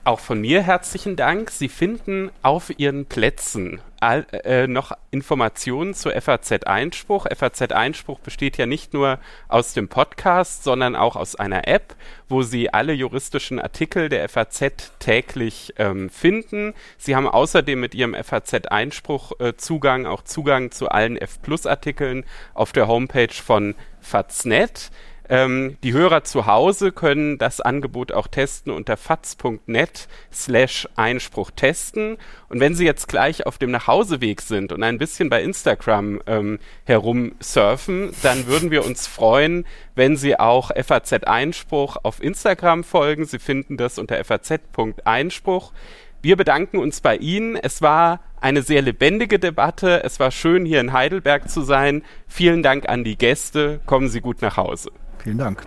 Auch 0.05 0.19
von 0.19 0.41
mir 0.41 0.61
herzlichen 0.61 1.15
Dank. 1.15 1.49
Sie 1.49 1.69
finden 1.69 2.29
auf 2.41 2.77
Ihren 2.77 3.05
Plätzen 3.05 3.79
all, 4.01 4.25
äh, 4.43 4.67
noch 4.67 4.91
Informationen 5.11 5.93
zu 5.93 6.09
FAZ 6.09 6.65
Einspruch. 6.65 7.25
FAZ 7.33 7.71
Einspruch 7.71 8.19
besteht 8.19 8.57
ja 8.57 8.65
nicht 8.65 8.93
nur 8.93 9.17
aus 9.47 9.73
dem 9.73 9.87
Podcast, 9.87 10.65
sondern 10.65 10.97
auch 10.97 11.15
aus 11.15 11.37
einer 11.37 11.69
App, 11.69 11.95
wo 12.27 12.41
Sie 12.41 12.73
alle 12.73 12.91
juristischen 12.91 13.61
Artikel 13.61 14.09
der 14.09 14.27
FAZ 14.27 14.91
täglich 14.99 15.73
ähm, 15.77 16.09
finden. 16.09 16.73
Sie 16.97 17.15
haben 17.15 17.27
außerdem 17.27 17.79
mit 17.79 17.95
Ihrem 17.95 18.13
FAZ 18.13 18.67
Einspruch 18.67 19.31
äh, 19.39 19.55
Zugang, 19.55 20.05
auch 20.05 20.23
Zugang 20.23 20.71
zu 20.71 20.89
allen 20.89 21.15
F 21.15 21.41
Plus 21.41 21.65
Artikeln 21.65 22.25
auf 22.53 22.73
der 22.73 22.89
Homepage 22.89 23.33
von 23.33 23.73
Faznet. 24.01 24.91
Ähm, 25.33 25.77
die 25.81 25.93
Hörer 25.93 26.23
zu 26.23 26.45
Hause 26.45 26.91
können 26.91 27.39
das 27.39 27.59
Angebot 27.59 28.11
auch 28.11 28.27
testen 28.27 28.71
unter 28.71 28.97
faz.net 28.97 30.07
slash 30.31 30.87
Einspruch 30.95 31.49
testen. 31.49 32.17
Und 32.49 32.59
wenn 32.59 32.75
Sie 32.75 32.85
jetzt 32.85 33.07
gleich 33.07 33.47
auf 33.47 33.57
dem 33.57 33.71
Nachhauseweg 33.71 34.41
sind 34.41 34.71
und 34.71 34.83
ein 34.83 34.99
bisschen 34.99 35.31
bei 35.31 35.41
Instagram 35.41 36.21
ähm, 36.27 36.59
herumsurfen, 36.85 38.11
dann 38.21 38.45
würden 38.45 38.69
wir 38.69 38.85
uns 38.85 39.07
freuen, 39.07 39.65
wenn 39.95 40.17
Sie 40.17 40.39
auch 40.39 40.69
FAZ 40.69 41.23
Einspruch 41.23 41.97
auf 42.03 42.21
Instagram 42.21 42.83
folgen. 42.83 43.25
Sie 43.25 43.39
finden 43.39 43.75
das 43.75 43.97
unter 43.97 44.23
faz.einspruch. 44.23 45.73
Wir 46.21 46.37
bedanken 46.37 46.77
uns 46.77 47.01
bei 47.01 47.17
Ihnen. 47.17 47.55
Es 47.55 47.81
war 47.81 48.19
eine 48.39 48.61
sehr 48.61 48.83
lebendige 48.83 49.39
Debatte. 49.39 50.03
Es 50.03 50.19
war 50.19 50.29
schön, 50.29 50.63
hier 50.63 50.79
in 50.79 50.93
Heidelberg 50.93 51.49
zu 51.49 51.63
sein. 51.63 52.03
Vielen 52.27 52.61
Dank 52.61 52.87
an 52.87 53.03
die 53.03 53.17
Gäste. 53.17 53.81
Kommen 53.87 54.09
Sie 54.09 54.21
gut 54.21 54.43
nach 54.43 54.57
Hause. 54.57 54.91
Vielen 55.23 55.37
Dank. 55.37 55.63